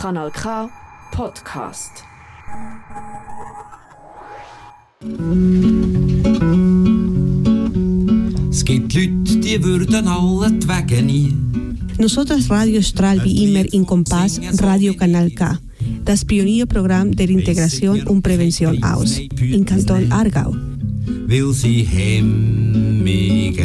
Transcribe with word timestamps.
Kanal 0.00 0.30
K 0.30 0.70
Podcast. 1.10 2.04
Es 8.48 8.64
gibt 8.64 8.94
Leute, 8.94 9.38
die 9.40 9.64
würden 9.64 10.06
alle 10.06 10.52
die 10.52 10.68
Wege 10.68 11.02
nie. 11.02 11.34
Nosotras 11.98 12.48
Radio 12.48 12.80
strahlt 12.80 13.24
wie 13.24 13.46
immer 13.46 13.64
in 13.72 13.84
Compass 13.84 14.40
Radio 14.62 14.94
Canal 14.94 15.32
K, 15.32 15.58
das 16.04 16.24
Pionierprogramm 16.24 17.10
der 17.16 17.28
Integration 17.28 18.04
und 18.04 18.22
Prävention 18.22 18.80
aus, 18.84 19.18
in 19.18 19.64
Kanton 19.64 20.12
Aargau. 20.12 20.54
Weil 21.26 21.52
sie 21.52 21.82
hemmige 21.82 23.64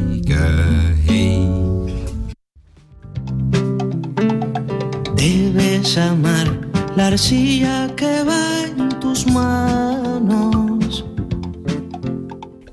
Debes 5.16 5.96
amar 5.96 6.71
la 6.96 7.06
arcilla 7.08 7.88
que 7.96 8.22
va 8.24 8.64
en 8.66 8.88
tus 9.00 9.26
manos. 9.26 11.04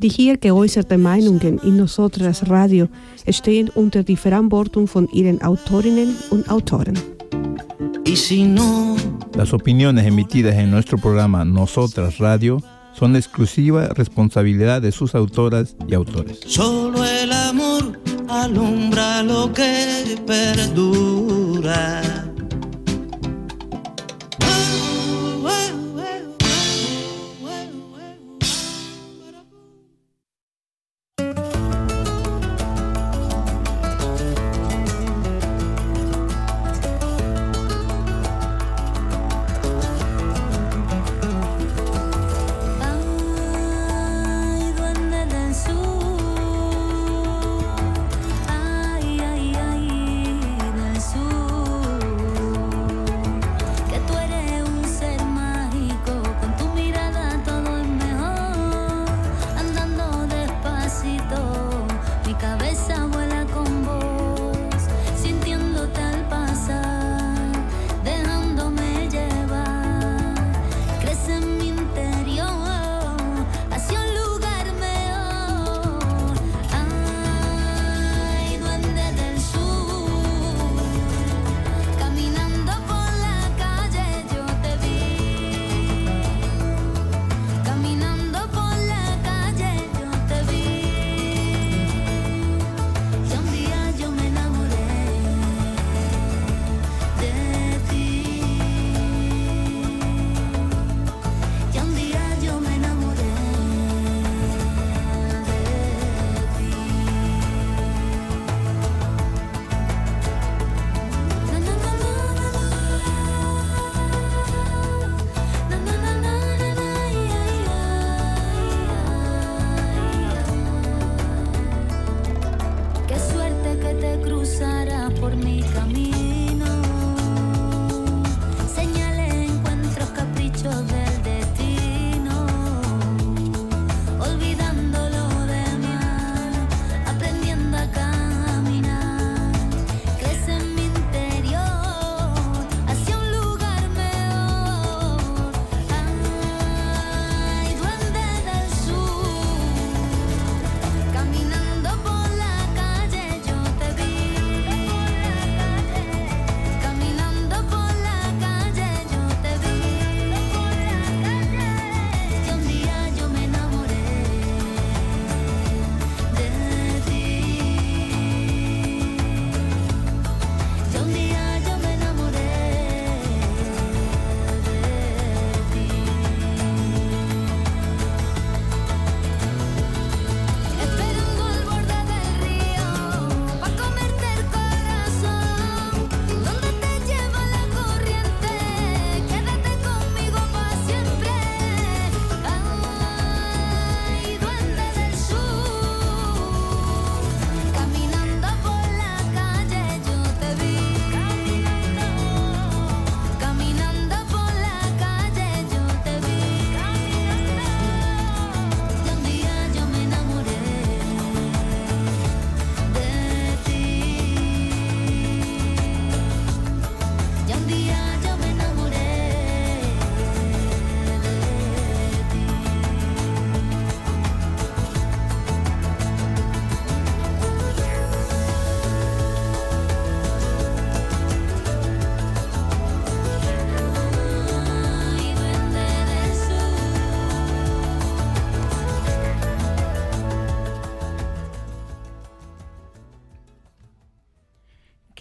Die 0.02 0.38
geäußerten 0.40 1.02
Meinungen 1.02 1.58
in 1.60 1.78
Nosotras 1.78 2.50
Radio 2.50 2.88
stehen 3.30 3.70
unter 3.76 4.04
die 4.04 4.16
Verantwortung 4.16 4.88
von 4.88 5.08
ihren 5.12 5.42
Autorinnen 5.42 6.16
und 6.30 6.50
Autoren. 6.50 6.98
Y 8.06 8.16
si 8.16 8.44
no, 8.44 8.96
Las 9.36 9.54
opiniones 9.54 10.06
emitidas 10.06 10.56
en 10.56 10.72
nuestro 10.72 10.98
programa 10.98 11.46
Nosotras 11.46 12.18
Radio 12.18 12.62
son 12.94 13.14
de 13.14 13.20
exclusiva 13.20 13.88
responsabilidad 13.90 14.82
de 14.82 14.92
sus 14.92 15.16
autoras 15.16 15.76
y 15.88 15.94
autores. 15.94 16.40
solo 16.46 17.06
el 17.06 17.32
amor 17.32 18.00
alumbra 18.28 19.22
lo 19.24 19.52
que 19.54 20.18
perdura. 20.26 22.19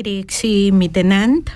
Grüezi 0.08 0.70
miteinander, 0.72 1.52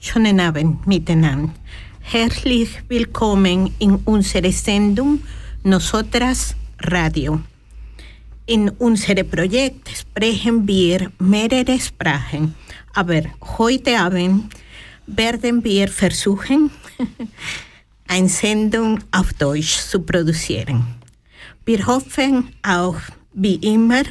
schönen 0.00 0.40
Abend 0.40 0.84
miteinander. 0.88 1.52
Herzlich 2.00 2.82
willkommen 2.88 3.72
in 3.78 3.94
unserer 3.94 4.50
Sendung 4.50 5.20
Nosotras 5.62 6.56
Radio. 6.80 7.38
In 8.46 8.70
unserem 8.70 9.30
Projekt 9.30 9.88
sprechen 9.88 10.66
wir 10.66 11.12
mehrere 11.20 11.78
Sprachen, 11.78 12.56
aber 12.92 13.22
heute 13.56 13.96
Abend 13.96 14.52
werden 15.06 15.62
wir 15.62 15.86
versuchen, 15.86 16.72
eine 18.08 18.28
Sendung 18.28 18.98
auf 19.12 19.32
Deutsch 19.34 19.78
zu 19.78 20.00
produzieren. 20.00 20.82
Wir 21.64 21.86
hoffen 21.86 22.48
auch, 22.64 22.96
wie 23.32 23.60
immer, 23.62 24.02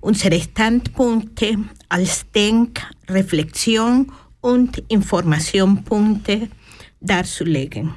unsere 0.00 0.40
Standpunkte 0.40 1.58
als 1.88 2.24
Denk-, 2.34 2.82
Reflexion 3.08 4.12
und 4.40 4.82
Informationspunkte 4.88 6.48
darzulegen. 7.00 7.94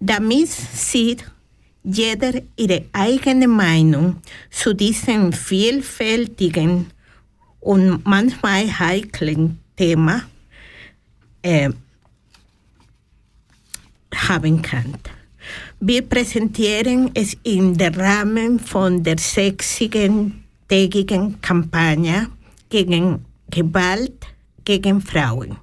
Damit 0.00 0.48
sieht 0.48 1.24
jeder 1.84 2.32
ihre 2.56 2.84
eigene 2.92 3.48
Meinung 3.48 4.16
zu 4.50 4.74
diesem 4.74 5.32
vielfältigen 5.32 6.86
und 7.60 8.04
manchmal 8.04 8.78
heiklen 8.78 9.58
Thema 9.76 10.22
äh, 11.42 11.70
haben 14.14 14.62
kann. 14.62 14.94
Wir 15.80 16.02
präsentieren 16.02 17.10
es 17.14 17.36
im 17.42 17.74
Rahmen 17.76 18.60
von 18.60 19.02
der 19.02 19.18
sechzigen 19.18 20.41
tägigen 20.72 21.38
Kampagne 21.42 22.28
gegen 22.70 23.26
Gewalt 23.50 24.26
gegen 24.64 25.02
Frauen, 25.02 25.58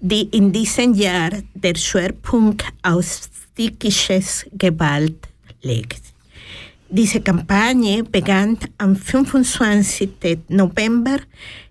die 0.00 0.22
in 0.22 0.50
diesem 0.50 0.92
Jahr 0.94 1.30
der 1.54 1.76
Schwerpunkt 1.76 2.64
auf 2.82 3.30
psychisches 3.54 4.44
Gewalt 4.52 5.28
legt. 5.62 6.02
Diese 6.88 7.20
Kampagne 7.20 8.02
begann 8.02 8.58
am 8.78 8.96
25. 8.96 10.10
November, 10.48 11.18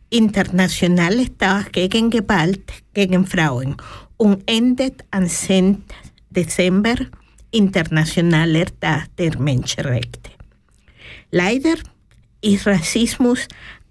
Internationaler 0.10 1.38
Tag 1.38 1.74
gegen 1.74 2.10
Gewalt 2.10 2.72
gegen 2.94 3.28
Frauen, 3.28 3.76
und 4.16 4.42
endet 4.46 5.04
am 5.12 5.28
10. 5.28 5.84
Dezember, 6.30 6.96
Internationaler 7.52 8.68
Tag 8.80 9.14
der 9.18 9.38
Menschenrechte. 9.38 10.30
Leider 11.32 11.76
ist 12.42 12.68
Rassismus 12.68 13.48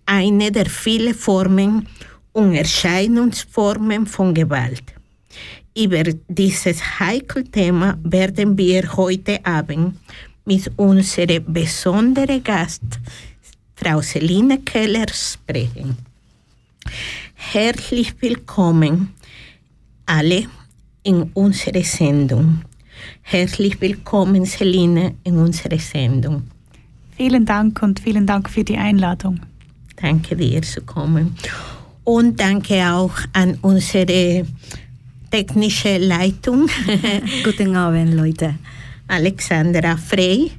eine 0.06 0.50
der 0.50 0.66
vielen 0.66 1.14
Formen 1.14 1.86
und 2.32 2.54
Erscheinungsformen 2.54 4.06
von 4.06 4.32
Gewalt. 4.32 4.94
Über 5.76 6.02
dieses 6.28 6.98
heikle 6.98 7.44
Thema 7.44 7.98
werden 8.02 8.56
wir 8.56 8.96
heute 8.96 9.44
Abend 9.44 9.96
mit 10.44 10.70
unserer 10.76 11.40
besonderen 11.40 12.42
Gast, 12.42 12.82
Frau 13.76 14.00
Celine 14.00 14.60
Keller, 14.60 15.06
sprechen. 15.12 15.96
Herzlich 17.34 18.14
willkommen 18.20 19.14
alle 20.06 20.46
in 21.02 21.30
unserer 21.34 21.84
Sendung. 21.84 22.62
Herzlich 23.22 23.80
willkommen, 23.80 24.46
Celine, 24.46 25.14
in 25.22 25.36
unserer 25.36 25.78
Sendung. 25.78 26.50
Vielen 27.18 27.44
Dank 27.44 27.82
und 27.82 27.98
vielen 27.98 28.26
Dank 28.26 28.48
für 28.48 28.62
die 28.62 28.76
Einladung. 28.76 29.40
Danke 30.00 30.36
dir 30.36 30.62
zu 30.62 30.82
kommen. 30.82 31.34
Und 32.04 32.38
danke 32.38 32.88
auch 32.92 33.10
an 33.32 33.58
unsere 33.60 34.46
technische 35.28 35.98
Leitung. 35.98 36.68
Guten 37.44 37.74
Abend, 37.74 38.14
Leute. 38.14 38.54
Alexandra 39.08 39.96
Frey. 39.96 40.52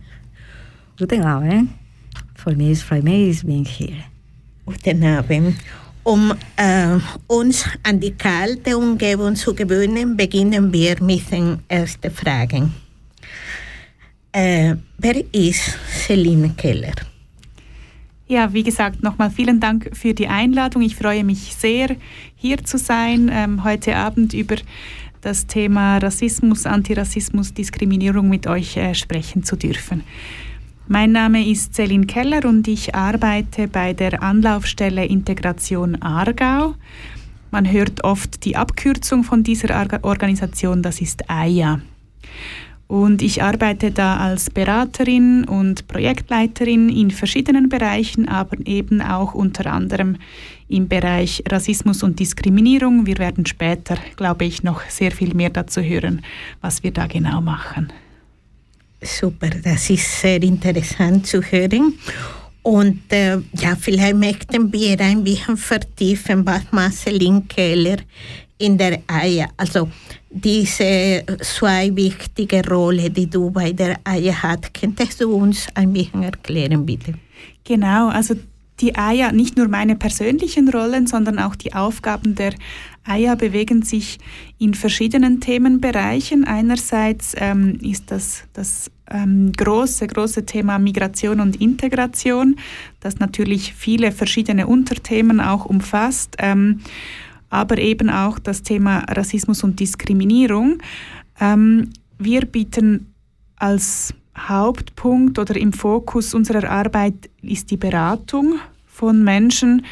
Guten 0.98 1.22
Abend. 1.22 1.70
For 2.36 2.54
me, 2.54 2.72
it's 2.72 2.82
for 2.82 3.02
me 3.02 3.30
is 3.30 3.42
being 3.42 3.64
here. 3.64 4.04
Guten 4.66 5.06
Abend. 5.06 5.56
Um 6.04 6.34
äh, 6.58 6.98
uns 7.28 7.64
an 7.84 8.02
die 8.02 8.12
kalte 8.12 8.78
Umgebung 8.78 9.38
zu 9.38 9.56
gewöhnen, 9.56 10.18
beginnen 10.18 10.74
wir 10.74 11.02
mit 11.02 11.32
den 11.32 11.60
ersten 11.70 12.12
Fragen. 12.12 12.74
Äh, 14.32 14.76
wer 14.98 15.24
ist 15.34 15.78
Celine 16.10 16.50
Keller? 16.58 16.96
Ja, 18.28 18.52
wie 18.52 18.64
gesagt, 18.64 19.04
nochmal 19.04 19.30
vielen 19.30 19.60
Dank 19.60 19.92
für 19.94 20.16
die 20.16 20.28
Einladung. 20.28 20.82
Ich 20.82 20.96
freue 20.96 21.24
mich 21.24 21.54
sehr, 21.54 21.98
hier 22.36 22.64
zu 22.64 22.80
sein, 22.80 23.30
ähm, 23.32 23.64
heute 23.64 23.96
Abend 23.96 24.34
über 24.34 24.56
das 25.22 25.46
Thema 25.46 26.00
Rassismus, 26.00 26.66
Antirassismus, 26.66 27.54
Diskriminierung 27.54 28.28
mit 28.28 28.48
euch 28.48 28.76
äh, 28.76 28.96
sprechen 28.96 29.44
zu 29.44 29.56
dürfen. 29.56 30.02
Mein 30.88 31.12
Name 31.12 31.48
ist 31.48 31.76
Celine 31.76 32.08
Keller 32.08 32.44
und 32.46 32.68
ich 32.68 32.96
arbeite 32.96 33.68
bei 33.68 33.94
der 33.94 34.24
Anlaufstelle 34.24 35.06
Integration 35.06 36.02
Aargau. 36.02 36.74
Man 37.52 37.72
hört 37.72 38.04
oft 38.04 38.46
die 38.46 38.56
Abkürzung 38.56 39.24
von 39.24 39.44
dieser 39.44 39.88
Organisation, 40.02 40.82
das 40.82 41.02
ist 41.02 41.30
AIA. 41.30 41.82
Und 42.90 43.22
ich 43.22 43.44
arbeite 43.44 43.92
da 43.92 44.18
als 44.18 44.50
Beraterin 44.50 45.44
und 45.44 45.88
Projektleiterin 45.88 46.90
in 46.90 47.12
verschiedenen 47.12 47.70
Bereichen, 47.70 48.28
aber 48.28 48.58
eben 48.66 49.00
auch 49.00 49.36
unter 49.36 49.72
anderem 49.72 50.18
im 50.70 50.88
Bereich 50.88 51.44
Rassismus 51.48 52.02
und 52.02 52.20
Diskriminierung. 52.20 53.06
Wir 53.06 53.20
werden 53.20 53.46
später, 53.46 53.96
glaube 54.16 54.46
ich, 54.46 54.64
noch 54.64 54.82
sehr 54.90 55.12
viel 55.12 55.36
mehr 55.36 55.52
dazu 55.52 55.82
hören, 55.84 56.24
was 56.62 56.82
wir 56.82 56.90
da 56.90 57.06
genau 57.06 57.42
machen. 57.42 57.94
Super, 59.04 59.52
das 59.64 59.88
ist 59.92 60.22
sehr 60.22 60.42
interessant 60.42 61.28
zu 61.28 61.44
hören. 61.44 61.94
Und 62.64 63.14
äh, 63.14 63.38
ja, 63.54 63.76
vielleicht 63.80 64.16
möchten 64.16 64.74
wir 64.74 65.00
ein 65.00 65.24
bisschen 65.24 65.58
vertiefen, 65.58 66.44
was 66.44 66.64
Marceline 66.72 67.44
Keller 67.48 67.98
in 68.60 68.78
der 68.78 69.02
AIA, 69.08 69.48
also 69.58 69.90
diese 70.30 71.24
zwei 71.42 71.96
wichtige 71.96 72.62
Rollen, 72.68 73.14
die 73.14 73.30
du 73.30 73.50
bei 73.50 73.72
der 73.72 74.00
AIA 74.04 74.44
hast. 74.44 74.74
Könntest 74.74 75.22
du 75.22 75.34
uns 75.34 75.68
ein 75.74 75.92
bisschen 75.92 76.24
erklären, 76.24 76.86
bitte? 76.86 77.14
Genau, 77.64 78.10
also 78.10 78.36
die 78.80 78.96
AIA, 78.96 79.32
nicht 79.32 79.58
nur 79.58 79.68
meine 79.68 79.96
persönlichen 79.96 80.70
Rollen, 80.70 81.08
sondern 81.08 81.40
auch 81.40 81.56
die 81.56 81.74
Aufgaben 81.74 82.36
der 82.36 82.54
AIA 83.04 83.36
bewegen 83.36 83.82
sich 83.82 84.20
in 84.58 84.74
verschiedenen 84.74 85.42
Themenbereichen. 85.42 86.44
Einerseits 86.44 87.34
ähm, 87.38 87.80
ist 87.82 88.12
das 88.12 88.44
das 88.54 88.92
ähm, 89.10 89.52
große, 89.54 90.08
große 90.08 90.46
Thema 90.46 90.80
Migration 90.80 91.40
und 91.40 91.60
Integration, 91.60 92.58
das 93.00 93.20
natürlich 93.20 93.74
viele 93.74 94.12
verschiedene 94.12 94.68
Unterthemen 94.68 95.40
auch 95.42 95.66
umfasst. 95.66 96.36
Ähm, 96.40 96.82
aber 97.50 97.78
eben 97.78 98.10
auch 98.10 98.40
das 98.40 98.64
Thema 98.64 99.00
Rassismus 99.10 99.64
und 99.64 99.80
Diskriminierung. 99.80 100.80
Ähm, 101.40 101.90
wir 102.18 102.46
bieten 102.46 103.14
als 103.56 104.14
Hauptpunkt 104.38 105.38
oder 105.40 105.56
im 105.56 105.74
Fokus 105.74 106.34
unserer 106.34 106.70
Arbeit 106.70 107.30
ist 107.42 107.72
die 107.72 107.78
Beratung 107.78 108.60
von 108.86 109.24
Menschen, 109.24 109.86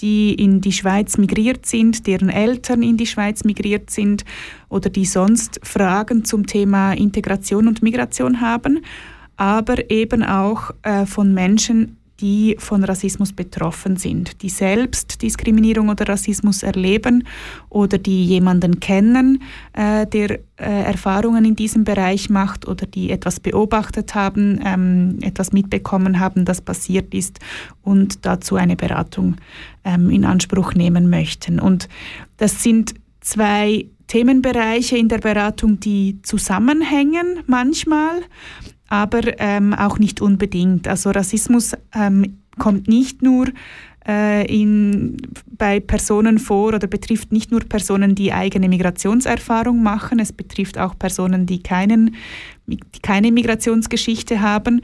die 0.00 0.34
in 0.34 0.60
die 0.60 0.72
Schweiz 0.72 1.18
migriert 1.18 1.66
sind, 1.66 2.06
deren 2.06 2.28
Eltern 2.28 2.82
in 2.82 2.96
die 2.96 3.06
Schweiz 3.06 3.44
migriert 3.44 3.90
sind 3.90 4.24
oder 4.68 4.90
die 4.90 5.04
sonst 5.04 5.60
Fragen 5.62 6.24
zum 6.24 6.46
Thema 6.46 6.92
Integration 6.92 7.66
und 7.66 7.82
Migration 7.82 8.40
haben, 8.40 8.84
aber 9.36 9.90
eben 9.90 10.22
auch 10.22 10.70
äh, 10.82 11.06
von 11.06 11.34
Menschen, 11.34 11.97
die 12.20 12.56
von 12.58 12.82
Rassismus 12.82 13.32
betroffen 13.32 13.96
sind, 13.96 14.42
die 14.42 14.48
selbst 14.48 15.22
Diskriminierung 15.22 15.88
oder 15.88 16.08
Rassismus 16.08 16.62
erleben 16.62 17.26
oder 17.68 17.98
die 17.98 18.24
jemanden 18.24 18.80
kennen, 18.80 19.42
äh, 19.72 20.06
der 20.06 20.40
äh, 20.56 20.82
Erfahrungen 20.84 21.44
in 21.44 21.54
diesem 21.54 21.84
Bereich 21.84 22.28
macht 22.28 22.66
oder 22.66 22.86
die 22.86 23.10
etwas 23.10 23.38
beobachtet 23.38 24.14
haben, 24.14 24.60
ähm, 24.64 25.18
etwas 25.22 25.52
mitbekommen 25.52 26.18
haben, 26.18 26.44
das 26.44 26.60
passiert 26.60 27.14
ist 27.14 27.38
und 27.82 28.26
dazu 28.26 28.56
eine 28.56 28.76
Beratung 28.76 29.36
ähm, 29.84 30.10
in 30.10 30.24
Anspruch 30.24 30.74
nehmen 30.74 31.08
möchten. 31.08 31.60
Und 31.60 31.88
das 32.36 32.62
sind 32.62 32.94
zwei 33.20 33.86
Themenbereiche 34.08 34.96
in 34.96 35.08
der 35.08 35.18
Beratung, 35.18 35.78
die 35.80 36.20
zusammenhängen 36.22 37.40
manchmal 37.46 38.22
aber 38.88 39.20
ähm, 39.38 39.74
auch 39.74 39.98
nicht 39.98 40.20
unbedingt. 40.20 40.88
Also 40.88 41.10
Rassismus 41.10 41.74
ähm, 41.94 42.38
kommt 42.58 42.88
nicht 42.88 43.22
nur 43.22 43.46
äh, 44.08 44.46
in, 44.46 45.18
bei 45.58 45.80
Personen 45.80 46.38
vor 46.38 46.74
oder 46.74 46.86
betrifft 46.86 47.30
nicht 47.30 47.50
nur 47.50 47.60
Personen, 47.60 48.14
die 48.14 48.32
eigene 48.32 48.68
Migrationserfahrung 48.68 49.82
machen, 49.82 50.18
es 50.18 50.32
betrifft 50.32 50.78
auch 50.78 50.98
Personen, 50.98 51.44
die, 51.44 51.62
keinen, 51.62 52.16
die 52.66 52.78
keine 53.02 53.30
Migrationsgeschichte 53.30 54.40
haben. 54.40 54.80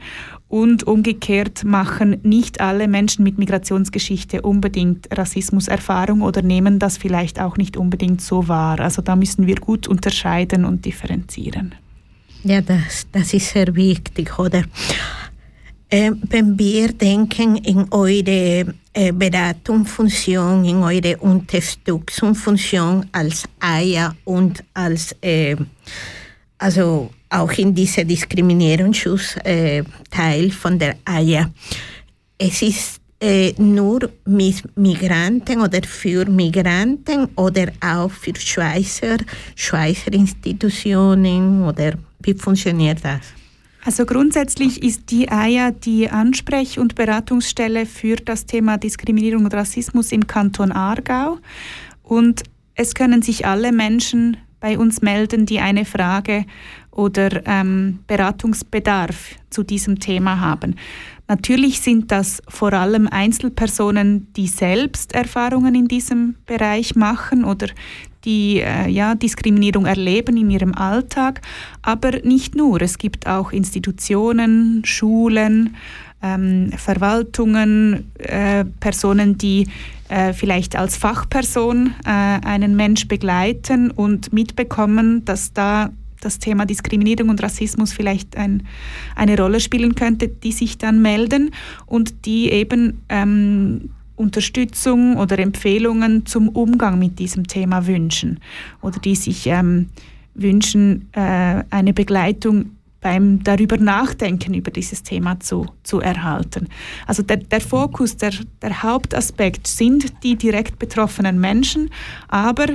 Und 0.47 0.83
umgekehrt 0.83 1.63
machen 1.63 2.17
nicht 2.21 2.61
alle 2.61 2.87
Menschen 2.87 3.23
mit 3.23 3.39
Migrationsgeschichte 3.39 4.43
unbedingt 4.43 5.07
Rassismuserfahrung 5.11 6.21
oder 6.21 6.43
nehmen 6.43 6.77
das 6.77 6.97
vielleicht 6.97 7.41
auch 7.41 7.57
nicht 7.57 7.77
unbedingt 7.77 8.21
so 8.21 8.47
wahr. 8.47 8.79
Also 8.79 9.01
da 9.01 9.15
müssen 9.15 9.47
wir 9.47 9.55
gut 9.55 9.87
unterscheiden 9.87 10.63
und 10.63 10.85
differenzieren. 10.85 11.73
Ja, 12.47 12.61
das, 12.61 13.07
das 13.11 13.33
ist 13.33 13.49
sehr 13.49 13.75
wichtig, 13.75 14.37
oder? 14.37 14.61
Äh, 15.89 16.11
wenn 16.29 16.59
wir 16.59 16.93
denken 16.93 17.55
in 17.55 17.91
eure 17.91 18.71
äh, 18.93 19.11
Beratungsfunktion, 19.11 20.63
in 20.63 20.83
eure 20.83 21.17
Unterstützungsfunktion 21.17 23.07
als 23.11 23.45
AIA 23.59 24.15
und 24.25 24.63
als 24.75 25.15
äh, 25.21 25.55
also 26.59 27.09
auch 27.29 27.51
in 27.53 27.73
dieser 27.73 28.03
Diskriminierungsschutzteil 28.03 30.45
äh, 30.45 30.51
von 30.51 30.77
der 30.77 30.97
AIA. 31.03 31.49
Es 32.37 32.61
ist 32.61 33.01
äh, 33.19 33.53
nur 33.57 34.07
mit 34.25 34.77
Migranten 34.77 35.61
oder 35.61 35.81
für 35.81 36.29
Migranten 36.29 37.27
oder 37.37 37.71
auch 37.81 38.11
für 38.11 38.35
Schweizer, 38.35 39.17
Schweizer 39.55 40.13
Institutionen 40.13 41.63
oder 41.63 41.97
wie 42.25 42.33
funktioniert 42.33 43.03
das? 43.03 43.21
Also 43.85 44.05
grundsätzlich 44.07 44.81
ist 44.81 45.11
die 45.11 45.29
AIA 45.29 45.69
die 45.69 46.09
Ansprech- 46.09 46.79
und 46.79 46.95
Beratungsstelle 46.95 47.85
für 47.85 48.15
das 48.15 48.47
Thema 48.47 48.77
Diskriminierung 48.77 49.45
und 49.45 49.53
Rassismus 49.53 50.11
im 50.11 50.25
Kanton 50.25 50.71
Aargau. 50.71 51.37
Und 52.01 52.43
es 52.73 52.95
können 52.95 53.21
sich 53.21 53.45
alle 53.45 53.71
Menschen 53.71 54.37
bei 54.59 54.79
uns 54.79 55.03
melden, 55.03 55.45
die 55.45 55.59
eine 55.59 55.85
Frage 55.85 56.45
oder 56.89 57.45
ähm, 57.45 57.99
Beratungsbedarf 58.07 59.35
zu 59.51 59.61
diesem 59.61 59.99
Thema 59.99 60.39
haben. 60.39 60.75
Natürlich 61.27 61.81
sind 61.81 62.11
das 62.11 62.41
vor 62.47 62.73
allem 62.73 63.07
Einzelpersonen, 63.07 64.33
die 64.33 64.47
selbst 64.47 65.13
Erfahrungen 65.13 65.75
in 65.75 65.87
diesem 65.87 66.35
Bereich 66.47 66.95
machen 66.95 67.43
oder 67.43 67.67
die 68.25 68.59
äh, 68.59 68.89
ja, 68.89 69.15
Diskriminierung 69.15 69.85
erleben 69.85 70.37
in 70.37 70.49
ihrem 70.49 70.73
Alltag, 70.73 71.41
aber 71.81 72.19
nicht 72.23 72.55
nur. 72.55 72.81
Es 72.81 72.97
gibt 72.97 73.27
auch 73.27 73.51
Institutionen, 73.51 74.81
Schulen, 74.85 75.75
ähm, 76.21 76.71
Verwaltungen, 76.75 78.11
äh, 78.17 78.65
Personen, 78.79 79.37
die 79.37 79.67
äh, 80.09 80.33
vielleicht 80.33 80.75
als 80.75 80.97
Fachperson 80.97 81.93
äh, 82.05 82.09
einen 82.09 82.75
Mensch 82.75 83.07
begleiten 83.07 83.91
und 83.91 84.33
mitbekommen, 84.33 85.23
dass 85.25 85.53
da 85.53 85.91
das 86.21 86.39
Thema 86.39 86.65
Diskriminierung 86.65 87.29
und 87.29 87.43
Rassismus 87.43 87.93
vielleicht 87.93 88.35
ein, 88.35 88.63
eine 89.15 89.37
Rolle 89.37 89.59
spielen 89.59 89.95
könnte, 89.95 90.27
die 90.27 90.51
sich 90.51 90.77
dann 90.77 91.01
melden 91.01 91.51
und 91.85 92.25
die 92.25 92.51
eben 92.51 93.01
ähm, 93.09 93.91
Unterstützung 94.15 95.17
oder 95.17 95.39
Empfehlungen 95.39 96.25
zum 96.25 96.49
Umgang 96.49 96.99
mit 96.99 97.19
diesem 97.19 97.47
Thema 97.47 97.87
wünschen 97.87 98.39
oder 98.81 98.99
die 98.99 99.15
sich 99.15 99.47
ähm, 99.47 99.89
wünschen, 100.33 101.09
äh, 101.13 101.63
eine 101.69 101.93
Begleitung 101.93 102.71
beim 103.05 103.43
darüber 103.43 103.77
nachdenken 103.77 104.55
über 104.55 104.71
dieses 104.71 105.03
Thema 105.03 105.39
zu, 105.39 105.67
zu 105.83 105.99
erhalten. 105.99 106.69
Also 107.05 107.21
der, 107.21 107.37
der 107.37 107.61
Fokus, 107.61 108.17
der, 108.17 108.33
der 108.63 108.81
Hauptaspekt 108.81 109.67
sind 109.67 110.23
die 110.23 110.35
direkt 110.35 110.79
betroffenen 110.79 111.39
Menschen, 111.39 111.91
aber 112.27 112.65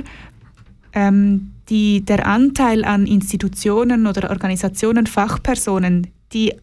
ähm, 0.93 1.51
die, 1.67 2.05
der 2.05 2.27
Anteil 2.27 2.85
an 2.85 3.07
Institutionen 3.07 4.07
oder 4.07 4.29
Organisationen, 4.29 5.05
Fachpersonen, 5.05 6.07
die 6.31 6.53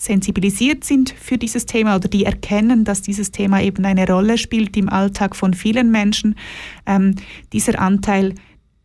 sensibilisiert 0.00 0.82
sind 0.82 1.10
für 1.10 1.36
dieses 1.36 1.66
Thema 1.66 1.96
oder 1.96 2.08
die 2.08 2.24
erkennen, 2.24 2.84
dass 2.84 3.02
dieses 3.02 3.32
Thema 3.32 3.60
eben 3.60 3.84
eine 3.84 4.06
Rolle 4.06 4.38
spielt 4.38 4.76
im 4.76 4.88
Alltag 4.88 5.36
von 5.36 5.52
vielen 5.52 5.90
Menschen, 5.90 6.36
ähm, 6.86 7.16
dieser 7.52 7.78
Anteil 7.78 8.34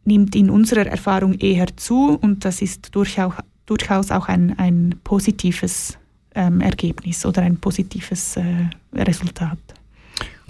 nimmt 0.04 0.36
in 0.36 0.50
unserer 0.50 0.86
Erfahrung 0.86 1.34
eher 1.36 1.76
zu 1.78 2.20
und 2.22 2.44
das 2.44 2.62
ist 2.62 2.94
durchaus, 2.94 3.34
durchaus 3.66 4.12
auch 4.12 4.28
ein, 4.28 4.60
ein 4.60 4.96
positives 5.04 5.98
ähm, 6.36 6.60
Ergebnis 6.60 7.26
oder 7.26 7.44
ein 7.44 7.58
positives 7.58 8.36
äh, 8.36 8.44
Resultat. 8.94 9.58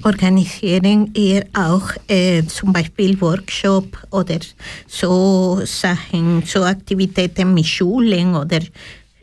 Organisieren 0.03 1.12
ihr 1.13 1.45
auch 1.53 1.89
äh, 2.07 2.43
zum 2.43 2.74
Beispiel 2.74 3.19
Workshop 3.22 3.98
oder 4.12 4.39
so 4.88 5.62
Sachen, 5.63 6.43
so 6.45 6.63
Aktivitäten 6.63 7.53
mit 7.53 7.65
Schulen 7.65 8.36
oder 8.36 8.60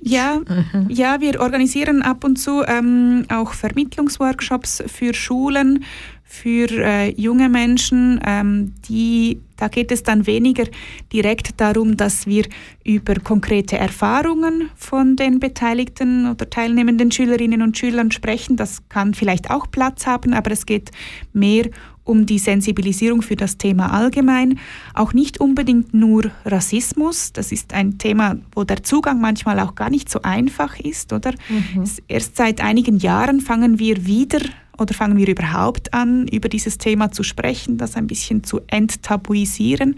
ja, 0.05 0.41
mhm. 0.41 0.89
ja, 0.91 1.21
wir 1.21 1.41
organisieren 1.41 2.03
ab 2.03 2.25
und 2.25 2.37
zu 2.37 2.65
ähm, 2.67 3.25
auch 3.33 3.53
Vermittlungsworkshops 3.53 4.83
für 4.87 5.15
Schulen, 5.15 5.85
für 6.25 6.67
äh, 6.71 7.11
junge 7.21 7.49
Menschen. 7.49 8.19
Ähm, 8.27 8.73
die, 8.89 9.41
da 9.59 9.69
geht 9.69 9.93
es 9.93 10.03
dann 10.03 10.27
weniger 10.27 10.65
direkt 11.13 11.61
darum, 11.61 11.97
dass 11.97 12.27
wir 12.27 12.47
über 12.85 13.15
konkrete 13.17 13.77
Erfahrungen 13.79 14.71
von 14.75 15.15
den 15.15 15.39
beteiligten 15.39 16.29
oder 16.29 16.51
teilnehmenden 16.51 17.13
Schülerinnen 17.13 17.63
und 17.63 17.79
Schülern 17.79 18.11
sprechen. 18.11 18.57
Das 18.57 18.89
kann 18.89 19.15
vielleicht 19.15 19.51
auch 19.51 19.71
Platz 19.71 20.07
haben, 20.07 20.33
aber 20.33 20.51
es 20.51 20.67
geht 20.67 20.91
mehr 21.33 21.67
um 21.67 21.73
um 22.05 22.27
die 22.27 22.39
Sensibilisierung 22.39 23.23
für 23.23 23.37
das 23.37 23.59
Thema 23.59 23.93
allgemein, 23.93 24.59
auch 24.95 25.13
nicht 25.13 25.41
unbedingt 25.41 25.95
nur 25.95 26.31
Rassismus. 26.45 27.33
Das 27.33 27.53
ist 27.53 27.73
ein 27.73 27.99
Thema, 27.99 28.37
wo 28.55 28.65
der 28.65 28.83
Zugang 28.83 29.21
manchmal 29.21 29.61
auch 29.61 29.75
gar 29.75 29.91
nicht 29.91 30.09
so 30.11 30.23
einfach 30.23 30.79
ist, 30.81 31.13
oder? 31.13 31.33
Mhm. 31.49 31.85
Erst 32.09 32.37
seit 32.37 32.61
einigen 32.61 32.99
Jahren 32.99 33.41
fangen 33.41 33.79
wir 33.79 34.07
wieder 34.07 34.41
oder 34.79 34.95
fangen 34.95 35.17
wir 35.17 35.29
überhaupt 35.29 35.93
an, 35.93 36.27
über 36.29 36.49
dieses 36.49 36.79
Thema 36.79 37.13
zu 37.13 37.23
sprechen, 37.23 37.79
das 37.79 37.97
ein 37.97 38.07
bisschen 38.07 38.43
zu 38.43 38.61
enttabuisieren. 38.69 39.97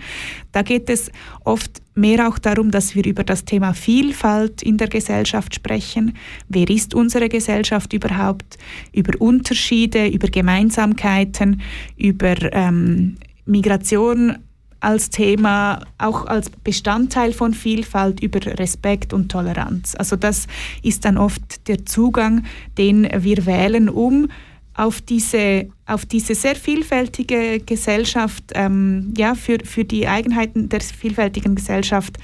Da 0.53 0.63
geht 0.63 0.91
es 0.91 1.11
oft 1.45 1.81
mehr 1.95 2.29
auch 2.29 2.39
darum, 2.39 2.71
dass 2.71 2.95
wir 2.95 3.05
über 3.05 3.25
das 3.25 3.45
Thema 3.45 3.73
Vielfalt 3.73 4.63
in 4.63 4.77
der 4.77 4.89
Gesellschaft 4.89 5.55
sprechen. 5.55 6.17
Wer 6.49 6.69
ist 6.69 6.95
unsere 6.95 7.29
Gesellschaft 7.29 7.93
überhaupt? 7.93 8.59
Über 8.93 9.21
Unterschiede, 9.21 10.09
über 10.09 10.29
Gemeinsamkeiten, 10.29 11.63
über 11.97 12.35
ähm, 12.53 13.17
Migration 13.47 14.39
als 14.81 15.09
Thema, 15.09 15.81
auch 15.97 16.27
als 16.27 16.51
Bestandteil 16.51 17.33
von 17.33 17.55
Vielfalt 17.55 18.21
über 18.21 18.41
Respekt 18.59 19.15
und 19.15 19.31
Toleranz. 19.31 19.95
Also 19.99 20.15
das 20.15 20.47
ist 20.83 21.07
dann 21.07 21.17
oft 21.17 21.69
der 21.69 21.87
Zugang, 21.87 22.45
den 22.77 23.09
wir 23.11 23.47
wählen, 23.47 23.89
um 23.89 24.29
auf 24.75 25.01
diese, 25.01 25.69
auf 25.87 26.05
diese 26.05 26.35
sehr 26.35 26.57
vielfältige 26.57 27.61
Gesellschaft, 27.61 28.45
ähm, 28.55 29.15
ja, 29.17 29.35
für, 29.35 29.59
für 29.65 29.85
die 29.85 30.09
Eigenheiten 30.09 30.69
der 30.69 30.81
vielfältigen 30.81 31.55
Gesellschaft 31.55 32.19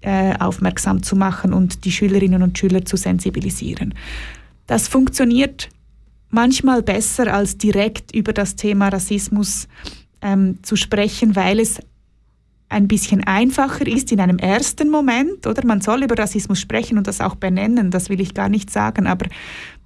äh, 0.00 0.34
aufmerksam 0.38 1.02
zu 1.02 1.16
machen 1.16 1.52
und 1.52 1.84
die 1.84 1.92
Schülerinnen 1.92 2.42
und 2.42 2.56
Schüler 2.56 2.84
zu 2.84 2.96
sensibilisieren. 2.96 3.94
Das 4.66 4.86
funktioniert 4.86 5.70
manchmal 6.30 6.82
besser 6.82 7.32
als 7.32 7.58
direkt 7.58 8.14
über 8.14 8.32
das 8.32 8.54
Thema 8.54 8.88
Rassismus 8.88 9.66
ähm, 10.22 10.58
zu 10.62 10.76
sprechen, 10.76 11.34
weil 11.34 11.58
es 11.58 11.80
ein 12.68 12.86
bisschen 12.86 13.24
einfacher 13.24 13.86
ist 13.86 14.12
in 14.12 14.20
einem 14.20 14.38
ersten 14.38 14.90
Moment, 14.90 15.46
oder? 15.46 15.66
Man 15.66 15.80
soll 15.80 16.02
über 16.02 16.18
Rassismus 16.18 16.60
sprechen 16.60 16.98
und 16.98 17.06
das 17.06 17.20
auch 17.20 17.34
benennen, 17.34 17.90
das 17.90 18.10
will 18.10 18.20
ich 18.20 18.34
gar 18.34 18.50
nicht 18.50 18.70
sagen, 18.70 19.06
aber 19.06 19.26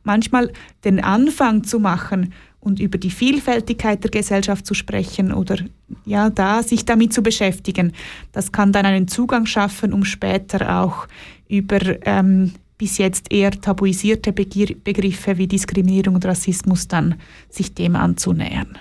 manchmal 0.04 0.52
den 0.84 1.02
Anfang 1.02 1.64
zu 1.64 1.78
machen 1.78 2.32
und 2.60 2.78
über 2.78 2.98
die 2.98 3.10
Vielfältigkeit 3.10 4.02
der 4.04 4.10
Gesellschaft 4.10 4.66
zu 4.66 4.74
sprechen 4.74 5.32
oder 5.32 5.56
ja, 6.04 6.30
da 6.30 6.62
sich 6.62 6.84
damit 6.84 7.12
zu 7.12 7.22
beschäftigen, 7.22 7.92
das 8.30 8.52
kann 8.52 8.72
dann 8.72 8.86
einen 8.86 9.08
Zugang 9.08 9.46
schaffen, 9.46 9.92
um 9.92 10.04
später 10.04 10.80
auch 10.80 11.08
über 11.48 11.80
ähm, 12.06 12.52
bis 12.78 12.98
jetzt 12.98 13.32
eher 13.32 13.50
tabuisierte 13.52 14.32
Begriffe 14.32 15.38
wie 15.38 15.46
Diskriminierung 15.46 16.16
und 16.16 16.24
Rassismus 16.24 16.88
dann 16.88 17.16
sich 17.48 17.74
dem 17.74 17.96
anzunähern. 17.96 18.78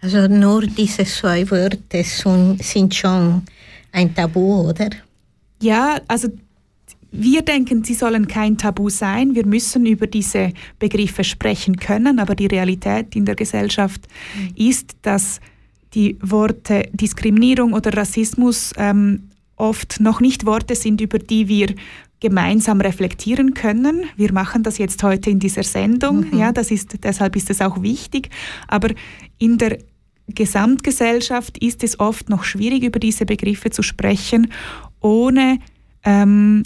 Also 0.00 0.28
nur 0.28 0.66
diese 0.66 1.04
zwei 1.04 1.48
Wörter 1.50 2.02
sind 2.04 2.94
schon 2.94 3.42
ein 3.92 4.14
Tabu, 4.14 4.68
oder? 4.68 4.90
Ja, 5.60 5.98
also 6.06 6.28
wir 7.12 7.42
denken, 7.42 7.84
sie 7.84 7.94
sollen 7.94 8.28
kein 8.28 8.58
Tabu 8.58 8.88
sein. 8.88 9.34
Wir 9.34 9.46
müssen 9.46 9.86
über 9.86 10.06
diese 10.06 10.52
Begriffe 10.78 11.24
sprechen 11.24 11.76
können, 11.76 12.18
aber 12.18 12.34
die 12.34 12.46
Realität 12.46 13.16
in 13.16 13.24
der 13.24 13.34
Gesellschaft 13.34 14.06
mhm. 14.36 14.54
ist, 14.56 14.96
dass 15.02 15.40
die 15.94 16.16
Worte 16.20 16.88
Diskriminierung 16.92 17.72
oder 17.72 17.96
Rassismus 17.96 18.72
ähm, 18.76 19.30
oft 19.56 20.00
noch 20.00 20.20
nicht 20.20 20.44
Worte 20.44 20.74
sind, 20.74 21.00
über 21.00 21.18
die 21.18 21.48
wir 21.48 21.74
gemeinsam 22.20 22.80
reflektieren 22.80 23.54
können. 23.54 24.04
Wir 24.16 24.32
machen 24.32 24.62
das 24.62 24.78
jetzt 24.78 25.02
heute 25.02 25.30
in 25.30 25.38
dieser 25.38 25.62
Sendung, 25.62 26.30
mhm. 26.30 26.38
ja, 26.38 26.52
das 26.52 26.70
ist, 26.70 27.04
deshalb 27.04 27.36
ist 27.36 27.50
es 27.50 27.60
auch 27.60 27.82
wichtig. 27.82 28.30
Aber 28.68 28.88
in 29.38 29.58
der 29.58 29.78
Gesamtgesellschaft 30.28 31.58
ist 31.58 31.84
es 31.84 32.00
oft 32.00 32.28
noch 32.28 32.44
schwierig, 32.44 32.82
über 32.82 32.98
diese 32.98 33.26
Begriffe 33.26 33.70
zu 33.70 33.82
sprechen, 33.82 34.50
ohne 35.00 35.58
ähm, 36.04 36.62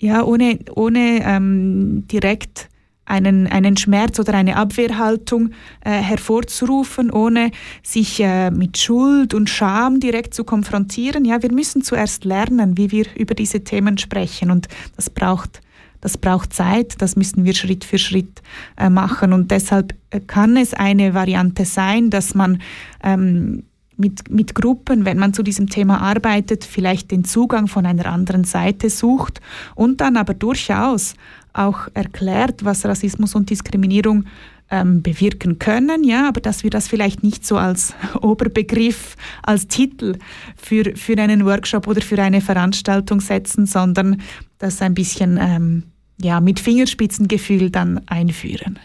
ja, 0.00 0.24
ohne, 0.24 0.58
ohne 0.74 1.22
ähm, 1.24 2.08
direkt 2.08 2.68
einen, 3.04 3.46
einen 3.48 3.76
Schmerz 3.76 4.18
oder 4.18 4.34
eine 4.34 4.56
Abwehrhaltung 4.56 5.50
äh, 5.84 5.90
hervorzurufen, 5.90 7.10
ohne 7.10 7.50
sich 7.82 8.20
äh, 8.20 8.50
mit 8.50 8.78
Schuld 8.78 9.34
und 9.34 9.50
Scham 9.50 10.00
direkt 10.00 10.32
zu 10.32 10.44
konfrontieren. 10.44 11.24
Ja, 11.24 11.42
wir 11.42 11.52
müssen 11.52 11.82
zuerst 11.82 12.24
lernen, 12.24 12.78
wie 12.78 12.90
wir 12.90 13.06
über 13.16 13.34
diese 13.34 13.62
Themen 13.62 13.98
sprechen. 13.98 14.50
Und 14.50 14.68
das 14.96 15.10
braucht 15.10 15.60
das 16.02 16.16
braucht 16.16 16.54
Zeit, 16.54 17.02
das 17.02 17.14
müssen 17.16 17.44
wir 17.44 17.52
Schritt 17.52 17.84
für 17.84 17.98
Schritt 17.98 18.40
äh, 18.78 18.88
machen. 18.88 19.34
Und 19.34 19.50
deshalb 19.50 19.94
äh, 20.08 20.20
kann 20.20 20.56
es 20.56 20.72
eine 20.72 21.12
Variante 21.12 21.66
sein, 21.66 22.08
dass 22.08 22.34
man 22.34 22.62
ähm, 23.04 23.64
mit, 24.00 24.30
mit 24.30 24.54
Gruppen, 24.54 25.04
wenn 25.04 25.18
man 25.18 25.34
zu 25.34 25.42
diesem 25.42 25.68
Thema 25.68 26.00
arbeitet, 26.00 26.64
vielleicht 26.64 27.10
den 27.10 27.24
Zugang 27.24 27.68
von 27.68 27.86
einer 27.86 28.06
anderen 28.06 28.44
Seite 28.44 28.90
sucht 28.90 29.40
und 29.74 30.00
dann 30.00 30.16
aber 30.16 30.34
durchaus 30.34 31.14
auch 31.52 31.88
erklärt, 31.94 32.64
was 32.64 32.84
Rassismus 32.84 33.34
und 33.34 33.50
Diskriminierung 33.50 34.24
ähm, 34.70 35.02
bewirken 35.02 35.58
können, 35.58 36.04
ja, 36.04 36.28
aber 36.28 36.40
dass 36.40 36.62
wir 36.62 36.70
das 36.70 36.86
vielleicht 36.88 37.22
nicht 37.22 37.44
so 37.44 37.56
als 37.56 37.94
Oberbegriff, 38.20 39.16
als 39.42 39.66
Titel 39.66 40.16
für, 40.56 40.96
für 40.96 41.18
einen 41.18 41.44
Workshop 41.44 41.86
oder 41.88 42.00
für 42.00 42.20
eine 42.22 42.40
Veranstaltung 42.40 43.20
setzen, 43.20 43.66
sondern 43.66 44.22
das 44.58 44.80
ein 44.80 44.94
bisschen 44.94 45.38
ähm, 45.40 45.82
ja, 46.20 46.40
mit 46.40 46.60
Fingerspitzengefühl 46.60 47.70
dann 47.70 48.00
einführen. 48.06 48.78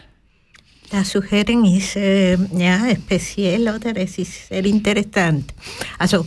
Das 0.90 1.08
Zuhören 1.08 1.64
ist 1.64 1.96
äh, 1.96 2.36
ja, 2.56 2.78
speziell, 2.94 3.62
oder? 3.62 3.96
Es 3.96 4.18
ist 4.18 4.48
sehr 4.48 4.64
interessant. 4.64 5.52
Also 5.98 6.26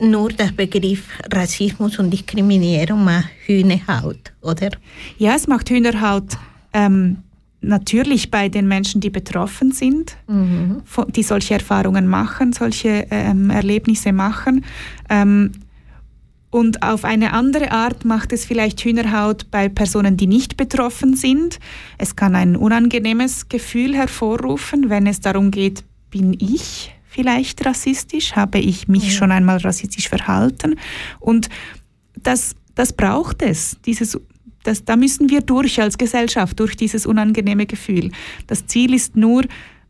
nur 0.00 0.30
der 0.30 0.50
Begriff 0.56 1.04
Rassismus 1.32 1.98
und 1.98 2.10
Diskriminierung 2.10 3.04
macht 3.04 3.28
Hühnerhaut, 3.46 4.32
oder? 4.40 4.70
Ja, 5.18 5.36
es 5.36 5.46
macht 5.46 5.70
Hühnerhaut 5.70 6.36
ähm, 6.72 7.18
natürlich 7.60 8.30
bei 8.30 8.48
den 8.48 8.66
Menschen, 8.66 9.00
die 9.00 9.10
betroffen 9.10 9.72
sind, 9.72 10.16
mhm. 10.26 10.82
die 11.14 11.22
solche 11.22 11.54
Erfahrungen 11.54 12.08
machen, 12.08 12.52
solche 12.52 13.06
ähm, 13.10 13.50
Erlebnisse 13.50 14.12
machen. 14.12 14.64
Ähm, 15.08 15.52
und 16.52 16.82
auf 16.82 17.06
eine 17.06 17.32
andere 17.32 17.72
Art 17.72 18.04
macht 18.04 18.30
es 18.30 18.44
vielleicht 18.44 18.84
Hühnerhaut 18.84 19.50
bei 19.50 19.70
Personen, 19.70 20.18
die 20.18 20.26
nicht 20.26 20.58
betroffen 20.58 21.16
sind. 21.16 21.58
Es 21.96 22.14
kann 22.14 22.36
ein 22.36 22.56
unangenehmes 22.56 23.48
Gefühl 23.48 23.96
hervorrufen, 23.96 24.90
wenn 24.90 25.06
es 25.06 25.20
darum 25.20 25.50
geht, 25.50 25.82
bin 26.10 26.36
ich 26.38 26.94
vielleicht 27.08 27.64
rassistisch? 27.64 28.36
Habe 28.36 28.58
ich 28.58 28.86
mich 28.86 29.04
ja. 29.04 29.10
schon 29.12 29.32
einmal 29.32 29.56
rassistisch 29.56 30.10
verhalten? 30.10 30.78
Und 31.20 31.48
das, 32.22 32.54
das 32.74 32.92
braucht 32.92 33.40
es. 33.40 33.78
Dieses, 33.86 34.20
das, 34.62 34.84
da 34.84 34.96
müssen 34.96 35.30
wir 35.30 35.40
durch 35.40 35.80
als 35.80 35.96
Gesellschaft, 35.96 36.60
durch 36.60 36.76
dieses 36.76 37.06
unangenehme 37.06 37.64
Gefühl. 37.64 38.10
Das 38.46 38.66
Ziel 38.66 38.92
ist 38.92 39.16
nur, 39.16 39.44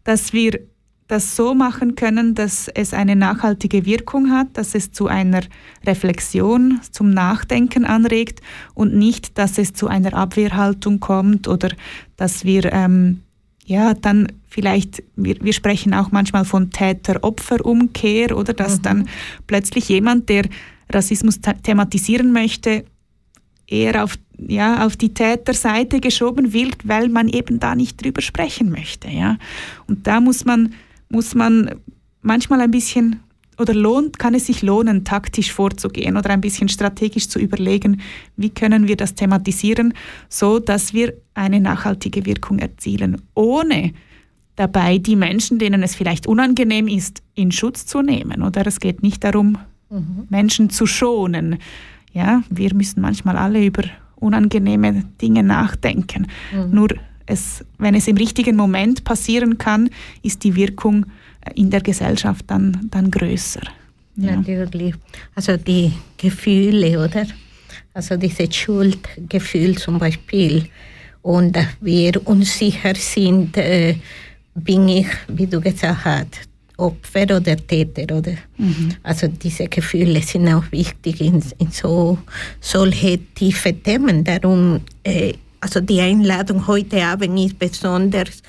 dass 0.05 0.33
wir 0.33 0.61
das 1.09 1.37
so 1.37 1.55
machen 1.55 1.95
können, 1.95 2.35
dass 2.35 2.69
es 2.69 2.95
eine 2.95 3.17
nachhaltige 3.17 3.85
Wirkung 3.85 4.31
hat, 4.31 4.49
dass 4.55 4.75
es 4.75 4.93
zu 4.93 5.09
einer 5.09 5.43
Reflexion, 5.87 6.81
zum 6.91 7.11
Nachdenken 7.11 7.85
anregt 7.85 8.41
und 8.75 8.95
nicht, 8.95 9.37
dass 9.37 9.59
es 9.59 9.73
zu 9.73 9.89
einer 9.89 10.15
Abwehrhaltung 10.15 11.01
kommt 11.01 11.49
oder 11.49 11.69
dass 12.17 12.45
wir 12.45 12.73
ähm, 12.73 13.21
ja 13.65 13.95
dann 13.95 14.29
vielleicht, 14.49 15.03
wir, 15.17 15.37
wir 15.41 15.53
sprechen 15.53 15.95
auch 15.95 16.13
manchmal 16.13 16.45
von 16.45 16.71
Täter-Opfer-Umkehr 16.71 18.37
oder 18.37 18.53
dass 18.53 18.79
mhm. 18.79 18.83
dann 18.83 19.09
plötzlich 19.47 19.89
jemand, 19.89 20.29
der 20.29 20.45
Rassismus 20.91 21.41
thematisieren 21.63 22.33
möchte, 22.33 22.85
eher 23.67 24.05
auf, 24.05 24.19
ja, 24.39 24.85
auf 24.87 24.97
die 24.97 25.15
Täterseite 25.15 26.01
geschoben 26.01 26.53
wird, 26.53 26.87
weil 26.87 27.09
man 27.09 27.29
eben 27.29 27.59
da 27.59 27.75
nicht 27.75 28.03
drüber 28.03 28.21
sprechen 28.21 28.71
möchte. 28.71 29.09
Ja? 29.09 29.39
Und 29.87 30.07
da 30.07 30.21
muss 30.21 30.45
man 30.45 30.75
muss 31.13 31.35
man 31.35 31.71
manchmal 32.23 32.61
ein 32.61 32.71
bisschen 32.71 33.21
oder 33.59 33.75
lohnt, 33.75 34.19
kann 34.19 34.35
es 34.35 34.47
sich 34.47 34.63
lohnen, 34.63 35.05
taktisch 35.05 35.53
vorzugehen 35.53 36.17
oder 36.17 36.31
ein 36.31 36.41
bisschen 36.41 36.69
strategisch 36.69 37.29
zu 37.29 37.39
überlegen, 37.39 38.01
wie 38.37 38.51
können 38.51 38.89
wir 38.89 38.97
das 38.97 39.15
thematisieren, 39.15 39.95
so 40.29 40.59
dass 40.59 40.95
wir 40.95 41.13
eine 41.35 41.61
nachhaltige 41.61 42.25
Wirkung 42.25 42.59
erzielen, 42.59 43.21
ohne 43.35 43.93
dabei 44.57 44.99
die 44.99 45.17
Menschen, 45.17 45.59
denen 45.59 45.83
es 45.83 45.95
vielleicht 45.95 46.27
unangenehm 46.27 46.89
ist, 46.89 47.23
in 47.35 47.53
Schutz 47.53 47.87
zu 47.87 48.03
nehmen. 48.03 48.43
Oder 48.43 48.67
es 48.67 48.81
geht 48.81 49.03
nicht 49.03 49.23
darum, 49.23 49.59
mhm. 49.91 50.27
Menschen 50.29 50.71
zu 50.71 50.87
schonen. 50.87 51.59
Ja, 52.13 52.43
wir 52.51 52.75
müssen 52.75 53.01
manchmal 53.01 53.37
alle 53.37 53.65
über 53.65 53.85
unangenehme 54.17 55.05
Dinge 55.21 55.43
nachdenken. 55.43 56.27
Mhm. 56.55 56.75
Nur 56.75 56.89
es, 57.27 57.65
wenn 57.79 57.95
es 57.95 58.09
im 58.09 58.17
richtigen 58.17 58.57
Moment 58.57 59.05
passieren 59.05 59.59
kann, 59.59 59.91
ist 60.23 60.45
die 60.45 60.55
Wirkung 60.55 61.07
äh, 61.43 61.53
in 61.55 61.71
der 61.71 61.81
Gesellschaft 61.81 62.45
dann, 62.49 62.89
dann 62.91 63.11
größer. 63.11 63.63
Ja. 64.17 64.37
Natürlich. 64.37 64.95
Also 65.35 65.57
die 65.57 65.93
Gefühle, 66.17 67.05
oder? 67.05 67.27
Also 67.95 68.17
dieses 68.17 68.55
Schuldgefühl 68.55 69.77
zum 69.79 69.99
Beispiel. 69.99 70.67
Und 71.23 71.55
dass 71.57 71.67
wir 71.81 72.27
unsicher 72.27 72.95
sind, 72.95 73.57
äh, 73.57 73.97
bin 74.55 74.89
ich, 74.89 75.07
wie 75.29 75.47
du 75.47 75.61
gesagt 75.61 76.05
hast, 76.05 76.49
Opfer 76.77 77.37
oder 77.37 77.57
Täter, 77.57 78.17
oder? 78.17 78.33
Mhm. 78.59 78.95
Also 79.03 79.29
diese 79.29 79.69
Gefühle 79.69 80.21
sind 80.23 80.49
auch 80.49 80.65
wichtig 80.73 81.21
in, 81.21 81.43
in 81.59 81.71
so 81.71 82.19
solche 82.61 83.19
tiefe 83.35 83.73
Themen. 83.75 84.25
Darum 84.25 84.81
äh, 85.05 85.35
also 85.63 85.81
die 85.81 86.01
Einladung 86.01 86.67
heute 86.67 87.05
Abend 87.05 87.39
ist 87.39 87.59
besonders 87.59 88.43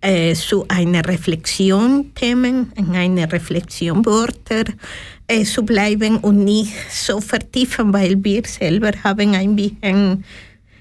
äh, 0.00 0.32
zu 0.34 0.64
einer 0.68 1.04
Reflexion 1.06 2.14
Themen, 2.14 2.72
in 2.76 2.94
einer 2.94 3.30
Reflexion 3.30 4.06
Wörter 4.06 4.64
äh, 5.26 5.42
zu 5.42 5.64
bleiben 5.64 6.18
und 6.18 6.44
nicht 6.44 6.72
so 6.88 7.20
vertiefen, 7.20 7.92
weil 7.92 8.22
wir 8.22 8.42
selber 8.46 8.92
haben 9.02 9.34
ein 9.34 9.56
bisschen 9.56 10.24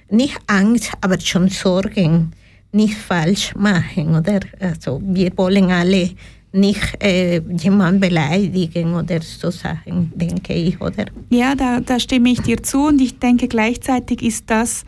nicht 0.10 0.38
Angst, 0.46 0.92
aber 1.02 1.20
schon 1.20 1.50
Sorgen, 1.50 2.32
nicht 2.72 2.96
falsch 2.96 3.56
machen, 3.56 4.16
oder? 4.16 4.40
Also 4.60 5.02
wir 5.04 5.36
wollen 5.36 5.72
alle 5.72 6.12
nicht 6.54 7.02
äh, 7.02 7.42
jemanden 7.58 8.00
beleidigen 8.00 8.94
oder 8.94 9.22
so 9.22 9.50
Sachen, 9.50 10.12
denke 10.14 10.54
ich, 10.54 10.80
oder? 10.80 11.06
Ja, 11.30 11.56
da, 11.56 11.80
da 11.80 12.00
stimme 12.00 12.30
ich 12.30 12.42
dir 12.42 12.62
zu 12.62 12.88
und 12.88 13.02
ich 13.02 13.18
denke 13.18 13.48
gleichzeitig 13.48 14.22
ist 14.22 14.50
das 14.50 14.86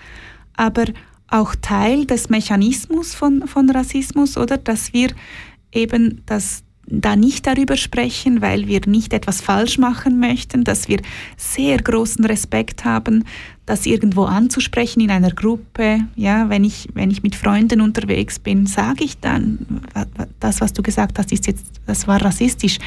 aber 0.55 0.85
auch 1.27 1.55
Teil 1.55 2.05
des 2.05 2.29
Mechanismus 2.29 3.15
von, 3.15 3.47
von 3.47 3.69
Rassismus, 3.69 4.37
oder 4.37 4.57
dass 4.57 4.93
wir 4.93 5.09
eben 5.71 6.21
das 6.25 6.63
da 6.85 7.15
nicht 7.15 7.47
darüber 7.47 7.77
sprechen, 7.77 8.41
weil 8.41 8.67
wir 8.67 8.81
nicht 8.85 9.13
etwas 9.13 9.41
falsch 9.41 9.77
machen 9.77 10.19
möchten, 10.19 10.63
dass 10.63 10.87
wir 10.87 10.99
sehr 11.37 11.77
großen 11.77 12.25
Respekt 12.25 12.83
haben, 12.83 13.23
das 13.65 13.85
irgendwo 13.85 14.25
anzusprechen 14.25 14.99
in 14.99 15.09
einer 15.09 15.31
Gruppe. 15.31 15.99
Ja, 16.15 16.49
wenn 16.49 16.65
ich, 16.65 16.89
wenn 16.93 17.09
ich 17.09 17.23
mit 17.23 17.35
Freunden 17.35 17.79
unterwegs 17.79 18.37
bin, 18.37 18.65
sage 18.65 19.05
ich 19.05 19.17
dann, 19.19 19.81
das, 20.41 20.59
was 20.59 20.73
du 20.73 20.83
gesagt 20.83 21.17
hast, 21.17 21.31
ist 21.31 21.47
jetzt, 21.47 21.65
das 21.85 22.05
war 22.05 22.21
rassistisch. 22.21 22.79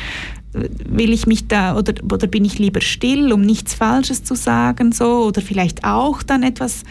Will 0.53 1.13
ich 1.13 1.27
mich 1.27 1.49
da 1.49 1.77
oder, 1.77 1.95
oder 2.05 2.27
bin 2.27 2.45
ich 2.45 2.59
lieber 2.59 2.83
still, 2.83 3.33
um 3.33 3.41
nichts 3.41 3.75
Falsches 3.75 4.25
zu 4.25 4.35
sagen, 4.35 4.93
so 4.93 5.25
oder 5.25 5.41
vielleicht 5.41 5.85
auch 5.85 6.23
dann 6.23 6.43
etwas 6.43 6.83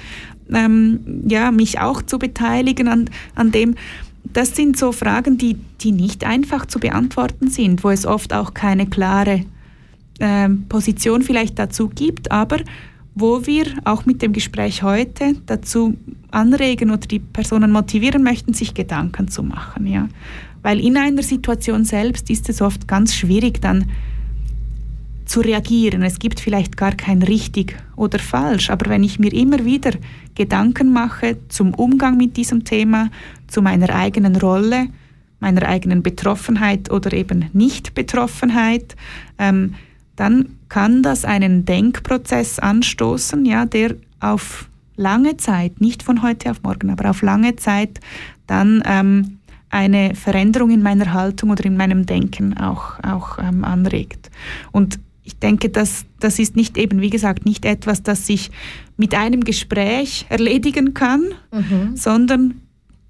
ähm, 0.54 1.24
ja, 1.28 1.52
mich 1.52 1.80
auch 1.80 2.02
zu 2.02 2.20
beteiligen 2.20 2.88
an, 2.88 3.10
an 3.36 3.52
dem. 3.52 3.76
Das 4.24 4.56
sind 4.56 4.78
so 4.78 4.92
Fragen, 4.92 5.38
die, 5.38 5.58
die 5.82 5.92
nicht 5.92 6.26
einfach 6.26 6.66
zu 6.66 6.80
beantworten 6.80 7.50
sind, 7.50 7.84
wo 7.84 7.90
es 7.90 8.06
oft 8.06 8.34
auch 8.34 8.54
keine 8.54 8.88
klare 8.88 9.46
äh, 10.20 10.50
Position 10.70 11.22
vielleicht 11.22 11.60
dazu 11.60 11.90
gibt, 11.90 12.32
aber 12.32 12.60
wo 13.16 13.46
wir 13.46 13.66
auch 13.86 14.06
mit 14.06 14.22
dem 14.22 14.34
Gespräch 14.34 14.84
heute 14.84 15.36
dazu 15.46 15.96
anregen 16.32 16.92
oder 16.92 17.08
die 17.08 17.20
Personen 17.20 17.72
motivieren 17.72 18.24
möchten, 18.24 18.54
sich 18.54 18.74
Gedanken 18.74 19.30
zu 19.30 19.42
machen. 19.42 19.88
Ja. 19.88 20.10
Weil 20.62 20.82
in 20.82 20.98
einer 20.98 21.24
Situation 21.24 21.86
selbst 21.86 22.30
ist 22.30 22.50
es 22.50 22.62
oft 22.62 22.88
ganz 22.88 23.16
schwierig, 23.16 23.62
dann 23.62 23.86
zu 25.26 25.42
reagieren. 25.42 26.04
Es 26.04 26.20
gibt 26.20 26.40
vielleicht 26.40 26.78
gar 26.78 26.94
kein 26.94 27.22
richtig 27.22 27.76
oder 27.96 28.20
falsch, 28.20 28.70
aber 28.70 28.90
wenn 28.90 29.04
ich 29.04 29.20
mir 29.20 29.34
immer 29.34 29.66
wieder 29.66 29.92
Gedanken 30.36 30.94
mache 30.94 31.38
zum 31.50 31.74
Umgang 31.74 32.18
mit 32.18 32.38
diesem 32.38 32.64
Thema, 32.64 33.10
zu 33.48 33.62
meiner 33.62 33.90
eigenen 33.90 34.36
Rolle, 34.36 34.88
meiner 35.40 35.68
eigenen 35.68 36.04
Betroffenheit 36.04 36.92
oder 36.92 37.14
eben 37.14 37.50
Nicht-Betroffenheit, 37.54 38.96
ähm, 39.38 39.76
dann 40.16 40.58
kann 40.70 41.04
das 41.04 41.26
einen 41.26 41.66
Denkprozess 41.66 42.60
anstoßen, 42.60 43.46
ja, 43.46 43.66
der 43.66 43.96
auf 44.20 44.70
lange 44.96 45.38
Zeit, 45.38 45.82
nicht 45.82 46.04
von 46.04 46.22
heute 46.22 46.52
auf 46.52 46.64
morgen, 46.64 46.90
aber 46.90 47.10
auf 47.10 47.22
lange 47.22 47.56
Zeit 47.58 48.00
dann 48.48 48.82
ähm, 48.86 49.40
eine 49.70 50.16
Veränderung 50.16 50.70
in 50.70 50.82
meiner 50.82 51.12
Haltung 51.12 51.50
oder 51.50 51.66
in 51.66 51.76
meinem 51.76 52.06
Denken 52.06 52.58
auch, 52.58 53.04
auch 53.04 53.40
ähm, 53.40 53.66
anregt. 53.66 54.32
Und 54.72 55.00
ich 55.26 55.38
denke, 55.40 55.70
dass 55.70 56.06
das 56.20 56.40
ist 56.40 56.56
nicht 56.56 56.78
eben, 56.78 57.02
wie 57.02 57.10
gesagt, 57.10 57.46
nicht 57.46 57.66
etwas, 57.66 58.04
das 58.04 58.28
sich 58.28 58.52
mit 58.96 59.14
einem 59.14 59.42
Gespräch 59.44 60.26
erledigen 60.30 60.94
kann, 60.94 61.24
Mhm. 61.52 61.96
sondern 61.96 62.62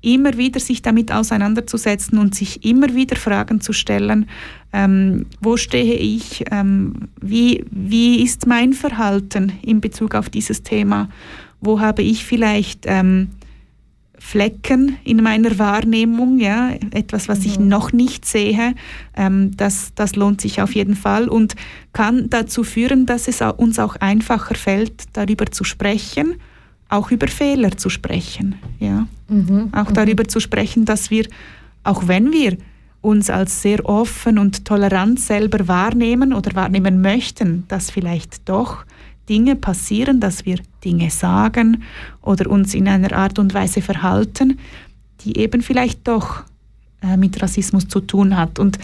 immer 0.02 0.38
wieder 0.38 0.60
sich 0.60 0.82
damit 0.82 1.12
auseinanderzusetzen 1.12 2.20
und 2.20 2.36
sich 2.36 2.64
immer 2.64 2.94
wieder 2.94 3.16
Fragen 3.16 3.60
zu 3.60 3.74
stellen, 3.74 4.28
ähm, 4.72 5.26
wo 5.42 5.58
stehe 5.58 5.96
ich, 5.96 6.46
ähm, 6.52 7.10
wie, 7.22 7.66
wie 7.72 8.24
ist 8.24 8.46
mein 8.46 8.74
Verhalten 8.74 9.52
in 9.64 9.82
Bezug 9.82 10.14
auf 10.16 10.30
dieses 10.30 10.62
Thema, 10.62 11.10
wo 11.60 11.80
habe 11.80 12.04
ich 12.04 12.24
vielleicht 12.24 12.82
ähm, 12.86 13.30
Flecken 14.28 14.98
in 15.04 15.22
meiner 15.22 15.60
Wahrnehmung, 15.60 16.40
ja, 16.40 16.72
etwas, 16.92 17.30
was 17.30 17.46
ich 17.46 17.60
noch 17.60 17.94
nicht 17.94 18.26
sehe, 18.26 18.74
ähm, 19.16 19.56
das, 19.56 19.92
das 19.94 20.16
lohnt 20.16 20.42
sich 20.42 20.64
auf 20.64 20.74
jeden 20.74 20.96
Fall 20.96 21.30
und 21.30 21.56
kann 21.94 22.28
dazu 22.32 22.64
führen, 22.64 23.06
dass 23.06 23.28
es 23.28 23.42
uns 23.42 23.78
auch 23.78 23.98
einfacher 23.98 24.56
fällt, 24.56 25.04
darüber 25.14 25.46
zu 25.46 25.64
sprechen, 25.64 26.38
auch 26.90 27.12
über 27.12 27.28
Fehler 27.28 27.78
zu 27.78 27.90
sprechen, 27.90 28.56
ja, 28.80 29.08
Mhm. 29.28 29.70
auch 29.74 29.92
darüber 29.92 30.24
zu 30.28 30.40
sprechen, 30.40 30.86
dass 30.86 31.12
wir, 31.12 31.28
auch 31.84 32.08
wenn 32.08 32.32
wir 32.32 32.58
uns 33.02 33.30
als 33.30 33.62
sehr 33.62 33.86
offen 33.88 34.40
und 34.40 34.66
tolerant 34.66 35.20
selber 35.20 35.68
wahrnehmen 35.68 36.34
oder 36.34 36.56
wahrnehmen 36.56 37.00
möchten, 37.00 37.66
dass 37.68 37.92
vielleicht 37.92 38.50
doch 38.50 38.86
Dinge 39.30 39.56
passieren, 39.56 40.20
dass 40.20 40.46
wir 40.46 40.58
Dinge 40.86 41.10
sagen 41.10 41.84
oder 42.22 42.50
uns 42.50 42.74
in 42.74 42.88
einer 42.88 43.12
Art 43.14 43.40
und 43.40 43.54
Weise 43.54 43.82
verhalten, 43.82 44.60
die 45.22 45.38
eben 45.38 45.62
vielleicht 45.62 46.08
doch 46.08 46.44
äh, 47.02 47.18
mit 47.18 47.42
Rassismus 47.42 47.88
zu 47.88 48.00
tun 48.00 48.38
hat. 48.38 48.60
Und 48.60 48.78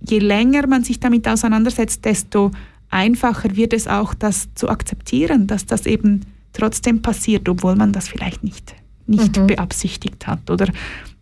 je 0.00 0.18
länger 0.18 0.66
man 0.66 0.84
sich 0.84 1.00
damit 1.00 1.26
auseinandersetzt, 1.28 2.04
desto 2.04 2.50
einfacher 2.90 3.56
wird 3.56 3.72
es 3.72 3.86
auch, 3.88 4.12
das 4.14 4.48
zu 4.54 4.68
akzeptieren, 4.68 5.46
dass 5.46 5.64
das 5.66 5.86
eben 5.86 6.20
trotzdem 6.52 7.02
passiert, 7.02 7.48
obwohl 7.48 7.76
man 7.76 7.92
das 7.92 8.08
vielleicht 8.08 8.44
nicht, 8.44 8.74
nicht 9.06 9.38
Mhm. 9.38 9.46
beabsichtigt 9.46 10.26
hat. 10.26 10.50
Oder? 10.50 10.68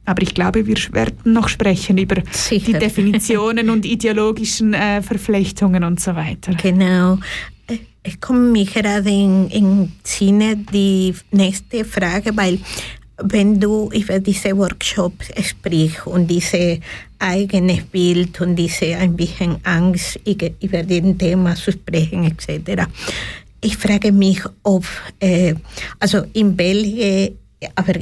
Aber 0.05 0.23
ich 0.23 0.35
glaube, 0.35 0.67
wir 0.67 0.77
werden 0.93 1.17
noch 1.25 1.49
sprechen 1.49 1.99
über 1.99 2.17
die 2.17 2.23
Sicher. 2.33 2.79
Definitionen 2.79 3.71
und 3.71 3.85
ideologischen 3.87 4.75
äh, 4.75 5.01
Verflechtungen 5.03 5.85
und 5.85 6.01
so 6.01 6.15
weiter. 6.17 6.55
Genau. 6.55 7.19
Äh, 7.69 7.79
Es 8.03 8.19
kommt 8.21 8.51
mir 8.53 8.65
gerade 8.65 9.09
in, 9.11 9.49
in 9.51 9.93
Sinne 10.03 10.57
die 10.57 11.15
nächste 11.31 11.85
Frage, 11.85 12.37
weil 12.37 12.59
wenn 13.25 13.61
du 13.61 13.91
über 13.93 14.19
diese 14.19 14.57
Workshops 14.57 15.29
sprichst 15.41 16.07
und 16.09 16.27
diese 16.27 16.81
eigene 17.21 17.79
Bild 17.93 18.41
und 18.41 18.57
diese 18.57 18.97
ein 18.97 19.15
bisschen 19.15 19.57
Angst 19.63 20.19
über 20.27 20.83
den 20.83 21.17
Thema 21.17 21.55
zu 21.55 21.71
sprechen 21.71 22.25
etc. 22.25 22.83
Ich 23.61 23.77
frage 23.77 24.11
mich, 24.11 24.41
ob, 24.65 24.85
äh, 25.21 25.55
also 26.01 26.25
in 26.33 26.57
Belgien, 26.57 27.39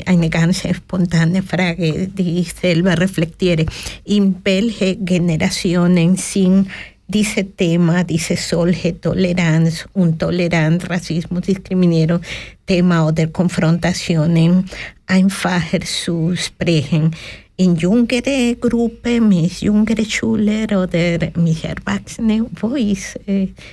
eine 0.07 0.31
ganz 0.31 0.62
spontane 0.75 1.42
Frage, 1.42 2.09
die 2.09 2.40
ich 2.40 2.53
selber 2.55 2.99
reflektiere, 2.99 3.66
in 4.05 4.37
welche 4.44 4.96
Generationen 4.96 6.16
sind 6.16 6.68
diese 7.11 7.44
Thema, 7.44 8.05
diese 8.05 8.37
solche 8.37 9.01
Toleranz, 9.01 9.87
Untoleranz, 9.94 10.88
Rassismus, 10.88 11.42
Diskriminierung, 11.42 12.20
Thema 12.64 13.09
oder 13.09 13.27
Konfrontationen 13.27 14.64
einfacher 15.07 15.81
zu 15.81 16.35
sprechen. 16.37 17.11
In 17.57 17.77
jüngere 17.77 18.55
Gruppen, 18.55 19.29
mit 19.29 19.61
jüngeren 19.61 20.09
Schülern 20.09 20.70
oder 20.70 21.18
mit 21.37 21.64
Erwachsenen, 21.64 22.46
wo 22.61 22.75
ist 22.75 23.18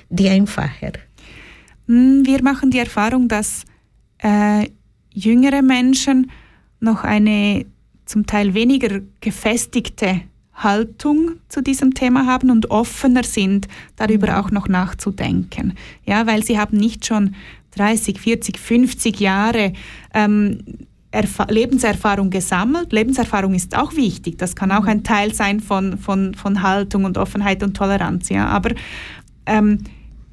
die 0.10 0.30
einfacher? 0.30 0.94
Mm, 1.86 2.26
Wir 2.26 2.44
machen 2.44 2.72
die 2.72 2.80
Erfahrung, 2.80 3.28
dass 3.28 3.64
äh, 4.18 4.68
jüngere 5.18 5.62
Menschen 5.62 6.32
noch 6.80 7.04
eine 7.04 7.66
zum 8.06 8.26
Teil 8.26 8.54
weniger 8.54 9.02
gefestigte 9.20 10.22
Haltung 10.54 11.34
zu 11.50 11.62
diesem 11.62 11.94
Thema 11.94 12.26
haben 12.26 12.50
und 12.50 12.72
offener 12.72 13.24
sind, 13.24 13.68
darüber 13.96 14.40
auch 14.40 14.50
noch 14.52 14.68
nachzudenken. 14.68 15.74
Ja, 16.06 16.26
weil 16.26 16.44
sie 16.44 16.58
haben 16.58 16.78
nicht 16.78 17.06
schon 17.06 17.36
30, 17.72 18.20
40, 18.20 18.58
50 18.58 19.20
Jahre 19.20 19.74
ähm, 20.14 20.60
Erfa 21.12 21.46
Lebenserfahrung 21.50 22.30
gesammelt. 22.30 22.92
Lebenserfahrung 22.92 23.54
ist 23.54 23.76
auch 23.76 23.96
wichtig. 23.96 24.38
Das 24.38 24.56
kann 24.56 24.72
auch 24.72 24.86
ein 24.86 25.04
Teil 25.04 25.34
sein 25.34 25.60
von, 25.60 25.98
von, 25.98 26.34
von 26.34 26.62
Haltung 26.62 27.06
und 27.06 27.18
Offenheit 27.18 27.64
und 27.64 27.76
Toleranz. 27.76 28.30
Ja. 28.30 28.48
Aber 28.48 28.72
ähm, 29.46 29.84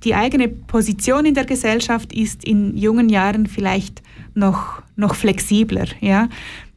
die 0.05 0.15
eigene 0.15 0.49
Position 0.49 1.25
in 1.25 1.35
der 1.35 1.45
Gesellschaft 1.45 2.13
ist 2.13 2.45
in 2.45 2.77
jungen 2.77 3.09
Jahren 3.09 3.47
vielleicht 3.47 4.03
noch, 4.35 4.83
noch 4.97 5.15
flexibler. 5.15 5.87
Ja? 6.01 6.29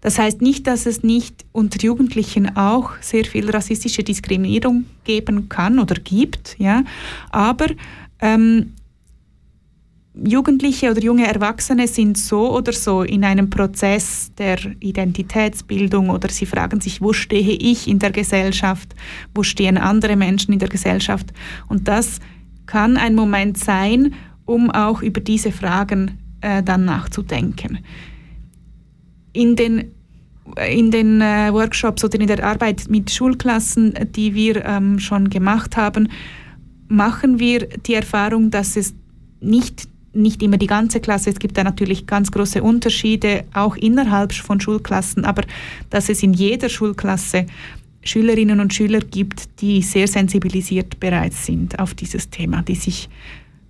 Das 0.01 0.19
heißt 0.19 0.41
nicht, 0.41 0.67
dass 0.67 0.85
es 0.85 1.03
nicht 1.03 1.45
unter 1.51 1.79
Jugendlichen 1.83 2.55
auch 2.55 2.91
sehr 3.01 3.25
viel 3.25 3.49
rassistische 3.49 4.03
Diskriminierung 4.03 4.85
geben 5.03 5.49
kann 5.49 5.79
oder 5.79 5.95
gibt, 5.95 6.55
ja? 6.59 6.83
aber 7.31 7.67
ähm, 8.19 8.73
Jugendliche 10.23 10.89
oder 10.89 11.01
junge 11.01 11.27
Erwachsene 11.27 11.87
sind 11.87 12.17
so 12.17 12.51
oder 12.51 12.73
so 12.73 13.03
in 13.03 13.23
einem 13.23 13.49
Prozess 13.49 14.31
der 14.37 14.57
Identitätsbildung 14.79 16.09
oder 16.09 16.29
sie 16.29 16.47
fragen 16.47 16.81
sich, 16.81 17.01
wo 17.01 17.13
stehe 17.13 17.53
ich 17.53 17.87
in 17.87 17.99
der 17.99 18.11
Gesellschaft, 18.11 18.95
wo 19.35 19.43
stehen 19.43 19.77
andere 19.77 20.15
Menschen 20.15 20.53
in 20.53 20.59
der 20.59 20.69
Gesellschaft. 20.69 21.27
Und 21.67 21.87
das 21.87 22.19
kann 22.65 22.97
ein 22.97 23.13
Moment 23.13 23.59
sein, 23.59 24.15
um 24.45 24.71
auch 24.71 25.01
über 25.03 25.21
diese 25.21 25.51
Fragen 25.51 26.17
äh, 26.41 26.63
dann 26.63 26.85
nachzudenken. 26.85 27.79
In 29.33 29.55
den, 29.55 29.91
in 30.69 30.91
den 30.91 31.21
äh, 31.21 31.51
Workshops 31.51 32.03
oder 32.03 32.19
in 32.19 32.27
der 32.27 32.43
Arbeit 32.43 32.89
mit 32.89 33.11
Schulklassen, 33.11 33.95
äh, 33.95 34.05
die 34.05 34.33
wir 34.33 34.65
ähm, 34.65 34.99
schon 34.99 35.29
gemacht 35.29 35.77
haben, 35.77 36.09
machen 36.87 37.39
wir 37.39 37.67
die 37.67 37.93
Erfahrung, 37.93 38.49
dass 38.49 38.77
es 38.77 38.95
nicht, 39.39 39.87
nicht 40.13 40.41
immer 40.41 40.57
die 40.57 40.67
ganze 40.67 40.99
Klasse, 40.99 41.29
es 41.29 41.39
gibt 41.39 41.57
da 41.57 41.63
natürlich 41.63 42.07
ganz 42.07 42.31
große 42.31 42.63
Unterschiede, 42.63 43.43
auch 43.53 43.75
innerhalb 43.75 44.33
von 44.33 44.59
Schulklassen, 44.59 45.25
aber 45.25 45.43
dass 45.89 46.09
es 46.09 46.23
in 46.23 46.33
jeder 46.33 46.69
Schulklasse 46.69 47.45
Schülerinnen 48.03 48.59
und 48.59 48.73
Schüler 48.73 48.99
gibt, 48.99 49.61
die 49.61 49.81
sehr 49.81 50.07
sensibilisiert 50.07 50.99
bereits 50.99 51.45
sind 51.45 51.77
auf 51.77 51.93
dieses 51.93 52.29
Thema, 52.29 52.61
die 52.61 52.75
sich 52.75 53.09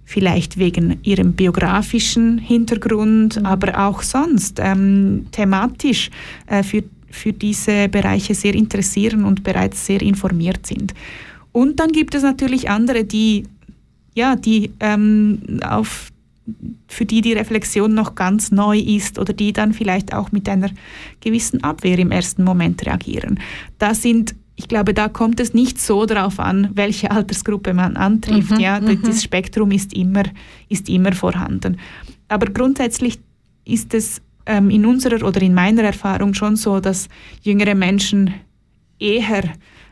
vielleicht 0.07 0.57
wegen 0.57 0.99
ihrem 1.03 1.33
biografischen 1.33 2.37
Hintergrund, 2.37 3.43
aber 3.45 3.87
auch 3.87 4.01
sonst 4.01 4.57
ähm, 4.63 5.25
thematisch 5.33 6.09
äh, 6.47 6.63
für, 6.63 6.85
für 7.11 7.33
diese 7.33 7.89
Bereiche 7.89 8.33
sehr 8.33 8.55
interessieren 8.55 9.25
und 9.25 9.43
bereits 9.43 9.85
sehr 9.85 10.01
informiert 10.01 10.65
sind. 10.65 10.93
Und 11.51 11.81
dann 11.81 11.91
gibt 11.91 12.15
es 12.15 12.23
natürlich 12.23 12.69
andere, 12.69 13.03
die, 13.03 13.43
ja, 14.15 14.37
die 14.37 14.71
ähm, 14.79 15.59
auf 15.61 16.09
für 16.87 17.05
die 17.05 17.19
die 17.19 17.33
Reflexion 17.33 17.93
noch 17.93 18.15
ganz 18.15 18.51
neu 18.51 18.79
ist 18.79 19.19
oder 19.19 19.33
die 19.33 19.51
dann 19.51 19.73
vielleicht 19.73 20.13
auch 20.13 20.31
mit 20.31 20.47
einer 20.47 20.69
gewissen 21.19 21.61
Abwehr 21.65 21.99
im 21.99 22.11
ersten 22.11 22.45
Moment 22.45 22.85
reagieren. 22.85 23.41
Da 23.77 23.93
sind, 23.93 24.35
ich 24.57 24.67
glaube, 24.67 24.93
da 24.93 25.07
kommt 25.07 25.39
es 25.39 25.53
nicht 25.53 25.79
so 25.79 26.05
darauf 26.07 26.39
an, 26.39 26.71
welche 26.73 27.11
Altersgruppe 27.11 27.75
man 27.75 27.95
antrifft. 27.95 28.51
Mhm, 28.51 28.59
ja, 28.59 28.79
mhm. 28.79 29.01
das 29.03 29.23
Spektrum 29.23 29.71
ist 29.71 29.93
immer, 29.93 30.23
ist 30.67 30.89
immer 30.89 31.13
vorhanden. 31.13 31.77
Aber 32.27 32.47
grundsätzlich 32.47 33.19
ist 33.65 33.93
es 33.93 34.19
ähm, 34.47 34.71
in 34.71 34.85
unserer 34.85 35.25
oder 35.25 35.41
in 35.43 35.53
meiner 35.53 35.83
Erfahrung 35.83 36.33
schon 36.33 36.55
so, 36.55 36.79
dass 36.79 37.07
jüngere 37.43 37.75
Menschen 37.75 38.33
eher 38.99 39.43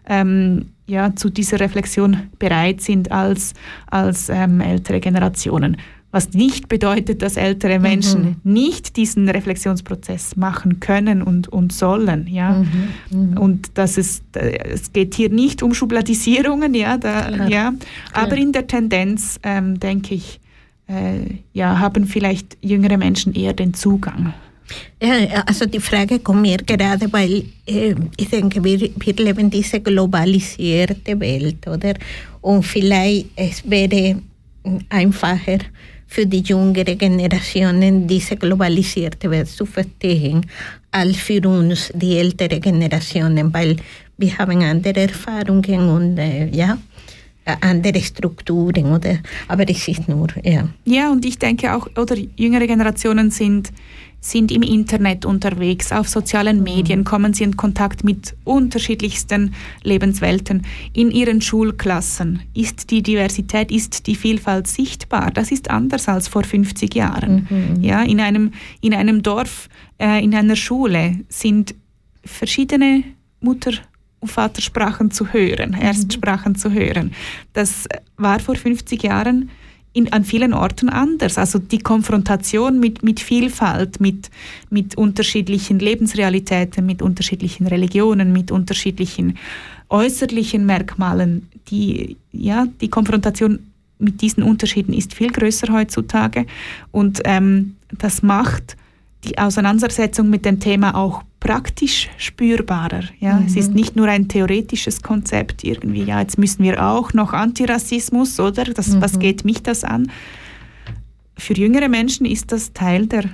ähm, 0.07 0.71
ja, 0.87 1.15
zu 1.15 1.29
dieser 1.29 1.59
Reflexion 1.59 2.29
bereit 2.39 2.81
sind 2.81 3.11
als, 3.11 3.53
als 3.87 4.29
ähm, 4.29 4.61
ältere 4.61 4.99
Generationen. 4.99 5.77
Was 6.15 6.29
nicht 6.31 6.69
bedeutet, 6.69 7.21
dass 7.21 7.35
ältere 7.35 7.77
Menschen 7.77 8.37
nicht 8.45 8.95
diesen 8.95 9.27
Reflexionsprozess 9.27 10.37
machen 10.37 10.79
können 10.79 11.21
und, 11.21 11.49
und 11.49 11.73
sollen. 11.73 12.25
Ja? 12.27 12.63
Und 13.11 13.77
dass 13.77 13.97
es, 13.97 14.21
es 14.31 14.93
geht 14.93 15.13
hier 15.15 15.29
nicht 15.29 15.61
um 15.61 15.73
Schubladisierungen, 15.73 16.73
ja, 16.73 16.97
da, 16.97 17.23
Klar. 17.23 17.49
ja. 17.49 17.73
aber 18.13 18.37
in 18.37 18.53
der 18.53 18.65
Tendenz, 18.65 19.41
ähm, 19.43 19.77
denke 19.77 20.15
ich, 20.15 20.39
äh, 20.87 21.35
ja, 21.51 21.79
haben 21.79 22.05
vielleicht 22.05 22.55
jüngere 22.61 22.95
Menschen 22.95 23.33
eher 23.33 23.51
den 23.51 23.73
Zugang. 23.73 24.33
Ja, 25.03 25.43
also 25.45 25.65
die 25.65 25.81
Frage 25.81 26.19
kommt 26.19 26.43
mir 26.43 26.59
gerade, 26.59 27.11
weil 27.11 27.43
äh, 27.65 27.93
ich 28.15 28.29
denke, 28.29 28.63
wir, 28.63 28.79
wir 28.79 29.13
leben 29.15 29.49
diese 29.49 29.81
globalisierte 29.81 31.19
Welt, 31.19 31.67
oder? 31.67 31.95
Und 32.39 32.63
vielleicht 32.63 33.27
es 33.35 33.69
wäre 33.69 34.21
einfacher 34.87 35.59
für 36.15 36.25
die 36.25 36.43
jüngere 36.43 36.95
Generationen 36.95 38.07
diese 38.07 38.37
globalisierte 38.37 39.29
Welt 39.29 39.49
zu 39.49 39.65
verstehen, 39.65 40.45
als 40.89 41.17
für 41.17 41.45
uns 41.45 41.91
die 41.93 42.17
ältere 42.17 42.61
Generationen, 42.61 43.53
weil 43.53 43.75
wir 44.17 44.37
haben 44.37 44.61
andere 44.63 45.01
Erfahrungen 45.01 45.89
und 45.89 46.17
äh, 46.17 46.47
ja. 46.47 46.77
äh, 47.43 47.55
andere 47.59 47.99
Strukturen, 47.99 48.93
oder? 48.93 49.17
Aber 49.49 49.69
es 49.69 49.85
ist 49.89 50.07
nur, 50.07 50.29
ja. 50.41 50.69
Ja, 50.85 51.11
und 51.11 51.25
ich 51.25 51.37
denke 51.37 51.75
auch, 51.75 51.85
oder 51.97 52.15
jüngere 52.37 52.65
Generationen 52.65 53.29
sind, 53.29 53.73
sind 54.25 54.51
im 54.51 54.63
Internet 54.63 55.23
unterwegs, 55.23 55.91
auf 55.91 56.09
sozialen 56.09 56.63
Medien, 56.63 57.03
kommen 57.03 57.33
sie 57.33 57.43
in 57.43 57.55
Kontakt 57.55 58.03
mit 58.03 58.35
unterschiedlichsten 58.43 59.53
Lebenswelten. 59.83 60.63
In 60.93 61.11
ihren 61.11 61.41
Schulklassen 61.41 62.41
ist 62.55 62.89
die 62.89 63.03
Diversität, 63.03 63.71
ist 63.71 64.07
die 64.07 64.15
Vielfalt 64.15 64.67
sichtbar. 64.67 65.29
Das 65.29 65.51
ist 65.51 65.69
anders 65.69 66.07
als 66.07 66.27
vor 66.27 66.43
50 66.43 66.95
Jahren. 66.95 67.47
Ja, 67.81 68.01
in 68.01 68.19
einem, 68.19 68.51
in 68.81 68.95
einem 68.95 69.21
Dorf, 69.21 69.69
äh, 69.99 70.23
in 70.23 70.33
einer 70.33 70.55
Schule 70.55 71.19
sind 71.29 71.75
verschiedene 72.23 73.03
Mutter- 73.41 73.73
und 74.21 74.31
Vatersprachen 74.31 75.11
zu 75.11 75.33
hören, 75.33 75.73
Erstsprachen 75.73 76.55
zu 76.55 76.71
hören. 76.71 77.13
Das 77.53 77.87
war 78.17 78.39
vor 78.39 78.55
50 78.55 79.03
Jahren 79.03 79.51
in, 79.95 80.11
an 80.11 80.25
vielen 80.25 80.53
Orten 80.53 80.89
anders. 80.89 81.37
Also 81.37 81.57
die 81.57 81.79
Konfrontation 81.79 82.79
mit, 82.79 83.01
mit 83.01 83.21
Vielfalt, 83.21 84.01
mit, 84.01 84.29
mit 84.69 84.97
unterschiedlichen 84.97 85.79
Lebensrealitäten, 85.79 86.85
mit 86.85 87.01
unterschiedlichen 87.01 87.65
Religionen, 87.65 88.33
mit 88.33 88.51
unterschiedlichen 88.51 89.37
äußerlichen 89.89 90.65
Merkmalen, 90.65 91.49
die, 91.69 92.17
ja, 92.33 92.67
die 92.81 92.89
Konfrontation 92.89 93.59
mit 93.97 94.21
diesen 94.21 94.43
Unterschieden 94.43 94.93
ist 94.93 95.13
viel 95.13 95.31
größer 95.31 95.71
heutzutage 95.71 96.45
und 96.91 97.21
ähm, 97.23 97.77
das 97.97 98.21
macht 98.21 98.75
die 99.23 99.37
Auseinandersetzung 99.37 100.29
mit 100.29 100.43
dem 100.43 100.59
Thema 100.59 100.95
auch 100.95 101.23
praktisch 101.45 102.09
spürbarer. 102.17 103.03
Ja? 103.19 103.39
Es 103.45 103.55
ist 103.55 103.71
nicht 103.71 103.95
nur 103.95 104.07
ein 104.07 104.27
theoretisches 104.27 105.03
Konzept 105.03 105.63
irgendwie, 105.63 106.01
ja, 106.01 106.19
jetzt 106.19 106.39
müssen 106.39 106.63
wir 106.63 106.83
auch 106.83 107.13
noch 107.13 107.33
Antirassismus, 107.33 108.39
oder? 108.39 108.63
Das, 108.63 108.99
Was 108.99 109.19
geht 109.19 109.45
mich 109.45 109.61
das 109.61 109.83
an? 109.83 110.11
Für 111.37 111.53
jüngere 111.53 111.87
Menschen 111.87 112.25
ist 112.25 112.51
das 112.51 112.73
Teil 112.73 113.05
der, 113.05 113.25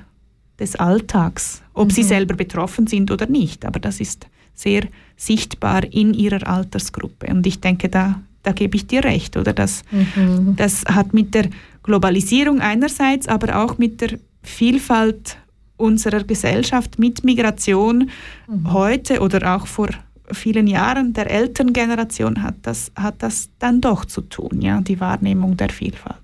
des 0.60 0.76
Alltags, 0.76 1.62
ob 1.74 1.94
sie 1.94 2.04
selber 2.04 2.36
betroffen 2.36 2.86
sind 2.86 3.12
oder 3.12 3.28
nicht. 3.28 3.64
Aber 3.66 3.80
das 3.80 4.02
ist 4.02 4.28
sehr 4.56 4.84
sichtbar 5.16 5.86
in 5.94 6.14
ihrer 6.14 6.46
Altersgruppe. 6.46 7.28
Und 7.28 7.48
ich 7.48 7.62
denke, 7.62 7.88
da, 7.88 8.20
da 8.44 8.52
gebe 8.52 8.76
ich 8.76 8.88
dir 8.88 9.06
recht, 9.06 9.38
oder? 9.38 9.54
Das, 9.54 9.84
das 10.58 10.84
hat 10.84 11.14
mit 11.14 11.34
der 11.34 11.50
Globalisierung 11.84 12.60
einerseits, 12.60 13.30
aber 13.30 13.64
auch 13.64 13.78
mit 13.78 14.02
der 14.02 14.20
Vielfalt 14.44 15.38
unserer 15.82 16.24
Gesellschaft 16.24 17.00
mit 17.00 17.24
Migration 17.24 18.10
heute 18.72 19.20
oder 19.20 19.56
auch 19.56 19.68
vor 19.68 19.90
vielen 20.32 20.68
Jahren 20.68 21.14
der 21.14 21.30
Elterngeneration 21.30 22.42
hat 22.42 22.56
das, 22.62 22.92
hat 22.96 23.16
das 23.20 23.50
dann 23.60 23.82
doch 23.82 24.06
zu 24.06 24.22
tun, 24.22 24.62
ja, 24.62 24.80
die 24.82 25.00
Wahrnehmung 25.00 25.58
der 25.58 25.70
Vielfalt. 25.70 26.18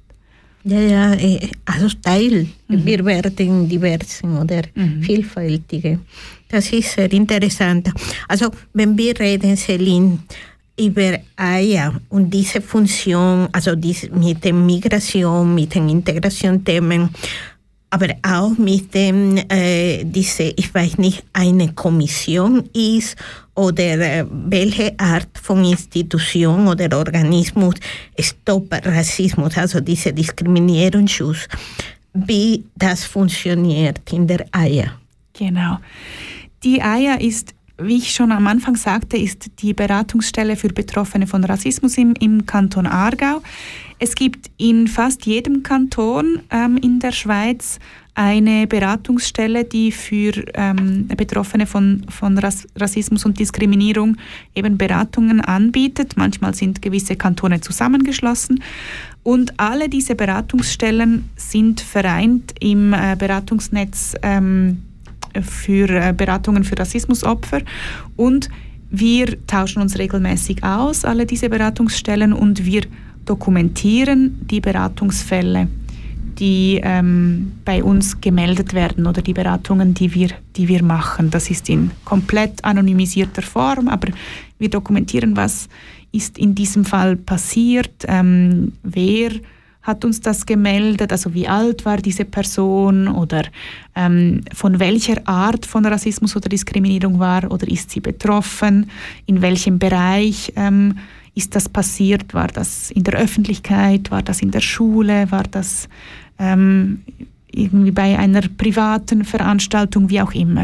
Ja, 0.63 0.79
ja, 0.79 1.13
eh, 1.13 1.49
also 1.65 1.87
Teil. 2.01 2.47
Wir 2.67 3.05
werden 3.05 3.69
diversen 3.69 4.37
oder 4.37 4.63
vielfältige. 5.01 5.99
Das 6.49 6.71
ist 6.73 6.91
sehr 6.91 7.11
interessant. 7.13 7.89
Also 8.27 8.51
wenn 8.73 8.97
wir 8.97 9.17
reden, 9.17 9.55
Celine, 9.55 10.19
über 10.79 11.19
AIA 11.35 11.93
und 12.09 12.29
diese 12.31 12.61
Funktion, 12.61 13.47
also 13.51 13.75
dies, 13.75 14.09
mit 14.11 14.43
der 14.43 14.53
Migration, 14.53 15.55
mit 15.55 15.73
den 15.73 15.89
Integrationsthemen, 15.89 17.09
aber 17.89 18.07
auch 18.21 18.57
mit 18.57 18.93
dem, 18.93 19.37
äh, 19.49 20.03
diese, 20.03 20.43
ich 20.43 20.73
weiß 20.73 20.97
nicht, 20.97 21.23
eine 21.33 21.73
Kommission 21.73 22.69
ist 22.73 23.15
oder 23.55 23.99
äh, 23.99 24.25
welche 24.29 24.99
Art 24.99 25.29
von 25.41 25.63
Institution 25.63 26.67
oder 26.67 26.97
Organismus 26.97 27.75
stoppt 28.19 28.85
Rassismus, 28.85 29.57
also 29.57 29.79
diese 29.79 30.11
Diskriminierungsschutz, 30.11 31.47
wie 32.13 32.65
das 32.75 33.05
funktioniert 33.05 34.01
in 34.11 34.27
der 34.27 34.45
AIA. 34.51 34.91
Genau. 35.33 35.77
Die 36.63 36.81
AIA 36.81 37.15
ist, 37.15 37.53
wie 37.77 37.97
ich 37.97 38.11
schon 38.11 38.31
am 38.31 38.47
Anfang 38.47 38.75
sagte, 38.75 39.17
ist 39.17 39.49
die 39.59 39.73
Beratungsstelle 39.73 40.55
für 40.55 40.69
Betroffene 40.69 41.27
von 41.27 41.43
Rassismus 41.43 41.97
im, 41.97 42.13
im 42.19 42.45
Kanton 42.45 42.87
Aargau. 42.87 43.41
Es 43.99 44.15
gibt 44.15 44.51
in 44.57 44.87
fast 44.87 45.25
jedem 45.25 45.63
Kanton 45.63 46.39
ähm, 46.51 46.77
in 46.77 46.99
der 46.99 47.11
Schweiz 47.11 47.79
eine 48.13 48.65
Beratungsstelle, 48.65 49.63
die 49.63 49.91
für 49.91 50.33
ähm, 50.55 51.07
Betroffene 51.07 51.67
von, 51.67 52.05
von 52.09 52.37
Rass 52.39 52.67
Rassismus 52.75 53.25
und 53.25 53.39
Diskriminierung 53.39 54.17
eben 54.55 54.77
Beratungen 54.77 55.41
anbietet. 55.41 56.17
Manchmal 56.17 56.55
sind 56.55 56.81
gewisse 56.81 57.15
Kantone 57.15 57.61
zusammengeschlossen. 57.61 58.63
Und 59.23 59.59
alle 59.59 59.87
diese 59.87 60.15
Beratungsstellen 60.15 61.29
sind 61.35 61.81
vereint 61.81 62.53
im 62.59 62.93
äh, 62.93 63.15
Beratungsnetz 63.17 64.15
ähm, 64.23 64.83
für 65.41 65.89
äh, 65.89 66.13
Beratungen 66.15 66.63
für 66.63 66.77
Rassismusopfer. 66.77 67.61
Und 68.15 68.49
wir 68.89 69.45
tauschen 69.47 69.81
uns 69.81 69.97
regelmäßig 69.97 70.63
aus, 70.63 71.03
alle 71.05 71.25
diese 71.25 71.49
Beratungsstellen, 71.49 72.33
und 72.33 72.65
wir 72.65 72.83
dokumentieren 73.29 74.39
die 74.41 74.61
Beratungsfälle, 74.61 75.67
die 76.39 76.79
ähm, 76.83 77.53
bei 77.65 77.83
uns 77.83 78.21
gemeldet 78.21 78.73
werden 78.73 79.07
oder 79.07 79.21
die 79.21 79.33
Beratungen, 79.33 79.93
die 79.93 80.13
wir, 80.13 80.29
die 80.55 80.67
wir 80.67 80.83
machen. 80.83 81.29
Das 81.29 81.49
ist 81.49 81.69
in 81.69 81.91
komplett 82.05 82.63
anonymisierter 82.63 83.41
Form, 83.41 83.87
aber 83.87 84.09
wir 84.59 84.69
dokumentieren, 84.69 85.35
was 85.35 85.67
ist 86.11 86.37
in 86.37 86.55
diesem 86.55 86.85
Fall 86.85 87.15
passiert, 87.15 88.05
ähm, 88.07 88.73
wer 88.83 89.31
hat 89.81 90.03
uns 90.03 90.19
das 90.19 90.45
gemeldet, 90.45 91.11
also 91.13 91.33
wie 91.33 91.47
alt 91.47 91.85
war 91.85 91.97
diese 91.97 92.25
Person 92.25 93.07
oder 93.07 93.43
ähm, 93.95 94.41
von 94.53 94.79
welcher 94.79 95.25
Art 95.25 95.65
von 95.65 95.85
Rassismus 95.85 96.35
oder 96.35 96.49
Diskriminierung 96.49 97.19
war 97.19 97.49
oder 97.49 97.67
ist 97.69 97.91
sie 97.91 98.01
betroffen, 98.01 98.89
in 99.27 99.41
welchem 99.41 99.79
Bereich 99.79 100.51
ähm, 100.57 100.95
ist 101.37 101.55
das 101.55 101.69
passiert? 101.69 102.33
War 102.33 102.47
das 102.47 102.89
in 102.89 103.03
der 103.03 103.13
Öffentlichkeit? 103.13 104.09
War 104.09 104.23
das 104.23 104.41
in 104.41 104.49
der 104.49 104.61
Schule? 104.61 105.29
War 105.29 105.43
das 105.43 105.87
ähm, 106.39 107.03
irgendwie 107.51 107.91
bei 107.91 108.17
einer 108.17 108.41
privaten 108.41 109.23
Veranstaltung? 109.23 110.09
Wie 110.09 110.19
auch 110.19 110.33
immer. 110.33 110.63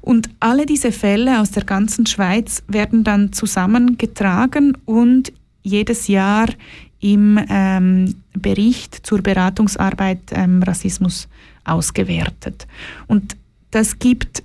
Und 0.00 0.30
alle 0.40 0.64
diese 0.64 0.92
Fälle 0.92 1.40
aus 1.40 1.50
der 1.50 1.64
ganzen 1.64 2.06
Schweiz 2.06 2.62
werden 2.68 3.04
dann 3.04 3.34
zusammengetragen 3.34 4.78
und 4.86 5.30
jedes 5.62 6.08
Jahr 6.08 6.48
im 7.00 7.38
ähm, 7.50 8.14
Bericht 8.32 9.06
zur 9.06 9.20
Beratungsarbeit 9.20 10.20
ähm, 10.32 10.62
Rassismus 10.62 11.28
ausgewertet. 11.64 12.66
Und 13.08 13.36
das 13.70 13.98
gibt 13.98 14.42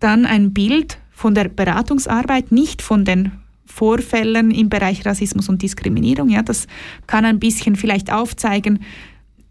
dann 0.00 0.24
ein 0.24 0.54
Bild 0.54 0.98
von 1.10 1.34
der 1.34 1.48
Beratungsarbeit, 1.48 2.50
nicht 2.50 2.80
von 2.80 3.04
den 3.04 3.41
Vorfällen 3.72 4.50
im 4.50 4.68
Bereich 4.68 5.06
Rassismus 5.06 5.48
und 5.48 5.62
Diskriminierung. 5.62 6.28
Ja, 6.28 6.42
das 6.42 6.66
kann 7.06 7.24
ein 7.24 7.38
bisschen 7.38 7.74
vielleicht 7.74 8.12
aufzeigen, 8.12 8.80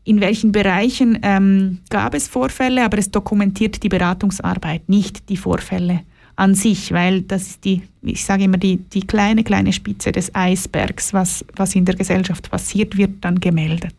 in 0.04 0.22
welchen 0.22 0.52
Bereichen 0.52 1.20
ähm, 1.24 1.80
gab 1.90 2.14
es 2.14 2.28
Vorfälle, 2.28 2.84
aber 2.86 3.00
es 3.00 3.10
dokumentiert 3.10 3.82
die 3.82 3.90
Beratungsarbeit, 3.90 4.90
nicht 4.90 5.28
die 5.30 5.38
Vorfälle 5.38 6.02
an 6.36 6.54
sich, 6.56 6.92
weil 6.92 7.24
das 7.24 7.48
ist 7.48 7.66
die, 7.66 7.82
ich 8.04 8.24
sage 8.24 8.44
immer, 8.44 8.58
die, 8.58 8.78
die 8.78 9.02
kleine, 9.02 9.44
kleine 9.44 9.74
Spitze 9.74 10.12
des 10.12 10.34
Eisbergs, 10.34 11.14
was, 11.14 11.44
was 11.56 11.76
in 11.76 11.86
der 11.86 11.96
Gesellschaft 11.96 12.50
passiert, 12.50 12.98
wird 12.98 13.12
dann 13.22 13.40
gemeldet. 13.40 13.96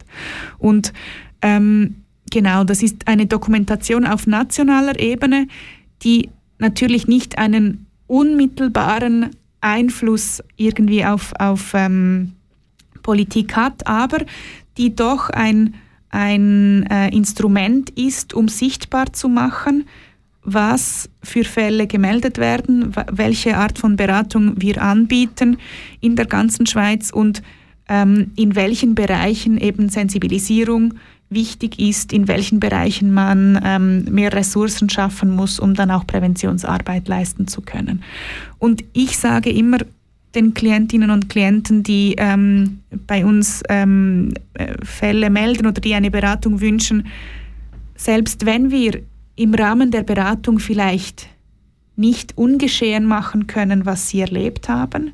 Und 0.58 0.92
ähm, 1.42 1.96
genau, 2.30 2.64
das 2.64 2.82
ist 2.82 3.08
eine 3.08 3.26
Dokumentation 3.26 4.06
auf 4.06 4.26
nationaler 4.26 4.98
Ebene, 4.98 5.48
die 6.02 6.30
natürlich 6.58 7.06
nicht 7.06 7.38
einen 7.38 7.86
unmittelbaren 8.06 9.30
Einfluss 9.62 10.42
irgendwie 10.56 11.04
auf, 11.04 11.32
auf 11.38 11.72
ähm, 11.74 12.32
Politik 13.02 13.56
hat, 13.56 13.86
aber 13.86 14.18
die 14.76 14.94
doch 14.94 15.30
ein, 15.30 15.74
ein 16.10 16.84
äh, 16.90 17.08
Instrument 17.08 17.90
ist, 17.90 18.34
um 18.34 18.48
sichtbar 18.48 19.12
zu 19.12 19.28
machen, 19.28 19.86
was 20.44 21.08
für 21.22 21.44
Fälle 21.44 21.86
gemeldet 21.86 22.38
werden, 22.38 22.92
welche 23.10 23.56
Art 23.56 23.78
von 23.78 23.96
Beratung 23.96 24.54
wir 24.60 24.82
anbieten 24.82 25.58
in 26.00 26.16
der 26.16 26.26
ganzen 26.26 26.66
Schweiz 26.66 27.10
und 27.10 27.42
ähm, 27.88 28.32
in 28.36 28.56
welchen 28.56 28.94
Bereichen 28.94 29.58
eben 29.58 29.88
Sensibilisierung 29.88 30.94
wichtig 31.34 31.78
ist, 31.78 32.12
in 32.12 32.28
welchen 32.28 32.60
Bereichen 32.60 33.12
man 33.12 33.60
ähm, 33.64 34.04
mehr 34.04 34.32
Ressourcen 34.32 34.88
schaffen 34.90 35.30
muss, 35.30 35.58
um 35.58 35.74
dann 35.74 35.90
auch 35.90 36.06
Präventionsarbeit 36.06 37.08
leisten 37.08 37.46
zu 37.46 37.60
können. 37.60 38.02
Und 38.58 38.84
ich 38.92 39.18
sage 39.18 39.50
immer 39.50 39.78
den 40.34 40.54
Klientinnen 40.54 41.10
und 41.10 41.28
Klienten, 41.28 41.82
die 41.82 42.14
ähm, 42.18 42.80
bei 43.06 43.24
uns 43.24 43.62
ähm, 43.68 44.32
äh, 44.54 44.74
Fälle 44.82 45.30
melden 45.30 45.66
oder 45.66 45.80
die 45.80 45.94
eine 45.94 46.10
Beratung 46.10 46.60
wünschen, 46.60 47.06
selbst 47.96 48.46
wenn 48.46 48.70
wir 48.70 49.02
im 49.36 49.54
Rahmen 49.54 49.90
der 49.90 50.02
Beratung 50.02 50.58
vielleicht 50.58 51.28
nicht 51.96 52.36
ungeschehen 52.38 53.04
machen 53.04 53.46
können, 53.46 53.86
was 53.86 54.08
sie 54.08 54.20
erlebt 54.20 54.68
haben, 54.68 55.12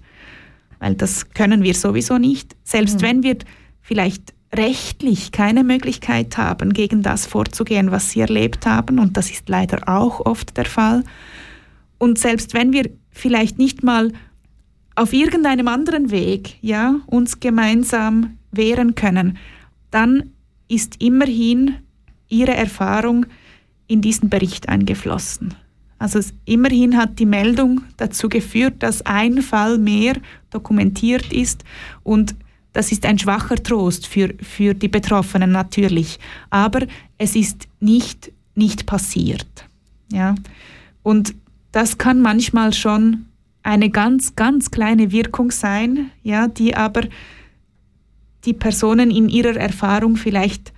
weil 0.78 0.94
das 0.94 1.30
können 1.30 1.62
wir 1.62 1.74
sowieso 1.74 2.18
nicht. 2.18 2.54
Selbst 2.62 2.98
Mhm. 2.98 3.02
wenn 3.02 3.22
wir 3.24 3.36
vielleicht 3.82 4.32
rechtlich 4.54 5.32
keine 5.32 5.62
Möglichkeit 5.64 6.38
haben, 6.38 6.72
gegen 6.72 7.02
das 7.02 7.26
vorzugehen, 7.26 7.90
was 7.90 8.10
sie 8.10 8.20
erlebt 8.20 8.66
haben, 8.66 8.98
und 8.98 9.16
das 9.16 9.30
ist 9.30 9.48
leider 9.48 9.88
auch 9.88 10.20
oft 10.24 10.56
der 10.56 10.64
Fall, 10.64 11.04
und 11.98 12.18
selbst 12.18 12.54
wenn 12.54 12.72
wir 12.72 12.90
vielleicht 13.10 13.58
nicht 13.58 13.82
mal 13.82 14.12
auf 14.94 15.12
irgendeinem 15.12 15.68
anderen 15.68 16.10
Weg 16.10 16.56
ja, 16.60 16.96
uns 17.06 17.40
gemeinsam 17.40 18.38
wehren 18.50 18.94
können, 18.94 19.38
dann 19.90 20.30
ist 20.68 21.02
immerhin 21.02 21.76
ihre 22.28 22.54
Erfahrung 22.54 23.26
in 23.86 24.00
diesen 24.00 24.28
Bericht 24.28 24.68
eingeflossen. 24.68 25.54
Also 25.98 26.18
es, 26.18 26.32
immerhin 26.44 26.96
hat 26.96 27.18
die 27.18 27.26
Meldung 27.26 27.82
dazu 27.96 28.28
geführt, 28.28 28.74
dass 28.80 29.04
ein 29.04 29.42
Fall 29.42 29.78
mehr 29.78 30.14
dokumentiert 30.50 31.32
ist 31.32 31.64
und 32.04 32.36
das 32.72 32.92
ist 32.92 33.06
ein 33.06 33.18
schwacher 33.18 33.56
Trost 33.56 34.06
für, 34.06 34.34
für 34.40 34.74
die 34.74 34.88
Betroffenen 34.88 35.52
natürlich, 35.52 36.18
aber 36.50 36.86
es 37.16 37.34
ist 37.34 37.68
nicht, 37.80 38.30
nicht 38.54 38.86
passiert. 38.86 39.46
Ja? 40.12 40.34
Und 41.02 41.34
das 41.72 41.98
kann 41.98 42.20
manchmal 42.20 42.72
schon 42.72 43.26
eine 43.62 43.90
ganz, 43.90 44.36
ganz 44.36 44.70
kleine 44.70 45.12
Wirkung 45.12 45.50
sein, 45.50 46.10
ja, 46.22 46.48
die 46.48 46.74
aber 46.74 47.02
die 48.44 48.54
Personen 48.54 49.10
in 49.10 49.28
ihrer 49.28 49.56
Erfahrung 49.56 50.16
vielleicht 50.16 50.72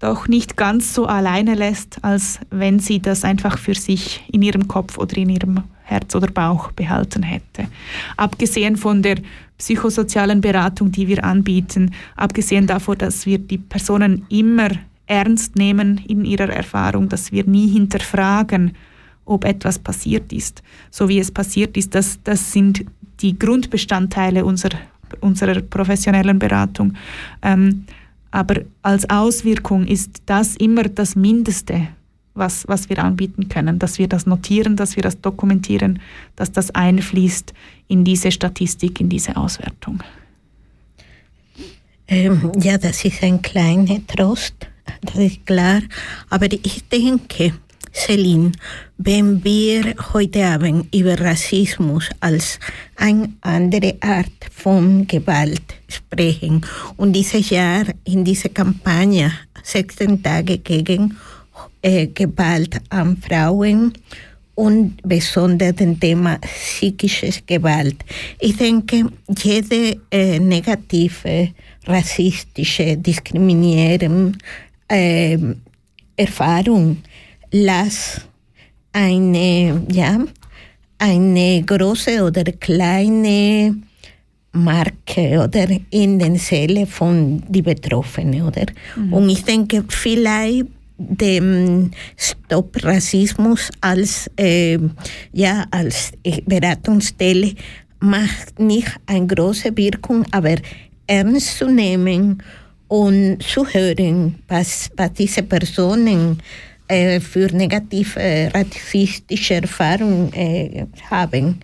doch 0.00 0.28
nicht 0.28 0.56
ganz 0.56 0.92
so 0.92 1.06
alleine 1.06 1.54
lässt, 1.54 2.04
als 2.04 2.40
wenn 2.50 2.78
sie 2.78 3.00
das 3.00 3.24
einfach 3.24 3.56
für 3.58 3.74
sich 3.74 4.22
in 4.30 4.42
ihrem 4.42 4.68
Kopf 4.68 4.98
oder 4.98 5.16
in 5.16 5.30
ihrem 5.30 5.62
Herz 5.84 6.14
oder 6.14 6.26
Bauch 6.26 6.72
behalten 6.72 7.22
hätte. 7.22 7.68
Abgesehen 8.16 8.76
von 8.76 9.02
der 9.02 9.16
psychosozialen 9.58 10.40
Beratung, 10.40 10.90
die 10.90 11.08
wir 11.08 11.24
anbieten, 11.24 11.92
abgesehen 12.16 12.66
davon, 12.66 12.98
dass 12.98 13.26
wir 13.26 13.38
die 13.38 13.58
Personen 13.58 14.26
immer 14.28 14.70
ernst 15.06 15.56
nehmen 15.56 16.00
in 16.08 16.24
ihrer 16.24 16.48
Erfahrung, 16.48 17.08
dass 17.08 17.30
wir 17.30 17.44
nie 17.44 17.68
hinterfragen, 17.68 18.72
ob 19.26 19.44
etwas 19.44 19.78
passiert 19.78 20.32
ist, 20.32 20.62
so 20.90 21.08
wie 21.08 21.18
es 21.18 21.30
passiert 21.30 21.76
ist, 21.76 21.94
das, 21.94 22.18
das 22.24 22.52
sind 22.52 22.84
die 23.20 23.38
Grundbestandteile 23.38 24.44
unserer, 24.44 24.78
unserer 25.20 25.60
professionellen 25.60 26.38
Beratung. 26.38 26.94
Ähm, 27.42 27.84
aber 28.30 28.62
als 28.82 29.08
Auswirkung 29.08 29.86
ist 29.86 30.22
das 30.26 30.56
immer 30.56 30.82
das 30.84 31.14
Mindeste, 31.14 31.88
was, 32.34 32.66
was 32.68 32.88
wir 32.88 32.98
anbieten 32.98 33.48
können, 33.48 33.78
dass 33.78 33.98
wir 33.98 34.08
das 34.08 34.26
notieren, 34.26 34.76
dass 34.76 34.96
wir 34.96 35.02
das 35.02 35.20
dokumentieren, 35.20 36.00
dass 36.36 36.52
das 36.52 36.74
einfließt 36.74 37.54
in 37.88 38.04
diese 38.04 38.30
Statistik, 38.32 39.00
in 39.00 39.08
diese 39.08 39.36
Auswertung. 39.36 40.02
Ähm, 42.08 42.52
ja, 42.58 42.76
das 42.76 43.04
ist 43.04 43.22
ein 43.22 43.40
kleiner 43.40 44.04
Trost, 44.06 44.54
das 45.02 45.16
ist 45.16 45.46
klar. 45.46 45.80
Aber 46.28 46.46
ich 46.52 46.86
denke, 46.88 47.54
Celine, 47.94 48.50
wenn 48.98 49.42
wir 49.44 49.94
heute 50.12 50.44
Abend 50.44 50.92
über 50.94 51.18
Rassismus 51.18 52.10
als 52.18 52.58
eine 52.96 53.32
andere 53.40 53.96
Art 54.00 54.50
von 54.52 55.06
Gewalt 55.06 55.62
sprechen 55.88 56.66
und 56.96 57.12
dieses 57.12 57.50
Jahr 57.50 57.84
in 58.04 58.24
dieser 58.24 58.48
Kampagne 58.48 59.32
16 59.62 60.22
Tage 60.22 60.58
gegen 60.58 61.16
äh, 61.84 62.06
Gewalt 62.08 62.80
an 62.88 63.16
Frauen 63.18 63.92
und 64.54 64.96
besonders 65.02 65.76
dem 65.76 66.00
Thema 66.00 66.38
psychische 66.38 67.30
Gewalt. 67.46 67.96
Ich 68.40 68.56
denke, 68.56 69.06
jede 69.42 69.98
äh, 70.10 70.38
negative, 70.38 71.50
rassistische, 71.86 72.96
diskriminierende 72.96 74.32
äh, 74.88 75.38
Erfahrung 76.16 76.98
las 77.50 78.20
eine, 78.92 79.82
ja, 79.90 80.24
eine 80.98 81.62
große 81.66 82.22
oder 82.22 82.44
kleine 82.44 83.76
Marke 84.52 85.42
oder 85.42 85.66
in 85.90 86.18
den 86.18 86.36
Seele 86.36 86.86
von 86.86 87.42
die 87.48 87.62
Betroffenen, 87.62 88.42
oder? 88.42 88.66
Und 89.10 89.28
ich 89.28 89.42
denke, 89.42 89.84
vielleicht 89.88 90.66
dem 91.08 91.90
Stop 92.16 92.82
Rassismus 92.82 93.70
als, 93.80 94.30
äh, 94.36 94.78
ja, 95.32 95.64
als 95.70 96.12
Beratungsstelle 96.46 97.54
macht 98.00 98.58
nicht 98.58 98.88
eine 99.06 99.26
große 99.26 99.76
Wirkung, 99.76 100.24
aber 100.30 100.56
ernst 101.06 101.58
zu 101.58 101.68
nehmen 101.68 102.42
und 102.88 103.42
zu 103.42 103.66
hören, 103.66 104.36
was, 104.48 104.90
was 104.96 105.12
diese 105.14 105.42
Personen 105.42 106.42
äh, 106.88 107.18
für 107.20 107.46
negative 107.46 108.50
rassistische 108.52 109.54
Erfahrungen 109.54 110.30
haben. 111.10 111.60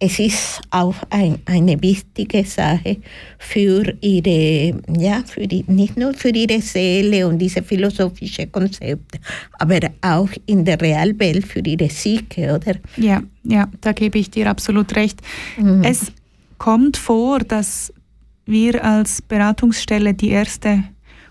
Es 0.00 0.20
ist 0.20 0.60
auch 0.70 0.94
ein, 1.10 1.40
eine 1.44 1.82
wichtige 1.82 2.44
Sache 2.44 2.98
für 3.38 3.94
ihre, 4.00 4.80
ja, 4.96 5.24
für 5.26 5.48
die, 5.48 5.64
nicht 5.66 5.96
nur 5.96 6.14
für 6.14 6.28
ihre 6.28 6.60
Seele 6.60 7.26
und 7.26 7.38
diese 7.38 7.62
philosophischen 7.62 8.52
Konzepte, 8.52 9.18
aber 9.58 9.80
auch 10.00 10.28
in 10.46 10.64
der 10.64 10.80
Realwelt 10.80 11.46
für 11.46 11.60
ihre 11.60 11.88
Psyche, 11.88 12.54
oder? 12.54 12.76
Ja, 12.96 13.22
ja, 13.42 13.68
da 13.80 13.92
gebe 13.92 14.18
ich 14.18 14.30
dir 14.30 14.48
absolut 14.48 14.94
recht. 14.94 15.20
Mhm. 15.56 15.82
Es 15.82 16.12
kommt 16.58 16.96
vor, 16.96 17.40
dass 17.40 17.92
wir 18.46 18.84
als 18.84 19.20
Beratungsstelle 19.20 20.14
die 20.14 20.30
erste 20.30 20.84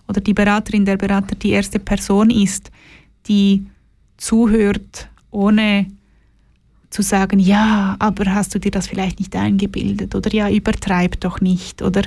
oder 0.07 0.21
die 0.21 0.33
Beraterin, 0.33 0.85
der 0.85 0.97
Berater 0.97 1.35
die 1.35 1.51
erste 1.51 1.79
Person 1.79 2.29
ist, 2.29 2.71
die 3.27 3.65
zuhört, 4.17 5.09
ohne 5.31 5.87
zu 6.89 7.01
sagen, 7.01 7.39
ja, 7.39 7.95
aber 7.99 8.33
hast 8.33 8.55
du 8.55 8.59
dir 8.59 8.71
das 8.71 8.87
vielleicht 8.87 9.19
nicht 9.19 9.35
eingebildet 9.35 10.15
oder 10.15 10.33
ja, 10.33 10.49
übertreib 10.49 11.19
doch 11.19 11.41
nicht 11.41 11.81
oder 11.81 12.01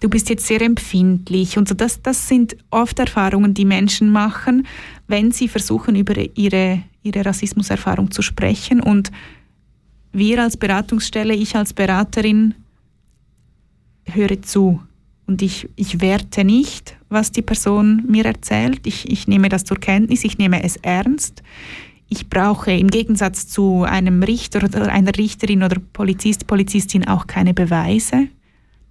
du 0.00 0.08
bist 0.08 0.30
jetzt 0.30 0.46
sehr 0.46 0.62
empfindlich 0.62 1.58
und 1.58 1.68
so. 1.68 1.74
Das, 1.74 2.00
das 2.00 2.26
sind 2.28 2.56
oft 2.70 2.98
Erfahrungen, 2.98 3.52
die 3.52 3.66
Menschen 3.66 4.10
machen, 4.10 4.66
wenn 5.06 5.32
sie 5.32 5.48
versuchen, 5.48 5.96
über 5.96 6.14
ihre, 6.36 6.82
ihre 7.02 7.26
Rassismuserfahrung 7.26 8.10
zu 8.10 8.22
sprechen 8.22 8.80
und 8.80 9.12
wir 10.12 10.42
als 10.42 10.56
Beratungsstelle, 10.56 11.34
ich 11.34 11.54
als 11.54 11.74
Beraterin 11.74 12.54
höre 14.06 14.40
zu 14.40 14.80
und 15.26 15.42
ich, 15.42 15.68
ich 15.76 16.00
werte 16.00 16.44
nicht, 16.44 16.96
was 17.08 17.32
die 17.32 17.42
Person 17.42 18.04
mir 18.08 18.24
erzählt. 18.24 18.86
Ich, 18.86 19.10
ich 19.10 19.28
nehme 19.28 19.48
das 19.48 19.64
zur 19.64 19.78
Kenntnis, 19.78 20.24
ich 20.24 20.38
nehme 20.38 20.62
es 20.62 20.76
ernst. 20.76 21.42
Ich 22.08 22.28
brauche 22.28 22.70
im 22.72 22.88
Gegensatz 22.88 23.48
zu 23.48 23.82
einem 23.82 24.22
Richter 24.22 24.62
oder 24.62 24.92
einer 24.92 25.16
Richterin 25.16 25.62
oder 25.62 25.80
Polizist, 25.92 26.46
Polizistin 26.46 27.06
auch 27.06 27.26
keine 27.26 27.52
Beweise. 27.52 28.28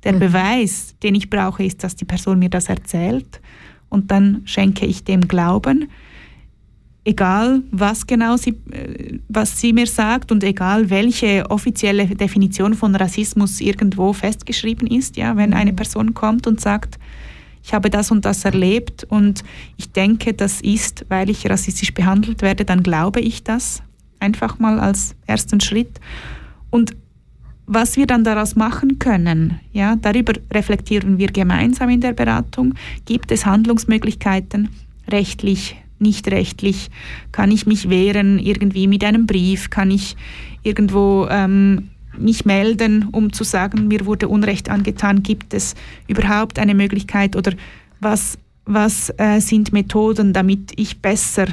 Der 0.04 0.14
Mhm. 0.14 0.20
Beweis, 0.20 0.96
den 1.02 1.16
ich 1.16 1.30
brauche, 1.30 1.64
ist, 1.64 1.84
dass 1.84 1.96
die 1.96 2.06
Person 2.06 2.40
mir 2.40 2.50
das 2.50 2.70
erzählt 2.70 3.42
und 3.90 4.12
dann 4.12 4.42
schenke 4.46 4.86
ich 4.86 5.04
dem 5.04 5.22
Glauben. 5.28 5.90
Egal, 7.06 7.62
was 7.72 8.06
genau 8.06 8.36
sie, 8.36 8.56
äh, 8.72 9.20
was 9.30 9.60
sie 9.62 9.74
mir 9.74 9.88
sagt 9.88 10.32
und 10.32 10.44
egal, 10.44 10.90
welche 10.90 11.50
offizielle 11.50 12.08
Definition 12.08 12.74
von 12.74 12.96
Rassismus 12.96 13.62
irgendwo 13.62 14.12
festgeschrieben 14.12 14.88
ist, 14.88 15.16
ja, 15.16 15.38
wenn 15.38 15.54
eine 15.54 15.72
Person 15.74 16.14
kommt 16.14 16.48
und 16.48 16.60
sagt, 16.60 17.00
ich 17.66 17.74
habe 17.74 17.90
das 17.90 18.12
und 18.12 18.26
das 18.26 18.46
erlebt 18.46 19.06
und 19.06 19.44
ich 19.76 19.92
denke, 19.92 20.34
das 20.34 20.62
ist, 20.62 21.04
weil 21.10 21.32
ich 21.32 21.50
rassistisch 21.50 21.96
behandelt 21.96 22.44
werde, 22.44 22.64
dann 22.64 22.84
glaube 22.84 23.22
ich 23.22 23.44
das 23.44 23.82
einfach 24.20 24.60
mal 24.60 24.80
als 24.80 25.16
ersten 25.26 25.60
Schritt. 25.60 26.00
Und 26.70 26.96
was 27.66 27.98
wir 27.98 28.06
dann 28.06 28.24
daraus 28.24 28.56
machen 28.56 29.00
können, 29.00 29.60
ja, 29.74 29.96
darüber 29.96 30.34
reflektieren 30.54 31.18
wir 31.18 31.32
gemeinsam 31.32 31.90
in 31.90 32.02
der 32.02 32.14
Beratung. 32.14 32.76
Gibt 33.06 33.32
es 33.32 33.48
Handlungsmöglichkeiten, 33.48 34.70
rechtlich, 35.08 35.76
nicht 35.98 36.28
rechtlich? 36.28 36.92
Kann 37.32 37.50
ich 37.50 37.66
mich 37.66 37.90
wehren 37.90 38.38
irgendwie 38.38 38.86
mit 38.86 39.04
einem 39.04 39.26
Brief? 39.26 39.72
Kann 39.72 39.90
ich 39.90 40.16
irgendwo 40.62 41.28
ähm, 41.32 41.90
mich 42.18 42.46
melden, 42.46 43.08
um 43.12 43.34
zu 43.34 43.44
sagen, 43.44 43.88
mir 43.88 44.06
wurde 44.06 44.28
Unrecht 44.28 44.70
angetan? 44.70 45.24
Gibt 45.24 45.54
es 45.54 45.76
überhaupt 46.08 46.60
eine 46.60 46.74
Möglichkeit 46.74 47.36
oder 47.36 47.54
was, 48.00 48.38
was 48.66 49.14
äh, 49.18 49.40
sind 49.40 49.74
Methoden, 49.74 50.34
damit 50.34 50.74
ich 50.76 51.02
besser 51.02 51.48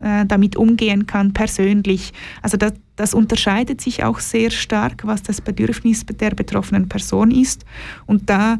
äh, 0.00 0.24
damit 0.26 0.56
umgehen 0.56 1.06
kann, 1.06 1.32
persönlich? 1.32 2.12
Also 2.42 2.56
das, 2.56 2.72
das 2.96 3.14
unterscheidet 3.14 3.80
sich 3.80 4.04
auch 4.04 4.20
sehr 4.20 4.50
stark, 4.50 5.06
was 5.06 5.22
das 5.22 5.40
Bedürfnis 5.40 6.04
der 6.06 6.30
betroffenen 6.30 6.88
Person 6.88 7.30
ist. 7.30 7.64
Und 8.06 8.28
da 8.30 8.58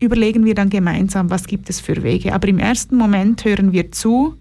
überlegen 0.00 0.44
wir 0.44 0.54
dann 0.54 0.70
gemeinsam, 0.70 1.30
was 1.30 1.46
gibt 1.46 1.70
es 1.70 1.80
für 1.80 2.02
Wege. 2.02 2.32
Aber 2.32 2.48
im 2.48 2.58
ersten 2.58 2.96
Moment 2.96 3.44
hören 3.44 3.72
wir 3.72 3.92
zu, 3.92 4.36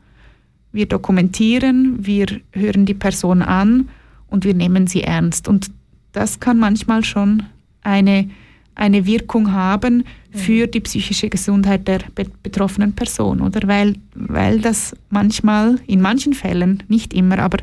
wir 0.71 0.85
dokumentieren, 0.85 2.05
wir 2.05 2.27
hören 2.53 2.85
die 2.85 2.93
Person 2.93 3.41
an 3.41 3.89
und 4.27 4.45
wir 4.45 4.53
nehmen 4.53 4.87
sie 4.87 5.03
ernst. 5.03 5.47
Und 5.47 5.71
das 6.19 6.41
kann 6.41 6.59
manchmal 6.59 7.05
schon 7.05 7.43
eine 7.81 8.29
eine 8.75 9.05
Wirkung 9.05 9.51
haben 9.51 10.05
für 10.31 10.65
die 10.67 10.79
psychische 10.79 11.29
Gesundheit 11.29 11.87
der 11.87 11.99
be 12.15 12.25
betroffenen 12.43 12.93
Person, 12.93 13.41
oder? 13.41 13.67
Weil, 13.67 13.95
weil 14.13 14.61
das 14.61 14.95
manchmal, 15.09 15.79
in 15.85 16.01
manchen 16.01 16.33
Fällen, 16.33 16.83
nicht 16.87 17.13
immer, 17.13 17.39
aber 17.39 17.57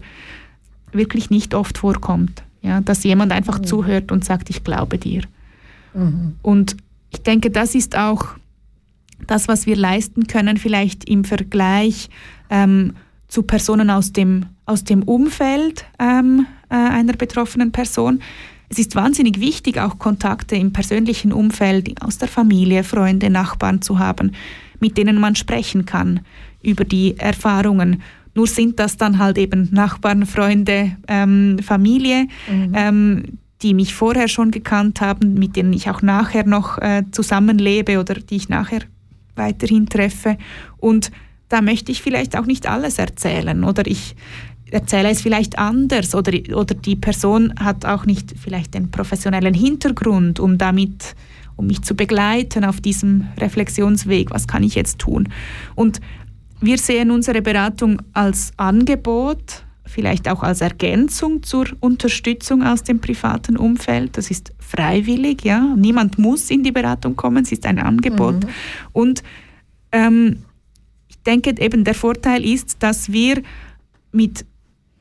wirklich 0.92 1.30
nicht 1.30 1.54
oft 1.54 1.78
vorkommt, 1.78 2.42
ja, 2.60 2.82
dass 2.82 3.04
jemand 3.04 3.32
einfach 3.32 3.60
mhm. 3.60 3.64
zuhört 3.64 4.12
und 4.12 4.24
sagt, 4.24 4.50
ich 4.50 4.62
glaube 4.62 4.98
dir. 4.98 5.22
Mhm. 5.94 6.34
Und 6.42 6.76
ich 7.10 7.22
denke, 7.22 7.50
das 7.50 7.74
ist 7.74 7.96
auch 7.96 8.34
das, 9.26 9.48
was 9.48 9.64
wir 9.64 9.76
leisten 9.76 10.26
können, 10.26 10.58
vielleicht 10.58 11.08
im 11.08 11.24
Vergleich 11.24 12.10
ähm, 12.50 12.92
zu 13.28 13.42
Personen 13.42 13.88
aus 13.88 14.12
dem, 14.12 14.46
aus 14.66 14.84
dem 14.84 15.02
Umfeld 15.02 15.86
ähm, 15.98 16.40
äh, 16.40 16.55
einer 16.68 17.14
betroffenen 17.14 17.72
Person. 17.72 18.20
Es 18.68 18.78
ist 18.78 18.96
wahnsinnig 18.96 19.40
wichtig, 19.40 19.78
auch 19.78 19.98
Kontakte 19.98 20.56
im 20.56 20.72
persönlichen 20.72 21.32
Umfeld 21.32 22.02
aus 22.02 22.18
der 22.18 22.28
Familie, 22.28 22.82
Freunde, 22.82 23.30
Nachbarn 23.30 23.80
zu 23.80 23.98
haben, 23.98 24.32
mit 24.80 24.98
denen 24.98 25.20
man 25.20 25.36
sprechen 25.36 25.86
kann 25.86 26.20
über 26.62 26.84
die 26.84 27.16
Erfahrungen. 27.18 28.02
Nur 28.34 28.46
sind 28.46 28.78
das 28.78 28.96
dann 28.96 29.18
halt 29.18 29.38
eben 29.38 29.68
Nachbarn, 29.70 30.26
Freunde, 30.26 30.96
ähm, 31.08 31.58
Familie, 31.62 32.26
mhm. 32.50 32.72
ähm, 32.74 33.22
die 33.62 33.72
mich 33.72 33.94
vorher 33.94 34.28
schon 34.28 34.50
gekannt 34.50 35.00
haben, 35.00 35.34
mit 35.34 35.56
denen 35.56 35.72
ich 35.72 35.88
auch 35.88 36.02
nachher 36.02 36.44
noch 36.44 36.76
äh, 36.78 37.04
zusammenlebe 37.12 37.98
oder 37.98 38.14
die 38.14 38.36
ich 38.36 38.48
nachher 38.48 38.80
weiterhin 39.36 39.88
treffe. 39.88 40.36
Und 40.76 41.10
da 41.48 41.62
möchte 41.62 41.92
ich 41.92 42.02
vielleicht 42.02 42.36
auch 42.36 42.46
nicht 42.46 42.66
alles 42.66 42.98
erzählen 42.98 43.64
oder 43.64 43.86
ich 43.86 44.16
erzähle 44.70 45.10
es 45.10 45.22
vielleicht 45.22 45.58
anders 45.58 46.14
oder, 46.14 46.32
oder 46.54 46.74
die 46.74 46.96
Person 46.96 47.54
hat 47.58 47.84
auch 47.84 48.04
nicht 48.04 48.34
vielleicht 48.38 48.74
den 48.74 48.90
professionellen 48.90 49.54
Hintergrund, 49.54 50.40
um 50.40 50.58
damit, 50.58 51.14
um 51.56 51.66
mich 51.66 51.82
zu 51.82 51.94
begleiten 51.94 52.64
auf 52.64 52.80
diesem 52.80 53.28
Reflexionsweg, 53.38 54.30
was 54.30 54.48
kann 54.48 54.62
ich 54.62 54.74
jetzt 54.74 54.98
tun. 54.98 55.28
Und 55.74 56.00
wir 56.60 56.78
sehen 56.78 57.10
unsere 57.10 57.42
Beratung 57.42 58.02
als 58.12 58.52
Angebot, 58.56 59.64
vielleicht 59.84 60.28
auch 60.28 60.42
als 60.42 60.60
Ergänzung 60.60 61.42
zur 61.42 61.66
Unterstützung 61.80 62.62
aus 62.64 62.82
dem 62.82 62.98
privaten 62.98 63.56
Umfeld. 63.56 64.16
Das 64.16 64.30
ist 64.30 64.52
freiwillig, 64.58 65.44
ja. 65.44 65.74
Niemand 65.76 66.18
muss 66.18 66.50
in 66.50 66.64
die 66.64 66.72
Beratung 66.72 67.14
kommen, 67.14 67.44
es 67.44 67.52
ist 67.52 67.66
ein 67.66 67.78
Angebot. 67.78 68.44
Mhm. 68.44 68.48
Und 68.92 69.22
ähm, 69.92 70.42
ich 71.08 71.18
denke 71.22 71.54
eben, 71.58 71.84
der 71.84 71.94
Vorteil 71.94 72.44
ist, 72.44 72.82
dass 72.82 73.12
wir 73.12 73.42
mit 74.12 74.44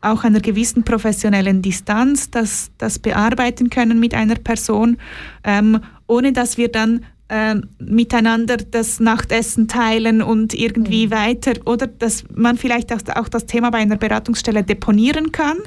auch 0.05 0.23
einer 0.23 0.39
gewissen 0.39 0.83
professionellen 0.83 1.61
Distanz 1.61 2.29
das, 2.29 2.71
das 2.77 2.99
bearbeiten 2.99 3.69
können 3.69 3.99
mit 3.99 4.13
einer 4.13 4.35
Person, 4.35 4.97
ähm, 5.43 5.79
ohne 6.07 6.33
dass 6.33 6.57
wir 6.57 6.69
dann 6.69 7.05
äh, 7.27 7.55
miteinander 7.79 8.57
das 8.57 8.99
Nachtessen 8.99 9.67
teilen 9.67 10.21
und 10.21 10.53
irgendwie 10.53 11.07
mhm. 11.07 11.11
weiter 11.11 11.53
oder 11.65 11.87
dass 11.87 12.23
man 12.33 12.57
vielleicht 12.57 12.93
auch, 12.93 12.99
auch 13.15 13.29
das 13.29 13.45
Thema 13.45 13.71
bei 13.71 13.79
einer 13.79 13.97
Beratungsstelle 13.97 14.63
deponieren 14.63 15.31
kann 15.31 15.57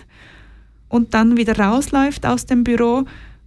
und 0.89 1.15
dann 1.15 1.37
wieder 1.37 1.59
rausläuft 1.59 2.25
aus 2.25 2.47
dem 2.47 2.65
Büro 2.65 3.05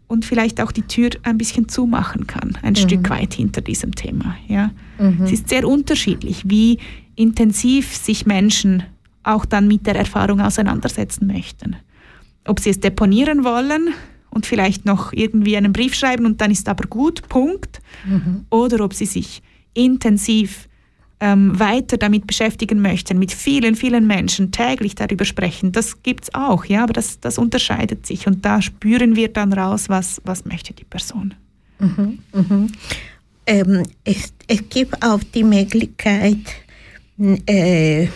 und 0.07 0.25
vielleicht 0.25 0.59
auch 0.59 0.73
die 0.73 0.81
Tür 0.81 1.11
ein 1.23 1.37
bisschen 1.37 1.69
zumachen 1.69 2.27
kann, 2.27 2.57
ein 2.61 2.73
mhm. 2.73 2.77
Stück 2.77 3.09
weit 3.09 3.33
hinter 3.33 3.61
diesem 3.61 3.95
Thema. 3.95 4.35
Ja. 4.47 4.71
Mhm. 4.99 5.23
Es 5.23 5.31
ist 5.31 5.47
sehr 5.47 5.65
unterschiedlich, 5.65 6.43
wie 6.45 6.79
intensiv 7.15 7.95
sich 7.95 8.25
Menschen 8.25 8.83
auch 9.24 9.45
dann 9.45 9.67
mit 9.67 9.86
der 9.88 9.95
Erfahrung 9.95 10.41
auseinandersetzen 10.41 11.28
möchten. 11.28 11.76
Ob 12.45 12.59
sie 12.59 12.72
es 12.72 12.80
deponieren 12.80 13.43
wollen 13.43 13.89
und 14.30 14.45
vielleicht 14.45 14.86
noch 14.86 15.13
irgendwie 15.13 15.57
einen 15.57 15.74
Brief 15.74 15.93
schreiben 15.93 16.26
und 16.26 16.41
dann 16.41 16.51
ist 16.51 16.67
aber 16.67 16.88
gut, 16.88 17.28
Punkt. 17.30 17.82
Mhm. 18.05 18.45
Oder 18.49 18.84
ob 18.84 18.93
sie 18.93 19.05
sich 19.05 19.41
intensiv 19.74 20.67
ähm, 21.22 21.57
weiter 21.59 21.97
damit 21.97 22.26
beschäftigen 22.26 22.82
möchten, 22.82 23.19
mit 23.19 23.32
vielen, 23.32 23.76
vielen 23.76 24.07
Menschen 24.07 24.51
täglich 24.51 24.95
darüber 24.95 25.24
sprechen. 25.24 25.72
Das 25.72 26.01
gibt 26.01 26.26
es 26.26 26.34
auch, 26.34 26.65
ja, 26.65 26.84
aber 26.84 26.93
das, 26.93 27.19
das 27.19 27.38
unterscheidet 27.38 28.07
sich 28.07 28.26
und 28.26 28.43
da 28.43 28.61
spüren 28.61 29.15
wir 29.15 29.28
dann 29.28 29.53
raus, 29.53 29.88
was, 29.88 30.19
was 30.26 30.45
möchte 30.45 30.74
die 30.74 30.84
Person. 30.84 31.36
Mhm. 31.78 32.19
Mhm. 32.34 32.72
Ähm, 33.45 33.84
es, 34.03 34.34
es 34.47 34.69
gibt 34.69 35.03
auch 35.03 35.19
die 35.34 35.43
Möglichkeit, 35.43 36.39
äh, 37.45 38.07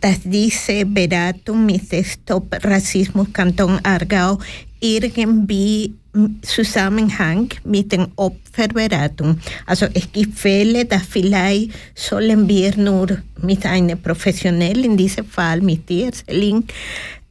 dass 0.00 0.20
diese 0.24 0.84
Beratung 0.86 1.66
mit 1.66 1.82
Stop 2.04 2.56
Rassismus 2.64 3.28
Kanton 3.32 3.78
Aargau 3.82 4.38
irgendwie 4.80 5.94
Zusammenhang 6.42 7.48
mit 7.64 7.90
der 7.90 8.08
Opferberatung. 8.16 9.38
Also 9.66 9.86
es 9.92 10.10
gibt 10.12 10.38
Fälle, 10.38 10.84
da 10.84 10.98
vielleicht 10.98 11.72
sollen 11.94 12.48
wir 12.48 12.76
nur 12.76 13.18
mit 13.42 13.66
einer 13.66 13.96
Professionellen, 13.96 14.84
in 14.84 14.96
diesem 14.96 15.26
Fall 15.26 15.60
mit 15.60 15.88
dir, 15.88 16.12
Celine, 16.12 16.62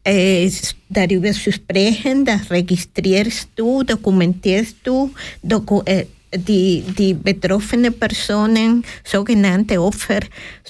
äh, 0.04 0.52
darüber 0.90 1.34
sprechen, 1.34 2.26
das 2.26 2.52
registrierst 2.52 3.50
du, 3.56 3.84
dokumentierst 3.84 4.78
du, 4.84 5.12
doku 5.42 5.82
äh, 5.86 6.06
die, 6.36 6.84
die 6.98 7.14
betroffenen 7.14 7.94
Personen, 7.94 8.84
sogenannte 9.04 9.82
Opfer, 9.82 10.20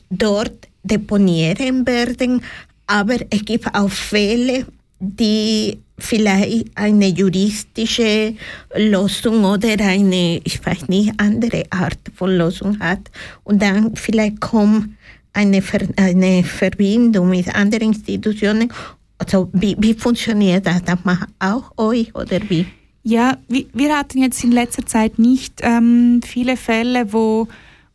dort 0.10 0.68
deponieren 0.84 1.88
werden. 1.88 2.42
Aber 2.88 3.16
es 3.30 3.46
gibt 3.46 3.74
auch 3.74 3.90
Fälle, 3.90 4.66
die 5.00 5.80
vielleicht 5.98 6.66
eine 6.76 7.08
juristische 7.08 8.36
Lösung 8.76 9.44
oder 9.46 9.74
eine, 9.80 10.42
ich 10.44 10.66
weiß 10.66 10.90
nicht, 10.90 11.14
andere 11.18 11.64
Art 11.70 12.00
von 12.16 12.36
Lösung 12.36 12.80
hat. 12.80 13.12
Und 13.44 13.62
dann 13.62 13.96
vielleicht 13.96 14.42
kommt 14.42 14.96
eine, 15.34 15.62
Ver 15.62 15.88
eine 15.98 16.44
Verbindung 16.44 17.30
mit 17.30 17.54
anderen 17.54 17.90
Institutionen. 17.90 18.72
Also 19.18 19.50
wie, 19.54 19.76
wie 19.80 19.94
funktioniert 19.94 20.66
das? 20.66 20.84
Das 20.84 21.00
macht 21.04 21.30
auch 21.40 21.72
euch 21.78 22.14
oder 22.16 22.40
wie? 22.50 22.66
Ja, 23.04 23.38
wir 23.48 23.98
hatten 23.98 24.20
jetzt 24.20 24.44
in 24.44 24.52
letzter 24.52 24.86
Zeit 24.86 25.20
nicht 25.20 25.60
ähm, 25.62 26.22
viele 26.26 26.56
Fälle, 26.56 27.12
wo, 27.12 27.48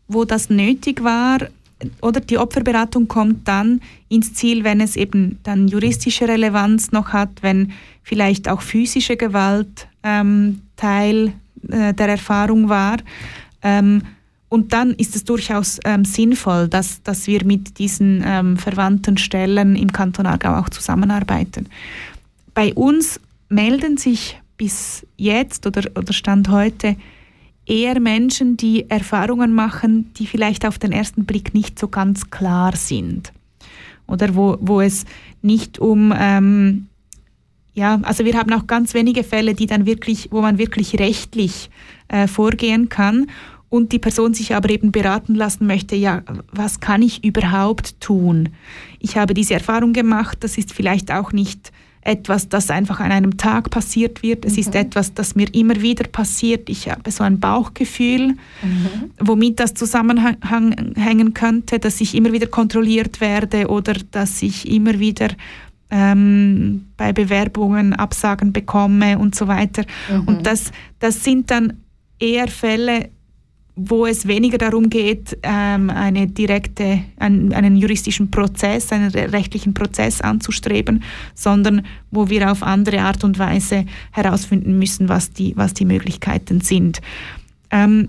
wo 0.07 0.25
das 0.25 0.51
nötig 0.51 1.03
war, 1.03 1.39
oder 2.01 2.21
die 2.21 2.39
Opferberatung 2.39 3.09
kommt 3.09 3.47
dann 3.47 3.81
ins 4.09 4.35
Ziel, 4.35 4.65
wenn 4.65 4.81
es 4.81 4.97
eben 4.97 5.39
dann 5.45 5.69
juristische 5.69 6.27
Relevanz 6.27 6.93
noch 6.93 7.13
hat, 7.13 7.43
wenn 7.43 7.73
vielleicht 8.03 8.49
auch 8.49 8.63
physische 8.63 9.17
Gewalt 9.17 9.87
ähm, 10.03 10.63
Teil 10.77 11.33
äh, 11.69 11.95
der 11.95 12.09
Erfahrung 12.09 12.69
war. 12.69 12.97
Ähm, 13.63 14.03
und 14.49 14.73
dann 14.73 14.93
ist 14.95 15.15
es 15.15 15.25
durchaus 15.25 15.79
ähm, 15.85 16.05
sinnvoll, 16.05 16.69
dass, 16.69 17.03
dass 17.03 17.27
wir 17.27 17.45
mit 17.45 17.79
diesen 17.79 18.25
ähm, 18.27 18.57
verwandten 18.57 19.19
Stellen 19.19 19.77
im 19.77 19.93
Kanton 19.93 20.27
Aargau 20.27 20.55
auch 20.55 20.71
zusammenarbeiten. 20.71 21.67
Bei 22.55 22.73
uns 22.73 23.21
melden 23.51 23.99
sich 23.99 24.41
bis 24.57 25.07
jetzt 25.17 25.67
oder, 25.67 25.83
oder 25.97 26.13
Stand 26.13 26.49
heute 26.49 26.97
eher 27.69 28.01
Menschen, 28.01 28.57
die 28.57 28.89
Erfahrungen 28.91 29.53
machen, 29.53 30.13
die 30.15 30.27
vielleicht 30.27 30.67
auf 30.67 30.79
den 30.79 30.93
ersten 30.93 31.25
Blick 31.25 31.55
nicht 31.55 31.79
so 31.79 31.89
ganz 31.89 32.31
klar 32.31 32.75
sind. 32.77 33.33
Oder 34.07 34.35
wo, 34.35 34.57
wo 34.61 34.81
es 34.81 35.05
nicht 35.43 35.79
um, 35.79 36.13
ähm, 36.17 36.87
ja, 37.75 38.01
also 38.03 38.25
wir 38.25 38.37
haben 38.37 38.53
auch 38.53 38.67
ganz 38.67 38.95
wenige 38.95 39.23
Fälle, 39.23 39.55
die 39.55 39.67
dann 39.67 39.87
wirklich, 39.87 40.29
wo 40.31 40.41
man 40.41 40.59
wirklich 40.59 40.99
rechtlich 40.99 41.71
äh, 42.09 42.27
vorgehen 42.27 42.89
kann 42.89 43.27
und 43.69 43.93
die 43.93 43.99
Person 43.99 44.35
sich 44.35 44.55
aber 44.55 44.71
eben 44.71 44.93
beraten 44.93 45.35
lassen 45.35 45.67
möchte, 45.67 45.95
ja, 45.95 46.23
was 46.51 46.81
kann 46.81 47.03
ich 47.03 47.23
überhaupt 47.23 48.01
tun? 48.01 48.49
Ich 48.99 49.17
habe 49.17 49.35
diese 49.35 49.55
Erfahrung 49.55 49.93
gemacht, 49.93 50.39
das 50.41 50.57
ist 50.57 50.73
vielleicht 50.73 51.13
auch 51.13 51.33
nicht 51.33 51.71
etwas, 52.09 52.49
das 52.49 52.71
einfach 52.71 53.01
an 53.01 53.13
einem 53.13 53.37
Tag 53.37 53.71
passiert 53.71 54.23
wird. 54.23 54.45
Es 54.45 54.55
mhm. 54.55 54.59
ist 54.61 54.75
etwas, 54.75 55.15
das 55.15 55.35
mir 55.35 55.53
immer 55.55 55.81
wieder 55.83 56.09
passiert. 56.09 56.71
Ich 56.71 56.89
habe 56.89 57.11
so 57.11 57.23
ein 57.23 57.39
Bauchgefühl, 57.39 58.29
mhm. 58.63 59.11
womit 59.21 59.61
das 59.61 59.75
zusammenhängen 59.75 61.35
könnte, 61.35 61.79
dass 61.79 62.01
ich 62.01 62.15
immer 62.15 62.33
wieder 62.33 62.47
kontrolliert 62.47 63.21
werde 63.21 63.69
oder 63.69 63.95
dass 64.11 64.43
ich 64.43 64.71
immer 64.71 64.99
wieder 64.99 65.29
ähm, 65.91 66.87
bei 66.97 67.13
Bewerbungen 67.13 67.93
Absagen 67.93 68.53
bekomme 68.53 69.19
und 69.19 69.35
so 69.35 69.47
weiter. 69.47 69.85
Mhm. 70.11 70.29
Und 70.29 70.47
das, 70.47 70.73
das 70.99 71.23
sind 71.23 71.51
dann 71.51 71.75
eher 72.19 72.49
Fälle, 72.49 73.11
wo 73.81 74.07
es 74.07 74.27
weniger 74.27 74.59
darum 74.59 74.91
geht, 74.91 75.39
ähm, 75.45 75.89
eine 75.89 76.27
direkte, 76.27 77.05
einen, 77.17 77.53
einen, 77.53 77.77
juristischen 77.77 78.29
Prozess, 78.29 78.91
einen 78.91 79.11
rechtlichen 79.11 79.73
Prozess 79.73 80.21
anzustreben, 80.21 81.05
sondern 81.35 81.87
wo 82.11 82.29
wir 82.29 82.51
auf 82.51 82.65
andere 82.65 83.01
Art 83.03 83.23
und 83.23 83.39
Weise 83.39 83.87
herausfinden 84.11 84.79
müssen, 84.79 85.09
was 85.09 85.31
die, 85.31 85.57
was 85.57 85.75
die 85.75 85.85
Möglichkeiten 85.85 86.61
sind. 86.61 87.01
Ähm, 87.71 88.09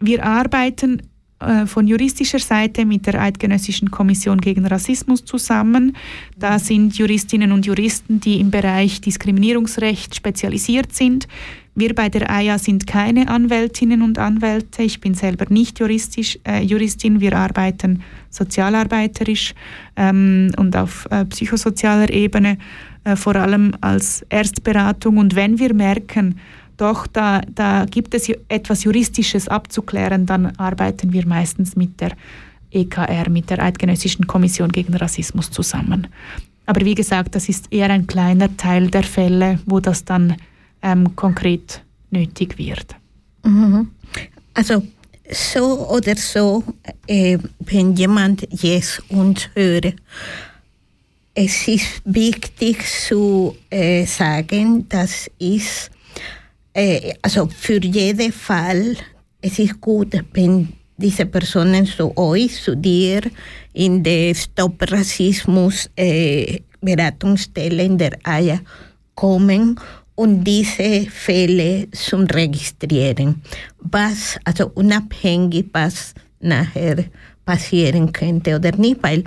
wir 0.00 0.26
arbeiten 0.26 1.02
äh, 1.38 1.66
von 1.66 1.86
juristischer 1.86 2.40
Seite 2.40 2.84
mit 2.84 3.06
der 3.06 3.20
Eidgenössischen 3.20 3.92
Kommission 3.92 4.40
gegen 4.40 4.66
Rassismus 4.66 5.24
zusammen. 5.24 5.96
Da 6.36 6.58
sind 6.58 6.98
Juristinnen 6.98 7.52
und 7.52 7.66
Juristen, 7.66 8.18
die 8.18 8.40
im 8.40 8.50
Bereich 8.50 9.00
Diskriminierungsrecht 9.00 10.16
spezialisiert 10.16 10.92
sind. 10.92 11.28
Wir 11.76 11.92
bei 11.92 12.08
der 12.08 12.30
AIA 12.30 12.58
sind 12.58 12.86
keine 12.86 13.28
Anwältinnen 13.28 14.02
und 14.02 14.18
Anwälte. 14.18 14.82
Ich 14.84 15.00
bin 15.00 15.14
selber 15.14 15.46
nicht 15.48 15.80
juristisch, 15.80 16.38
äh, 16.46 16.62
Juristin. 16.62 17.20
Wir 17.20 17.36
arbeiten 17.36 18.02
sozialarbeiterisch 18.30 19.54
ähm, 19.96 20.52
und 20.56 20.76
auf 20.76 21.08
äh, 21.10 21.24
psychosozialer 21.24 22.10
Ebene, 22.10 22.58
äh, 23.02 23.16
vor 23.16 23.34
allem 23.34 23.74
als 23.80 24.24
Erstberatung. 24.28 25.18
Und 25.18 25.34
wenn 25.34 25.58
wir 25.58 25.74
merken, 25.74 26.38
doch 26.76 27.08
da, 27.08 27.40
da 27.52 27.86
gibt 27.86 28.14
es 28.14 28.28
etwas 28.48 28.84
Juristisches 28.84 29.48
abzuklären, 29.48 30.26
dann 30.26 30.54
arbeiten 30.56 31.12
wir 31.12 31.26
meistens 31.26 31.74
mit 31.74 32.00
der 32.00 32.12
EKR, 32.70 33.30
mit 33.30 33.50
der 33.50 33.60
Eidgenössischen 33.60 34.28
Kommission 34.28 34.70
gegen 34.70 34.94
Rassismus 34.94 35.50
zusammen. 35.50 36.06
Aber 36.66 36.84
wie 36.84 36.94
gesagt, 36.94 37.34
das 37.34 37.48
ist 37.48 37.72
eher 37.72 37.90
ein 37.90 38.06
kleiner 38.06 38.56
Teil 38.56 38.88
der 38.88 39.02
Fälle, 39.02 39.58
wo 39.66 39.80
das 39.80 40.04
dann 40.04 40.36
ähm, 40.84 41.16
konkret 41.16 41.82
nötig 42.10 42.56
wird. 42.58 42.94
Mhm. 43.42 43.90
Also 44.52 44.82
so 45.30 45.88
oder 45.88 46.14
so, 46.16 46.62
äh, 47.06 47.38
wenn 47.60 47.94
jemand 47.96 48.46
jetzt 48.50 49.02
uns 49.08 49.48
hört, 49.54 49.94
es 51.34 51.66
ist 51.66 52.02
wichtig 52.04 52.84
zu 53.08 53.56
äh, 53.70 54.06
sagen, 54.06 54.86
dass 54.88 55.28
es 55.40 55.90
äh, 56.74 57.14
also 57.22 57.48
für 57.48 57.82
jeden 57.82 58.32
Fall, 58.32 58.96
es 59.40 59.58
ist 59.58 59.80
gut, 59.80 60.14
wenn 60.32 60.68
diese 60.96 61.26
Personen 61.26 61.86
zu 61.86 62.16
euch, 62.16 62.62
zu 62.62 62.76
dir, 62.76 63.22
in 63.72 64.02
der 64.02 64.34
Stop 64.34 64.80
Rassismus 64.90 65.90
äh, 65.96 66.60
Beratungsstelle 66.80 67.82
in 67.82 67.98
der 67.98 68.12
AIA 68.22 68.60
kommen 69.14 69.80
und 70.14 70.44
diese 70.44 71.06
Fälle 71.10 71.88
zum 71.90 72.24
Registrieren. 72.24 73.42
Was, 73.78 74.38
also 74.44 74.70
unabhängig, 74.74 75.66
was 75.72 76.14
nachher 76.40 77.04
passieren 77.44 78.12
könnte 78.12 78.56
oder 78.56 78.74
nicht, 78.76 79.02
weil 79.02 79.24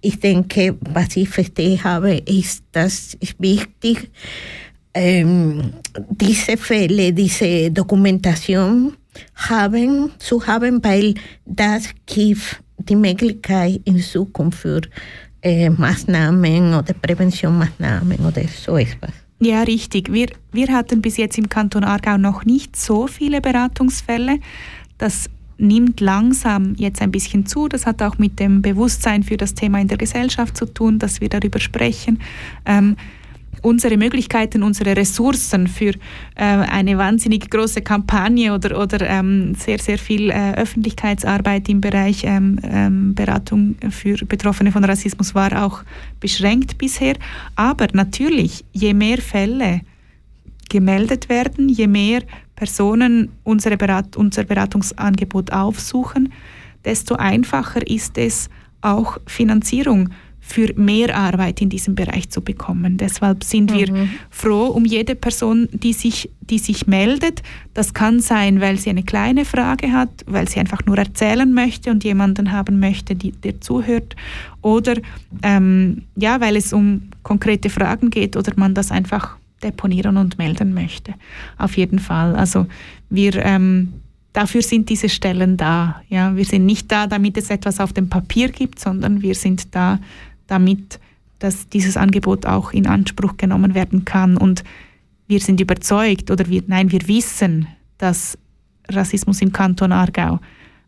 ich 0.00 0.20
denke, 0.20 0.76
was 0.80 1.16
ich 1.16 1.28
verstehe 1.28 1.82
habe, 1.82 2.16
ist, 2.18 2.64
dass 2.72 3.16
es 3.20 3.34
wichtig 3.38 4.10
ähm, 4.94 5.72
diese 6.10 6.56
Fälle, 6.56 7.12
diese 7.12 7.70
Dokumentation 7.70 8.94
haben, 9.34 10.10
zu 10.18 10.46
haben, 10.46 10.82
weil 10.84 11.14
das 11.44 11.84
gibt 12.06 12.62
die 12.78 12.96
Möglichkeit 12.96 13.80
in 13.84 13.98
Zukunft 14.00 14.58
für 14.58 14.80
äh, 15.42 15.70
Maßnahmen 15.70 16.74
oder 16.74 16.94
Präventionsmaßnahmen 16.94 18.18
oder 18.20 18.42
so 18.64 18.76
etwas. 18.76 19.12
Ja, 19.44 19.62
richtig. 19.62 20.12
Wir, 20.12 20.28
wir 20.52 20.68
hatten 20.68 21.02
bis 21.02 21.16
jetzt 21.16 21.36
im 21.36 21.48
Kanton 21.48 21.82
Aargau 21.82 22.16
noch 22.16 22.44
nicht 22.44 22.76
so 22.76 23.08
viele 23.08 23.40
Beratungsfälle. 23.40 24.38
Das 24.98 25.28
nimmt 25.58 26.00
langsam 26.00 26.76
jetzt 26.76 27.02
ein 27.02 27.10
bisschen 27.10 27.44
zu. 27.44 27.66
Das 27.66 27.84
hat 27.84 28.02
auch 28.02 28.18
mit 28.18 28.38
dem 28.38 28.62
Bewusstsein 28.62 29.24
für 29.24 29.36
das 29.36 29.54
Thema 29.54 29.80
in 29.80 29.88
der 29.88 29.98
Gesellschaft 29.98 30.56
zu 30.56 30.66
tun, 30.66 31.00
dass 31.00 31.20
wir 31.20 31.28
darüber 31.28 31.58
sprechen. 31.58 32.20
Ähm, 32.66 32.96
unsere 33.62 33.96
Möglichkeiten, 33.96 34.62
unsere 34.62 34.96
Ressourcen 34.96 35.66
für 35.68 35.94
äh, 36.34 36.44
eine 36.44 36.98
wahnsinnig 36.98 37.50
große 37.50 37.80
Kampagne 37.80 38.52
oder, 38.52 38.80
oder 38.80 39.08
ähm, 39.08 39.54
sehr, 39.54 39.78
sehr 39.78 39.98
viel 39.98 40.30
äh, 40.30 40.54
Öffentlichkeitsarbeit 40.54 41.68
im 41.68 41.80
Bereich 41.80 42.24
ähm, 42.24 42.58
ähm, 42.62 43.14
Beratung 43.14 43.76
für 43.90 44.16
Betroffene 44.26 44.72
von 44.72 44.84
Rassismus 44.84 45.34
war 45.34 45.64
auch 45.64 45.82
beschränkt 46.20 46.76
bisher. 46.78 47.14
Aber 47.54 47.86
natürlich, 47.92 48.64
je 48.72 48.94
mehr 48.94 49.18
Fälle 49.18 49.80
gemeldet 50.68 51.28
werden, 51.28 51.68
je 51.68 51.86
mehr 51.86 52.22
Personen 52.56 53.30
unsere 53.44 53.76
Berat 53.76 54.16
unser 54.16 54.44
Beratungsangebot 54.44 55.52
aufsuchen, 55.52 56.32
desto 56.84 57.14
einfacher 57.14 57.86
ist 57.86 58.18
es, 58.18 58.48
auch 58.80 59.18
Finanzierung 59.26 60.10
für 60.44 60.74
mehr 60.74 61.16
Arbeit 61.16 61.62
in 61.62 61.70
diesem 61.70 61.94
Bereich 61.94 62.28
zu 62.28 62.42
bekommen. 62.42 62.98
Deshalb 62.98 63.44
sind 63.44 63.70
mhm. 63.70 63.74
wir 63.76 64.08
froh 64.28 64.66
um 64.66 64.84
jede 64.84 65.14
Person, 65.14 65.68
die 65.72 65.92
sich, 65.92 66.30
die 66.40 66.58
sich 66.58 66.88
meldet. 66.88 67.42
Das 67.74 67.94
kann 67.94 68.20
sein, 68.20 68.60
weil 68.60 68.76
sie 68.76 68.90
eine 68.90 69.04
kleine 69.04 69.44
Frage 69.44 69.92
hat, 69.92 70.10
weil 70.26 70.48
sie 70.48 70.58
einfach 70.58 70.84
nur 70.84 70.98
erzählen 70.98 71.50
möchte 71.54 71.92
und 71.92 72.02
jemanden 72.02 72.50
haben 72.50 72.80
möchte, 72.80 73.14
die, 73.14 73.30
der 73.30 73.60
zuhört. 73.60 74.16
Oder 74.62 74.96
ähm, 75.44 76.02
ja, 76.16 76.40
weil 76.40 76.56
es 76.56 76.72
um 76.72 77.10
konkrete 77.22 77.70
Fragen 77.70 78.10
geht 78.10 78.36
oder 78.36 78.52
man 78.56 78.74
das 78.74 78.90
einfach 78.90 79.36
deponieren 79.62 80.16
und 80.16 80.38
melden 80.38 80.74
möchte. 80.74 81.14
Auf 81.56 81.76
jeden 81.76 82.00
Fall. 82.00 82.34
Also 82.34 82.66
wir 83.08 83.36
ähm, 83.36 83.92
dafür 84.32 84.62
sind 84.62 84.88
diese 84.88 85.08
Stellen 85.08 85.56
da. 85.56 86.02
Ja, 86.08 86.36
wir 86.36 86.44
sind 86.44 86.66
nicht 86.66 86.90
da, 86.90 87.06
damit 87.06 87.36
es 87.36 87.48
etwas 87.48 87.80
auf 87.80 87.92
dem 87.92 88.08
Papier 88.08 88.48
gibt, 88.48 88.80
sondern 88.80 89.22
wir 89.22 89.34
sind 89.34 89.74
da, 89.74 90.00
damit 90.52 91.00
dass 91.42 91.68
dieses 91.68 91.96
Angebot 91.96 92.46
auch 92.46 92.72
in 92.72 92.86
Anspruch 92.86 93.36
genommen 93.36 93.74
werden 93.74 94.04
kann. 94.04 94.36
Und 94.36 94.62
wir 95.26 95.40
sind 95.40 95.60
überzeugt 95.60 96.30
oder 96.30 96.48
wir, 96.48 96.62
nein, 96.66 96.92
wir 96.92 97.08
wissen, 97.08 97.66
dass 97.98 98.38
Rassismus 98.88 99.42
im 99.42 99.52
Kanton 99.52 99.92
Aargau 99.92 100.38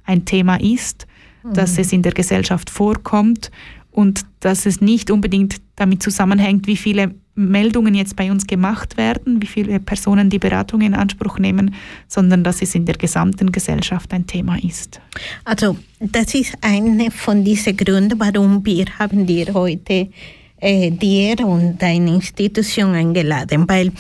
ein 0.04 0.24
Thema 0.24 0.60
ist, 0.60 1.06
mhm. 1.42 1.54
dass 1.54 1.78
es 1.78 1.92
in 1.92 2.02
der 2.02 2.12
Gesellschaft 2.12 2.70
vorkommt 2.70 3.50
und 3.90 4.24
dass 4.40 4.66
es 4.66 4.80
nicht 4.80 5.10
unbedingt 5.10 5.56
damit 5.76 6.02
zusammenhängt, 6.02 6.66
wie 6.66 6.76
viele 6.76 7.14
Meldungen 7.34 7.94
jetzt 7.94 8.16
bei 8.16 8.30
uns 8.30 8.46
gemacht 8.46 8.96
werden, 8.96 9.42
wie 9.42 9.46
viele 9.46 9.80
Personen 9.80 10.30
die 10.30 10.38
Beratung 10.38 10.80
in 10.82 10.94
Anspruch 10.94 11.38
nehmen, 11.38 11.74
sondern 12.06 12.44
dass 12.44 12.62
es 12.62 12.74
in 12.74 12.84
der 12.84 12.96
gesamten 12.96 13.50
Gesellschaft 13.50 14.12
ein 14.12 14.26
Thema 14.26 14.56
ist. 14.62 15.00
Also 15.44 15.76
das 15.98 16.34
ist 16.34 16.54
einer 16.60 17.10
von 17.10 17.44
diesen 17.44 17.76
Gründen, 17.76 18.20
warum 18.20 18.64
wir 18.64 18.86
haben 18.98 19.26
dir 19.26 19.52
heute 19.52 20.08
äh, 20.60 20.90
dir 20.90 21.40
und 21.46 21.82
deine 21.82 22.14
Institution 22.14 22.94
eingeladen, 22.94 23.64
weil 23.68 23.92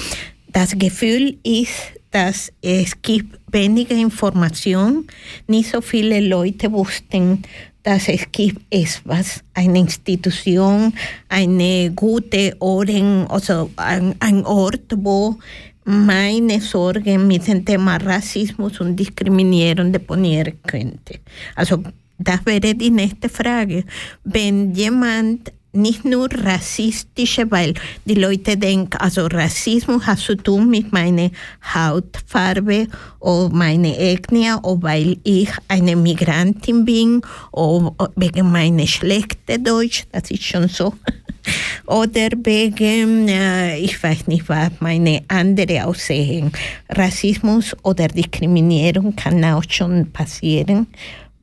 das 0.52 0.78
Gefühl 0.78 1.36
ist, 1.42 1.92
dass 2.10 2.52
es 2.62 3.02
gibt 3.02 3.40
weniger 3.50 3.96
Information, 3.96 5.06
nicht 5.48 5.70
so 5.70 5.80
viele 5.80 6.20
Leute 6.20 6.70
wussten 6.70 7.42
dass 7.84 8.08
es 8.08 8.32
gibt 8.32 8.62
etwas, 8.70 9.44
eine 9.52 9.78
Institution, 9.78 10.92
eine 11.28 11.92
gute 11.94 12.56
Ohren, 12.58 13.26
also 13.28 13.70
ein, 13.76 14.14
ein 14.18 14.44
Ort, 14.46 14.90
wo 14.96 15.36
meine 15.84 16.60
Sorgen 16.62 17.26
mit 17.26 17.46
dem 17.46 17.62
Thema 17.62 17.98
Rassismus 17.98 18.80
und 18.80 18.96
Diskriminierung 18.96 19.92
deponieren 19.92 20.54
könnte. 20.66 21.20
Also 21.54 21.82
das 22.18 22.40
wäre 22.46 22.74
die 22.74 22.90
nächste 22.90 23.28
Frage. 23.28 23.84
Wenn 24.24 24.74
jemand 24.74 25.52
nicht 25.74 26.04
nur 26.04 26.28
rassistische, 26.32 27.50
weil 27.50 27.74
die 28.04 28.14
Leute 28.14 28.56
denken, 28.56 28.96
also 28.98 29.26
Rassismus 29.26 30.06
hat 30.06 30.18
zu 30.18 30.36
tun 30.36 30.70
mit 30.70 30.92
meiner 30.92 31.30
Hautfarbe 31.74 32.88
oder 33.20 33.54
meiner 33.54 33.98
Ethnie 33.98 34.52
oder 34.62 34.82
weil 34.82 35.16
ich 35.24 35.50
eine 35.68 35.96
Migrantin 35.96 36.84
bin 36.84 37.22
oder 37.52 37.94
wegen 38.16 38.50
meiner 38.50 38.86
schlechten 38.86 39.64
Deutsch, 39.64 40.04
das 40.12 40.30
ist 40.30 40.44
schon 40.44 40.68
so. 40.68 40.94
oder 41.86 42.28
wegen, 42.42 43.28
äh, 43.28 43.78
ich 43.78 44.02
weiß 44.02 44.26
nicht 44.26 44.48
was, 44.48 44.70
meine 44.80 45.22
andere 45.28 45.86
Aussehen. 45.86 46.52
Rassismus 46.88 47.76
oder 47.82 48.08
Diskriminierung 48.08 49.14
kann 49.16 49.44
auch 49.44 49.64
schon 49.68 50.10
passieren, 50.12 50.86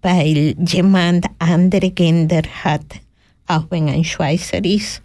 weil 0.02 0.56
jemand 0.66 1.26
andere 1.40 1.92
Gender 1.92 2.42
hat 2.64 2.86
auch 3.58 3.66
wenn 3.70 3.90
ein 3.90 4.04
Schweizer 4.04 4.64
ist, 4.64 5.02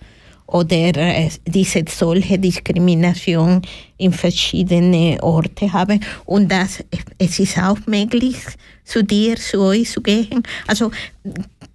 oder 0.46 0.96
äh, 0.96 1.28
diese 1.44 1.84
solche 1.88 2.38
Diskrimination 2.38 3.62
in 3.98 4.12
verschiedene 4.12 5.18
Orte 5.22 5.72
haben. 5.72 6.00
Und 6.24 6.50
das, 6.50 6.84
es 7.18 7.38
ist 7.38 7.58
auch 7.58 7.78
möglich, 7.86 8.36
zu 8.84 9.02
dir, 9.02 9.36
zu 9.36 9.60
euch 9.62 9.90
zu 9.90 10.00
gehen. 10.00 10.42
Also 10.66 10.90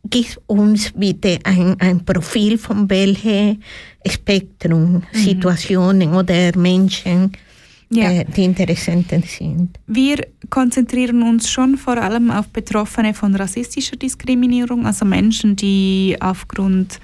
gib 0.09 0.39
uns 0.47 0.91
bitte 0.95 1.39
ein, 1.43 1.75
ein 1.79 2.05
Profil 2.05 2.57
von 2.57 2.89
welchen 2.89 3.61
Spektrum, 4.07 5.03
mhm. 5.13 5.17
Situationen 5.17 6.13
oder 6.13 6.57
Menschen 6.57 7.33
ja. 7.91 8.11
äh, 8.11 8.25
die 8.25 8.43
Interessenten 8.43 9.23
sind. 9.23 9.77
Wir 9.87 10.25
konzentrieren 10.49 11.21
uns 11.23 11.49
schon 11.49 11.77
vor 11.77 11.97
allem 11.97 12.31
auf 12.31 12.47
Betroffene 12.47 13.13
von 13.13 13.35
rassistischer 13.35 13.97
Diskriminierung, 13.97 14.85
also 14.85 15.05
Menschen, 15.05 15.55
die 15.55 16.17
aufgrund 16.19 16.99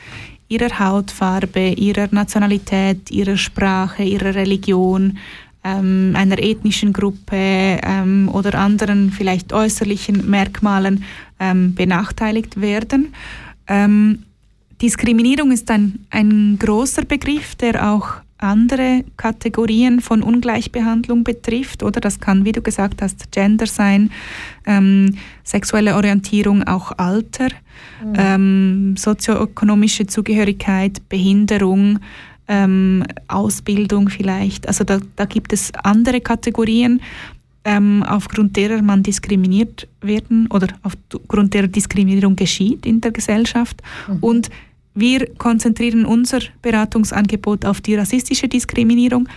ihrer 0.48 0.80
Hautfarbe, 0.80 1.72
ihrer 1.72 2.08
Nationalität, 2.12 3.12
ihrer 3.12 3.38
Sprache, 3.38 4.04
ihrer 4.04 4.34
Religion 4.34 5.18
ähm, 5.64 6.14
einer 6.16 6.40
ethnischen 6.40 6.94
Gruppe 6.94 7.36
ähm, 7.84 8.30
oder 8.32 8.58
anderen 8.58 9.12
vielleicht 9.12 9.52
äußerlichen 9.52 10.30
Merkmalen 10.30 11.04
ähm, 11.40 11.76
benachteiligt 11.76 12.62
werden. 12.62 13.14
Ähm, 13.68 14.24
Diskriminierung 14.82 15.52
ist 15.52 15.70
ein, 15.70 16.06
ein 16.12 16.58
großer 16.60 17.04
Begriff, 17.04 17.56
der 17.56 17.92
auch 17.92 18.08
andere 18.38 19.04
Kategorien 19.18 20.00
von 20.00 20.22
Ungleichbehandlung 20.22 21.24
betrifft, 21.24 21.84
oder 21.84 22.00
das 22.00 22.20
kann, 22.20 22.46
wie 22.46 22.52
du 22.52 22.62
gesagt 22.62 23.02
hast, 23.02 23.32
Gender 23.32 23.68
sein, 23.68 24.12
ähm, 24.66 25.16
sexuelle 25.44 25.96
Orientierung, 25.96 26.64
auch 26.64 26.92
Alter, 26.98 27.48
mhm. 28.04 28.14
ähm, 28.16 28.98
sozioökonomische 28.98 30.08
Zugehörigkeit, 30.08 31.08
Behinderung, 31.10 32.00
ähm, 32.48 33.04
Ausbildung 33.28 34.10
vielleicht. 34.10 34.68
Also 34.68 34.84
da, 34.84 35.00
da 35.16 35.26
gibt 35.26 35.52
es 35.54 35.74
andere 35.84 36.22
Kategorien, 36.22 37.02
ähm, 37.66 38.04
aufgrund 38.08 38.56
derer 38.56 38.82
man 38.82 39.04
diskriminiert 39.04 39.88
werden 40.02 40.48
oder 40.48 40.68
aufgrund 40.84 41.54
derer 41.54 41.68
Diskriminierung 41.68 42.36
geschieht 42.38 42.86
in 42.86 43.02
der 43.02 43.12
Gesellschaft. 43.12 43.82
Mhm. 44.08 44.18
Und 44.22 44.50
wir 45.00 45.28
konzentrieren 45.36 46.06
unser 46.06 46.40
Beratungsangebot 46.64 47.66
auf 47.66 47.82
die 47.82 47.96
rassistische 47.96 48.48
Diskriminierung. 48.48 49.30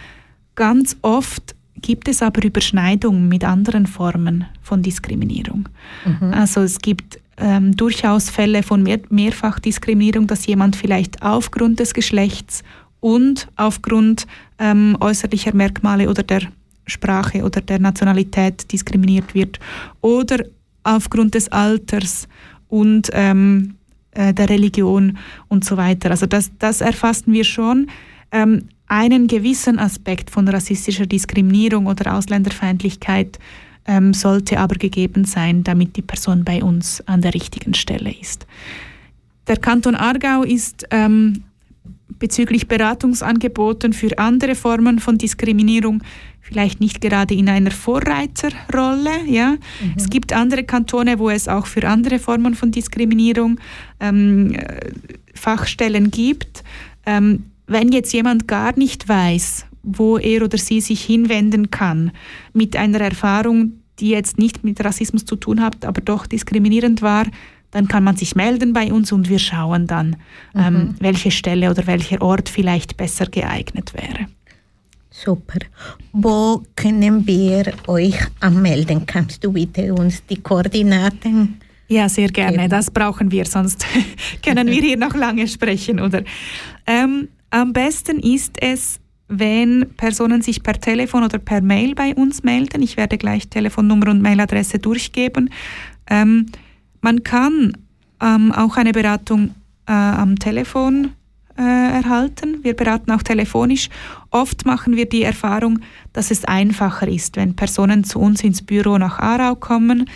Ganz 0.54 0.96
oft 1.02 1.54
gibt 1.76 2.08
es 2.08 2.22
aber 2.22 2.42
Überschneidungen 2.42 3.28
mit 3.28 3.44
anderen 3.44 3.86
Formen 3.86 4.46
von 4.62 4.82
Diskriminierung. 4.82 5.68
Mhm. 6.06 6.32
Also 6.32 6.62
es 6.62 6.78
gibt 6.78 7.20
ähm, 7.36 7.76
durchaus 7.76 8.30
Fälle 8.30 8.62
von 8.62 8.82
Mehr 8.82 9.00
Mehrfachdiskriminierung, 9.10 10.26
dass 10.26 10.46
jemand 10.46 10.76
vielleicht 10.76 11.22
aufgrund 11.22 11.78
des 11.78 11.92
Geschlechts 11.92 12.62
und 13.00 13.48
aufgrund 13.56 14.26
ähm, 14.58 14.96
äußerlicher 14.98 15.54
Merkmale 15.54 16.08
oder 16.08 16.22
der 16.22 16.42
Sprache 16.86 17.44
oder 17.44 17.60
der 17.60 17.80
Nationalität 17.80 18.72
diskriminiert 18.72 19.34
wird 19.34 19.58
oder 20.00 20.44
aufgrund 20.84 21.34
des 21.34 21.48
Alters 21.48 22.28
und 22.68 23.10
ähm, 23.12 23.74
äh, 24.12 24.34
der 24.34 24.48
Religion 24.48 25.18
und 25.48 25.64
so 25.64 25.76
weiter. 25.76 26.10
Also 26.10 26.26
das, 26.26 26.50
das 26.58 26.80
erfassen 26.80 27.32
wir 27.32 27.44
schon. 27.44 27.88
Ähm, 28.32 28.68
einen 28.86 29.28
gewissen 29.28 29.78
Aspekt 29.78 30.30
von 30.30 30.48
rassistischer 30.48 31.06
Diskriminierung 31.06 31.86
oder 31.86 32.16
Ausländerfeindlichkeit 32.16 33.38
ähm, 33.86 34.12
sollte 34.14 34.58
aber 34.58 34.76
gegeben 34.76 35.24
sein, 35.24 35.62
damit 35.62 35.96
die 35.96 36.02
Person 36.02 36.44
bei 36.44 36.62
uns 36.62 37.00
an 37.06 37.22
der 37.22 37.34
richtigen 37.34 37.74
Stelle 37.74 38.12
ist. 38.12 38.46
Der 39.46 39.56
Kanton 39.56 39.94
Aargau 39.94 40.42
ist 40.42 40.86
ähm, 40.90 41.44
bezüglich 42.20 42.68
Beratungsangeboten 42.68 43.92
für 43.92 44.16
andere 44.18 44.54
Formen 44.54 45.00
von 45.00 45.18
Diskriminierung 45.18 46.02
vielleicht 46.40 46.80
nicht 46.80 47.00
gerade 47.00 47.34
in 47.34 47.48
einer 47.48 47.70
Vorreiterrolle. 47.70 49.24
Ja? 49.26 49.52
Mhm. 49.52 49.94
Es 49.96 50.10
gibt 50.10 50.32
andere 50.32 50.64
Kantone, 50.64 51.18
wo 51.18 51.30
es 51.30 51.48
auch 51.48 51.66
für 51.66 51.86
andere 51.88 52.18
Formen 52.18 52.54
von 52.54 52.70
Diskriminierung 52.70 53.58
ähm, 54.00 54.52
äh, 54.54 54.92
Fachstellen 55.34 56.10
gibt. 56.10 56.64
Ähm, 57.06 57.44
wenn 57.66 57.92
jetzt 57.92 58.12
jemand 58.12 58.48
gar 58.48 58.76
nicht 58.76 59.08
weiß, 59.08 59.66
wo 59.82 60.18
er 60.18 60.42
oder 60.42 60.58
sie 60.58 60.80
sich 60.80 61.02
hinwenden 61.02 61.70
kann 61.70 62.10
mit 62.52 62.76
einer 62.76 63.00
Erfahrung, 63.00 63.74
die 64.00 64.10
jetzt 64.10 64.38
nicht 64.38 64.64
mit 64.64 64.82
Rassismus 64.84 65.24
zu 65.24 65.36
tun 65.36 65.60
hat, 65.60 65.84
aber 65.84 66.00
doch 66.00 66.26
diskriminierend 66.26 67.00
war, 67.00 67.26
dann 67.70 67.88
kann 67.88 68.04
man 68.04 68.16
sich 68.16 68.34
melden 68.34 68.72
bei 68.72 68.92
uns 68.92 69.12
und 69.12 69.28
wir 69.28 69.38
schauen 69.38 69.86
dann, 69.86 70.16
ähm, 70.54 70.60
mhm. 70.60 70.80
ähm, 70.80 70.94
welche 71.00 71.30
Stelle 71.30 71.70
oder 71.70 71.86
welcher 71.86 72.20
Ort 72.22 72.48
vielleicht 72.48 72.96
besser 72.96 73.26
geeignet 73.26 73.94
wäre. 73.94 74.26
Super. 75.10 75.58
Wo 76.12 76.62
können 76.76 77.26
wir 77.26 77.72
euch 77.86 78.16
anmelden? 78.40 79.04
Kannst 79.06 79.44
du 79.44 79.52
bitte 79.52 79.92
uns 79.92 80.24
die 80.26 80.40
Koordinaten? 80.40 81.60
Ja, 81.88 82.08
sehr 82.08 82.28
gerne. 82.28 82.68
Das 82.68 82.90
brauchen 82.90 83.32
wir, 83.32 83.44
sonst 83.44 83.84
können 84.44 84.68
wir 84.68 84.80
hier 84.80 84.96
noch 84.96 85.14
lange 85.14 85.48
sprechen. 85.48 86.00
Oder? 86.00 86.22
Ähm, 86.86 87.28
am 87.50 87.72
besten 87.72 88.20
ist 88.20 88.62
es, 88.62 89.00
wenn 89.26 89.86
Personen 89.96 90.40
sich 90.40 90.62
per 90.62 90.80
Telefon 90.80 91.24
oder 91.24 91.38
per 91.38 91.60
Mail 91.60 91.94
bei 91.94 92.14
uns 92.14 92.44
melden. 92.44 92.82
Ich 92.82 92.96
werde 92.96 93.18
gleich 93.18 93.48
Telefonnummer 93.48 94.08
und 94.08 94.22
Mailadresse 94.22 94.78
durchgeben. 94.78 95.50
Ähm, 96.08 96.46
man 97.00 97.22
kann 97.22 97.76
ähm, 98.20 98.52
auch 98.52 98.76
eine 98.76 98.92
Beratung 98.92 99.54
äh, 99.86 99.92
am 99.92 100.38
Telefon 100.38 101.12
äh, 101.58 101.62
erhalten. 101.62 102.62
Wir 102.62 102.74
beraten 102.74 103.10
auch 103.10 103.22
telefonisch. 103.22 103.88
Oft 104.30 104.66
machen 104.66 104.96
wir 104.96 105.08
die 105.08 105.22
Erfahrung, 105.22 105.80
dass 106.12 106.30
es 106.30 106.44
einfacher 106.44 107.08
ist, 107.08 107.36
wenn 107.36 107.56
Personen 107.56 108.04
zu 108.04 108.18
uns 108.18 108.42
ins 108.42 108.62
Büro 108.62 108.98
nach 108.98 109.18
Aarau 109.18 109.54
kommen, 109.56 110.08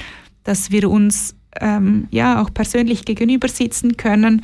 dass 0.45 0.71
wir 0.71 0.91
uns 0.91 1.35
ähm, 1.61 2.09
ja 2.11 2.41
auch 2.41 2.53
persönlich 2.53 3.05
gegenüber 3.05 3.49
sitzen 3.49 3.97
können. 3.97 4.43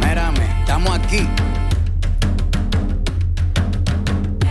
Mírame, 0.00 0.44
estamos 0.58 0.98
aquí. 0.98 1.24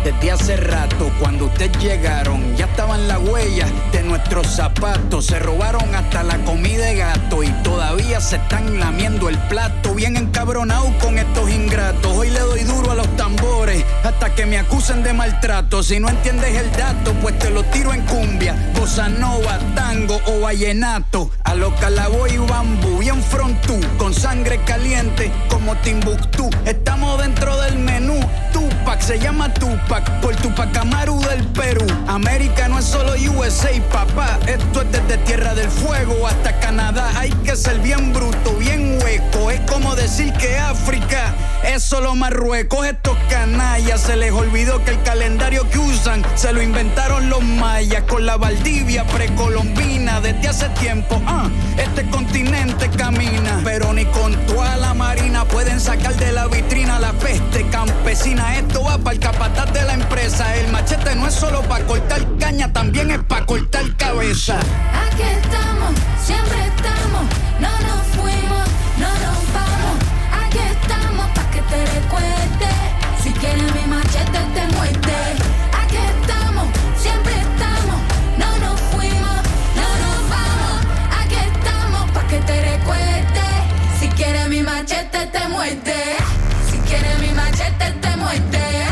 Desde 0.05 0.31
hace 0.31 0.55
rato, 0.55 1.11
cuando 1.19 1.47
ustedes 1.47 1.77
llegaron, 1.79 2.55
ya 2.55 2.65
estaban 2.65 3.09
las 3.09 3.19
huellas 3.19 3.69
de 3.91 4.03
nuestros 4.03 4.47
zapatos. 4.47 5.25
Se 5.25 5.39
robaron 5.39 5.93
hasta 5.95 6.23
la 6.23 6.37
comida 6.45 6.85
de 6.85 6.95
gato 6.95 7.43
y 7.43 7.49
todavía 7.61 8.21
se 8.21 8.37
están 8.37 8.79
lamiendo 8.79 9.27
el 9.27 9.37
plato. 9.49 9.93
Bien 9.93 10.15
encabronado 10.15 10.97
con 10.99 11.17
estos 11.17 11.49
ingratos. 11.49 12.15
Hoy 12.15 12.29
le 12.29 12.39
doy 12.39 12.63
duro 12.63 12.91
a 12.91 12.95
los 12.95 13.17
tambores 13.17 13.83
hasta 14.03 14.33
que 14.33 14.45
me 14.45 14.57
acusen 14.57 15.03
de 15.03 15.13
maltrato. 15.13 15.83
Si 15.83 15.99
no 15.99 16.07
entiendes 16.07 16.55
el 16.55 16.71
dato, 16.71 17.13
pues 17.21 17.37
te 17.39 17.49
lo 17.49 17.63
tiro 17.63 17.93
en 17.93 18.01
cumbia, 18.05 18.55
bossa 18.79 19.09
nova, 19.09 19.59
tango 19.75 20.19
o 20.25 20.41
vallenato. 20.41 21.31
A 21.53 21.55
lo 21.55 21.69
calabo 21.75 22.25
y 22.25 22.37
bambú, 22.37 22.97
bien 22.97 23.21
frontú, 23.21 23.79
con 23.99 24.11
sangre 24.11 24.59
caliente 24.65 25.31
como 25.49 25.75
Timbuktu. 25.75 26.49
Estamos 26.65 27.19
dentro 27.19 27.55
del 27.61 27.77
menú. 27.77 28.19
Tupac 28.51 28.99
se 28.99 29.19
llama 29.19 29.53
Tupac 29.53 30.19
por 30.19 30.35
Tupac 30.37 30.75
Amaru 30.75 31.21
del 31.21 31.45
Perú. 31.49 31.85
América 32.07 32.67
no 32.67 32.79
es 32.79 32.85
solo 32.85 33.13
USA, 33.37 33.69
papá. 33.91 34.39
Esto 34.47 34.81
es 34.81 34.91
desde 34.93 35.17
Tierra 35.25 35.53
del 35.53 35.69
Fuego 35.69 36.25
hasta 36.25 36.59
Canadá. 36.59 37.11
Hay 37.17 37.29
que 37.45 37.55
ser 37.55 37.77
bien 37.81 38.13
bruto, 38.13 38.55
bien 38.57 38.97
hueco. 39.03 39.51
Es 39.51 39.61
como 39.69 39.95
decir 39.95 40.33
que 40.33 40.57
África 40.57 41.35
es 41.63 41.83
solo 41.83 42.15
Marruecos. 42.15 42.87
Estos 42.87 43.15
canallas 43.29 44.01
se 44.01 44.15
les 44.15 44.31
olvidó 44.31 44.83
que 44.83 44.91
el 44.91 45.03
calendario 45.03 45.69
que 45.69 45.77
usan 45.77 46.23
se 46.33 46.51
lo 46.51 46.63
inventaron 46.63 47.29
los 47.29 47.43
mayas 47.43 48.03
con 48.03 48.25
la 48.25 48.37
Valdivia 48.37 49.05
precolombina 49.05 50.19
desde 50.19 50.47
hace 50.47 50.69
tiempo. 50.69 51.21
Ah, 51.27 51.42
este 51.77 52.09
continente 52.09 52.89
camina, 52.89 53.61
pero 53.63 53.93
ni 53.93 54.05
con 54.05 54.33
toda 54.45 54.77
la 54.77 54.93
marina 54.93 55.45
pueden 55.45 55.79
sacar 55.79 56.15
de 56.15 56.31
la 56.31 56.47
vitrina 56.47 56.99
la 56.99 57.13
peste 57.13 57.65
campesina. 57.69 58.57
Esto 58.57 58.83
va 58.83 58.97
para 58.97 59.13
el 59.13 59.19
capataz 59.19 59.71
de 59.73 59.83
la 59.83 59.93
empresa. 59.93 60.55
El 60.55 60.71
machete 60.71 61.15
no 61.15 61.27
es 61.27 61.33
solo 61.33 61.61
para 61.63 61.85
cortar 61.85 62.21
caña, 62.39 62.71
también 62.71 63.11
es 63.11 63.23
para 63.23 63.45
cortar 63.45 63.95
cabeza. 63.95 64.59
Aquí 64.59 65.23
estamos, 65.23 65.93
siempre 66.23 66.65
estamos, 66.67 67.25
Si 85.63 86.77
quieres 86.89 87.19
mi 87.21 87.29
machete 87.31 87.91
te 88.01 88.17
muerde. 88.17 88.83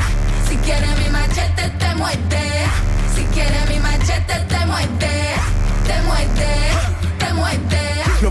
Si 0.48 0.56
quieres 0.56 0.98
mi 1.00 1.10
machete 1.10 1.70
te 1.78 1.96
muerde. 1.96 2.44
Si 3.14 3.24
quieres 3.34 3.70
mi 3.70 3.78
machete 3.80 4.40
te 4.48 4.66
muerde. 4.66 5.36
Te 5.86 6.02
muerde, 6.04 6.56
te 7.20 7.34
muerde. 7.34 8.31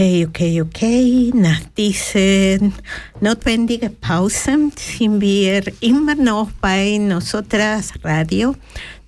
Okay, 0.00 0.62
okay. 0.62 1.30
Nach 1.34 1.60
diesen 1.76 2.72
notwendigen 3.20 3.94
Pausen 4.00 4.72
sind 4.74 5.20
wir 5.20 5.62
immer 5.80 6.14
noch 6.14 6.48
bei 6.58 6.96
Nosotras 6.96 7.92
Radio, 8.02 8.54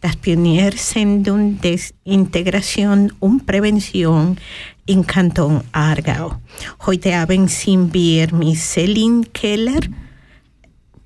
das 0.03 0.17
Pioniersendung 0.17 1.59
des 1.63 1.95
Integration 2.05 3.11
und 3.21 3.47
Prävention 3.47 4.37
im 4.85 5.07
Kanton 5.07 5.63
Aargau. 5.73 6.35
Heute 6.85 7.15
Abend 7.15 7.51
sind 7.51 7.95
wir 7.95 8.31
mit 8.35 8.59
Celine 8.59 9.25
Keller 9.33 9.81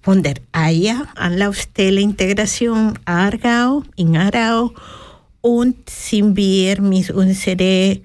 von 0.02 0.20
der 0.20 0.34
AIA, 0.50 1.06
Anlaufstelle 1.14 2.00
Integration 2.00 2.98
Aargau, 3.04 3.84
in 3.94 4.16
Aargau, 4.16 4.72
und 5.42 5.88
sind 5.88 6.36
wir 6.36 6.80
mit 6.80 7.08
unserer 7.12 7.98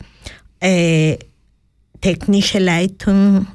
äh, 0.59 1.17
technische 2.01 2.59
Leitung 2.59 3.47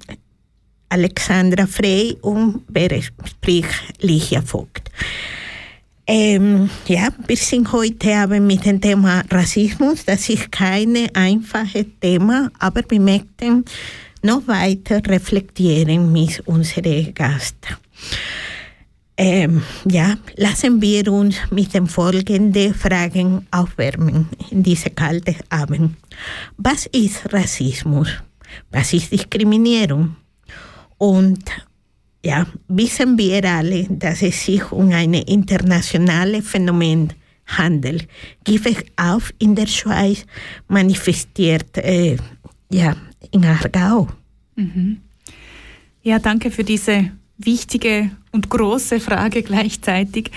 Alexandra 0.89 1.67
Frey 1.67 2.17
und 2.23 2.63
wer 2.69 3.03
spricht 3.03 4.01
Ligia 4.01 4.41
Vogt. 4.41 4.91
Ähm, 6.07 6.71
ja, 6.87 7.09
wir 7.27 7.37
sind 7.37 7.73
heute 7.73 8.15
Abend 8.15 8.47
mit 8.47 8.65
dem 8.65 8.81
Thema 8.81 9.25
Rassismus. 9.29 10.05
Das 10.05 10.29
ist 10.29 10.53
kein 10.53 10.97
einfaches 11.13 11.87
Thema, 12.01 12.49
aber 12.61 12.83
wir 12.89 13.01
möchten 13.01 13.65
noch 14.23 14.47
weiter 14.47 15.03
reflektieren 15.05 16.13
mit 16.13 16.41
unseren 16.47 17.13
Gästen. 17.13 17.77
Ähm, 19.19 19.63
ja, 19.91 20.15
lassen 20.37 20.81
wir 20.81 21.11
uns 21.11 21.37
mit 21.51 21.75
den 21.75 21.87
folgenden 21.87 22.75
Fragen 22.75 23.47
aufwärmen 23.51 24.29
in 24.51 24.63
diesem 24.63 24.95
kalten 24.95 25.37
Abend. 25.49 25.97
Was 26.59 26.87
ist 26.87 27.33
Rassismus? 27.33 28.11
Was 28.71 28.93
ist 28.93 29.13
Diskriminierung? 29.13 30.17
Und 30.99 31.45
ja, 32.25 32.47
wissen 32.69 33.17
wir 33.19 33.45
alle, 33.45 33.87
dass 33.89 34.23
es 34.23 34.45
sich 34.45 34.73
um 34.73 34.91
ein 34.91 35.15
internationales 35.15 36.49
Phänomen 36.49 37.13
handelt. 37.47 38.09
Gibt 38.45 38.67
es 38.67 38.77
auch 38.97 39.23
in 39.39 39.55
der 39.55 39.67
Schweiz 39.67 40.27
manifestiert, 40.69 41.79
äh, 41.79 42.17
ja, 42.71 42.97
in 43.31 43.45
Aargau. 43.45 44.09
Mhm. 44.57 44.99
Ja, 46.03 46.19
danke 46.19 46.51
für 46.51 46.65
diese 46.65 47.11
wichtige 47.39 48.11
und 48.33 48.49
große 48.49 49.01
Frage 49.01 49.43
gleichzeitig. 49.43 50.31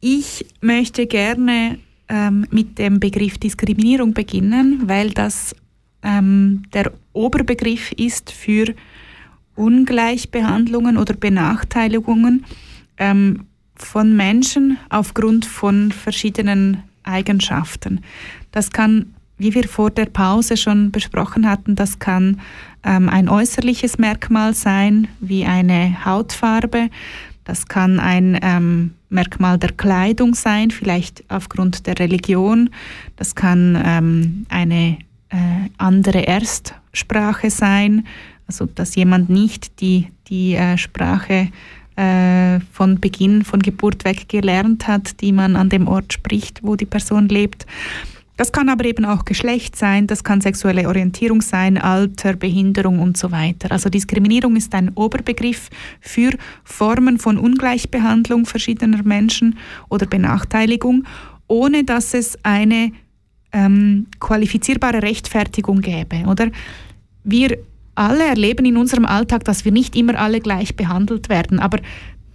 Ich 0.00 0.46
möchte 0.60 1.06
gerne 1.06 1.78
ähm, 2.08 2.46
mit 2.50 2.78
dem 2.78 3.00
Begriff 3.00 3.38
Diskriminierung 3.38 4.12
beginnen, 4.14 4.82
weil 4.86 5.10
das 5.10 5.54
ähm, 6.02 6.62
der 6.72 6.92
Oberbegriff 7.12 7.92
ist 7.92 8.30
für 8.30 8.74
Ungleichbehandlungen 9.56 10.96
oder 10.96 11.14
Benachteiligungen 11.14 12.44
ähm, 12.96 13.44
von 13.74 14.16
Menschen 14.16 14.78
aufgrund 14.88 15.46
von 15.46 15.92
verschiedenen 15.92 16.82
Eigenschaften. 17.02 18.00
Das 18.52 18.70
kann, 18.70 19.14
wie 19.36 19.54
wir 19.54 19.68
vor 19.68 19.90
der 19.90 20.06
Pause 20.06 20.56
schon 20.56 20.90
besprochen 20.90 21.48
hatten, 21.48 21.74
das 21.74 21.98
kann 21.98 22.40
ähm, 22.84 23.08
ein 23.08 23.28
äußerliches 23.28 23.98
Merkmal 23.98 24.54
sein, 24.54 25.08
wie 25.20 25.44
eine 25.44 26.04
Hautfarbe. 26.04 26.90
Das 27.44 27.66
kann 27.66 27.98
ein 27.98 28.38
ähm, 28.42 28.94
Merkmal 29.08 29.58
der 29.58 29.72
Kleidung 29.72 30.34
sein, 30.34 30.70
vielleicht 30.70 31.24
aufgrund 31.28 31.86
der 31.86 31.98
Religion. 31.98 32.70
Das 33.16 33.34
kann 33.34 33.80
ähm, 33.82 34.46
eine 34.50 34.98
äh, 35.30 35.68
andere 35.78 36.20
Erstsprache 36.20 37.50
sein, 37.50 38.06
also 38.46 38.66
dass 38.66 38.94
jemand 38.94 39.28
nicht 39.28 39.80
die, 39.80 40.08
die 40.28 40.54
äh, 40.54 40.78
Sprache 40.78 41.48
äh, 41.96 42.60
von 42.72 43.00
Beginn, 43.00 43.44
von 43.44 43.60
Geburt 43.60 44.04
weg 44.04 44.28
gelernt 44.28 44.86
hat, 44.86 45.20
die 45.20 45.32
man 45.32 45.56
an 45.56 45.68
dem 45.68 45.88
Ort 45.88 46.12
spricht, 46.12 46.62
wo 46.62 46.76
die 46.76 46.86
Person 46.86 47.28
lebt. 47.28 47.66
Das 48.38 48.52
kann 48.52 48.68
aber 48.68 48.84
eben 48.84 49.04
auch 49.04 49.24
Geschlecht 49.24 49.74
sein, 49.74 50.06
das 50.06 50.22
kann 50.22 50.40
sexuelle 50.40 50.86
Orientierung 50.86 51.42
sein, 51.42 51.76
Alter, 51.76 52.34
Behinderung 52.34 53.00
und 53.00 53.16
so 53.16 53.32
weiter. 53.32 53.72
Also 53.72 53.90
Diskriminierung 53.90 54.54
ist 54.54 54.72
ein 54.76 54.92
Oberbegriff 54.94 55.70
für 56.00 56.30
Formen 56.62 57.18
von 57.18 57.36
Ungleichbehandlung 57.36 58.46
verschiedener 58.46 59.02
Menschen 59.02 59.58
oder 59.88 60.06
Benachteiligung, 60.06 61.04
ohne 61.48 61.82
dass 61.82 62.14
es 62.14 62.38
eine 62.44 62.92
ähm, 63.52 64.06
qualifizierbare 64.20 65.02
Rechtfertigung 65.02 65.80
gäbe. 65.80 66.24
Oder 66.26 66.50
wir 67.24 67.58
alle 67.94 68.24
erleben 68.24 68.64
in 68.64 68.76
unserem 68.76 69.04
Alltag, 69.04 69.44
dass 69.44 69.64
wir 69.64 69.72
nicht 69.72 69.96
immer 69.96 70.18
alle 70.18 70.40
gleich 70.40 70.76
behandelt 70.76 71.28
werden, 71.28 71.58
aber 71.58 71.78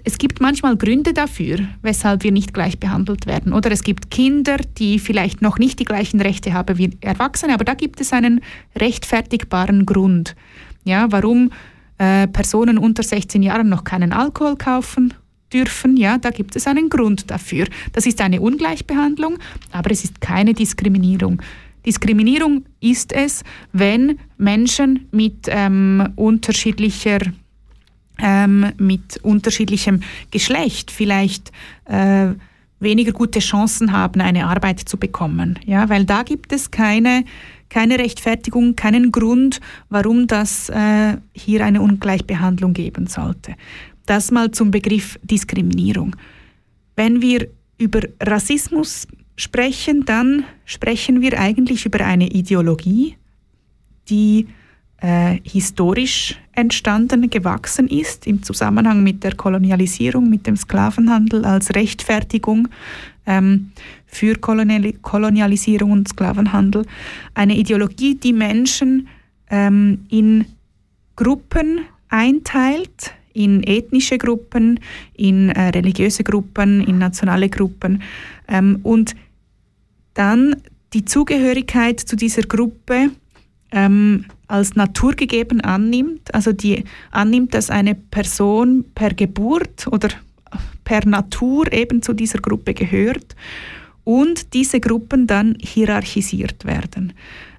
es 0.05 0.17
gibt 0.17 0.41
manchmal 0.41 0.75
Gründe 0.75 1.13
dafür, 1.13 1.59
weshalb 1.81 2.23
wir 2.23 2.33
nicht 2.33 2.53
gleich 2.53 2.77
behandelt 2.77 3.25
werden. 3.25 3.53
Oder 3.53 3.71
es 3.71 3.83
gibt 3.83 4.11
Kinder, 4.11 4.57
die 4.77 4.99
vielleicht 4.99 5.41
noch 5.41 5.59
nicht 5.59 5.79
die 5.79 5.85
gleichen 5.85 6.19
Rechte 6.19 6.53
haben 6.53 6.77
wie 6.77 6.97
Erwachsene, 6.99 7.53
aber 7.53 7.63
da 7.63 7.73
gibt 7.73 8.01
es 8.01 8.11
einen 8.11 8.41
rechtfertigbaren 8.75 9.85
Grund. 9.85 10.35
Ja, 10.83 11.09
warum 11.11 11.51
äh, 11.99 12.27
Personen 12.27 12.77
unter 12.77 13.03
16 13.03 13.41
Jahren 13.43 13.69
noch 13.69 13.85
keinen 13.85 14.11
Alkohol 14.11 14.57
kaufen 14.57 15.13
dürfen, 15.53 15.97
ja, 15.97 16.17
da 16.17 16.31
gibt 16.31 16.55
es 16.55 16.67
einen 16.67 16.89
Grund 16.89 17.29
dafür. 17.29 17.67
Das 17.91 18.05
ist 18.05 18.19
eine 18.21 18.41
Ungleichbehandlung, 18.41 19.37
aber 19.71 19.91
es 19.91 20.03
ist 20.03 20.21
keine 20.21 20.53
Diskriminierung. 20.53 21.41
Diskriminierung 21.85 22.65
ist 22.79 23.11
es, 23.11 23.43
wenn 23.73 24.17
Menschen 24.37 25.07
mit 25.11 25.47
ähm, 25.47 26.09
unterschiedlicher 26.15 27.19
ähm, 28.19 28.71
mit 28.77 29.17
unterschiedlichem 29.23 30.01
Geschlecht 30.31 30.91
vielleicht 30.91 31.51
äh, 31.85 32.27
weniger 32.79 33.11
gute 33.11 33.39
Chancen 33.39 33.91
haben, 33.91 34.21
eine 34.21 34.45
Arbeit 34.47 34.81
zu 34.81 34.97
bekommen. 34.97 35.57
Ja, 35.65 35.89
weil 35.89 36.05
da 36.05 36.23
gibt 36.23 36.53
es 36.53 36.69
keine, 36.69 37.25
keine 37.69 37.97
Rechtfertigung, 37.97 38.75
keinen 38.75 39.11
Grund, 39.11 39.61
warum 39.89 40.27
das 40.27 40.69
äh, 40.69 41.17
hier 41.33 41.65
eine 41.65 41.81
Ungleichbehandlung 41.81 42.73
geben 42.73 43.07
sollte. 43.07 43.55
Das 44.05 44.31
mal 44.31 44.51
zum 44.51 44.71
Begriff 44.71 45.17
Diskriminierung. 45.23 46.15
Wenn 46.95 47.21
wir 47.21 47.47
über 47.77 48.01
Rassismus 48.21 49.07
sprechen, 49.35 50.05
dann 50.05 50.45
sprechen 50.65 51.21
wir 51.21 51.39
eigentlich 51.39 51.85
über 51.85 52.05
eine 52.05 52.27
Ideologie, 52.27 53.17
die 54.09 54.47
äh, 55.03 55.39
historisch 55.43 56.35
entstanden, 56.53 57.29
gewachsen 57.29 57.87
ist 57.87 58.27
im 58.27 58.43
Zusammenhang 58.43 59.03
mit 59.03 59.23
der 59.23 59.35
Kolonialisierung, 59.35 60.29
mit 60.29 60.47
dem 60.47 60.55
Sklavenhandel 60.55 61.45
als 61.45 61.75
Rechtfertigung 61.75 62.67
ähm, 63.25 63.71
für 64.05 64.35
Kolonial 64.35 64.93
Kolonialisierung 65.01 65.91
und 65.91 66.07
Sklavenhandel. 66.07 66.85
Eine 67.33 67.57
Ideologie, 67.57 68.15
die 68.15 68.33
Menschen 68.33 69.07
ähm, 69.49 70.05
in 70.09 70.45
Gruppen 71.15 71.81
einteilt, 72.09 73.13
in 73.33 73.63
ethnische 73.63 74.17
Gruppen, 74.17 74.79
in 75.13 75.49
äh, 75.49 75.69
religiöse 75.69 76.23
Gruppen, 76.23 76.81
in 76.81 76.97
nationale 76.97 77.49
Gruppen 77.49 78.01
ähm, 78.47 78.79
und 78.83 79.15
dann 80.13 80.55
die 80.93 81.05
Zugehörigkeit 81.05 81.99
zu 81.99 82.15
dieser 82.15 82.43
Gruppe 82.43 83.09
ähm, 83.71 84.25
als 84.47 84.75
naturgegeben 84.75 85.61
annimmt, 85.61 86.33
also 86.33 86.53
die 86.53 86.83
annimmt, 87.11 87.53
dass 87.55 87.71
eine 87.71 87.95
Person 87.95 88.85
per 88.93 89.13
Geburt 89.13 89.87
oder 89.87 90.09
per 90.83 91.05
Natur 91.07 91.71
eben 91.73 92.01
zu 92.01 92.13
dieser 92.13 92.39
Gruppe 92.39 92.73
gehört 92.73 93.35
und 94.03 94.53
diese 94.53 94.79
Gruppen 94.79 95.27
dann 95.27 95.57
hierarchisiert 95.59 96.65
werden. 96.65 97.13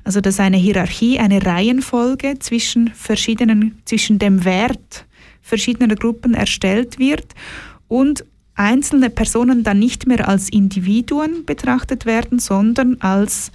Also 0.04 0.20
dass 0.20 0.38
eine 0.38 0.58
Hierarchie, 0.58 1.18
eine 1.18 1.44
Reihenfolge 1.44 2.38
zwischen 2.38 2.88
verschiedenen, 2.88 3.80
zwischen 3.86 4.18
dem 4.18 4.44
Wert 4.44 5.06
verschiedener 5.44 5.94
Gruppen 5.94 6.34
erstellt 6.34 6.98
wird 6.98 7.34
und 7.86 8.24
einzelne 8.54 9.10
Personen 9.10 9.62
dann 9.62 9.78
nicht 9.78 10.06
mehr 10.06 10.26
als 10.26 10.48
Individuen 10.48 11.44
betrachtet 11.44 12.06
werden, 12.06 12.38
sondern 12.38 13.00
als 13.00 13.52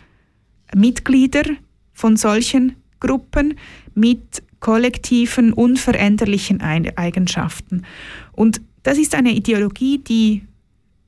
Mitglieder 0.76 1.44
von 1.92 2.16
solchen 2.16 2.76
Gruppen 3.00 3.56
mit 3.96 4.44
kollektiven, 4.60 5.52
unveränderlichen 5.52 6.62
Eigenschaften. 6.62 7.86
Und 8.34 8.62
das 8.84 8.98
ist 8.98 9.16
eine 9.16 9.32
Ideologie, 9.32 9.98
die 9.98 10.44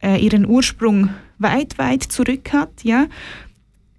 äh, 0.02 0.24
ihren 0.24 0.48
Ursprung 0.48 1.10
weit, 1.38 1.78
weit 1.78 2.04
zurück 2.04 2.54
hat. 2.54 2.84
Ja? 2.84 3.08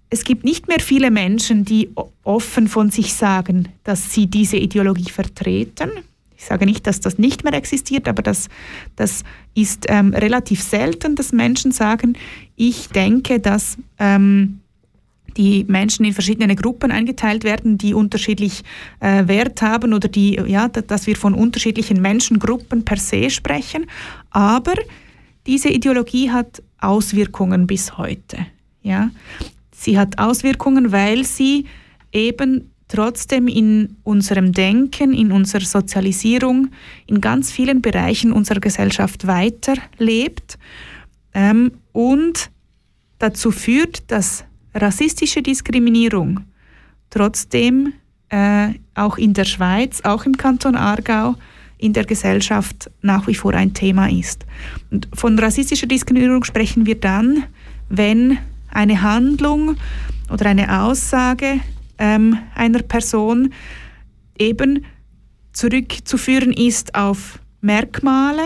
Es 0.09 0.23
gibt 0.23 0.43
nicht 0.43 0.67
mehr 0.67 0.79
viele 0.79 1.11
Menschen, 1.11 1.65
die 1.65 1.89
offen 2.23 2.67
von 2.67 2.89
sich 2.89 3.13
sagen, 3.13 3.69
dass 3.83 4.13
sie 4.13 4.27
diese 4.27 4.57
Ideologie 4.57 5.09
vertreten. 5.09 5.91
Ich 6.43 6.49
sage 6.49 6.65
nicht, 6.65 6.85
dass 6.87 6.99
das 6.99 7.17
nicht 7.17 7.45
mehr 7.45 7.53
existiert, 7.53 8.09
aber 8.09 8.21
das, 8.21 8.49
das 8.97 9.23
ist 9.55 9.85
ähm, 9.87 10.13
relativ 10.13 10.61
selten, 10.61 11.15
dass 11.15 11.31
Menschen 11.31 11.71
sagen, 11.71 12.17
ich 12.57 12.89
denke, 12.89 13.39
dass 13.39 13.77
ähm, 13.97 14.59
die 15.37 15.63
Menschen 15.69 16.03
in 16.05 16.11
verschiedene 16.11 16.53
Gruppen 16.57 16.91
eingeteilt 16.91 17.45
werden, 17.45 17.77
die 17.77 17.93
unterschiedlich 17.93 18.63
äh, 18.99 19.25
Wert 19.25 19.61
haben 19.61 19.93
oder 19.93 20.09
die, 20.09 20.33
ja, 20.45 20.67
dass 20.67 21.07
wir 21.07 21.15
von 21.15 21.33
unterschiedlichen 21.33 22.01
Menschengruppen 22.01 22.83
per 22.83 22.97
se 22.97 23.29
sprechen. 23.29 23.85
Aber 24.29 24.73
diese 25.47 25.69
Ideologie 25.69 26.29
hat 26.29 26.61
Auswirkungen 26.77 27.67
bis 27.67 27.97
heute. 27.97 28.45
Ja? 28.81 29.11
Sie 29.71 29.97
hat 29.97 30.19
Auswirkungen, 30.19 30.91
weil 30.91 31.23
sie 31.23 31.67
eben 32.11 32.72
trotzdem 32.93 33.47
in 33.47 33.97
unserem 34.03 34.51
Denken, 34.51 35.13
in 35.13 35.31
unserer 35.31 35.65
Sozialisierung, 35.65 36.69
in 37.07 37.21
ganz 37.21 37.51
vielen 37.51 37.81
Bereichen 37.81 38.31
unserer 38.31 38.59
Gesellschaft 38.59 39.25
weiterlebt 39.25 40.59
ähm, 41.33 41.71
und 41.91 42.51
dazu 43.17 43.49
führt, 43.49 44.03
dass 44.11 44.45
rassistische 44.75 45.41
Diskriminierung 45.41 46.41
trotzdem 47.09 47.93
äh, 48.29 48.69
auch 48.93 49.17
in 49.17 49.33
der 49.33 49.45
Schweiz, 49.45 50.01
auch 50.03 50.27
im 50.27 50.37
Kanton 50.37 50.75
Aargau, 50.75 51.33
in 51.79 51.93
der 51.93 52.05
Gesellschaft 52.05 52.91
nach 53.01 53.25
wie 53.25 53.35
vor 53.35 53.55
ein 53.55 53.73
Thema 53.73 54.07
ist. 54.07 54.45
Und 54.91 55.09
von 55.13 55.37
rassistischer 55.39 55.87
Diskriminierung 55.87 56.43
sprechen 56.43 56.85
wir 56.85 56.99
dann, 56.99 57.45
wenn 57.89 58.37
eine 58.69 59.01
Handlung 59.01 59.77
oder 60.29 60.45
eine 60.45 60.81
Aussage 60.83 61.59
ähm, 62.03 62.37
einer 62.53 62.81
Person 62.81 63.53
eben 64.37 64.85
zurückzuführen 65.53 66.51
ist 66.51 66.95
auf 66.95 67.39
Merkmale, 67.61 68.43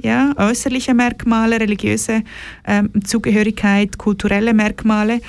ja, 0.00 0.32
äußerliche 0.36 0.94
Merkmale, 0.94 1.60
religiöse 1.60 2.22
ähm, 2.66 2.90
Zugehörigkeit, 3.04 3.98
kulturelle 3.98 4.52
Merkmale, 4.52 5.20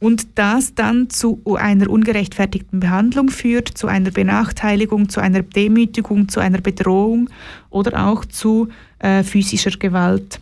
und 0.00 0.38
das 0.38 0.74
dann 0.74 1.08
zu 1.08 1.40
einer 1.56 1.88
ungerechtfertigten 1.88 2.80
Behandlung 2.80 3.30
führt, 3.30 3.68
zu 3.68 3.86
einer 3.86 4.10
Benachteiligung, 4.10 5.08
zu 5.08 5.20
einer 5.20 5.42
Demütigung, 5.42 6.28
zu 6.28 6.40
einer 6.40 6.60
Bedrohung 6.60 7.30
oder 7.70 8.06
auch 8.06 8.24
zu 8.24 8.68
äh, 8.98 9.22
physischer 9.22 9.70
Gewalt 9.78 10.40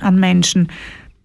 an 0.00 0.20
Menschen. 0.20 0.68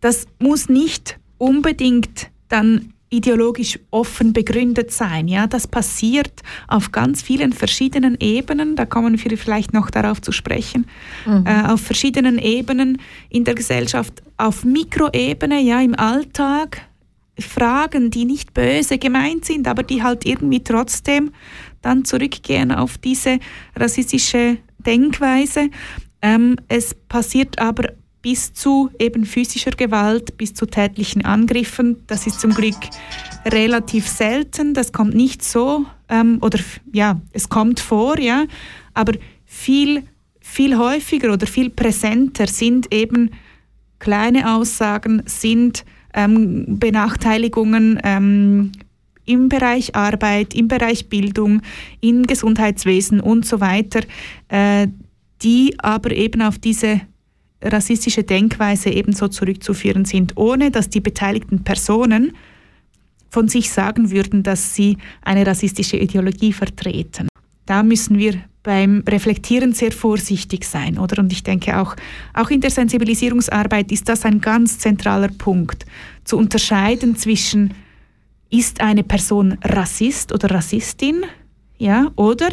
Das 0.02 0.26
muss 0.40 0.68
nicht 0.68 1.20
unbedingt 1.38 2.32
dann 2.50 2.93
ideologisch 3.14 3.80
offen 3.92 4.34
begründet 4.34 4.92
sein. 4.92 5.28
Ja, 5.28 5.46
das 5.48 5.68
passiert 5.68 6.42
auf 6.68 6.92
ganz 6.92 7.22
vielen 7.22 7.54
verschiedenen 7.54 8.18
Ebenen. 8.20 8.76
Da 8.76 8.86
kommen 8.86 9.24
wir 9.24 9.38
vielleicht 9.38 9.72
noch 9.72 9.90
darauf 9.92 10.22
zu 10.22 10.32
sprechen. 10.32 10.88
Mhm. 11.26 11.46
Äh, 11.46 11.68
auf 11.68 11.82
verschiedenen 11.82 12.40
Ebenen 12.40 13.00
in 13.30 13.44
der 13.44 13.54
Gesellschaft, 13.54 14.24
auf 14.38 14.66
Mikroebene, 14.66 15.62
ja, 15.62 15.80
im 15.82 15.96
Alltag, 15.96 16.82
Fragen, 17.40 18.12
die 18.12 18.26
nicht 18.26 18.54
böse 18.54 18.98
gemeint 18.98 19.46
sind, 19.46 19.68
aber 19.68 19.84
die 19.84 20.04
halt 20.04 20.26
irgendwie 20.26 20.64
trotzdem 20.64 21.32
dann 21.82 22.06
zurückgehen 22.06 22.72
auf 22.72 22.98
diese 22.98 23.40
rassistische 23.76 24.58
Denkweise. 24.80 25.70
Ähm, 26.22 26.56
es 26.68 26.94
passiert 26.94 27.60
aber 27.60 27.90
bis 28.24 28.54
zu 28.54 28.90
eben 28.98 29.26
physischer 29.26 29.72
Gewalt, 29.72 30.38
bis 30.38 30.54
zu 30.54 30.66
tätlichen 30.66 31.26
Angriffen. 31.26 31.98
Das 32.08 32.26
ist 32.26 32.40
zum 32.40 32.54
Glück 32.56 32.78
relativ 33.46 34.08
selten. 34.08 34.74
Das 34.74 34.94
kommt 34.94 35.14
nicht 35.14 35.44
so, 35.44 35.86
ähm, 36.10 36.40
oder 36.42 36.60
ja, 36.92 37.22
es 37.34 37.50
kommt 37.50 37.82
vor, 37.82 38.18
ja, 38.18 38.46
aber 38.94 39.14
viel, 39.46 40.04
viel 40.40 40.78
häufiger 40.78 41.34
oder 41.34 41.46
viel 41.46 41.70
präsenter 41.70 42.48
sind 42.48 42.94
eben 42.94 43.32
kleine 44.00 44.56
Aussagen, 44.56 45.24
sind 45.26 45.84
ähm, 46.14 46.80
Benachteiligungen 46.80 48.00
ähm, 48.04 48.72
im 49.26 49.50
Bereich 49.50 49.96
Arbeit, 49.96 50.54
im 50.54 50.70
Bereich 50.70 51.10
Bildung, 51.10 51.62
im 52.00 52.26
Gesundheitswesen 52.26 53.20
und 53.20 53.46
so 53.46 53.60
weiter, 53.60 54.02
äh, 54.48 54.88
die 55.42 55.76
aber 55.80 56.12
eben 56.12 56.42
auf 56.42 56.58
diese 56.58 57.02
rassistische 57.64 58.24
Denkweise 58.24 58.90
ebenso 58.90 59.28
zurückzuführen 59.28 60.06
sind, 60.06 60.38
ohne 60.38 60.72
dass 60.72 60.90
die 60.90 61.02
beteiligten 61.02 61.64
Personen 61.64 62.34
von 63.30 63.48
sich 63.48 63.72
sagen 63.72 64.12
würden, 64.12 64.44
dass 64.44 64.76
sie 64.76 64.98
eine 65.22 65.46
rassistische 65.46 65.98
Ideologie 65.98 66.54
vertreten. 66.54 67.28
Da 67.66 67.82
müssen 67.82 68.18
wir 68.18 68.36
beim 68.62 69.04
Reflektieren 69.08 69.74
sehr 69.74 69.92
vorsichtig 69.92 70.66
sein, 70.66 70.98
oder? 70.98 71.22
Und 71.22 71.32
ich 71.32 71.44
denke 71.44 71.78
auch, 71.80 71.96
auch 72.34 72.50
in 72.50 72.62
der 72.62 72.72
Sensibilisierungsarbeit 72.72 73.92
ist 73.92 74.08
das 74.08 74.24
ein 74.24 74.40
ganz 74.40 74.80
zentraler 74.80 75.30
Punkt, 75.30 75.86
zu 76.24 76.38
unterscheiden 76.38 77.16
zwischen 77.16 77.74
ist 78.50 78.82
eine 78.82 79.04
Person 79.04 79.58
Rassist 79.64 80.32
oder 80.32 80.52
Rassistin, 80.52 81.26
ja, 81.78 82.12
oder 82.16 82.50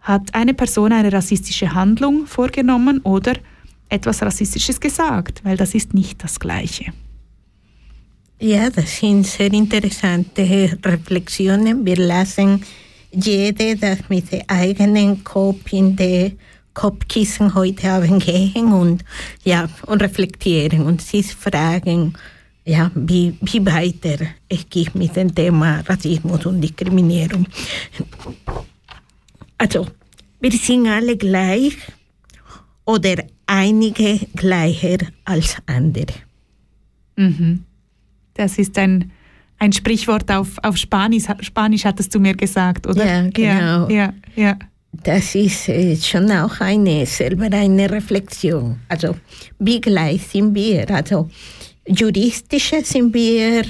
hat 0.00 0.34
eine 0.34 0.54
Person 0.54 0.92
eine 0.92 1.12
rassistische 1.12 1.72
Handlung 1.72 2.26
vorgenommen 2.26 3.00
oder 3.02 3.34
etwas 3.88 4.22
Rassistisches 4.22 4.80
gesagt, 4.80 5.44
weil 5.44 5.56
das 5.56 5.74
ist 5.74 5.94
nicht 5.94 6.22
das 6.22 6.38
Gleiche. 6.38 6.92
Ja, 8.40 8.70
das 8.70 8.98
sind 8.98 9.26
sehr 9.26 9.52
interessante 9.52 10.78
Reflexionen. 10.84 11.84
Wir 11.84 11.96
lassen 11.96 12.62
jede 13.10 13.76
das 13.76 13.98
mit 14.08 14.30
dem 14.30 14.42
eigenen 14.46 15.24
Kopf 15.24 15.72
in 15.72 15.96
der 15.96 16.32
Kopfkissen 16.72 17.54
heute 17.54 17.90
Abend 17.90 18.24
gehen 18.24 18.72
und, 18.72 19.04
ja, 19.42 19.68
und 19.86 20.00
reflektieren 20.00 20.82
und 20.82 21.02
sich 21.02 21.34
fragen, 21.34 22.14
ja, 22.64 22.92
wie, 22.94 23.34
wie 23.40 23.66
weiter 23.66 24.26
es 24.48 24.68
geht 24.68 24.94
mit 24.94 25.16
dem 25.16 25.34
Thema 25.34 25.80
Rassismus 25.80 26.46
und 26.46 26.60
Diskriminierung. 26.60 27.46
Also, 29.56 29.88
wir 30.38 30.52
sind 30.52 30.86
alle 30.86 31.16
gleich 31.16 31.74
oder 32.88 33.22
einige 33.46 34.18
gleicher 34.34 34.98
als 35.24 35.56
andere. 35.66 36.06
Mhm. 37.16 37.64
Das 38.32 38.58
ist 38.58 38.78
ein, 38.78 39.12
ein 39.58 39.74
Sprichwort 39.74 40.30
auf, 40.30 40.56
auf 40.62 40.78
Spanisch, 40.78 41.24
Spanisch, 41.40 41.84
hattest 41.84 42.14
du 42.14 42.20
mir 42.20 42.34
gesagt, 42.34 42.86
oder? 42.86 43.04
Ja, 43.04 43.28
genau. 43.28 43.90
Ja, 43.90 44.14
ja, 44.36 44.36
ja. 44.36 44.56
Das 44.90 45.34
ist 45.34 45.68
äh, 45.68 45.94
schon 45.96 46.32
auch 46.32 46.60
eine, 46.60 47.04
selber 47.04 47.54
eine 47.54 47.90
Reflexion. 47.90 48.78
Also, 48.88 49.16
wie 49.58 49.82
gleich 49.82 50.26
sind 50.28 50.54
wir? 50.54 50.90
Also, 50.90 51.28
juristisch 51.86 52.72
sind 52.84 53.12
wir 53.12 53.64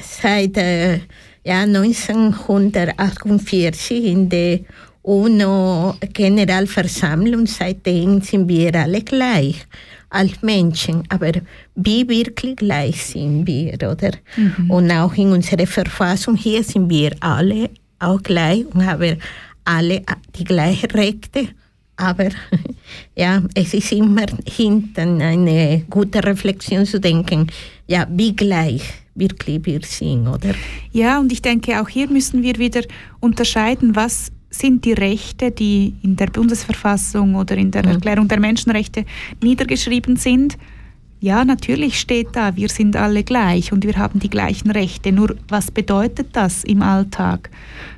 seit 0.00 0.56
äh, 0.58 1.00
ja, 1.44 1.62
1948 1.62 4.04
in 4.04 4.28
der 4.28 4.60
UNO-Generalversammlung. 5.08 7.46
Seitdem 7.46 8.20
sind 8.20 8.46
wir 8.48 8.74
alle 8.74 9.00
gleich 9.00 9.66
als 10.10 10.42
Menschen. 10.42 11.04
Aber 11.08 11.32
wie 11.74 12.06
wirklich 12.08 12.56
gleich 12.56 13.02
sind 13.02 13.46
wir, 13.46 13.72
oder? 13.74 14.10
Mhm. 14.36 14.70
Und 14.70 14.90
auch 14.90 15.14
in 15.14 15.32
unserer 15.32 15.66
Verfassung 15.66 16.36
hier 16.36 16.62
sind 16.62 16.90
wir 16.90 17.12
alle 17.20 17.70
auch 17.98 18.22
gleich 18.22 18.66
und 18.66 18.84
haben 18.84 19.16
alle 19.64 20.02
die 20.36 20.44
gleichen 20.44 20.90
Rechte. 20.90 21.48
Aber 21.96 22.28
ja, 23.16 23.42
es 23.54 23.72
ist 23.74 23.92
immer 23.92 24.26
hinten 24.46 25.22
eine 25.22 25.84
gute 25.88 26.22
Reflexion 26.22 26.84
zu 26.84 27.00
denken, 27.00 27.46
ja, 27.86 28.06
wie 28.10 28.36
gleich 28.36 28.82
wirklich 29.14 29.64
wir 29.64 29.80
sind, 29.82 30.28
oder? 30.28 30.52
Ja, 30.92 31.18
und 31.18 31.32
ich 31.32 31.40
denke, 31.42 31.80
auch 31.80 31.88
hier 31.88 32.08
müssen 32.08 32.42
wir 32.42 32.58
wieder 32.58 32.82
unterscheiden, 33.20 33.96
was 33.96 34.30
sind 34.50 34.84
die 34.84 34.92
Rechte, 34.92 35.50
die 35.50 35.94
in 36.02 36.16
der 36.16 36.26
Bundesverfassung 36.26 37.34
oder 37.34 37.56
in 37.56 37.70
der 37.70 37.84
Erklärung 37.84 38.28
der 38.28 38.40
Menschenrechte 38.40 39.04
niedergeschrieben 39.42 40.16
sind. 40.16 40.56
Ja, 41.20 41.44
natürlich 41.44 41.98
steht 41.98 42.28
da, 42.32 42.56
wir 42.56 42.68
sind 42.68 42.96
alle 42.96 43.24
gleich 43.24 43.72
und 43.72 43.84
wir 43.84 43.96
haben 43.96 44.20
die 44.20 44.30
gleichen 44.30 44.70
Rechte. 44.70 45.12
Nur 45.12 45.36
was 45.48 45.70
bedeutet 45.70 46.28
das 46.32 46.64
im 46.64 46.80
Alltag? 46.80 47.50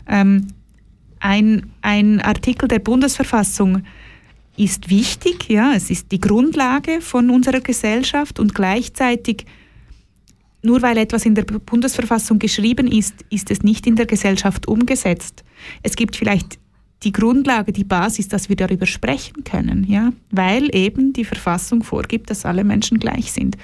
Ähm, 0.08 0.48
ein, 1.20 1.70
ein 1.82 2.20
Artikel 2.20 2.66
der 2.66 2.78
Bundesverfassung 2.78 3.82
ist 4.56 4.90
wichtig, 4.90 5.48
ja, 5.48 5.74
es 5.74 5.90
ist 5.90 6.10
die 6.12 6.20
Grundlage 6.20 7.00
von 7.00 7.30
unserer 7.30 7.60
Gesellschaft 7.60 8.40
und 8.40 8.54
gleichzeitig, 8.54 9.46
nur 10.62 10.82
weil 10.82 10.98
etwas 10.98 11.24
in 11.24 11.34
der 11.34 11.44
Bundesverfassung 11.44 12.38
geschrieben 12.38 12.86
ist, 12.86 13.14
ist 13.30 13.50
es 13.50 13.62
nicht 13.62 13.86
in 13.86 13.96
der 13.96 14.06
Gesellschaft 14.06 14.66
umgesetzt. 14.66 15.44
Es 15.82 15.96
gibt 15.96 16.16
vielleicht 16.16 16.58
die 17.02 17.12
Grundlage, 17.12 17.72
die 17.72 17.84
Basis, 17.84 18.28
dass 18.28 18.48
wir 18.48 18.56
darüber 18.56 18.86
sprechen 18.86 19.44
können, 19.44 19.84
ja, 19.88 20.12
weil 20.30 20.74
eben 20.74 21.12
die 21.12 21.24
Verfassung 21.24 21.82
vorgibt, 21.82 22.30
dass 22.30 22.44
alle 22.44 22.62
Menschen 22.62 22.98
gleich 22.98 23.32
sind. 23.32 23.56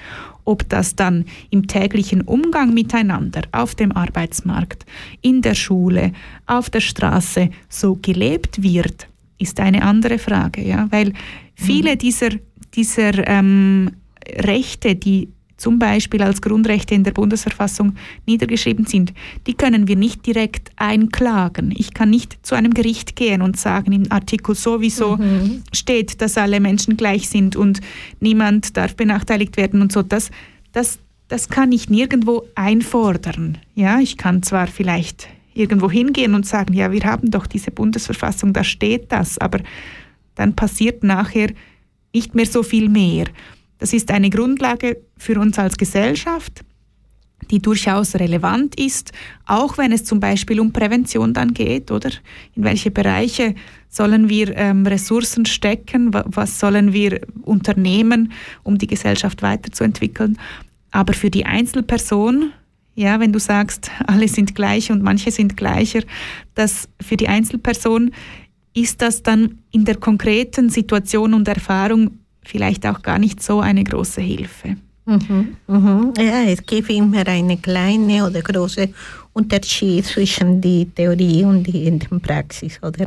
Ob 0.43 0.67
das 0.69 0.95
dann 0.95 1.25
im 1.49 1.67
täglichen 1.67 2.21
Umgang 2.21 2.73
miteinander, 2.73 3.41
auf 3.51 3.75
dem 3.75 3.91
Arbeitsmarkt, 3.91 4.85
in 5.21 5.41
der 5.41 5.53
Schule, 5.53 6.13
auf 6.47 6.69
der 6.69 6.79
Straße 6.79 7.49
so 7.69 7.95
gelebt 8.01 8.63
wird, 8.63 9.07
ist 9.37 9.59
eine 9.59 9.83
andere 9.83 10.17
Frage, 10.17 10.63
ja, 10.63 10.87
weil 10.89 11.13
viele 11.53 11.93
mhm. 11.93 11.97
dieser, 11.99 12.29
dieser 12.73 13.27
ähm, 13.27 13.91
Rechte, 14.25 14.95
die 14.95 15.29
zum 15.57 15.79
Beispiel 15.79 16.21
als 16.21 16.41
Grundrechte 16.41 16.95
in 16.95 17.03
der 17.03 17.11
Bundesverfassung 17.11 17.95
niedergeschrieben 18.25 18.85
sind, 18.85 19.13
die 19.47 19.55
können 19.55 19.87
wir 19.87 19.95
nicht 19.95 20.25
direkt 20.25 20.71
einklagen. 20.75 21.73
Ich 21.75 21.93
kann 21.93 22.11
nicht 22.11 22.37
zu 22.43 22.55
einem 22.55 22.73
Gericht 22.73 23.15
gehen 23.15 23.41
und 23.41 23.57
sagen, 23.57 23.91
im 23.91 24.11
Artikel 24.11 24.55
sowieso 24.55 25.17
mhm. 25.17 25.63
steht, 25.73 26.21
dass 26.21 26.37
alle 26.37 26.59
Menschen 26.59 26.95
gleich 26.95 27.27
sind 27.27 27.55
und 27.55 27.81
niemand 28.19 28.77
darf 28.77 28.95
benachteiligt 28.95 29.57
werden 29.57 29.81
und 29.81 29.91
so. 29.91 30.03
Das, 30.03 30.29
das, 30.71 30.99
das 31.27 31.49
kann 31.49 31.71
ich 31.71 31.89
nirgendwo 31.89 32.43
einfordern. 32.55 33.57
Ja, 33.73 33.99
ich 33.99 34.17
kann 34.17 34.43
zwar 34.43 34.67
vielleicht 34.67 35.27
irgendwo 35.55 35.89
hingehen 35.89 36.35
und 36.35 36.45
sagen, 36.45 36.73
ja, 36.73 36.91
wir 36.91 37.03
haben 37.03 37.31
doch 37.31 37.47
diese 37.47 37.71
Bundesverfassung, 37.71 38.53
da 38.53 38.63
steht 38.63 39.11
das, 39.11 39.39
aber 39.39 39.59
dann 40.35 40.55
passiert 40.55 41.03
nachher 41.03 41.49
nicht 42.13 42.35
mehr 42.35 42.45
so 42.45 42.63
viel 42.63 42.89
mehr. 42.89 43.25
Das 43.79 43.93
ist 43.93 44.11
eine 44.11 44.29
Grundlage 44.29 44.97
für 45.17 45.39
uns 45.39 45.59
als 45.59 45.77
Gesellschaft, 45.77 46.63
die 47.51 47.59
durchaus 47.59 48.15
relevant 48.15 48.79
ist, 48.79 49.11
auch 49.45 49.77
wenn 49.77 49.91
es 49.91 50.03
zum 50.03 50.19
Beispiel 50.19 50.59
um 50.59 50.73
Prävention 50.73 51.33
dann 51.33 51.53
geht, 51.53 51.91
oder? 51.91 52.09
In 52.55 52.63
welche 52.63 52.91
Bereiche 52.91 53.55
sollen 53.89 54.29
wir 54.29 54.55
ähm, 54.57 54.85
Ressourcen 54.85 55.45
stecken? 55.45 56.11
Was 56.13 56.59
sollen 56.59 56.93
wir 56.93 57.21
unternehmen, 57.43 58.31
um 58.63 58.77
die 58.77 58.87
Gesellschaft 58.87 59.41
weiterzuentwickeln? 59.41 60.37
Aber 60.91 61.13
für 61.13 61.29
die 61.29 61.45
Einzelperson, 61.45 62.51
ja, 62.95 63.19
wenn 63.19 63.31
du 63.31 63.39
sagst, 63.39 63.91
alle 64.07 64.27
sind 64.27 64.55
gleich 64.55 64.91
und 64.91 65.03
manche 65.03 65.31
sind 65.31 65.55
gleicher, 65.55 66.01
dass 66.55 66.89
für 66.99 67.17
die 67.17 67.27
Einzelperson 67.27 68.11
ist 68.73 69.01
das 69.01 69.23
dann 69.23 69.59
in 69.71 69.85
der 69.85 69.95
konkreten 69.95 70.69
Situation 70.69 71.33
und 71.33 71.47
Erfahrung 71.47 72.19
vielleicht 72.47 72.85
auch 72.85 73.01
gar 73.01 73.19
nicht 73.19 73.43
so 73.43 73.59
eine 73.59 73.83
große 73.83 74.21
Hilfe. 74.21 74.77
Mhm, 75.05 75.55
mhm. 75.67 76.13
Ja, 76.17 76.43
es 76.43 76.65
gibt 76.65 76.89
immer 76.89 77.25
eine 77.27 77.57
kleine 77.57 78.25
oder 78.25 78.41
große 78.41 78.89
Unterschied 79.33 80.05
zwischen 80.05 80.59
der 80.59 80.93
Theorie 80.93 81.45
und 81.45 81.63
der 81.65 82.19
Praxis, 82.19 82.77
oder? 82.81 83.05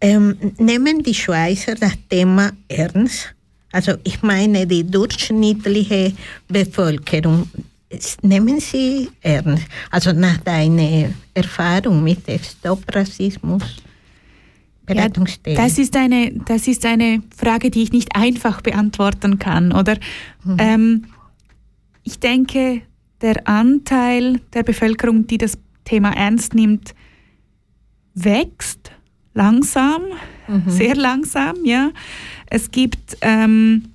Ähm, 0.00 0.36
nehmen 0.58 1.02
die 1.02 1.14
Schweizer 1.14 1.76
das 1.76 1.92
Thema 2.10 2.50
ernst? 2.66 3.32
Also 3.70 3.92
ich 4.02 4.22
meine 4.22 4.66
die 4.66 4.84
durchschnittliche 4.84 6.12
Bevölkerung, 6.48 7.48
nehmen 8.22 8.58
sie 8.58 9.08
ernst? 9.20 9.64
Also 9.90 10.12
nach 10.12 10.38
deiner 10.38 11.10
Erfahrung 11.32 12.02
mit 12.02 12.26
dem 12.26 12.40
Stop-Rassismus? 12.42 13.62
Beratungsstelle? 14.86 15.56
Ja, 15.56 15.62
das, 15.62 15.78
ist 15.78 15.96
eine, 15.96 16.32
das 16.46 16.68
ist 16.68 16.84
eine 16.84 17.22
Frage, 17.36 17.70
die 17.70 17.82
ich 17.82 17.92
nicht 17.92 18.14
einfach 18.16 18.60
beantworten 18.60 19.38
kann. 19.38 19.72
Oder? 19.72 19.96
Mhm. 20.44 20.56
Ähm, 20.58 21.04
ich 22.02 22.18
denke, 22.18 22.82
der 23.20 23.46
Anteil 23.46 24.40
der 24.52 24.62
Bevölkerung, 24.62 25.26
die 25.26 25.38
das 25.38 25.58
Thema 25.84 26.10
ernst 26.10 26.54
nimmt, 26.54 26.94
wächst 28.14 28.92
langsam, 29.34 30.02
mhm. 30.48 30.68
sehr 30.68 30.94
langsam. 30.94 31.64
Ja. 31.64 31.90
Es 32.46 32.70
gibt 32.70 33.16
ähm, 33.20 33.91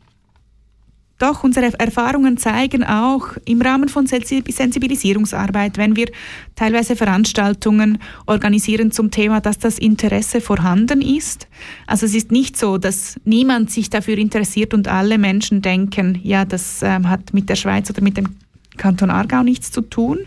doch, 1.20 1.44
unsere 1.44 1.74
Erfahrungen 1.80 2.38
zeigen 2.38 2.84
auch 2.84 3.30
im 3.46 3.62
Rahmen 3.62 3.90
von 3.90 4.06
Sensibilisierungsarbeit, 4.06 5.78
wenn 5.78 5.96
wir 5.96 6.12
teilweise 6.56 6.96
Veranstaltungen 6.96 7.98
organisieren 8.28 8.92
zum 8.92 9.10
Thema, 9.10 9.42
dass 9.42 9.58
das 9.58 9.80
Interesse 9.80 10.42
vorhanden 10.42 11.02
ist. 11.02 11.48
Also 11.88 12.06
es 12.06 12.14
ist 12.14 12.32
nicht 12.32 12.56
so, 12.56 12.78
dass 12.78 13.20
niemand 13.26 13.72
sich 13.72 13.90
dafür 13.90 14.18
interessiert 14.20 14.76
und 14.76 14.88
alle 14.88 15.18
Menschen 15.18 15.64
denken, 15.64 16.20
ja, 16.22 16.46
das 16.46 16.84
ähm, 16.84 17.10
hat 17.10 17.34
mit 17.34 17.50
der 17.50 17.56
Schweiz 17.56 17.90
oder 17.90 18.02
mit 18.02 18.18
dem 18.18 18.36
Kanton 18.78 19.10
Aargau 19.10 19.42
nichts 19.42 19.72
zu 19.72 19.82
tun. 19.82 20.20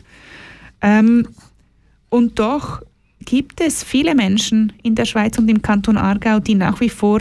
Ähm, 0.83 1.29
und 2.09 2.41
doch 2.41 2.83
gibt 3.25 3.61
es 3.61 3.85
viele 3.85 4.17
Menschen 4.17 4.73
in 4.83 4.97
der 4.97 5.05
Schweiz 5.05 5.39
und 5.39 5.49
im 5.49 5.63
Kanton 5.63 5.97
Aargau, 5.97 6.41
die 6.41 6.57
nach 6.57 6.81
wie 6.81 6.89
vor 6.89 7.21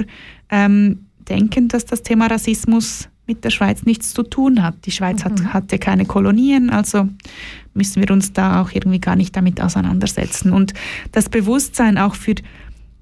ähm, 0.50 1.06
denken, 1.30 1.68
dass 1.68 1.86
das 1.86 2.02
Thema 2.02 2.26
Rassismus 2.28 3.10
mit 3.30 3.44
der 3.44 3.52
Schweiz 3.52 3.84
nichts 3.84 4.14
zu 4.14 4.24
tun 4.24 4.64
hat. 4.64 4.76
Die 4.86 4.92
Schweiz 4.92 5.24
hat, 5.24 5.40
Mhm. 5.40 5.54
hatte 5.54 5.78
keine 5.78 6.06
Kolonien, 6.06 6.72
also 6.72 7.08
müssen 7.76 8.02
wir 8.02 8.12
uns 8.12 8.34
da 8.34 8.62
auch 8.62 8.72
irgendwie 8.74 9.00
gar 9.00 9.16
nicht 9.16 9.36
damit 9.36 9.62
auseinandersetzen. 9.62 10.52
Und 10.52 10.74
das 11.12 11.30
Bewusstsein 11.30 12.00
auch 12.00 12.16
für 12.16 12.34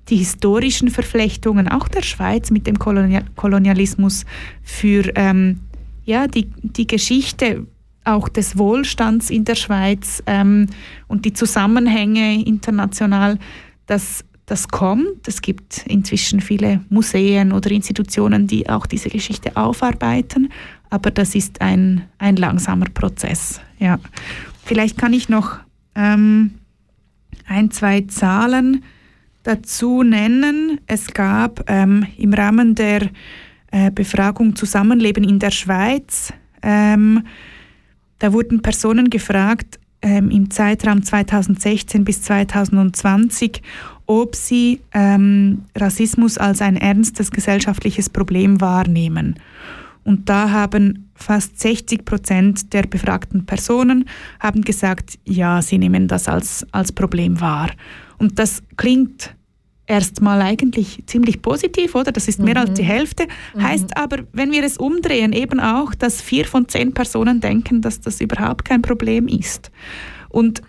die 0.10 0.18
historischen 0.18 0.90
Verflechtungen, 0.90 1.70
auch 1.70 1.88
der 1.88 2.02
Schweiz 2.02 2.52
mit 2.52 2.68
dem 2.68 2.78
Kolonia 2.78 3.22
Kolonialismus, 3.36 4.26
für 4.62 5.12
ähm, 5.16 5.62
ja, 6.04 6.28
die, 6.28 6.50
die 6.62 6.88
Geschichte 6.88 7.66
auch 8.04 8.30
des 8.30 8.58
Wohlstands 8.58 9.30
in 9.30 9.46
der 9.46 9.56
Schweiz 9.56 10.24
ähm, 10.26 10.68
und 11.08 11.24
die 11.26 11.34
Zusammenhänge 11.34 12.46
international, 12.46 13.40
das, 13.86 14.24
das 14.48 14.70
kommt. 14.70 15.28
Es 15.28 15.42
gibt 15.42 15.86
inzwischen 15.88 16.40
viele 16.40 16.82
Museen 16.90 17.52
oder 17.52 17.70
Institutionen, 17.70 18.48
die 18.48 18.68
auch 18.68 18.86
diese 18.88 19.10
Geschichte 19.10 19.56
aufarbeiten, 19.56 20.50
aber 20.90 21.12
das 21.12 21.36
ist 21.36 21.62
ein, 21.62 22.06
ein 22.18 22.38
langsamer 22.38 22.88
Prozess. 22.94 23.62
Ja. 23.78 24.00
Vielleicht 24.64 24.98
kann 24.98 25.14
ich 25.14 25.30
noch 25.30 25.60
ähm, 25.96 26.56
ein, 27.46 27.72
zwei 27.72 28.02
Zahlen 28.02 28.84
dazu 29.44 30.02
nennen. 30.02 30.80
Es 30.88 31.08
gab 31.14 31.70
ähm, 31.70 32.08
im 32.18 32.34
Rahmen 32.34 32.74
der 32.74 33.10
äh, 33.72 33.92
Befragung 33.92 34.56
Zusammenleben 34.56 35.26
in 35.26 35.40
der 35.40 35.52
Schweiz, 35.52 36.34
ähm, 36.62 37.24
da 38.20 38.34
wurden 38.34 38.62
Personen 38.62 39.10
gefragt 39.10 39.80
ähm, 40.02 40.32
im 40.32 40.50
Zeitraum 40.50 41.04
2016 41.04 42.04
bis 42.04 42.24
2020, 42.24 43.62
ob 44.08 44.36
sie 44.36 44.82
ähm, 44.94 45.66
Rassismus 45.76 46.38
als 46.38 46.62
ein 46.62 46.78
ernstes 46.78 47.30
gesellschaftliches 47.30 48.10
Problem 48.10 48.60
wahrnehmen. 48.62 49.36
Und 50.04 50.30
da 50.30 50.50
haben 50.52 51.10
fast 51.16 51.60
60 51.60 52.06
Prozent 52.06 52.74
der 52.74 52.84
befragten 52.84 53.46
Personen 53.46 54.06
haben 54.40 54.62
gesagt, 54.62 55.20
ja, 55.26 55.62
sie 55.62 55.78
nehmen 55.78 56.08
das 56.08 56.30
als, 56.30 56.66
als 56.72 56.94
Problem 56.94 57.42
wahr. 57.42 57.72
Und 58.18 58.40
das 58.40 58.64
klingt 58.78 59.36
erstmal 59.86 60.42
eigentlich 60.42 61.04
ziemlich 61.08 61.42
positiv, 61.42 61.96
oder? 61.96 62.12
Das 62.12 62.28
ist 62.28 62.40
mehr 62.40 62.56
Mhm. 62.56 62.62
als 62.62 62.74
die 62.74 62.84
Hälfte. 62.84 63.28
Heißt 63.60 63.98
aber, 63.98 64.20
wenn 64.34 64.52
wir 64.52 64.64
es 64.64 64.78
umdrehen, 64.78 65.34
eben 65.34 65.60
auch, 65.60 65.94
dass 65.96 66.22
vier 66.22 66.46
von 66.46 66.68
zehn 66.68 66.94
Personen 66.94 67.42
denken, 67.42 67.82
dass 67.82 68.00
das 68.00 68.22
überhaupt 68.22 68.64
kein 68.66 68.82
Problem 68.82 69.28
ist. 69.28 69.72
Und 70.30 70.62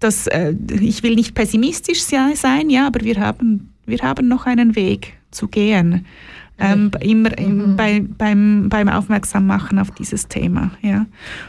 das, 0.00 0.26
äh, 0.26 0.54
ich 0.80 1.02
will 1.02 1.14
nicht 1.14 1.34
pessimistisch 1.34 2.02
se- 2.02 2.32
sein, 2.34 2.70
ja, 2.70 2.86
aber 2.86 3.00
wir 3.00 3.16
haben, 3.20 3.72
wir 3.86 3.98
haben 3.98 4.28
noch 4.28 4.46
einen 4.46 4.74
Weg 4.76 5.14
zu 5.30 5.48
gehen. 5.48 6.04
Ähm, 6.58 6.90
immer 7.00 7.36
im, 7.36 7.76
bei, 7.76 8.02
beim, 8.16 8.70
beim 8.70 8.88
Aufmerksammachen 8.88 9.78
auf 9.78 9.90
dieses 9.90 10.26
Thema. 10.26 10.70
Ja. 10.80 11.04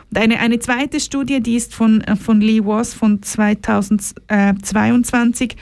Und 0.09 0.17
eine, 0.17 0.37
eine 0.39 0.59
zweite 0.59 0.99
Studie, 0.99 1.39
die 1.39 1.55
ist 1.55 1.73
von, 1.73 2.01
äh, 2.01 2.17
von 2.17 2.41
Lee 2.41 2.59
Was 2.65 2.93
von 2.93 3.23
2022. 3.23 5.55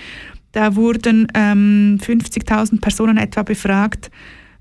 Da 0.51 0.75
wurden 0.75 1.27
ähm, 1.35 1.99
50.000 2.01 2.81
Personen 2.81 3.17
etwa 3.17 3.43
befragt 3.43 4.09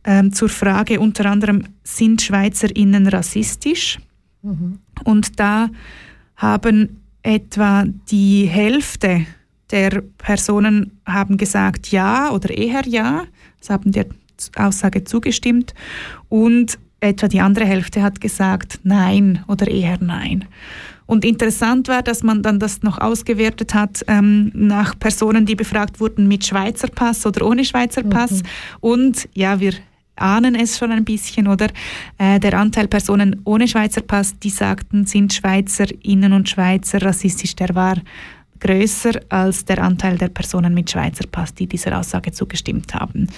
ähm, 0.05 0.35
zur 0.35 0.51
Frage 0.51 1.01
unter 1.01 1.25
anderem, 1.27 1.65
sind 1.83 2.21
SchweizerInnen 2.21 3.07
rassistisch? 3.07 3.99
Und 5.05 5.41
da 5.41 5.71
haben 6.37 7.01
etwa 7.25 7.85
die 8.11 8.47
Hälfte 8.47 9.27
der 9.71 10.03
Personen 10.19 11.01
haben 11.07 11.37
gesagt 11.37 11.91
ja 11.91 12.31
oder 12.31 12.51
eher 12.57 12.87
ja. 12.87 13.25
Das 13.59 13.71
haben 13.71 13.91
der 13.91 14.07
Aussage 14.57 15.05
zugestimmt. 15.05 15.75
Und 16.29 16.79
etwa 17.01 17.27
die 17.27 17.41
andere 17.41 17.65
Hälfte 17.65 18.03
hat 18.03 18.21
gesagt 18.21 18.81
nein 18.85 19.43
oder 19.49 19.67
eher 19.67 19.99
nein. 20.01 20.45
Und 21.07 21.25
interessant 21.25 21.89
war, 21.89 22.03
dass 22.03 22.23
man 22.23 22.43
dann 22.43 22.59
das 22.59 22.83
noch 22.83 22.99
ausgewertet 22.99 23.75
hat 23.75 24.05
ähm, 24.07 24.51
nach 24.55 24.99
Personen, 24.99 25.45
die 25.45 25.55
befragt 25.55 26.01
wurden 26.01 26.29
mit 26.29 26.47
Schweizer 26.47 26.89
Pass 26.89 27.27
oder 27.27 27.47
ohne 27.47 27.65
Schweizer 27.65 28.03
Pass. 28.03 28.43
Und 28.81 29.29
ja, 29.35 29.61
wir 29.61 29.75
ahnen 30.17 30.55
es 30.55 30.79
schon 30.79 30.93
ein 30.93 31.05
bisschen, 31.05 31.49
oder? 31.49 31.69
Äh, 32.19 32.41
der 32.41 32.59
Anteil 32.59 32.89
Personen 32.89 33.41
ohne 33.45 33.69
Schweizer 33.69 34.03
Pass, 34.03 34.39
die 34.39 34.51
sagten, 34.51 35.07
sind 35.07 35.33
Schweizerinnen 35.33 36.33
und 36.33 36.49
Schweizer 36.49 37.03
rassistisch, 37.03 37.57
der 37.57 37.75
war 37.75 37.97
größer 38.61 39.21
als 39.29 39.65
der 39.65 39.83
Anteil 39.83 40.17
der 40.17 40.29
Personen 40.29 40.75
mit 40.75 40.91
Schweizer 40.91 41.27
Pass, 41.27 41.55
die 41.55 41.67
dieser 41.67 41.99
Aussage 41.99 42.33
zugestimmt 42.33 42.95
haben. 42.95 43.29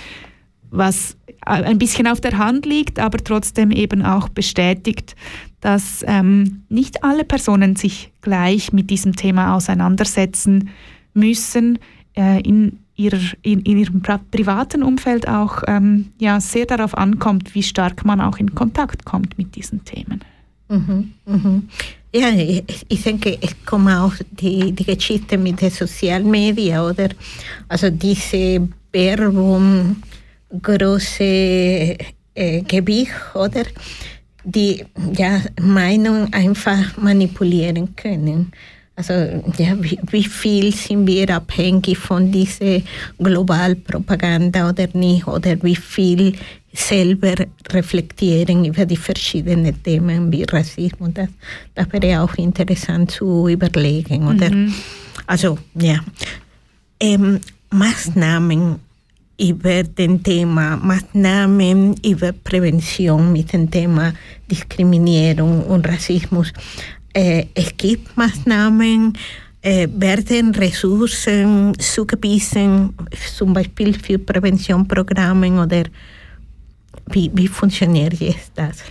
Was 0.70 1.16
ein 1.41 1.79
bisschen 1.79 2.07
auf 2.07 2.20
der 2.20 2.39
Hand 2.39 2.66
liegt, 2.66 2.99
aber 2.99 3.18
trotzdem 3.18 3.70
eben 3.70 4.03
auch 4.03 4.29
bestätigt, 4.29 5.14
dass 5.61 6.05
ähm, 6.07 6.62
nicht 6.68 7.03
alle 7.05 7.24
Personen 7.24 7.77
sich 7.77 8.12
gleich 8.20 8.72
mit 8.72 8.91
diesem 8.91 9.14
Thema 9.16 9.55
auseinandersetzen 9.55 10.70
müssen, 11.14 11.79
äh, 12.16 12.41
in, 12.41 12.81
ihrer, 12.97 13.20
in, 13.42 13.61
in 13.61 13.78
ihrem 13.78 14.01
pri- 14.01 14.20
privaten 14.30 14.82
Umfeld 14.82 15.28
auch 15.28 15.62
ähm, 15.66 16.12
ja, 16.18 16.40
sehr 16.40 16.66
darauf 16.66 16.97
ankommt, 16.97 17.55
wie 17.55 17.62
stark 17.62 18.05
man 18.05 18.20
auch 18.20 18.38
in 18.38 18.55
Kontakt 18.55 19.05
kommt 19.05 19.36
mit 19.38 19.55
diesen 19.55 19.84
Themen. 19.84 20.20
Mhm, 20.68 21.12
mhm. 21.26 21.68
Ja, 22.14 22.30
ich, 22.30 22.86
ich 22.88 23.03
denke, 23.03 23.38
es 23.40 23.55
kommt 23.64 23.90
auch 23.90 24.14
die, 24.30 24.72
die 24.72 24.84
Geschichte 24.84 25.36
mit 25.36 25.61
den 25.61 25.70
sozialen 25.70 26.30
Medien, 26.30 26.80
oder? 26.80 27.11
Also 27.68 27.90
diese 27.90 28.66
Werbung, 28.90 29.97
große 30.62 31.22
äh, 31.22 32.62
Gewicht, 32.62 33.12
oder? 33.34 33.64
Die 34.44 34.84
ja, 35.14 35.42
Meinung 35.61 36.32
einfach 36.32 36.97
manipulieren 36.97 37.94
können. 37.94 38.53
Also 38.97 39.12
ja, 39.59 39.76
wie, 39.78 39.99
wie 40.11 40.24
viel 40.24 40.74
sind 40.74 41.07
wir 41.07 41.28
abhängig 41.36 41.99
von 41.99 42.32
dieser 42.32 42.80
Globalpropaganda 43.18 44.70
oder 44.70 44.88
nicht? 44.94 45.26
Oder 45.26 45.62
wie 45.62 45.76
viel 45.76 46.32
selber 46.72 47.34
reflektieren 47.70 48.64
über 48.64 48.86
die 48.86 48.97
verschiedenen 48.97 49.82
Themen 49.82 50.32
wie 50.32 50.44
Rassismus? 50.44 51.11
Das, 51.12 51.28
das 51.74 51.92
wäre 51.92 52.22
auch 52.22 52.34
interessant 52.36 53.11
zu 53.11 53.49
überlegen. 53.49 54.28
Oder? 54.28 54.51
Mhm. 54.51 54.72
Also 55.26 55.59
ja, 55.74 56.01
ähm, 56.99 57.40
Maßnahmen 57.70 58.76
über 59.38 59.82
den 59.82 60.22
Thema, 60.22 60.76
Maßnahmen 60.76 61.97
über 62.03 62.32
Prävention 62.32 63.32
mit 63.32 63.53
dem 63.53 63.70
Thema 63.70 64.14
Diskriminierung 64.51 65.62
und 65.64 65.86
Rassismus. 65.86 66.53
Äh, 67.16 67.46
es 67.54 67.74
gibt 67.78 68.14
Maßnahmen, 68.14 69.14
äh, 69.62 69.88
werden 69.90 70.54
Ressourcen 70.54 71.72
zugewiesen, 71.78 72.92
zum 73.38 73.54
Beispiel 73.54 73.94
für 73.94 74.18
Präventionprogramme 74.18 75.62
oder 75.62 75.84
wie, 77.10 77.30
wie 77.34 77.48
funktioniert 77.48 78.14
jetzt 78.14 78.52
das? 78.55 78.82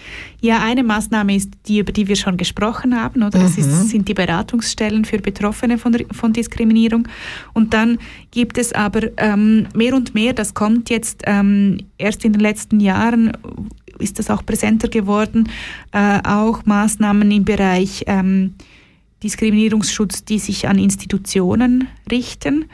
Ja, 0.41 0.63
eine 0.63 0.83
Maßnahme 0.83 1.35
ist 1.35 1.51
die, 1.67 1.79
über 1.79 1.91
die 1.91 2.07
wir 2.07 2.15
schon 2.15 2.37
gesprochen 2.37 2.99
haben, 2.99 3.21
oder? 3.21 3.37
Das 3.37 3.57
ist, 3.57 3.89
sind 3.89 4.07
die 4.07 4.13
Beratungsstellen 4.13 5.05
für 5.05 5.19
Betroffene 5.19 5.77
von, 5.77 5.95
von 6.11 6.33
Diskriminierung. 6.33 7.07
Und 7.53 7.73
dann 7.73 7.99
gibt 8.31 8.57
es 8.57 8.73
aber 8.73 9.01
ähm, 9.17 9.67
mehr 9.75 9.93
und 9.93 10.15
mehr, 10.15 10.33
das 10.33 10.53
kommt 10.53 10.89
jetzt 10.89 11.21
ähm, 11.25 11.77
erst 11.97 12.25
in 12.25 12.33
den 12.33 12.41
letzten 12.41 12.79
Jahren, 12.79 13.33
ist 13.99 14.19
das 14.19 14.29
auch 14.29 14.45
präsenter 14.45 14.87
geworden, 14.87 15.49
äh, 15.91 16.19
auch 16.23 16.65
Maßnahmen 16.65 17.29
im 17.31 17.45
Bereich 17.45 18.03
ähm, 18.07 18.55
Diskriminierungsschutz, 19.23 20.25
die 20.25 20.39
sich 20.39 20.67
an 20.67 20.77
Institutionen 20.77 21.87
richten. 22.11 22.65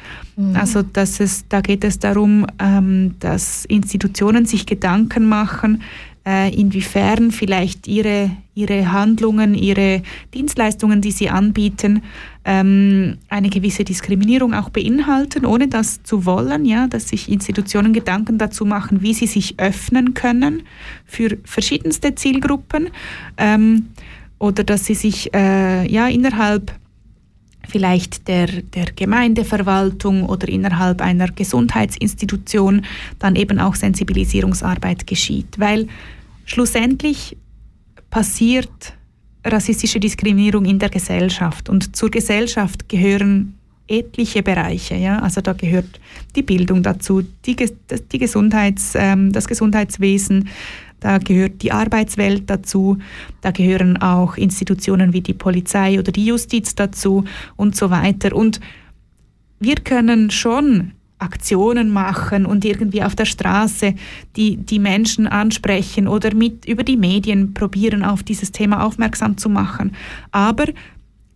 Also 0.53 0.81
dass 0.81 1.19
es, 1.19 1.45
da 1.48 1.61
geht 1.61 1.84
es 1.84 1.99
darum, 1.99 2.48
ähm, 2.60 3.15
dass 3.19 3.64
Institutionen 3.65 4.45
sich 4.45 4.65
Gedanken 4.65 5.30
machen, 5.30 5.84
äh, 6.26 6.53
inwiefern 6.53 7.31
vielleicht 7.31 7.88
ihre, 7.88 8.31
ihre 8.53 8.91
Handlungen, 8.91 9.56
ihre 9.56 10.03
Dienstleistungen, 10.34 11.02
die 11.02 11.11
sie 11.11 11.30
anbieten, 11.30 12.03
ähm, 12.45 13.18
eine 13.30 13.49
gewisse 13.49 13.84
Diskriminierung 13.84 14.53
auch 14.53 14.69
beinhalten, 14.69 15.45
ohne 15.45 15.68
das 15.68 16.03
zu 16.03 16.26
wollen, 16.26 16.65
ja, 16.65 16.88
dass 16.88 17.10
sich 17.10 17.30
Institutionen 17.30 17.93
Gedanken 17.93 18.38
dazu 18.38 18.65
machen, 18.65 19.02
wie 19.02 19.14
sie 19.14 19.27
sich 19.27 19.60
öffnen 19.60 20.14
können 20.14 20.64
für 21.06 21.38
verschiedenste 21.43 22.15
Zielgruppen 22.15 22.89
ähm, 23.38 23.88
oder 24.38 24.64
dass 24.64 24.85
sie 24.85 24.95
sich 24.95 25.34
äh, 25.34 25.91
ja 25.91 26.07
innerhalb 26.07 26.72
vielleicht 27.68 28.28
der, 28.28 28.48
der 28.48 28.86
Gemeindeverwaltung 28.96 30.26
oder 30.26 30.48
innerhalb 30.50 31.02
einer 31.02 31.28
Gesundheitsinstitution 31.28 32.86
dann 33.20 33.36
eben 33.36 33.60
auch 33.60 33.76
Sensibilisierungsarbeit 33.76 35.08
geschieht. 35.08 35.60
Weil 35.60 35.88
schlussendlich 36.46 37.38
passiert 38.10 38.94
rassistische 39.46 40.00
Diskriminierung 40.00 40.66
in 40.66 40.80
der 40.80 40.90
Gesellschaft 40.90 41.70
und 41.70 41.96
zur 41.96 42.12
Gesellschaft 42.12 42.88
gehören 42.90 43.56
etliche 43.88 44.44
Bereiche. 44.44 44.96
Ja? 44.96 45.20
Also 45.20 45.42
da 45.42 45.54
gehört 45.54 46.00
die 46.36 46.44
Bildung 46.44 46.84
dazu, 46.84 47.24
die, 47.46 47.56
die 48.12 48.18
Gesundheits, 48.18 48.94
ähm, 48.96 49.32
das 49.32 49.48
Gesundheitswesen, 49.48 50.50
da 51.02 51.18
gehört 51.18 51.61
die 51.64 51.73
Arbeitswelt 51.73 52.49
dazu, 52.49 52.98
da 53.41 53.52
gehören 53.52 53.98
auch 53.98 54.38
Institutionen 54.38 55.11
wie 55.14 55.22
die 55.22 55.34
Polizei 55.34 55.99
oder 55.99 56.11
die 56.11 56.28
Justiz 56.28 56.76
dazu 56.76 57.26
und 57.57 57.76
so 57.76 57.90
weiter. 57.90 58.36
Und 58.36 58.61
wir 59.60 59.76
können 59.76 60.32
schon 60.32 60.94
Aktionen 61.18 61.90
machen 61.90 62.45
und 62.45 62.65
irgendwie 62.65 63.03
auf 63.03 63.15
der 63.15 63.26
Straße 63.26 63.95
die, 64.36 64.57
die 64.57 64.80
Menschen 64.80 65.28
ansprechen 65.28 66.07
oder 66.07 66.34
mit 66.34 66.65
über 66.65 66.84
die 66.84 66.98
Medien 66.98 67.53
probieren, 67.53 68.03
auf 68.03 68.23
dieses 68.23 68.52
Thema 68.52 68.84
aufmerksam 68.84 69.38
zu 69.38 69.49
machen. 69.49 69.94
Aber 70.32 70.65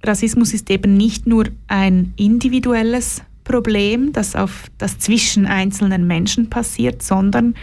Rassismus 0.04 0.54
ist 0.54 0.70
eben 0.70 0.96
nicht 0.96 1.28
nur 1.28 1.46
ein 1.68 2.14
individuelles 2.18 3.24
Problem, 3.44 4.12
das 4.12 4.36
auf 4.36 4.66
das 4.78 5.00
zwischen 5.00 5.46
einzelnen 5.46 6.08
Menschen 6.08 6.50
passiert, 6.50 7.02
sondern 7.04 7.56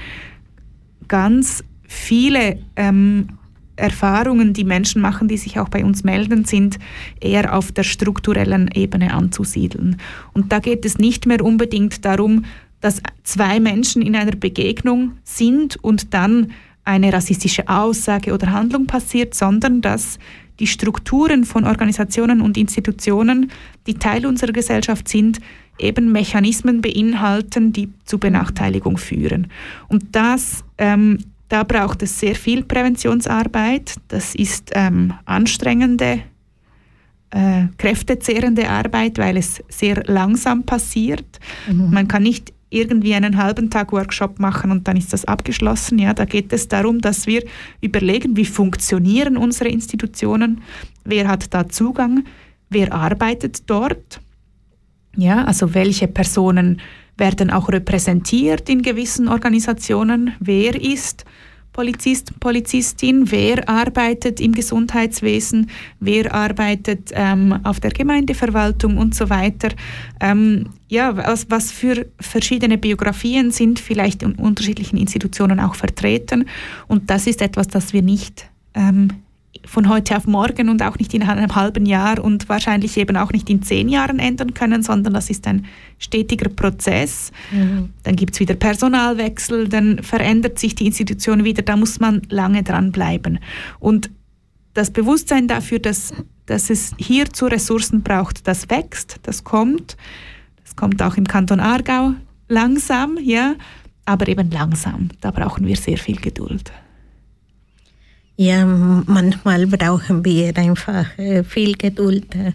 ganz 1.08 1.64
viele 1.92 2.58
ähm, 2.76 3.28
Erfahrungen, 3.76 4.52
die 4.52 4.64
Menschen 4.64 5.02
machen, 5.02 5.28
die 5.28 5.36
sich 5.36 5.58
auch 5.58 5.68
bei 5.68 5.84
uns 5.84 6.04
melden, 6.04 6.44
sind 6.44 6.78
eher 7.20 7.56
auf 7.56 7.72
der 7.72 7.82
strukturellen 7.84 8.70
Ebene 8.74 9.12
anzusiedeln. 9.12 9.96
Und 10.32 10.52
da 10.52 10.58
geht 10.58 10.84
es 10.84 10.98
nicht 10.98 11.26
mehr 11.26 11.44
unbedingt 11.44 12.04
darum, 12.04 12.44
dass 12.80 13.02
zwei 13.22 13.60
Menschen 13.60 14.02
in 14.02 14.16
einer 14.16 14.32
Begegnung 14.32 15.12
sind 15.24 15.76
und 15.82 16.14
dann 16.14 16.52
eine 16.84 17.12
rassistische 17.12 17.68
Aussage 17.68 18.32
oder 18.32 18.52
Handlung 18.52 18.86
passiert, 18.86 19.34
sondern 19.34 19.80
dass 19.80 20.18
die 20.58 20.66
Strukturen 20.66 21.44
von 21.44 21.64
Organisationen 21.64 22.40
und 22.40 22.56
Institutionen, 22.56 23.50
die 23.86 23.94
Teil 23.94 24.26
unserer 24.26 24.52
Gesellschaft 24.52 25.08
sind, 25.08 25.38
eben 25.78 26.12
Mechanismen 26.12 26.80
beinhalten, 26.80 27.72
die 27.72 27.90
zu 28.04 28.18
Benachteiligung 28.18 28.98
führen. 28.98 29.48
Und 29.88 30.04
das 30.12 30.64
ähm, 30.78 31.18
da 31.52 31.64
braucht 31.64 32.02
es 32.02 32.18
sehr 32.18 32.34
viel 32.34 32.64
Präventionsarbeit. 32.64 33.96
Das 34.08 34.34
ist 34.34 34.70
ähm, 34.74 35.12
anstrengende, 35.26 36.22
äh, 37.28 37.64
kräftezehrende 37.76 38.70
Arbeit, 38.70 39.18
weil 39.18 39.36
es 39.36 39.62
sehr 39.68 40.02
langsam 40.06 40.62
passiert. 40.62 41.40
Mhm. 41.70 41.90
Man 41.90 42.08
kann 42.08 42.22
nicht 42.22 42.54
irgendwie 42.70 43.14
einen 43.14 43.36
halben 43.36 43.68
Tag 43.68 43.92
Workshop 43.92 44.38
machen 44.38 44.70
und 44.70 44.88
dann 44.88 44.96
ist 44.96 45.12
das 45.12 45.26
abgeschlossen. 45.26 45.98
Ja, 45.98 46.14
da 46.14 46.24
geht 46.24 46.54
es 46.54 46.68
darum, 46.68 47.02
dass 47.02 47.26
wir 47.26 47.44
überlegen, 47.82 48.34
wie 48.34 48.46
funktionieren 48.46 49.36
unsere 49.36 49.68
Institutionen, 49.68 50.62
wer 51.04 51.28
hat 51.28 51.52
da 51.52 51.68
Zugang, 51.68 52.24
wer 52.70 52.94
arbeitet 52.94 53.68
dort. 53.68 54.22
Ja, 55.18 55.44
also 55.44 55.74
welche 55.74 56.08
Personen 56.08 56.80
werden 57.22 57.50
auch 57.50 57.68
repräsentiert 57.68 58.68
in 58.68 58.82
gewissen 58.82 59.28
Organisationen, 59.28 60.34
wer 60.40 60.74
ist 60.74 61.24
Polizist, 61.72 62.38
Polizistin, 62.40 63.30
wer 63.30 63.68
arbeitet 63.68 64.40
im 64.40 64.52
Gesundheitswesen, 64.52 65.70
wer 66.00 66.34
arbeitet 66.34 67.12
ähm, 67.14 67.60
auf 67.62 67.78
der 67.78 67.92
Gemeindeverwaltung 67.92 68.98
und 68.98 69.14
so 69.14 69.30
weiter. 69.30 69.68
Ähm, 70.20 70.70
ja, 70.88 71.16
was, 71.16 71.46
was 71.48 71.70
für 71.70 72.06
verschiedene 72.18 72.76
Biografien 72.76 73.52
sind 73.52 73.78
vielleicht 73.78 74.24
in 74.24 74.34
unterschiedlichen 74.34 74.96
Institutionen 74.98 75.60
auch 75.60 75.76
vertreten. 75.76 76.46
Und 76.88 77.08
das 77.08 77.28
ist 77.28 77.40
etwas, 77.40 77.68
das 77.68 77.92
wir 77.92 78.02
nicht 78.02 78.50
ähm, 78.74 79.08
von 79.64 79.88
heute 79.88 80.16
auf 80.16 80.26
morgen 80.26 80.68
und 80.68 80.82
auch 80.82 80.98
nicht 80.98 81.14
in 81.14 81.22
einem 81.22 81.54
halben 81.54 81.86
Jahr 81.86 82.22
und 82.22 82.48
wahrscheinlich 82.48 82.96
eben 82.96 83.16
auch 83.16 83.32
nicht 83.32 83.48
in 83.50 83.62
zehn 83.62 83.88
Jahren 83.88 84.18
ändern 84.18 84.54
können, 84.54 84.82
sondern 84.82 85.12
das 85.12 85.30
ist 85.30 85.46
ein 85.46 85.66
stetiger 85.98 86.48
Prozess. 86.48 87.32
Mhm. 87.50 87.90
Dann 88.02 88.16
gibt 88.16 88.34
es 88.34 88.40
wieder 88.40 88.54
Personalwechsel, 88.54 89.68
dann 89.68 90.02
verändert 90.02 90.58
sich 90.58 90.74
die 90.74 90.86
Institution 90.86 91.44
wieder, 91.44 91.62
da 91.62 91.76
muss 91.76 92.00
man 92.00 92.22
lange 92.28 92.62
dranbleiben. 92.62 93.38
Und 93.78 94.10
das 94.74 94.90
Bewusstsein 94.90 95.48
dafür, 95.48 95.78
dass, 95.78 96.14
dass 96.46 96.70
es 96.70 96.94
hierzu 96.98 97.46
Ressourcen 97.46 98.02
braucht, 98.02 98.46
das 98.48 98.70
wächst, 98.70 99.20
das 99.22 99.44
kommt. 99.44 99.96
Das 100.64 100.76
kommt 100.76 101.02
auch 101.02 101.16
im 101.16 101.26
Kanton 101.28 101.60
Aargau 101.60 102.14
langsam, 102.48 103.18
ja, 103.22 103.54
aber 104.06 104.28
eben 104.28 104.50
langsam. 104.50 105.10
Da 105.20 105.30
brauchen 105.30 105.66
wir 105.66 105.76
sehr 105.76 105.98
viel 105.98 106.16
Geduld. 106.16 106.72
Ja, 108.42 108.66
manchmal 108.66 109.68
brauchen 109.68 110.24
wir 110.24 110.56
einfach 110.56 111.16
äh, 111.16 111.44
viel 111.44 111.76
Geduld, 111.76 112.34
äh, 112.34 112.50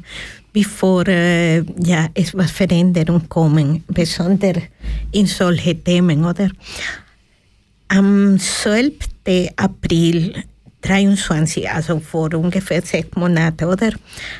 bevor 0.52 1.08
äh, 1.08 1.60
ja, 1.82 2.10
etwas 2.14 2.52
Veränderung 2.52 3.30
kommen, 3.30 3.86
besonders 3.88 4.64
in 5.14 5.28
solche 5.28 5.82
Themen, 5.82 6.26
oder? 6.26 6.50
Am 7.88 8.38
12. 8.38 8.96
April 9.56 10.44
23, 10.82 11.70
also 11.70 12.02
vor 12.02 12.34
ungefähr 12.34 12.82
sechs 12.82 13.16
Monaten, 13.16 13.70
oder, 13.70 13.92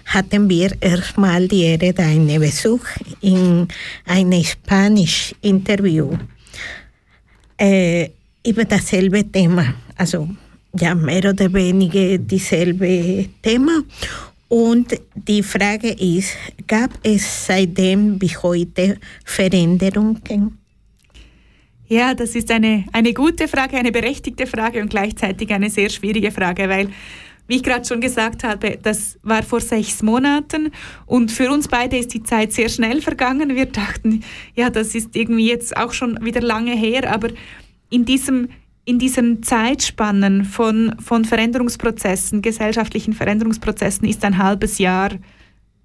hatten 0.08 0.50
wir 0.50 0.72
erstmal 0.82 1.48
die 1.48 1.64
Ehre, 1.64 1.94
einen 2.00 2.42
Besuch 2.42 2.86
in 3.22 3.70
einem 4.06 4.44
Spanisch-Interview 4.44 6.10
äh, 7.58 8.10
über 8.46 8.66
dasselbe 8.66 9.24
Thema, 9.32 9.76
also 9.96 10.28
ja 10.80 10.96
mehr 10.96 11.30
oder 11.30 11.52
weniger 11.54 12.18
dieselbe 12.18 13.26
Thema. 13.42 13.84
Und 14.50 14.98
die 15.16 15.44
Frage 15.44 15.90
ist, 15.90 16.32
gab 16.68 16.92
es 17.04 17.48
seitdem 17.48 18.22
wie 18.22 18.36
heute 18.38 18.98
Veränderungen? 19.26 20.58
Ja, 21.90 22.14
das 22.14 22.36
ist 22.36 22.52
eine, 22.52 22.86
eine 22.92 23.14
gute 23.14 23.48
Frage, 23.48 23.78
eine 23.78 23.92
berechtigte 23.92 24.46
Frage 24.46 24.82
und 24.82 24.90
gleichzeitig 24.90 25.52
eine 25.52 25.70
sehr 25.70 25.90
schwierige 25.90 26.32
Frage, 26.32 26.68
weil, 26.68 26.90
wie 27.48 27.58
ich 27.58 27.64
gerade 27.64 27.86
schon 27.86 28.02
gesagt 28.02 28.44
habe, 28.44 28.78
das 28.82 29.18
war 29.24 29.42
vor 29.44 29.62
sechs 29.62 30.04
Monaten 30.04 30.72
und 31.06 31.32
für 31.32 31.50
uns 31.50 31.70
beide 31.70 31.98
ist 31.98 32.14
die 32.14 32.24
Zeit 32.24 32.52
sehr 32.52 32.68
schnell 32.68 33.02
vergangen. 33.02 33.56
Wir 33.56 33.68
dachten, 33.68 34.24
ja, 34.56 34.70
das 34.70 34.96
ist 34.96 35.16
irgendwie 35.16 35.48
jetzt 35.48 35.78
auch 35.78 35.94
schon 35.94 36.24
wieder 36.24 36.42
lange 36.42 36.76
her, 36.76 37.10
aber 37.12 37.30
in 37.90 38.04
diesem 38.04 38.50
in 38.88 39.00
diesen 39.00 39.44
Zeitspannen 39.44 40.46
von, 40.46 40.96
von 41.00 41.26
Veränderungsprozessen, 41.26 42.42
gesellschaftlichen 42.42 43.12
Veränderungsprozessen, 43.12 44.08
ist 44.08 44.24
ein 44.24 44.38
halbes 44.38 44.78
Jahr 44.78 45.10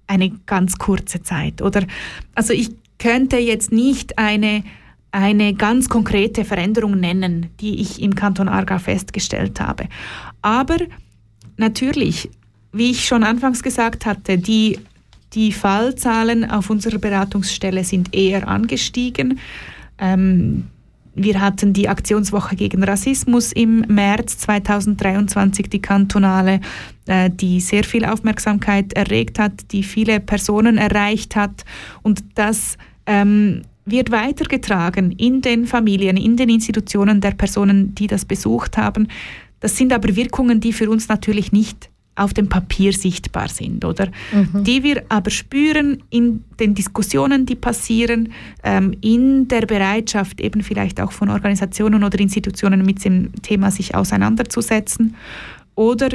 eine 0.07 0.29
ganz 0.45 0.77
kurze 0.77 1.21
Zeit. 1.21 1.61
Oder 1.61 1.83
also 2.33 2.53
ich 2.53 2.69
könnte 2.99 3.37
jetzt 3.39 3.73
nicht 3.73 4.17
eine, 4.17 4.63
eine 5.11 5.53
ganz 5.53 5.89
konkrete 5.89 6.45
Veränderung 6.45 6.97
nennen, 6.97 7.47
die 7.59 7.81
ich 7.81 8.01
im 8.01 8.15
Kanton 8.15 8.47
Aargau 8.47 8.79
festgestellt 8.79 9.59
habe. 9.59 9.89
Aber 10.41 10.77
natürlich, 11.57 12.29
wie 12.71 12.91
ich 12.91 13.03
schon 13.05 13.25
anfangs 13.25 13.63
gesagt 13.63 14.05
hatte, 14.05 14.37
die, 14.37 14.79
die 15.33 15.51
Fallzahlen 15.51 16.49
auf 16.49 16.69
unserer 16.69 16.99
Beratungsstelle 16.99 17.83
sind 17.83 18.15
eher 18.15 18.47
angestiegen. 18.47 19.39
Ähm, 19.97 20.69
wir 21.15 21.39
hatten 21.39 21.73
die 21.73 21.89
Aktionswoche 21.89 22.55
gegen 22.55 22.83
Rassismus 22.83 23.51
im 23.51 23.81
März 23.87 24.39
2023, 24.39 25.69
die 25.69 25.81
kantonale, 25.81 26.59
äh, 27.05 27.29
die 27.29 27.59
sehr 27.59 27.83
viel 27.83 28.05
Aufmerksamkeit 28.05 28.93
erregt 28.93 29.37
hat, 29.39 29.71
die 29.71 29.83
viele 29.83 30.19
Personen 30.19 30.77
erreicht 30.77 31.35
hat. 31.35 31.65
Und 32.01 32.23
das 32.35 32.77
ähm, 33.05 33.61
wird 33.85 34.11
weitergetragen 34.11 35.11
in 35.11 35.41
den 35.41 35.67
Familien, 35.67 36.17
in 36.17 36.37
den 36.37 36.49
Institutionen 36.49 37.21
der 37.21 37.31
Personen, 37.31 37.93
die 37.93 38.07
das 38.07 38.25
besucht 38.25 38.77
haben. 38.77 39.07
Das 39.59 39.77
sind 39.77 39.93
aber 39.93 40.15
Wirkungen, 40.15 40.59
die 40.59 40.73
für 40.73 40.89
uns 40.89 41.07
natürlich 41.07 41.51
nicht 41.51 41.89
auf 42.15 42.33
dem 42.33 42.47
Papier 42.47 42.93
sichtbar 42.93 43.47
sind, 43.47 43.83
oder? 43.85 44.07
Mhm. 44.31 44.63
Die 44.63 44.83
wir 44.83 45.03
aber 45.09 45.31
spüren 45.31 46.03
in 46.09 46.43
den 46.59 46.75
Diskussionen, 46.75 47.45
die 47.45 47.55
passieren, 47.55 48.33
ähm, 48.63 48.95
in 49.01 49.47
der 49.47 49.65
Bereitschaft 49.65 50.39
eben 50.39 50.61
vielleicht 50.61 51.01
auch 51.01 51.11
von 51.11 51.29
Organisationen 51.29 52.03
oder 52.03 52.19
Institutionen 52.19 52.85
mit 52.85 53.03
dem 53.03 53.31
Thema 53.41 53.71
sich 53.71 53.95
auseinanderzusetzen. 53.95 55.15
Oder 55.75 56.09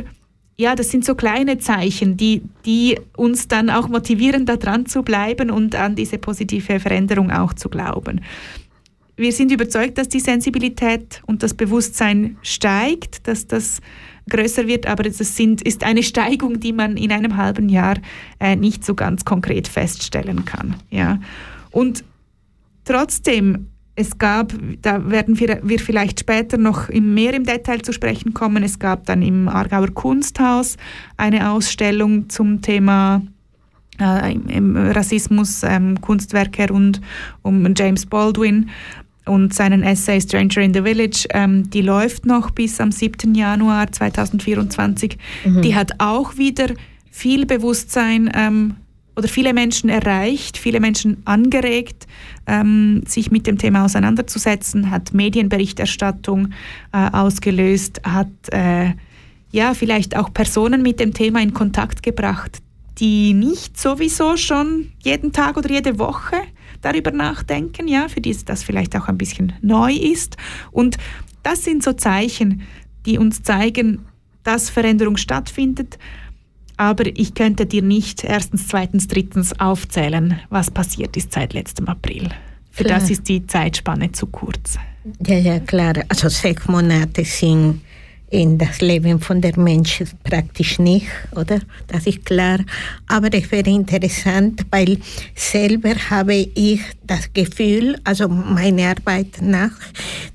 ja, 0.56 0.74
das 0.74 0.90
sind 0.90 1.04
so 1.04 1.14
kleine 1.14 1.58
Zeichen, 1.58 2.16
die, 2.16 2.42
die 2.64 2.98
uns 3.16 3.46
dann 3.46 3.70
auch 3.70 3.88
motivieren, 3.88 4.44
da 4.44 4.56
dran 4.56 4.86
zu 4.86 5.02
bleiben 5.02 5.50
und 5.50 5.76
an 5.76 5.94
diese 5.94 6.18
positive 6.18 6.80
Veränderung 6.80 7.30
auch 7.30 7.54
zu 7.54 7.68
glauben. 7.68 8.20
Wir 9.16 9.32
sind 9.32 9.50
überzeugt, 9.50 9.98
dass 9.98 10.08
die 10.08 10.20
Sensibilität 10.20 11.22
und 11.26 11.42
das 11.42 11.54
Bewusstsein 11.54 12.36
steigt, 12.42 13.26
dass 13.26 13.48
das 13.48 13.80
größer 14.28 14.66
wird, 14.66 14.86
aber 14.86 15.06
es 15.06 15.18
sind, 15.18 15.62
ist 15.62 15.84
eine 15.84 16.02
Steigung, 16.02 16.60
die 16.60 16.72
man 16.72 16.96
in 16.96 17.12
einem 17.12 17.36
halben 17.36 17.68
Jahr 17.68 17.96
äh, 18.40 18.56
nicht 18.56 18.84
so 18.84 18.94
ganz 18.94 19.24
konkret 19.24 19.68
feststellen 19.68 20.44
kann. 20.44 20.76
Ja. 20.90 21.18
Und 21.70 22.04
trotzdem, 22.84 23.68
es 23.94 24.16
gab, 24.16 24.52
da 24.82 25.10
werden 25.10 25.40
wir, 25.40 25.60
wir 25.64 25.80
vielleicht 25.80 26.20
später 26.20 26.56
noch 26.56 26.88
mehr 26.88 27.34
im 27.34 27.44
Detail 27.44 27.82
zu 27.82 27.92
sprechen 27.92 28.32
kommen, 28.32 28.62
es 28.62 28.78
gab 28.78 29.06
dann 29.06 29.22
im 29.22 29.48
Aargauer 29.48 29.88
Kunsthaus 29.88 30.76
eine 31.16 31.50
Ausstellung 31.50 32.28
zum 32.28 32.62
Thema 32.62 33.22
äh, 33.98 34.36
Rassismus, 34.92 35.62
ähm, 35.64 36.00
Kunstwerke 36.00 36.68
rund 36.68 37.00
um 37.42 37.74
James 37.76 38.06
Baldwin 38.06 38.70
und 39.28 39.54
seinen 39.54 39.82
Essay 39.82 40.20
Stranger 40.20 40.58
in 40.58 40.74
the 40.74 40.82
Village, 40.82 41.26
ähm, 41.30 41.68
die 41.70 41.82
läuft 41.82 42.26
noch 42.26 42.50
bis 42.50 42.80
am 42.80 42.92
7. 42.92 43.34
Januar 43.34 43.90
2024. 43.92 45.16
Mhm. 45.44 45.62
Die 45.62 45.74
hat 45.74 45.92
auch 45.98 46.36
wieder 46.36 46.68
viel 47.10 47.46
Bewusstsein 47.46 48.30
ähm, 48.34 48.76
oder 49.16 49.28
viele 49.28 49.52
Menschen 49.52 49.90
erreicht, 49.90 50.56
viele 50.56 50.78
Menschen 50.78 51.22
angeregt, 51.24 52.06
ähm, 52.46 53.02
sich 53.06 53.32
mit 53.32 53.46
dem 53.48 53.58
Thema 53.58 53.84
auseinanderzusetzen, 53.84 54.90
hat 54.90 55.12
Medienberichterstattung 55.12 56.50
äh, 56.92 57.10
ausgelöst, 57.10 58.00
hat 58.04 58.28
äh, 58.52 58.92
ja 59.50 59.74
vielleicht 59.74 60.16
auch 60.16 60.32
Personen 60.32 60.82
mit 60.82 61.00
dem 61.00 61.14
Thema 61.14 61.42
in 61.42 61.52
Kontakt 61.52 62.04
gebracht, 62.04 62.58
die 63.00 63.32
nicht 63.34 63.78
sowieso 63.78 64.36
schon 64.36 64.92
jeden 65.02 65.32
Tag 65.32 65.56
oder 65.56 65.70
jede 65.70 65.98
Woche 65.98 66.36
darüber 66.80 67.10
nachdenken, 67.10 67.88
ja, 67.88 68.08
für 68.08 68.20
die 68.20 68.36
das 68.44 68.62
vielleicht 68.62 68.96
auch 68.96 69.08
ein 69.08 69.18
bisschen 69.18 69.52
neu 69.60 69.92
ist. 69.92 70.36
Und 70.70 70.96
das 71.42 71.64
sind 71.64 71.82
so 71.82 71.92
Zeichen, 71.92 72.62
die 73.06 73.18
uns 73.18 73.42
zeigen, 73.42 74.06
dass 74.42 74.70
Veränderung 74.70 75.16
stattfindet. 75.16 75.98
Aber 76.76 77.04
ich 77.06 77.34
könnte 77.34 77.66
dir 77.66 77.82
nicht 77.82 78.22
erstens, 78.22 78.68
zweitens, 78.68 79.08
drittens 79.08 79.58
aufzählen, 79.58 80.40
was 80.50 80.70
passiert 80.70 81.16
ist 81.16 81.32
seit 81.32 81.52
letztem 81.52 81.88
April. 81.88 82.28
Für 82.70 82.84
klar. 82.84 83.00
das 83.00 83.10
ist 83.10 83.28
die 83.28 83.44
Zeitspanne 83.46 84.12
zu 84.12 84.26
kurz. 84.26 84.78
Ja, 85.26 85.36
ja, 85.36 85.58
klar. 85.58 85.94
Also 86.08 86.28
sechs 86.28 86.68
Monate 86.68 87.24
sind 87.24 87.80
in 88.30 88.58
das 88.58 88.80
Leben 88.80 89.20
von 89.20 89.40
der 89.40 89.58
Menschen 89.58 90.08
praktisch 90.22 90.78
nicht, 90.78 91.06
oder? 91.34 91.60
Das 91.86 92.06
ist 92.06 92.24
klar. 92.24 92.58
Aber 93.06 93.32
es 93.32 93.50
wäre 93.50 93.70
interessant, 93.70 94.66
weil 94.70 94.98
selber 95.34 95.94
habe 96.10 96.34
ich 96.34 96.80
das 97.06 97.32
Gefühl, 97.32 97.98
also 98.04 98.28
meine 98.28 98.88
Arbeit 98.88 99.40
nach, 99.40 99.72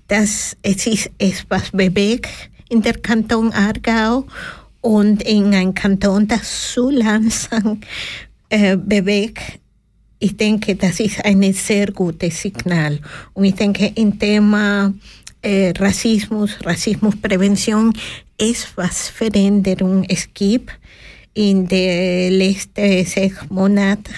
dass 0.07 0.57
es 0.61 0.87
ist 0.87 1.11
etwas 1.19 1.71
bewegt 1.71 2.49
in 2.69 2.81
der 2.81 2.93
Kanton 2.93 3.51
Aargau 3.53 4.25
und 4.81 5.23
in 5.23 5.53
einem 5.53 5.73
Kanton, 5.73 6.27
das 6.27 6.73
so 6.73 6.89
langsam 6.89 7.79
äh, 8.49 8.75
bewegt, 8.75 9.59
ich 10.23 10.37
denke, 10.37 10.75
das 10.75 11.01
ist 11.01 11.23
ein 11.25 11.51
sehr 11.51 11.91
gutes 11.91 12.41
Signal. 12.41 12.99
Und 13.33 13.43
ich 13.43 13.55
denke, 13.55 13.91
im 13.95 14.17
Thema 14.17 14.93
äh, 15.43 15.73
Rassismus, 15.77 16.57
Rassismusprävention 16.63 17.93
ist, 18.37 18.75
was 18.75 19.09
Veränderung 19.09 20.03
es 20.07 20.27
gibt 20.33 20.71
in 21.33 21.67
den 21.67 22.33
letzten 22.33 23.05
sechs 23.05 23.37
Monaten. 23.49 24.13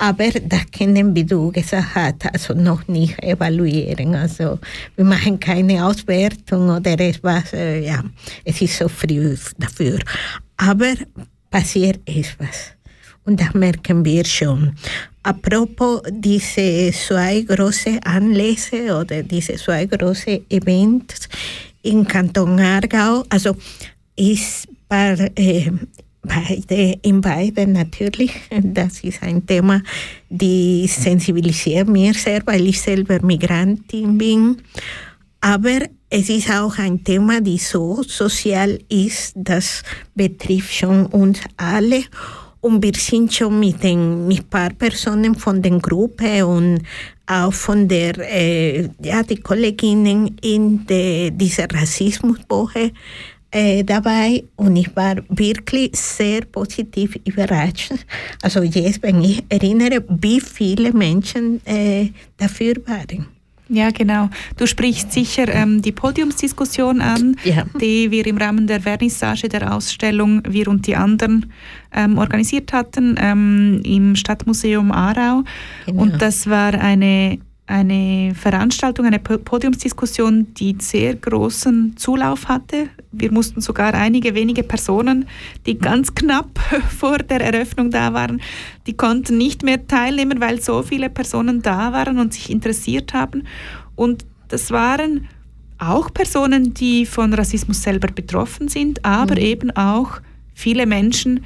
Aber 0.00 0.30
das 0.30 0.70
können, 0.70 1.12
du 1.26 1.50
gesagt 1.50 2.32
also 2.32 2.54
noch 2.54 2.86
nicht 2.86 3.20
evaluieren. 3.20 4.14
Also 4.14 4.60
wir 4.94 5.04
machen 5.04 5.40
keine 5.40 5.84
Auswertung 5.84 6.68
oder 6.70 7.00
etwas, 7.00 7.52
äh, 7.52 7.84
ja, 7.84 8.04
es 8.44 8.62
ist 8.62 8.78
so 8.78 8.88
früh 8.88 9.36
dafür. 9.58 9.98
Aber 10.56 10.94
passiert 11.50 12.00
etwas. 12.06 12.72
Und 13.24 13.40
das 13.40 13.54
merken 13.54 14.04
wir 14.04 14.24
schon. 14.24 14.74
Apropos 15.22 16.02
diese 16.10 16.90
zwei 16.92 17.42
große 17.42 17.98
Anlässe 18.04 18.96
oder 18.96 19.22
diese 19.22 19.54
zwei 19.56 19.86
große 19.86 20.42
Events 20.48 21.28
in 21.82 22.06
Kanton 22.06 22.58
Aargau, 22.60 23.24
also 23.28 23.56
ist 24.16 24.68
bei, 24.88 25.30
äh, 25.34 25.70
beide, 26.22 26.98
in 27.02 27.20
beiden 27.20 27.72
natürlich, 27.72 28.32
das 28.62 29.00
ist 29.00 29.22
ein 29.22 29.44
Thema, 29.46 29.82
die 30.28 30.86
sensibilisiert 30.86 31.88
mir 31.88 32.14
sehr, 32.14 32.42
weil 32.46 32.66
ich 32.66 32.80
selber 32.80 33.20
Migrantin 33.22 34.18
bin. 34.18 34.56
Aber 35.40 35.80
es 36.10 36.28
ist 36.28 36.50
auch 36.50 36.78
ein 36.78 37.04
Thema, 37.04 37.40
die 37.40 37.58
so 37.58 38.02
sozial 38.02 38.78
ist, 38.88 39.34
das 39.36 39.82
betrifft 40.14 40.74
schon 40.74 41.06
uns 41.06 41.40
alle. 41.56 42.02
Und 42.60 42.82
wir 42.82 42.94
sind 42.94 43.32
schon 43.32 43.60
mit 43.60 43.84
ein 43.84 44.26
mit 44.26 44.50
paar 44.50 44.70
Personen 44.70 45.34
von 45.34 45.62
der 45.62 45.78
Gruppe 45.78 46.44
und 46.44 46.82
auch 47.26 47.52
von 47.52 47.86
der, 47.86 48.18
äh, 48.18 48.88
ja, 49.02 49.22
die 49.22 49.36
Kolleginnen 49.36 50.36
in 50.42 50.84
de, 50.86 51.30
dieser 51.30 51.66
Rassismuswoche 51.70 52.92
äh, 53.50 53.84
dabei 53.84 54.44
und 54.56 54.76
ich 54.76 54.94
war 54.94 55.16
wirklich 55.28 55.94
sehr 55.94 56.42
positiv 56.42 57.16
überrascht. 57.24 57.92
Also 58.42 58.62
jetzt, 58.62 59.02
wenn 59.02 59.22
ich 59.22 59.42
erinnere, 59.48 60.04
wie 60.08 60.40
viele 60.40 60.92
Menschen 60.92 61.60
äh, 61.66 62.10
dafür 62.36 62.74
waren. 62.86 63.37
Ja, 63.68 63.90
genau. 63.90 64.30
Du 64.56 64.66
sprichst 64.66 65.12
sicher 65.12 65.46
ähm, 65.48 65.82
die 65.82 65.92
Podiumsdiskussion 65.92 67.00
an, 67.00 67.36
ja. 67.44 67.64
die 67.80 68.10
wir 68.10 68.26
im 68.26 68.38
Rahmen 68.38 68.66
der 68.66 68.80
Vernissage 68.80 69.48
der 69.48 69.74
Ausstellung 69.74 70.42
Wir 70.48 70.68
und 70.68 70.86
die 70.86 70.96
anderen 70.96 71.52
ähm, 71.92 72.16
organisiert 72.16 72.72
hatten 72.72 73.16
ähm, 73.20 73.82
im 73.84 74.16
Stadtmuseum 74.16 74.90
Aarau. 74.90 75.44
Genau. 75.86 76.02
Und 76.02 76.22
das 76.22 76.48
war 76.48 76.74
eine 76.74 77.38
eine 77.68 78.34
Veranstaltung, 78.34 79.04
eine 79.04 79.18
Podiumsdiskussion, 79.18 80.54
die 80.54 80.74
sehr 80.80 81.14
großen 81.14 81.96
Zulauf 81.98 82.48
hatte. 82.48 82.88
Wir 83.12 83.30
mussten 83.30 83.60
sogar 83.60 83.92
einige 83.92 84.34
wenige 84.34 84.62
Personen, 84.62 85.28
die 85.66 85.78
ganz 85.78 86.14
knapp 86.14 86.58
vor 86.98 87.18
der 87.18 87.42
Eröffnung 87.42 87.90
da 87.90 88.14
waren, 88.14 88.40
die 88.86 88.94
konnten 88.94 89.36
nicht 89.36 89.62
mehr 89.62 89.86
teilnehmen, 89.86 90.40
weil 90.40 90.62
so 90.62 90.82
viele 90.82 91.10
Personen 91.10 91.60
da 91.60 91.92
waren 91.92 92.18
und 92.18 92.32
sich 92.32 92.48
interessiert 92.48 93.12
haben. 93.12 93.44
Und 93.96 94.24
das 94.48 94.70
waren 94.70 95.28
auch 95.76 96.12
Personen, 96.12 96.72
die 96.72 97.04
von 97.04 97.34
Rassismus 97.34 97.82
selber 97.82 98.08
betroffen 98.08 98.68
sind, 98.68 99.04
aber 99.04 99.34
mhm. 99.34 99.42
eben 99.42 99.70
auch 99.72 100.20
viele 100.54 100.86
Menschen, 100.86 101.44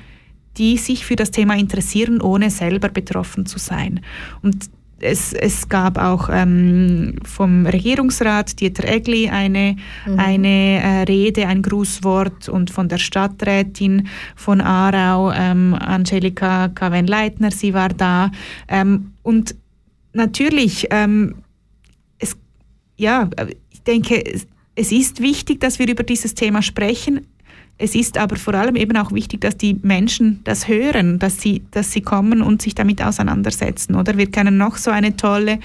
die 0.57 0.77
sich 0.77 1.05
für 1.05 1.17
das 1.17 1.33
Thema 1.33 1.57
interessieren, 1.57 2.21
ohne 2.21 2.51
selber 2.51 2.91
betroffen 2.91 3.45
zu 3.45 3.59
sein. 3.59 4.01
Und 4.43 4.71
es, 5.03 5.33
es 5.33 5.69
gab 5.69 5.99
auch 5.99 6.29
ähm, 6.33 7.17
vom 7.25 7.67
Regierungsrat 7.67 8.61
Dieter 8.61 8.89
Egli 8.89 9.29
eine, 9.29 9.77
mhm. 10.07 10.19
eine 10.19 10.81
äh, 10.83 11.03
Rede, 11.03 11.47
ein 11.47 11.63
Grußwort 11.63 12.49
und 12.49 12.71
von 12.71 12.89
der 12.89 12.99
Stadträtin 12.99 14.09
von 14.37 14.61
Aarau, 14.61 15.33
ähm, 15.33 15.75
Angelika 15.75 16.69
Kaven-Leitner, 16.69 17.51
sie 17.51 17.75
war 17.75 17.89
da. 17.89 18.31
Ähm, 18.69 19.13
und 19.23 19.57
natürlich, 20.13 20.87
ähm, 20.91 21.35
es, 22.19 22.37
ja, 22.97 23.29
ich 23.71 23.83
denke, 23.83 24.23
es 24.75 24.93
ist 24.93 25.21
wichtig, 25.21 25.61
dass 25.61 25.79
wir 25.79 25.89
über 25.89 26.03
dieses 26.03 26.35
Thema 26.35 26.63
sprechen. 26.63 27.27
Es 27.83 27.97
ist 27.97 28.17
aber 28.17 28.37
vor 28.37 28.55
allem 28.55 28.77
eben 28.77 28.97
auch 28.97 29.11
wichtig, 29.11 29.41
dass 29.41 29.57
die 29.57 29.77
Menschen 29.83 30.39
das 30.45 30.69
hören, 30.69 31.19
dass 31.19 31.41
sie, 31.41 31.63
dass 31.73 31.91
sie 31.91 32.01
kommen 32.01 32.41
und 32.41 32.63
sich 32.63 32.77
damit 32.77 33.03
auseinandersetzen. 33.03 33.97
Oder 33.97 34.17
wir 34.17 34.31
können 34.31 34.57
noch 34.57 34.77
so 34.77 34.93
eine 34.93 35.17
tolle 35.17 35.59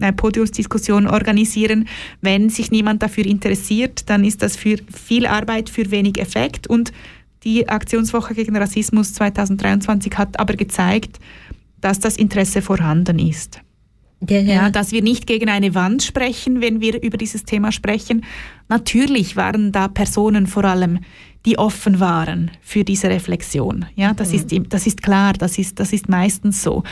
äh, 0.00 0.10
Podiumsdiskussion 0.14 1.06
organisieren. 1.06 1.86
Wenn 2.22 2.48
sich 2.48 2.70
niemand 2.70 3.02
dafür 3.02 3.26
interessiert, 3.26 4.08
dann 4.08 4.24
ist 4.24 4.42
das 4.42 4.56
für 4.56 4.78
viel 4.90 5.26
Arbeit 5.26 5.68
für 5.68 5.90
wenig 5.90 6.18
Effekt. 6.18 6.68
Und 6.68 6.90
die 7.44 7.68
Aktionswoche 7.68 8.32
gegen 8.32 8.56
Rassismus 8.56 9.12
2023 9.12 10.16
hat 10.16 10.40
aber 10.40 10.54
gezeigt, 10.54 11.18
dass 11.82 12.00
das 12.00 12.16
Interesse 12.16 12.62
vorhanden 12.62 13.18
ist. 13.18 13.60
Ja, 14.28 14.38
ja. 14.38 14.54
Ja, 14.54 14.70
dass 14.70 14.90
wir 14.92 15.02
nicht 15.02 15.26
gegen 15.26 15.48
eine 15.48 15.74
Wand 15.74 16.02
sprechen, 16.02 16.60
wenn 16.60 16.80
wir 16.80 17.02
über 17.02 17.16
dieses 17.18 17.44
Thema 17.44 17.70
sprechen. 17.72 18.24
Natürlich 18.68 19.36
waren 19.36 19.70
da 19.72 19.88
Personen 19.88 20.46
vor 20.46 20.64
allem, 20.64 20.98
die 21.46 21.56
offen 21.58 22.00
waren 22.00 22.50
für 22.60 22.82
diese 22.84 23.08
Reflexion. 23.08 23.86
Ja, 23.94 24.12
das, 24.14 24.32
ist, 24.32 24.52
im- 24.52 24.68
das 24.68 24.86
ist 24.86 25.02
klar, 25.02 25.34
das 25.34 25.56
ist, 25.58 25.78
das 25.78 25.92
ist 25.92 26.08
meistens 26.08 26.62
so. 26.62 26.82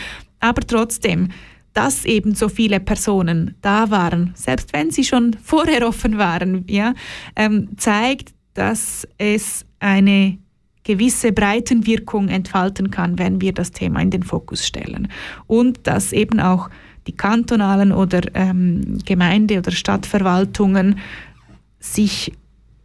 Aber 0.41 0.61
trotzdem, 0.63 1.31
dass 1.75 2.05
eben 2.05 2.35
so 2.35 2.49
viele 2.49 2.79
Personen 2.81 3.57
da 3.61 3.91
waren, 3.91 4.33
selbst 4.35 4.73
wenn 4.73 4.91
sie 4.93 5.05
schon 5.05 5.37
vorher 5.43 5.87
offen 5.87 6.19
waren, 6.19 6.65
ja, 6.69 6.95
ähm, 7.35 7.71
zeigt, 7.77 8.33
dass 8.55 9.07
es 9.19 9.67
eine 9.81 10.39
gewisse 10.85 11.33
Breitenwirkung 11.33 12.29
entfalten 12.29 12.91
kann, 12.93 13.19
wenn 13.19 13.41
wir 13.41 13.53
das 13.53 13.73
Thema 13.73 14.01
in 14.01 14.11
den 14.11 14.23
Fokus 14.23 14.65
stellen. 14.65 15.09
Und 15.49 15.87
dass 15.89 16.13
eben 16.13 16.39
auch 16.39 16.71
die 17.07 17.13
kantonalen 17.13 17.93
oder 17.93 18.21
ähm, 18.35 18.99
Gemeinde- 19.05 19.59
oder 19.59 19.73
Stadtverwaltungen 19.73 20.99
sich 21.81 22.33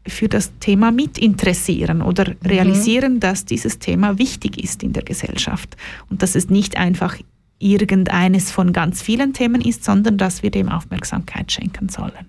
für 0.08 0.28
das 0.28 0.52
Thema 0.60 0.92
mitinteressieren 0.92 2.02
oder 2.02 2.36
realisieren, 2.44 3.20
dass 3.20 3.46
dieses 3.46 3.80
Thema 3.80 4.18
wichtig 4.18 4.62
ist 4.62 4.84
in 4.84 4.94
der 4.94 5.04
Gesellschaft 5.04 5.78
und 6.10 6.24
dass 6.24 6.36
es 6.36 6.50
nicht 6.50 6.78
einfach 6.78 7.18
irgendeines 7.60 8.52
von 8.52 8.74
ganz 8.74 9.02
vielen 9.02 9.34
Themen 9.34 9.62
ist, 9.62 9.84
sondern 9.84 10.18
dass 10.18 10.42
wir 10.42 10.50
dem 10.50 10.70
Aufmerksamkeit 10.70 11.52
schenken 11.52 11.90
sollen. 11.90 12.26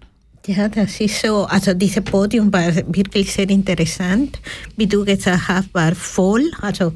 Ja, 0.47 0.69
das 0.69 1.01
ist 1.01 1.23
so. 1.23 1.45
Also 1.45 1.73
dieses 1.73 2.03
Podium 2.03 2.53
war 2.53 2.75
wirklich 2.75 3.33
sehr 3.33 3.49
interessant. 3.49 4.41
Wie 4.77 4.87
du 4.87 5.05
gesagt 5.05 5.49
hast, 5.49 5.73
war 5.73 5.95
voll. 5.95 6.51
Also 6.61 6.93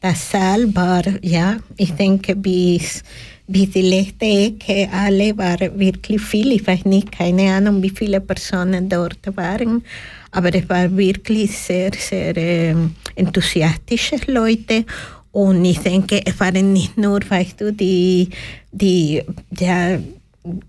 das 0.00 0.30
Saal 0.30 0.74
war, 0.74 1.04
ja, 1.22 1.56
ich 1.76 1.92
denke, 1.92 2.34
bis, 2.36 3.02
bis 3.48 3.70
die 3.70 3.82
letzte 3.82 4.26
Ecke 4.26 4.88
alle 4.92 5.36
war 5.36 5.58
wirklich 5.78 6.20
viel. 6.20 6.52
Ich 6.52 6.66
weiß 6.66 6.84
nicht, 6.84 7.10
keine 7.10 7.54
Ahnung, 7.54 7.82
wie 7.82 7.90
viele 7.90 8.20
Personen 8.20 8.88
dort 8.88 9.36
waren. 9.36 9.82
Aber 10.30 10.54
es 10.54 10.68
war 10.68 10.94
wirklich 10.94 11.56
sehr, 11.56 11.90
sehr 11.94 12.36
ähm, 12.36 12.94
enthusiastische 13.14 14.16
Leute. 14.26 14.84
Und 15.32 15.64
ich 15.64 15.78
denke, 15.78 16.20
es 16.24 16.38
waren 16.38 16.72
nicht 16.74 16.98
nur, 16.98 17.20
weißt 17.26 17.60
du, 17.62 17.72
die, 17.72 18.28
die 18.70 19.22
ja, 19.58 19.98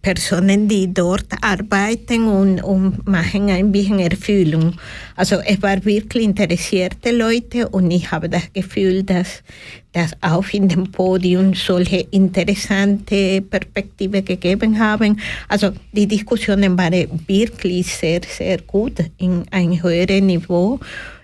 Personen, 0.02 0.68
die 0.68 0.94
dort 0.94 1.28
arbeiten 1.42 2.28
und, 2.28 2.62
und 2.62 3.08
machen 3.08 3.50
ein 3.50 3.72
bisschen 3.72 4.00
Erfüllung. 4.00 4.76
Also 5.16 5.38
es 5.46 5.62
war 5.62 5.84
wirklich 5.86 6.24
interessierte 6.24 7.12
Leute 7.12 7.70
und 7.70 7.92
ich 7.92 8.12
habe 8.12 8.30
das 8.30 8.52
Gefühl, 8.54 9.04
dass, 9.04 9.44
dass 9.92 10.12
auch 10.22 10.48
in 10.52 10.68
dem 10.68 10.92
Podium 10.92 11.54
solche 11.54 12.08
interessante 12.12 13.42
Perspektive 13.42 14.22
gegeben 14.22 14.80
haben. 14.80 15.20
Also 15.48 15.72
die 15.92 16.08
Diskussionen 16.08 16.78
waren 16.78 17.22
wirklich 17.28 17.96
sehr, 17.96 18.22
sehr 18.28 18.60
gut 18.60 19.00
in 19.18 19.46
einem 19.52 19.82
höheren 19.82 20.26
Niveau. 20.26 20.80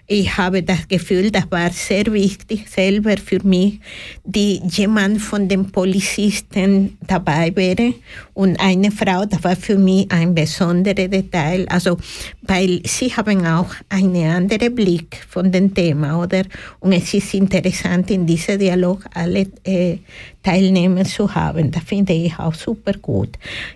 Ich 0.07 0.38
habe 0.38 0.61
das 0.61 0.88
Gefühl, 0.88 1.32
das 1.32 1.49
war 1.49 1.72
sehr 1.72 2.06
wichtig 2.14 2.69
selber 2.69 3.15
für 3.18 3.44
mich, 3.44 3.80
die 4.23 4.61
jemand 4.69 5.19
von 5.19 5.48
den 5.48 5.72
Polizisten 5.72 6.99
dabei 7.07 7.56
wäre 7.56 7.95
und 8.36 8.60
eine 8.60 8.91
Frau, 8.91 9.26
das 9.26 9.44
war 9.44 9.56
für 9.56 9.77
mich 9.77 10.11
ein 10.11 10.36
besonderer 10.36 11.07
Detail, 11.07 11.65
also 11.69 11.98
weil 12.44 12.82
sie 12.86 13.15
haben 13.15 13.48
auch 13.48 13.73
einen 13.90 14.30
anderen 14.30 14.76
Blick 14.76 15.26
von 15.27 15.52
dem 15.52 15.73
Thema, 15.73 16.22
oder? 16.22 16.44
Und 16.80 16.94
es 16.94 17.11
ist 17.15 17.34
interessant, 17.34 18.11
in 18.11 18.27
diesem 18.27 18.60
Dialog 18.60 19.06
alle 19.11 19.48
äh, 19.64 19.98
Teilnehmer 20.45 21.05
zu 21.05 21.34
haben. 21.34 21.72
Das 21.72 21.84
finde 21.84 22.13
ich 22.13 22.38
auch 22.38 22.53
super 22.53 22.93
gut. 22.93 23.30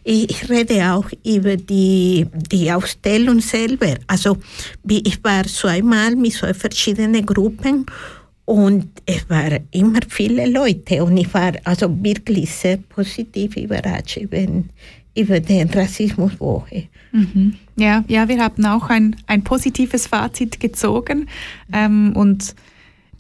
Ich, 0.03 0.47
rede 0.49 0.93
auch 0.93 1.09
über 1.25 1.57
die, 1.57 2.27
die 2.51 2.71
Ausstellung 2.71 3.39
selber. 3.39 3.95
Also 4.05 4.37
ich 4.87 5.23
war 5.23 5.43
zweimal 5.45 6.15
mit 6.15 6.33
so 6.33 6.45
verschiedenen 6.53 7.25
Gruppen 7.25 7.87
und 8.45 8.87
es 9.05 9.27
waren 9.29 9.61
immer 9.71 9.99
viele 10.07 10.47
Leute 10.47 11.03
und 11.03 11.17
ich 11.17 11.33
war 11.33 11.53
also 11.63 11.87
wirklich 12.03 12.51
sehr 12.51 12.77
positiv 12.77 13.57
überrascht 13.57 14.17
über, 14.17 14.45
über 15.15 15.39
den 15.39 15.69
Rassismuswoche. 15.71 16.83
Mhm. 17.11 17.55
Ja, 17.77 18.03
ja, 18.07 18.27
wir 18.27 18.43
haben 18.43 18.65
auch 18.65 18.89
ein, 18.89 19.15
ein 19.25 19.43
positives 19.43 20.05
Fazit 20.05 20.59
gezogen 20.59 21.27
ähm, 21.73 22.13
und 22.15 22.53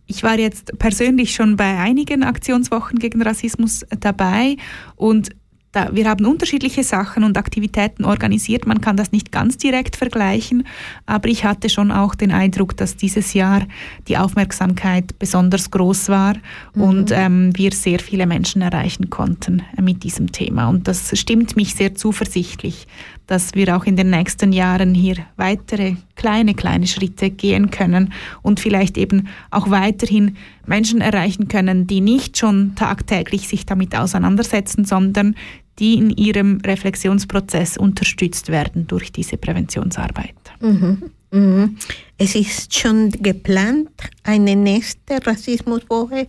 ich 0.09 0.23
war 0.23 0.37
jetzt 0.39 0.77
persönlich 0.79 1.33
schon 1.35 1.55
bei 1.55 1.77
einigen 1.77 2.23
Aktionswochen 2.23 2.97
gegen 2.97 3.21
Rassismus 3.21 3.85
dabei 3.99 4.57
und 4.95 5.29
da, 5.71 5.89
wir 5.93 6.09
haben 6.09 6.25
unterschiedliche 6.25 6.83
Sachen 6.83 7.23
und 7.23 7.37
Aktivitäten 7.37 8.03
organisiert. 8.03 8.65
Man 8.65 8.81
kann 8.81 8.97
das 8.97 9.11
nicht 9.11 9.31
ganz 9.31 9.55
direkt 9.57 9.95
vergleichen, 9.95 10.65
aber 11.05 11.29
ich 11.29 11.45
hatte 11.45 11.69
schon 11.69 11.91
auch 11.91 12.15
den 12.15 12.31
Eindruck, 12.31 12.75
dass 12.75 12.95
dieses 12.95 13.35
Jahr 13.35 13.67
die 14.07 14.17
Aufmerksamkeit 14.17 15.19
besonders 15.19 15.69
groß 15.69 16.09
war 16.09 16.33
Mhm. 16.73 16.81
und 16.81 17.11
ähm, 17.13 17.51
wir 17.55 17.71
sehr 17.71 17.99
viele 17.99 18.25
Menschen 18.25 18.63
erreichen 18.63 19.11
konnten 19.11 19.61
mit 19.79 20.03
diesem 20.03 20.31
Thema. 20.31 20.69
Und 20.69 20.87
das 20.87 21.15
stimmt 21.17 21.55
mich 21.55 21.75
sehr 21.75 21.93
zuversichtlich, 21.93 22.87
dass 23.29 23.53
wir 23.53 23.77
auch 23.77 23.85
in 23.85 23.95
den 23.95 24.09
nächsten 24.09 24.51
Jahren 24.51 24.95
hier 24.95 25.17
weitere 25.37 25.97
kleine, 26.15 26.55
kleine 26.55 26.87
Schritte 26.87 27.29
gehen 27.29 27.69
können 27.69 28.11
und 28.41 28.59
vielleicht 28.59 28.97
eben 28.97 29.27
auch 29.51 29.69
weiterhin 29.69 30.35
Menschen 30.65 30.99
erreichen 30.99 31.47
können, 31.47 31.85
die 31.85 32.01
nicht 32.01 32.39
schon 32.39 32.73
tagtäglich 32.75 33.47
sich 33.47 33.67
damit 33.67 33.95
auseinandersetzen, 33.95 34.83
sondern 34.83 35.35
die 35.77 35.93
in 35.93 36.09
ihrem 36.09 36.57
Reflexionsprozess 36.65 37.77
unterstützt 37.77 38.49
werden 38.49 38.87
durch 38.87 39.11
diese 39.11 39.37
Präventionsarbeit. 39.37 40.33
Mhm. 40.59 41.11
Mhm. 41.31 41.77
Es 42.17 42.33
ist 42.33 42.77
schon 42.77 43.11
geplant, 43.11 43.91
eine 44.23 44.55
nächste 44.55 45.23
Rassismuswoche. 45.23 46.25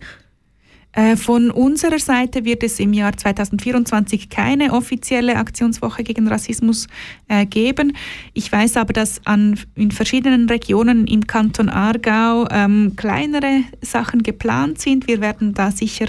Äh, 0.93 1.15
Von 1.15 1.51
unserer 1.51 1.99
Seite 1.99 2.43
wird 2.43 2.63
es 2.63 2.79
im 2.79 2.93
Jahr 2.93 3.15
2024 3.15 4.29
keine 4.29 4.73
offizielle 4.73 5.37
Aktionswoche 5.37 6.03
gegen 6.03 6.27
Rassismus 6.27 6.87
äh, 7.27 7.45
geben. 7.45 7.95
Ich 8.33 8.51
weiß 8.51 8.77
aber, 8.77 8.93
dass 8.93 9.25
an, 9.25 9.59
in 9.75 9.91
verschiedenen 9.91 10.49
Regionen 10.49 11.07
im 11.07 11.25
Kanton 11.27 11.69
Aargau 11.69 12.47
ähm, 12.51 12.93
kleinere 12.95 13.63
Sachen 13.81 14.23
geplant 14.23 14.79
sind. 14.79 15.07
Wir 15.07 15.21
werden 15.21 15.53
da 15.53 15.71
sicher 15.71 16.07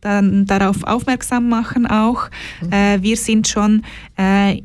dann 0.00 0.46
darauf 0.46 0.82
aufmerksam 0.84 1.48
machen 1.48 1.86
auch. 1.86 2.28
Äh, 2.70 3.00
wir 3.02 3.16
sind 3.16 3.48
schon 3.48 3.82
äh, 4.16 4.62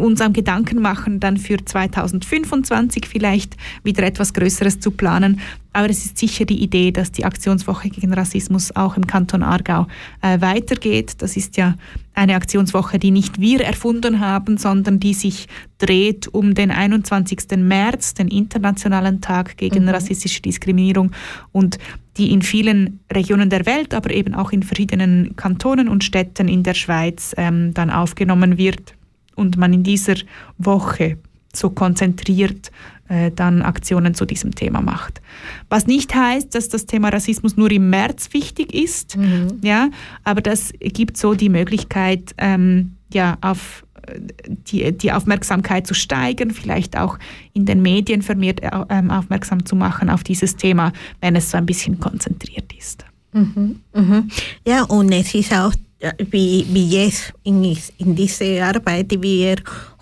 uns 0.00 0.20
am 0.20 0.32
Gedanken 0.32 0.80
machen, 0.82 1.20
dann 1.20 1.36
für 1.36 1.64
2025 1.64 3.06
vielleicht 3.06 3.56
wieder 3.84 4.02
etwas 4.02 4.34
Größeres 4.34 4.80
zu 4.80 4.90
planen. 4.90 5.40
Aber 5.72 5.88
es 5.88 6.04
ist 6.04 6.18
sicher 6.18 6.44
die 6.44 6.60
Idee, 6.62 6.90
dass 6.90 7.12
die 7.12 7.24
Aktionswoche 7.24 7.90
gegen 7.90 8.12
Rassismus 8.12 8.74
auch 8.74 8.96
im 8.96 9.06
Kanton 9.06 9.44
Aargau 9.44 9.86
äh, 10.20 10.40
weitergeht. 10.40 11.14
Das 11.18 11.36
ist 11.36 11.56
ja 11.56 11.76
eine 12.14 12.34
Aktionswoche, 12.34 12.98
die 12.98 13.12
nicht 13.12 13.40
wir 13.40 13.60
erfunden 13.60 14.18
haben, 14.18 14.58
sondern 14.58 14.98
die 14.98 15.14
sich 15.14 15.46
dreht 15.78 16.26
um 16.26 16.54
den 16.54 16.72
21. 16.72 17.56
März, 17.58 18.14
den 18.14 18.26
Internationalen 18.26 19.20
Tag 19.20 19.56
gegen 19.56 19.84
Mhm. 19.84 19.90
rassistische 19.90 20.42
Diskriminierung 20.42 21.12
und 21.52 21.78
die 22.16 22.32
in 22.32 22.42
vielen 22.42 22.98
Regionen 23.10 23.48
der 23.48 23.64
Welt, 23.64 23.94
aber 23.94 24.10
eben 24.10 24.34
auch 24.34 24.50
in 24.50 24.64
verschiedenen 24.64 25.36
Kantonen 25.36 25.88
und 25.88 26.02
Städten 26.02 26.48
in 26.48 26.64
der 26.64 26.74
Schweiz 26.74 27.32
ähm, 27.38 27.72
dann 27.74 27.90
aufgenommen 27.90 28.58
wird 28.58 28.94
und 29.34 29.56
man 29.56 29.72
in 29.72 29.82
dieser 29.82 30.16
Woche 30.58 31.18
so 31.52 31.70
konzentriert 31.70 32.70
äh, 33.08 33.30
dann 33.32 33.62
Aktionen 33.62 34.14
zu 34.14 34.24
diesem 34.24 34.54
Thema 34.54 34.80
macht. 34.80 35.20
Was 35.68 35.86
nicht 35.86 36.14
heißt, 36.14 36.54
dass 36.54 36.68
das 36.68 36.86
Thema 36.86 37.08
Rassismus 37.08 37.56
nur 37.56 37.70
im 37.70 37.90
März 37.90 38.32
wichtig 38.32 38.72
ist, 38.72 39.18
ja, 39.62 39.90
aber 40.22 40.40
das 40.40 40.72
gibt 40.78 41.16
so 41.16 41.34
die 41.34 41.48
Möglichkeit, 41.48 42.34
ähm, 42.38 42.92
ja, 43.12 43.36
auf 43.40 43.84
äh, 44.06 44.20
die, 44.46 44.96
die 44.96 45.12
Aufmerksamkeit 45.12 45.86
zu 45.86 45.94
steigern, 45.94 46.52
vielleicht 46.52 46.96
auch 46.96 47.18
in 47.52 47.66
den 47.66 47.82
Medien 47.82 48.22
vermehrt 48.22 48.62
äh, 48.62 48.70
ähm, 48.88 49.10
aufmerksam 49.10 49.66
zu 49.66 49.74
machen 49.74 50.08
auf 50.08 50.22
dieses 50.22 50.56
Thema, 50.56 50.92
wenn 51.20 51.34
es 51.34 51.50
so 51.50 51.56
ein 51.56 51.66
bisschen 51.66 51.98
konzentriert 51.98 52.72
ist. 52.78 53.04
Mhm. 53.32 53.80
Mhm. 53.94 54.30
Ja, 54.66 54.84
und 54.84 55.10
es 55.12 55.34
ist 55.34 55.52
auch 55.52 55.72
äh, 56.00 56.12
wie, 56.30 56.66
wie 56.70 56.88
jetzt 56.88 57.32
in, 57.44 57.62
in 57.98 58.14
dieser 58.14 58.66
Arbeit, 58.66 59.10
die 59.10 59.22
wir 59.22 59.56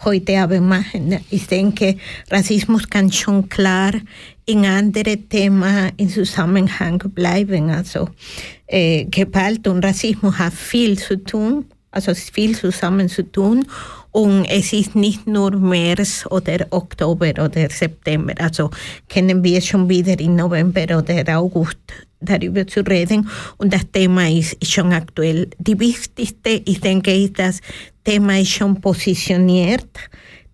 heute 0.05 0.39
Abend 0.39 0.69
machen. 0.69 1.19
Ich 1.31 1.47
denke, 1.47 1.97
Rassismus 2.31 2.89
kann 2.89 3.11
schon 3.11 3.49
klar 3.49 3.93
in 4.47 4.65
andere 4.65 5.16
Themen 5.16 5.91
in 5.97 6.09
Zusammenhang 6.09 6.99
bleiben. 7.15 7.70
Also 7.70 8.09
äh, 8.66 9.07
Gewalt 9.07 9.66
und 9.66 9.85
Rassismus 9.85 10.39
haben 10.39 10.53
viel 10.53 10.99
zu 10.99 11.23
tun 11.23 11.65
Also 11.90 12.10
es 12.10 12.19
ist 12.19 12.35
viel 12.35 12.55
zusammen 12.56 13.09
zu 13.09 13.23
tun 13.23 13.66
und 14.10 14.44
es 14.47 14.73
ist 14.73 14.94
nicht 14.94 15.27
nur 15.27 15.52
März 15.52 16.27
oder 16.31 16.66
Oktober 16.70 17.31
oder 17.43 17.70
September. 17.70 18.35
Also 18.39 18.70
können 19.09 19.43
wir 19.43 19.60
schon 19.60 19.89
wieder 19.89 20.19
im 20.20 20.36
November 20.36 20.98
oder 20.98 21.39
August 21.39 21.78
darüber 22.20 22.66
zu 22.66 22.81
reden 22.81 23.28
und 23.59 23.73
das 23.73 23.90
Thema 23.90 24.28
ist, 24.28 24.56
schon 24.66 24.93
aktuell. 24.93 25.48
Die 25.59 25.78
wichtigste, 25.78 26.62
ich 26.65 26.81
denke, 26.81 27.15
ist 27.15 27.39
das 27.39 27.60
Thema 28.05 28.39
ist 28.40 28.51
schon 28.51 28.81
positioniert. 28.81 29.86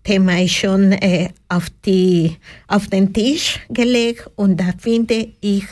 Thema 0.03 0.39
ist 0.39 0.53
schon 0.53 0.91
äh, 0.91 1.29
auf, 1.49 1.67
die, 1.85 2.37
auf 2.67 2.87
den 2.87 3.11
Tisch 3.11 3.59
gelegt 3.69 4.29
und 4.35 4.59
da 4.59 4.71
finde 4.77 5.29
ich 5.41 5.63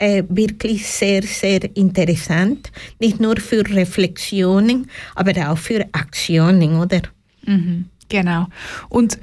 äh, 0.00 0.24
wirklich 0.28 0.86
sehr, 0.86 1.22
sehr 1.22 1.76
interessant. 1.76 2.72
Nicht 2.98 3.20
nur 3.20 3.36
für 3.36 3.64
Reflexionen, 3.68 4.90
aber 5.14 5.50
auch 5.50 5.58
für 5.58 5.86
Aktionen, 5.92 6.76
oder? 6.76 7.02
Mhm, 7.46 7.84
genau. 8.08 8.46
Und 8.88 9.18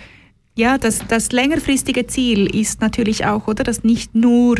ja, 0.56 0.78
das, 0.78 1.02
das 1.08 1.32
längerfristige 1.32 2.08
Ziel 2.08 2.56
ist 2.56 2.80
natürlich 2.80 3.26
auch, 3.26 3.48
oder, 3.48 3.64
dass 3.64 3.84
nicht 3.84 4.16
nur 4.16 4.58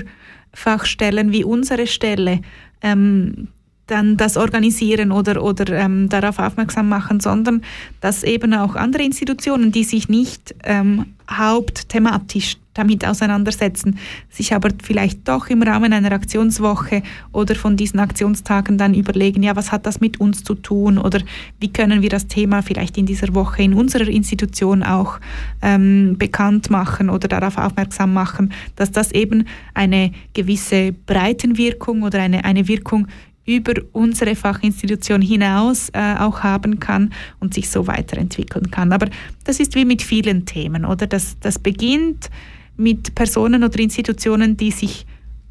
Fachstellen 0.54 1.32
wie 1.32 1.44
unsere 1.44 1.88
Stelle 1.88 2.42
ähm, 2.82 3.50
dann 3.88 4.18
das 4.18 4.38
organisieren 4.38 5.12
oder, 5.12 5.42
oder 5.44 5.74
ähm, 5.74 6.10
darauf 6.10 6.40
aufmerksam 6.40 6.90
machen, 6.90 7.20
sondern 7.20 7.62
dass 8.02 8.24
eben 8.24 8.54
auch 8.54 8.76
andere 8.76 9.04
Institutionen, 9.04 9.72
die 9.72 9.84
sich 9.84 10.10
nicht 10.10 10.56
ähm, 10.64 11.06
hauptthematisch 11.30 12.58
damit 12.78 13.06
auseinandersetzen, 13.06 13.98
sich 14.30 14.54
aber 14.54 14.70
vielleicht 14.84 15.28
doch 15.28 15.48
im 15.48 15.64
Rahmen 15.64 15.94
einer 15.94 16.12
Aktionswoche 16.12 17.02
oder 17.32 17.56
von 17.56 17.76
diesen 17.76 18.00
Aktionstagen 18.00 18.78
dann 18.78 18.94
überlegen, 18.94 19.42
ja, 19.42 19.56
was 19.56 19.72
hat 19.72 19.86
das 19.86 20.00
mit 20.00 20.20
uns 20.20 20.44
zu 20.44 20.54
tun 20.54 20.98
oder 20.98 21.20
wie 21.60 21.74
können 21.74 22.02
wir 22.02 22.10
das 22.10 22.28
Thema 22.28 22.62
vielleicht 22.62 22.98
in 22.98 23.08
dieser 23.08 23.34
Woche 23.34 23.64
in 23.64 23.74
unserer 23.74 24.08
Institution 24.08 24.84
auch 24.84 25.20
ähm, 25.62 26.18
bekannt 26.18 26.70
machen 26.70 27.10
oder 27.10 27.28
darauf 27.28 27.58
aufmerksam 27.58 28.14
machen, 28.14 28.54
dass 28.76 28.92
das 28.92 29.12
eben 29.12 29.46
eine 29.74 30.12
gewisse 30.34 30.94
Breitenwirkung 30.94 32.04
oder 32.04 32.22
eine, 32.22 32.46
eine 32.46 32.68
Wirkung 32.68 33.08
über 33.48 33.74
unsere 33.94 34.36
Fachinstitution 34.36 35.22
hinaus 35.22 35.90
äh, 35.94 36.16
auch 36.20 36.42
haben 36.44 36.80
kann 36.80 37.14
und 37.40 37.54
sich 37.54 37.70
so 37.70 37.88
weiterentwickeln 37.88 38.70
kann. 38.70 38.92
Aber 38.92 39.08
das 39.46 39.60
ist 39.60 39.74
wie 39.74 39.86
mit 39.86 40.04
vielen 40.04 40.46
Themen, 40.46 40.86
oder? 40.86 41.08
Das, 41.08 41.38
das 41.40 41.58
beginnt 41.58 42.30
mit 42.76 43.16
Personen 43.16 43.64
oder 43.64 43.80
Institutionen, 43.80 44.58
die 44.58 44.72
sich 44.72 45.06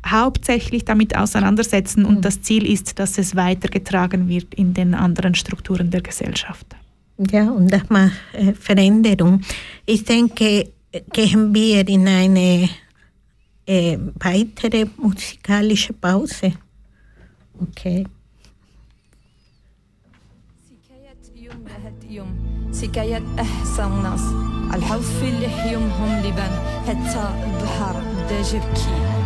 hauptsächlich 0.07 0.85
damit 0.85 1.17
auseinandersetzen 1.17 2.05
und 2.05 2.25
das 2.25 2.43
Ziel 2.43 2.71
ist, 2.71 2.99
dass 2.99 3.19
es 3.19 3.35
weitergetragen 3.35 4.29
wird 4.29 4.55
in 4.55 4.75
den 4.75 4.95
anderen 4.95 5.35
Strukturen 5.35 5.91
der 5.91 6.03
Gesellschaft. 6.03 6.67
Ja, 7.31 7.51
und 7.51 7.73
das 7.73 7.89
macht 7.89 8.13
äh, 8.35 8.53
Veränderung. 8.53 9.41
Ich 9.87 10.05
denke, 10.05 10.69
gehen 11.13 11.55
wir 11.55 11.89
in 11.89 12.07
eine 12.07 12.69
äh, 13.67 13.99
weitere 14.21 14.87
musikalische 14.99 15.95
Pause. 15.95 16.53
Okay. 17.63 18.07
سكايات 22.71 23.23
أحسن 23.41 24.03
ناس. 24.03 24.21
الحوف 24.75 25.23
اللي 25.23 25.49
حيومهم 25.49 26.27
لبان. 26.27 26.53
حتى 26.87 27.25
البحر 27.45 28.01
بدا 28.01 28.43
جبكي 28.43 29.26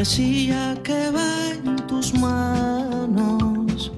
arcilla 0.00 0.76
que 0.82 1.10
va 1.10 1.50
en 1.64 1.76
tus 1.86 2.12
manos. 2.14 3.90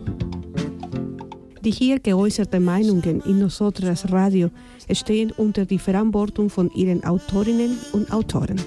Die 1.63 1.71
hier 1.73 2.01
geäußerten 2.01 2.65
Meinungen 2.65 3.21
in 3.27 3.39
Nosotras 3.39 4.11
Radio 4.11 4.51
stehen 4.93 5.31
unter 5.37 5.67
die 5.67 5.79
Verantwortung 5.79 6.49
von 6.49 6.71
ihren 6.75 7.05
Autorinnen 7.05 7.79
und 7.93 8.11
Autoren. 8.13 8.59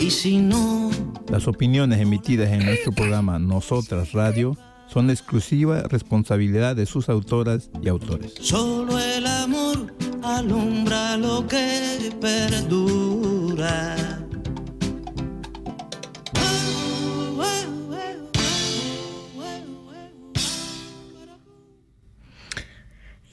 Y 0.00 0.10
si 0.10 0.38
no, 0.38 0.90
Las 1.28 1.46
opiniones 1.46 2.00
emitidas 2.00 2.50
en 2.50 2.64
nuestro 2.64 2.92
programa 2.92 3.38
Nosotras 3.38 4.12
Radio 4.12 4.56
son 4.88 5.10
exclusiva 5.10 5.82
responsabilidad 5.82 6.76
de 6.76 6.86
sus 6.86 7.08
autoras 7.08 7.70
y 7.82 7.88
autores. 7.88 8.34
solo 8.40 8.98
el 8.98 9.26
amor 9.26 9.92
alumbra 10.22 11.16
lo 11.16 11.46
que 11.46 12.10
perdura. 12.20 14.11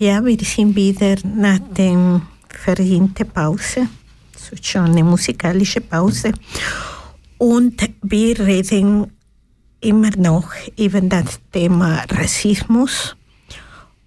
Ja, 0.01 0.23
wir 0.23 0.39
sind 0.45 0.77
wieder 0.77 1.17
nach 1.25 1.59
der 1.75 2.21
verdienten 2.47 3.27
Pause, 3.27 3.89
so 4.33 4.55
schon 4.61 4.91
eine 4.91 5.03
musikalische 5.03 5.81
Pause. 5.81 6.31
Und 7.37 7.81
wir 8.03 8.39
reden 8.39 9.11
immer 9.81 10.11
noch 10.15 10.53
über 10.77 11.01
das 11.01 11.41
Thema 11.51 12.05
Rassismus 12.11 13.17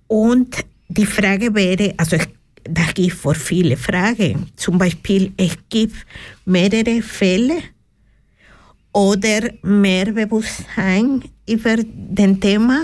Und 0.07 0.63
die 0.87 1.05
Frage 1.05 1.53
wäre, 1.53 1.93
also 1.97 2.15
es 2.15 2.29
da 2.69 2.83
gibt 2.93 3.13
vor 3.13 3.35
viele 3.35 3.77
Fragen. 3.77 4.47
Zum 4.55 4.77
Beispiel, 4.77 5.31
es 5.37 5.57
gibt 5.69 5.95
mehrere 6.45 7.01
Fälle 7.01 7.57
oder 8.93 9.49
mehr 9.61 10.11
Bewusstsein 10.11 11.23
über 11.47 11.75
den 11.77 12.39
Thema. 12.39 12.83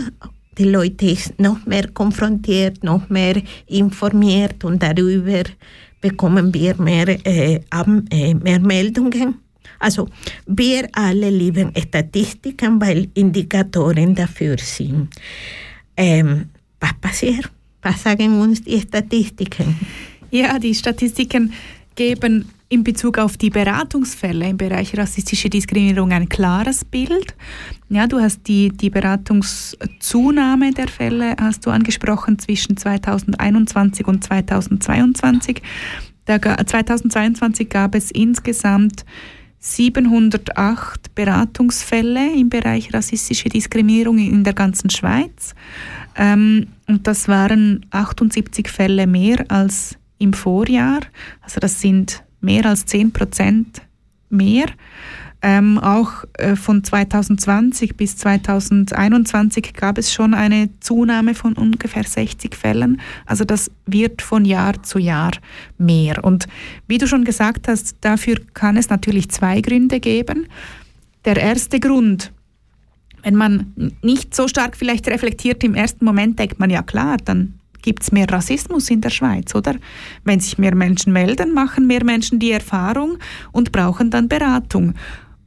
Die 0.57 0.65
Leute 0.65 1.15
sind 1.15 1.39
noch 1.39 1.65
mehr 1.65 1.88
konfrontiert, 1.89 2.84
noch 2.84 3.10
mehr 3.10 3.41
informiert 3.68 4.64
und 4.64 4.84
darüber 4.84 5.43
bekommen 5.99 6.53
wir 6.53 6.76
mehr, 6.80 7.07
äh, 7.26 7.55
äh, 7.55 8.34
mehr 8.34 8.60
Meldungen. 8.60 9.35
Also 9.80 10.07
wir 10.45 10.88
alle 10.93 11.30
lieben 11.30 11.72
Statistiken, 11.76 12.80
weil 12.80 13.10
Indikatoren 13.15 14.14
dafür 14.14 14.57
sind. 14.57 15.10
Ähm, 15.97 16.49
was 16.80 16.93
passiert? 17.01 17.49
Was 17.84 18.03
sagen 18.03 18.39
uns 18.39 18.61
die 18.61 18.80
Statistiken? 18.81 19.76
Ja, 20.31 20.57
die 20.57 20.73
Statistiken 20.73 21.53
geben 21.95 22.49
in 22.69 22.84
Bezug 22.84 23.19
auf 23.19 23.38
die 23.38 23.51
Beratungsfälle 23.51 24.49
im 24.49 24.57
Bereich 24.57 24.97
rassistische 24.97 25.47
Diskriminierung 25.49 26.11
ein 26.11 26.27
klares 26.27 26.84
Bild. 26.84 27.35
Ja, 27.89 28.07
du 28.07 28.19
hast 28.19 28.47
die, 28.47 28.69
die 28.69 28.89
Beratungszunahme 28.89 30.72
der 30.72 30.88
Fälle 30.88 31.35
hast 31.39 31.65
du 31.65 31.69
angesprochen 31.69 32.39
zwischen 32.39 32.76
2021 32.76 34.07
und 34.07 34.23
2022. 34.23 35.61
Da, 36.26 36.39
ga- 36.39 36.57
2022 36.65 37.69
gab 37.69 37.93
es 37.93 38.10
insgesamt 38.10 39.05
708 39.60 41.14
Beratungsfälle 41.15 42.34
im 42.34 42.49
Bereich 42.49 42.93
rassistische 42.93 43.49
Diskriminierung 43.49 44.18
in 44.18 44.43
der 44.43 44.53
ganzen 44.53 44.89
Schweiz. 44.89 45.53
Ähm, 46.15 46.68
und 46.88 47.07
das 47.07 47.27
waren 47.27 47.85
78 47.91 48.69
Fälle 48.69 49.07
mehr 49.07 49.45
als 49.49 49.98
im 50.18 50.34
Vorjahr. 50.34 51.02
Also 51.41 51.60
das 51.60 51.81
sind 51.81 52.23
mehr 52.41 52.65
als 52.65 52.85
10 52.85 53.11
Prozent 53.11 53.81
mehr. 54.30 54.68
Ähm, 55.45 55.77
auch 55.77 56.23
äh, 56.38 56.56
von 56.56 56.85
2020 56.85 57.98
bis 57.98 58.15
2021 58.15 59.73
gab 59.73 59.98
es 59.98 60.14
schon 60.14 60.34
eine 60.34 60.69
Zunahme 60.80 61.35
von 61.35 61.53
ungefähr 61.53 62.06
60 62.06 62.56
Fällen. 62.56 63.02
Also 63.26 63.44
das 63.44 63.69
wird 63.85 64.22
von 64.22 64.45
Jahr 64.45 64.81
zu 64.84 64.99
Jahr 64.99 65.34
mehr. 65.77 66.23
Und 66.23 66.48
wie 66.88 66.98
du 66.98 67.07
schon 67.07 67.26
gesagt 67.26 67.68
hast, 67.68 67.98
dafür 67.99 68.38
kann 68.53 68.77
es 68.77 68.90
natürlich 68.90 69.30
zwei 69.31 69.60
Gründe 69.60 69.99
geben. 69.99 70.48
Der 71.26 71.35
erste 71.35 71.81
Grund, 71.81 72.31
wenn 73.24 73.36
man 73.36 73.74
nicht 74.02 74.36
so 74.36 74.48
stark 74.48 74.78
vielleicht 74.78 75.08
reflektiert 75.08 75.64
im 75.64 75.76
ersten 75.76 76.06
Moment, 76.06 76.38
denkt 76.38 76.60
man 76.60 76.70
ja 76.70 76.84
klar, 76.84 77.18
dann 77.24 77.60
gibt 77.82 78.04
es 78.04 78.12
mehr 78.12 78.30
Rassismus 78.30 78.90
in 78.90 79.02
der 79.02 79.10
Schweiz, 79.10 79.56
oder? 79.56 79.76
Wenn 80.24 80.40
sich 80.40 80.58
mehr 80.58 80.76
Menschen 80.76 81.14
melden, 81.14 81.54
machen 81.54 81.88
mehr 81.88 82.04
Menschen 82.04 82.40
die 82.40 82.52
Erfahrung 82.52 83.18
und 83.52 83.72
brauchen 83.72 84.10
dann 84.10 84.30
Beratung. 84.30 84.94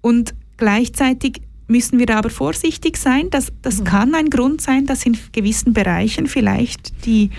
Und 0.00 0.34
gleichzeitig 0.56 1.40
müssen 1.68 1.98
wir 1.98 2.16
aber 2.16 2.30
vorsichtig 2.30 2.96
sein. 2.96 3.28
Das, 3.30 3.52
das 3.62 3.82
kann 3.82 4.14
ein 4.14 4.30
Grund 4.30 4.60
sein, 4.60 4.86
dass 4.86 5.04
in 5.04 5.18
gewissen 5.32 5.72
Bereichen 5.72 6.26
vielleicht 6.26 7.06
die, 7.06 7.30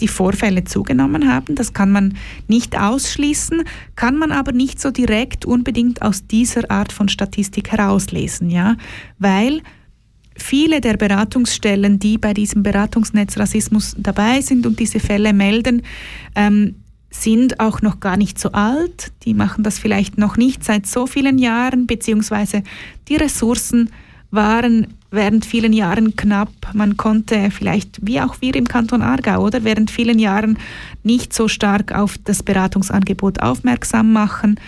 die 0.00 0.08
Vorfälle 0.08 0.64
zugenommen 0.64 1.32
haben. 1.32 1.54
Das 1.54 1.72
kann 1.72 1.92
man 1.92 2.16
nicht 2.48 2.78
ausschließen, 2.78 3.62
kann 3.94 4.16
man 4.16 4.32
aber 4.32 4.52
nicht 4.52 4.80
so 4.80 4.90
direkt 4.90 5.44
unbedingt 5.44 6.02
aus 6.02 6.26
dieser 6.26 6.70
Art 6.70 6.92
von 6.92 7.08
Statistik 7.08 7.70
herauslesen, 7.70 8.50
ja? 8.50 8.76
Weil 9.18 9.62
viele 10.36 10.80
der 10.80 10.96
Beratungsstellen, 10.96 11.98
die 11.98 12.18
bei 12.18 12.34
diesem 12.34 12.62
Beratungsnetz 12.62 13.38
Rassismus 13.38 13.94
dabei 13.98 14.40
sind 14.40 14.66
und 14.66 14.78
diese 14.78 15.00
Fälle 15.00 15.32
melden, 15.32 15.82
ähm, 16.34 16.76
sind 17.10 17.60
auch 17.60 17.82
noch 17.82 18.00
gar 18.00 18.16
nicht 18.16 18.38
so 18.38 18.52
alt. 18.52 19.12
Die 19.24 19.34
machen 19.34 19.64
das 19.64 19.78
vielleicht 19.78 20.18
noch 20.18 20.36
nicht 20.36 20.64
seit 20.64 20.86
so 20.86 21.06
vielen 21.06 21.38
Jahren, 21.38 21.86
beziehungsweise 21.86 22.62
die 23.08 23.16
Ressourcen 23.16 23.90
waren 24.30 24.88
während 25.10 25.46
vielen 25.46 25.72
Jahren 25.72 26.16
knapp. 26.16 26.52
Man 26.74 26.96
konnte 26.96 27.50
vielleicht, 27.50 27.98
wie 28.02 28.20
auch 28.20 28.40
wir 28.40 28.54
im 28.54 28.68
Kanton 28.68 29.02
Aargau, 29.02 29.44
oder 29.44 29.64
während 29.64 29.90
vielen 29.90 30.18
Jahren 30.18 30.58
nicht 31.02 31.32
so 31.32 31.48
stark 31.48 31.92
auf 31.92 32.18
das 32.18 32.42
Beratungsangebot 32.42 33.40
aufmerksam 33.40 34.12
machen. 34.12 34.60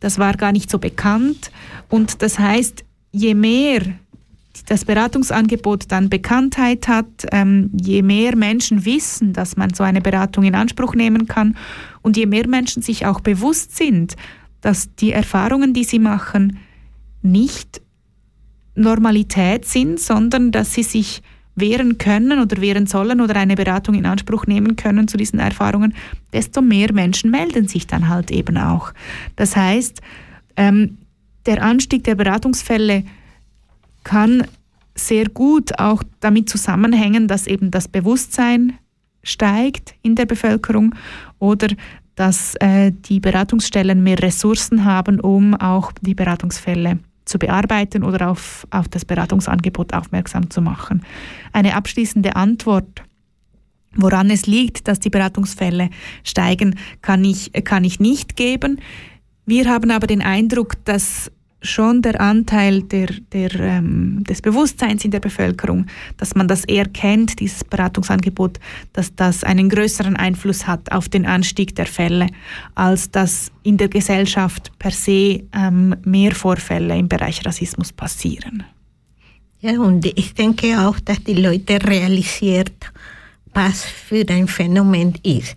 Das 0.00 0.18
war 0.18 0.34
gar 0.34 0.52
nicht 0.52 0.70
so 0.70 0.78
bekannt. 0.78 1.50
Und 1.88 2.22
das 2.22 2.38
heißt, 2.38 2.84
je 3.12 3.34
mehr 3.34 3.82
das 4.64 4.84
Beratungsangebot 4.84 5.84
dann 5.88 6.08
Bekanntheit 6.08 6.88
hat, 6.88 7.26
ähm, 7.32 7.70
je 7.80 8.02
mehr 8.02 8.36
Menschen 8.36 8.84
wissen, 8.84 9.32
dass 9.32 9.56
man 9.56 9.74
so 9.74 9.82
eine 9.84 10.00
Beratung 10.00 10.44
in 10.44 10.54
Anspruch 10.54 10.94
nehmen 10.94 11.26
kann 11.26 11.56
und 12.02 12.16
je 12.16 12.26
mehr 12.26 12.48
Menschen 12.48 12.82
sich 12.82 13.06
auch 13.06 13.20
bewusst 13.20 13.76
sind, 13.76 14.16
dass 14.60 14.94
die 14.96 15.12
Erfahrungen, 15.12 15.74
die 15.74 15.84
sie 15.84 15.98
machen, 15.98 16.58
nicht 17.22 17.80
Normalität 18.74 19.64
sind, 19.64 20.00
sondern 20.00 20.52
dass 20.52 20.74
sie 20.74 20.82
sich 20.82 21.22
wehren 21.56 21.96
können 21.98 22.40
oder 22.40 22.60
wehren 22.60 22.86
sollen 22.86 23.20
oder 23.20 23.36
eine 23.36 23.56
Beratung 23.56 23.94
in 23.94 24.06
Anspruch 24.06 24.46
nehmen 24.46 24.76
können 24.76 25.08
zu 25.08 25.16
diesen 25.16 25.38
Erfahrungen, 25.38 25.94
desto 26.32 26.60
mehr 26.60 26.92
Menschen 26.92 27.30
melden 27.30 27.66
sich 27.66 27.86
dann 27.86 28.08
halt 28.08 28.30
eben 28.30 28.58
auch. 28.58 28.92
Das 29.36 29.56
heißt, 29.56 30.02
ähm, 30.56 30.98
der 31.46 31.62
Anstieg 31.62 32.04
der 32.04 32.14
Beratungsfälle 32.14 33.04
kann 34.06 34.46
sehr 34.94 35.28
gut 35.28 35.80
auch 35.80 36.04
damit 36.20 36.48
zusammenhängen, 36.48 37.26
dass 37.26 37.48
eben 37.48 37.72
das 37.72 37.88
Bewusstsein 37.88 38.78
steigt 39.24 39.96
in 40.02 40.14
der 40.14 40.26
Bevölkerung 40.26 40.94
oder 41.40 41.66
dass 42.14 42.54
äh, 42.60 42.92
die 42.92 43.18
Beratungsstellen 43.18 44.02
mehr 44.04 44.22
Ressourcen 44.22 44.84
haben, 44.84 45.18
um 45.18 45.54
auch 45.54 45.90
die 46.00 46.14
Beratungsfälle 46.14 47.00
zu 47.24 47.40
bearbeiten 47.40 48.04
oder 48.04 48.30
auf, 48.30 48.64
auf 48.70 48.86
das 48.86 49.04
Beratungsangebot 49.04 49.92
aufmerksam 49.92 50.50
zu 50.50 50.62
machen. 50.62 51.04
Eine 51.52 51.74
abschließende 51.74 52.36
Antwort, 52.36 53.02
woran 53.96 54.30
es 54.30 54.46
liegt, 54.46 54.86
dass 54.86 55.00
die 55.00 55.10
Beratungsfälle 55.10 55.90
steigen, 56.22 56.76
kann 57.02 57.24
ich, 57.24 57.52
kann 57.64 57.82
ich 57.82 57.98
nicht 57.98 58.36
geben. 58.36 58.80
Wir 59.46 59.68
haben 59.68 59.90
aber 59.90 60.06
den 60.06 60.22
Eindruck, 60.22 60.84
dass 60.84 61.32
schon 61.66 62.02
der 62.02 62.20
Anteil 62.20 62.82
der, 62.82 63.08
der, 63.32 63.54
ähm, 63.60 64.24
des 64.24 64.40
Bewusstseins 64.40 65.04
in 65.04 65.10
der 65.10 65.20
Bevölkerung, 65.20 65.86
dass 66.16 66.34
man 66.34 66.48
das 66.48 66.64
eher 66.64 66.86
kennt, 66.86 67.40
dieses 67.40 67.64
Beratungsangebot, 67.64 68.58
dass 68.92 69.14
das 69.14 69.44
einen 69.44 69.68
größeren 69.68 70.16
Einfluss 70.16 70.66
hat 70.66 70.90
auf 70.92 71.08
den 71.08 71.26
Anstieg 71.26 71.74
der 71.74 71.86
Fälle, 71.86 72.28
als 72.74 73.10
dass 73.10 73.50
in 73.62 73.76
der 73.76 73.88
Gesellschaft 73.88 74.72
per 74.78 74.92
se 74.92 75.42
ähm, 75.52 75.94
mehr 76.04 76.34
Vorfälle 76.34 76.96
im 76.96 77.08
Bereich 77.08 77.44
Rassismus 77.44 77.92
passieren. 77.92 78.64
Ja, 79.60 79.80
und 79.80 80.06
ich 80.06 80.34
denke 80.34 80.78
auch, 80.80 81.00
dass 81.00 81.22
die 81.24 81.34
Leute 81.34 81.82
realisiert, 81.84 82.92
was 83.54 83.84
für 83.84 84.24
ein 84.28 84.46
Phänomen 84.46 85.14
ist. 85.22 85.56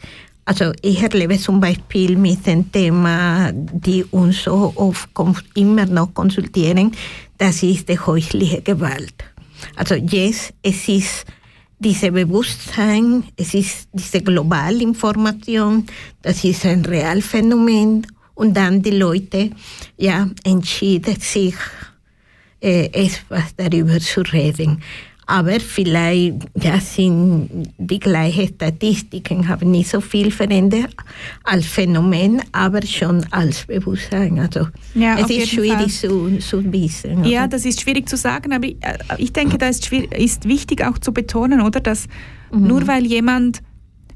Also 0.49 0.71
ich 0.81 1.03
erlebe 1.03 1.37
zum 1.37 1.59
Beispiel 1.59 2.17
mit 2.17 2.47
dem 2.47 2.71
Thema, 2.71 3.51
die 3.53 4.03
uns 4.05 4.45
so 4.45 4.73
oft 4.75 5.07
immer 5.53 5.85
noch 5.85 6.11
konsultieren, 6.15 6.91
das 7.37 7.61
ist 7.61 7.87
die 7.87 7.99
häusliche 7.99 8.63
Gewalt. 8.63 9.13
Also 9.75 9.93
jetzt, 9.93 10.55
es 10.63 10.87
ist 10.87 11.25
diese 11.77 12.11
Bewusstsein, 12.11 13.25
es 13.37 13.53
ist 13.53 13.89
diese 13.93 14.23
globale 14.23 14.81
Information, 14.81 15.85
das 16.23 16.43
ist 16.43 16.65
ein 16.65 16.83
Realphänomen 16.83 18.07
und 18.33 18.57
dann 18.57 18.81
die 18.81 18.97
Leute 18.97 19.51
ja 19.97 20.27
entschieden 20.43 21.19
sich 21.19 21.53
äh, 22.59 22.85
etwas 22.85 23.55
darüber 23.55 23.99
zu 23.99 24.21
reden. 24.21 24.81
Aber 25.29 25.59
vielleicht 25.59 26.37
ja, 26.59 26.79
sind 26.79 27.71
die 27.77 27.99
gleichen 27.99 28.47
Statistiken, 28.47 29.47
haben 29.47 29.69
nicht 29.69 29.87
so 29.87 30.01
viel 30.01 30.31
verändert 30.31 30.95
als 31.43 31.67
Phänomen, 31.67 32.41
aber 32.51 32.81
schon 32.81 33.23
als 33.29 33.63
Bewusstsein. 33.67 34.39
Also 34.39 34.67
Ja, 34.95 35.19
es 35.19 35.29
ist 35.29 35.49
schwierig 35.49 35.95
zu, 35.95 36.39
zu 36.39 36.73
wissen. 36.73 37.23
Ja, 37.25 37.41
oder? 37.41 37.49
das 37.49 37.65
ist 37.65 37.79
schwierig 37.79 38.09
zu 38.09 38.17
sagen, 38.17 38.53
aber 38.53 38.65
ich, 38.65 38.77
äh, 38.81 38.97
ich 39.19 39.31
denke, 39.31 39.59
da 39.59 39.67
ist, 39.67 39.91
ist 39.91 40.47
wichtig 40.47 40.83
auch 40.83 40.97
zu 40.97 41.13
betonen, 41.13 41.61
oder, 41.61 41.79
dass 41.79 42.07
nur 42.51 42.87
weil 42.87 43.05
jemand 43.05 43.61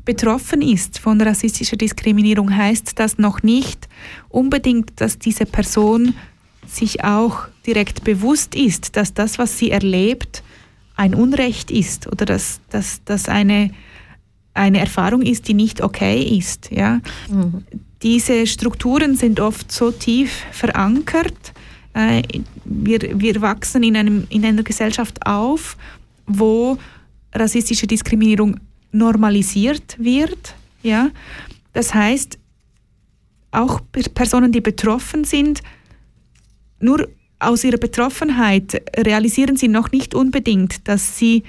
betroffen 0.05 0.63
ist 0.63 0.97
von 0.97 1.21
rassistischer 1.21 1.77
Diskriminierung, 1.77 2.57
heißt 2.57 2.97
das 2.97 3.19
noch 3.19 3.43
nicht 3.43 3.87
unbedingt, 4.29 4.99
dass 4.99 5.19
diese 5.19 5.45
Person 5.45 6.15
sich 6.67 7.03
auch 7.03 7.47
direkt 7.67 8.03
bewusst 8.03 8.55
ist, 8.55 8.97
dass 8.97 9.13
das, 9.13 9.37
was 9.37 9.59
sie 9.59 9.69
erlebt, 9.69 10.42
ein 10.95 11.15
Unrecht 11.15 11.71
ist 11.71 12.07
oder 12.07 12.25
dass 12.25 12.59
das 12.69 13.29
eine, 13.29 13.71
eine 14.53 14.79
Erfahrung 14.79 15.21
ist, 15.21 15.47
die 15.47 15.53
nicht 15.53 15.81
okay 15.81 16.21
ist. 16.37 16.71
Ja? 16.71 17.01
Diese 18.01 18.45
Strukturen 18.47 19.15
sind 19.15 19.39
oft 19.39 19.71
so 19.71 19.91
tief 19.91 20.43
verankert. 20.51 21.53
Äh, 21.93 22.21
wir, 22.65 22.99
wir 23.19 23.41
wachsen 23.41 23.83
in, 23.83 23.95
einem, 23.95 24.27
in 24.29 24.45
einer 24.45 24.63
Gesellschaft 24.63 25.25
auf, 25.25 25.77
wo 26.27 26.77
rassistische 27.33 27.87
Diskriminierung 27.87 28.59
normalisiert 28.91 29.95
wird. 29.97 30.55
Ja? 30.83 31.09
Das 31.73 31.93
heißt, 31.93 32.37
auch 33.51 33.81
Personen, 34.13 34.51
die 34.51 34.61
betroffen 34.61 35.23
sind, 35.23 35.61
nur 36.79 37.07
aus 37.47 37.63
ihrer 37.63 37.77
Betroffenheit 37.77 38.81
realisieren 38.97 39.55
sie 39.55 39.67
noch 39.67 39.91
nicht 39.91 40.15
unbedingt, 40.15 40.87
dass 40.87 41.17
sie 41.17 41.43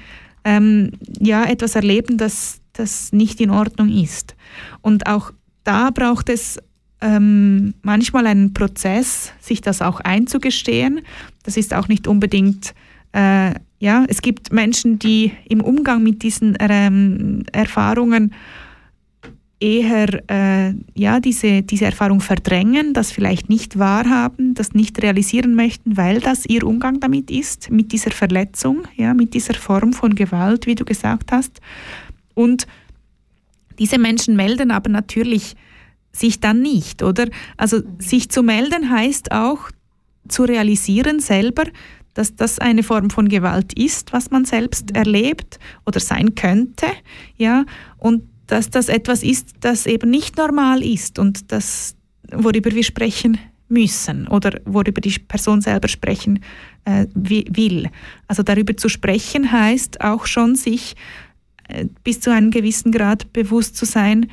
ähm, 0.44 0.92
ja 1.18 1.44
etwas 1.44 1.74
erleben, 1.74 2.18
das, 2.18 2.60
das 2.72 3.12
nicht 3.12 3.40
in 3.40 3.50
Ordnung 3.50 3.88
ist. 3.88 4.36
Und 4.82 5.06
auch 5.06 5.32
da 5.64 5.90
braucht 5.90 6.28
es 6.28 6.58
ähm, 7.00 7.74
manchmal 7.82 8.26
einen 8.26 8.54
Prozess, 8.54 9.32
sich 9.40 9.60
das 9.60 9.82
auch 9.82 10.00
einzugestehen. 10.00 11.00
Das 11.42 11.56
ist 11.56 11.74
auch 11.74 11.88
nicht 11.88 12.06
unbedingt, 12.06 12.74
äh, 13.12 13.54
ja, 13.78 14.04
es 14.08 14.22
gibt 14.22 14.52
Menschen, 14.52 14.98
die 14.98 15.32
im 15.48 15.60
Umgang 15.60 16.02
mit 16.02 16.22
diesen 16.22 16.56
ähm, 16.60 17.44
Erfahrungen 17.52 18.32
eher 19.60 20.22
äh, 20.30 20.74
ja, 20.94 21.20
diese, 21.20 21.62
diese 21.62 21.86
Erfahrung 21.86 22.20
verdrängen, 22.20 22.92
das 22.92 23.12
vielleicht 23.12 23.48
nicht 23.48 23.78
wahrhaben, 23.78 24.54
das 24.54 24.74
nicht 24.74 25.02
realisieren 25.02 25.54
möchten, 25.54 25.96
weil 25.96 26.20
das 26.20 26.44
ihr 26.46 26.64
Umgang 26.64 27.00
damit 27.00 27.30
ist, 27.30 27.70
mit 27.70 27.92
dieser 27.92 28.10
Verletzung, 28.10 28.82
ja, 28.96 29.14
mit 29.14 29.34
dieser 29.34 29.54
Form 29.54 29.92
von 29.92 30.14
Gewalt, 30.14 30.66
wie 30.66 30.74
du 30.74 30.84
gesagt 30.84 31.32
hast. 31.32 31.60
Und 32.34 32.66
diese 33.78 33.98
Menschen 33.98 34.36
melden 34.36 34.70
aber 34.70 34.90
natürlich 34.90 35.54
sich 36.12 36.40
dann 36.40 36.60
nicht, 36.60 37.02
oder? 37.02 37.28
Also 37.56 37.82
sich 37.98 38.28
zu 38.30 38.42
melden 38.42 38.90
heißt 38.90 39.32
auch 39.32 39.70
zu 40.28 40.44
realisieren 40.44 41.20
selber, 41.20 41.64
dass 42.14 42.36
das 42.36 42.60
eine 42.60 42.82
Form 42.82 43.10
von 43.10 43.28
Gewalt 43.28 43.72
ist, 43.76 44.12
was 44.12 44.30
man 44.30 44.44
selbst 44.44 44.92
erlebt 44.92 45.58
oder 45.84 46.00
sein 46.00 46.34
könnte, 46.34 46.86
ja, 47.36 47.64
und 47.98 48.22
dass 48.46 48.70
das 48.70 48.88
etwas 48.88 49.22
ist, 49.22 49.54
das 49.60 49.86
eben 49.86 50.10
nicht 50.10 50.36
normal 50.36 50.82
ist 50.82 51.18
und 51.18 51.52
das, 51.52 51.96
worüber 52.30 52.70
wir 52.70 52.84
sprechen 52.84 53.38
müssen 53.68 54.28
oder 54.28 54.60
worüber 54.64 55.00
die 55.00 55.18
Person 55.18 55.60
selber 55.60 55.88
sprechen 55.88 56.40
äh, 56.84 57.06
will. 57.14 57.90
Also 58.28 58.42
darüber 58.42 58.76
zu 58.76 58.88
sprechen 58.88 59.50
heißt 59.50 60.00
auch 60.00 60.26
schon, 60.26 60.54
sich 60.54 60.94
äh, 61.68 61.86
bis 62.04 62.20
zu 62.20 62.30
einem 62.30 62.50
gewissen 62.50 62.92
Grad 62.92 63.32
bewusst 63.32 63.76
zu 63.76 63.86
sein, 63.86 64.30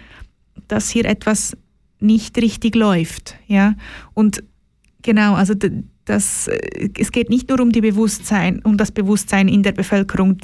dass 0.67 0.89
hier 0.89 1.05
etwas 1.05 1.55
nicht 1.99 2.37
richtig 2.37 2.75
läuft. 2.75 3.35
Ja? 3.47 3.75
Und 4.13 4.43
genau, 5.01 5.35
also 5.35 5.53
das, 6.11 6.49
es 6.99 7.11
geht 7.11 7.29
nicht 7.29 7.49
nur 7.49 7.61
um, 7.61 7.71
die 7.71 7.79
Bewusstsein, 7.81 8.61
um 8.63 8.77
das 8.77 8.91
Bewusstsein 8.91 9.47
in 9.47 9.63
der 9.63 9.71
Bevölkerung 9.71 10.37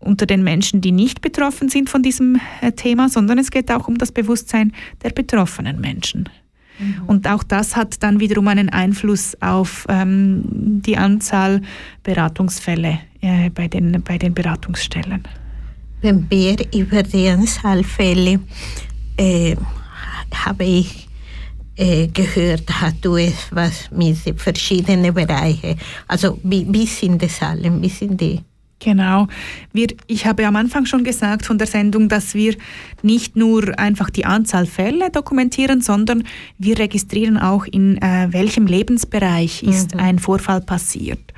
unter 0.00 0.26
den 0.26 0.42
Menschen, 0.42 0.80
die 0.80 0.90
nicht 0.90 1.20
betroffen 1.20 1.68
sind 1.68 1.88
von 1.88 2.02
diesem 2.02 2.40
äh, 2.60 2.72
Thema, 2.72 3.08
sondern 3.08 3.38
es 3.38 3.50
geht 3.50 3.70
auch 3.70 3.86
um 3.86 3.96
das 3.96 4.10
Bewusstsein 4.10 4.72
der 5.02 5.10
betroffenen 5.10 5.80
Menschen. 5.80 6.28
Mhm. 6.78 7.02
Und 7.06 7.28
auch 7.28 7.44
das 7.44 7.76
hat 7.76 8.02
dann 8.02 8.18
wiederum 8.18 8.48
einen 8.48 8.68
Einfluss 8.70 9.40
auf 9.40 9.86
ähm, 9.88 10.42
die 10.84 10.96
Anzahl 10.96 11.62
Beratungsfälle 12.02 12.98
äh, 13.20 13.50
bei, 13.50 13.68
den, 13.68 14.02
bei 14.02 14.18
den 14.18 14.34
Beratungsstellen. 14.34 15.22
Wenn 16.00 16.28
wir 16.28 16.56
über 16.74 17.04
die 17.04 17.28
Anzahl 17.28 17.84
Fälle 17.84 18.40
äh, 19.16 19.54
habe 20.34 20.64
ich 20.64 21.08
äh, 21.76 22.08
gehört, 22.08 22.64
hast 22.80 23.04
du 23.04 23.16
etwas 23.16 23.90
mit 23.90 24.18
verschiedenen 24.36 25.12
Bereichen. 25.12 25.78
Also 26.06 26.38
wie, 26.42 26.66
wie 26.68 26.86
sind 26.86 27.20
die 27.20 27.28
Zahlen, 27.28 27.82
wie 27.82 27.88
sind 27.88 28.20
die? 28.20 28.40
Genau. 28.84 29.28
Wir, 29.72 29.86
ich 30.06 30.26
habe 30.26 30.46
am 30.46 30.56
Anfang 30.56 30.84
schon 30.84 31.04
gesagt 31.04 31.46
von 31.46 31.56
der 31.56 31.66
Sendung, 31.66 32.08
dass 32.10 32.34
wir 32.34 32.54
nicht 33.02 33.34
nur 33.34 33.78
einfach 33.78 34.10
die 34.10 34.26
Anzahl 34.26 34.66
Fälle 34.66 35.10
dokumentieren, 35.10 35.80
sondern 35.80 36.24
wir 36.58 36.78
registrieren 36.78 37.38
auch, 37.38 37.64
in 37.64 37.96
äh, 38.02 38.28
welchem 38.30 38.66
Lebensbereich 38.66 39.62
ist 39.62 39.94
mhm. 39.94 40.00
ein 40.00 40.18
Vorfall 40.18 40.60
passiert. 40.60 41.32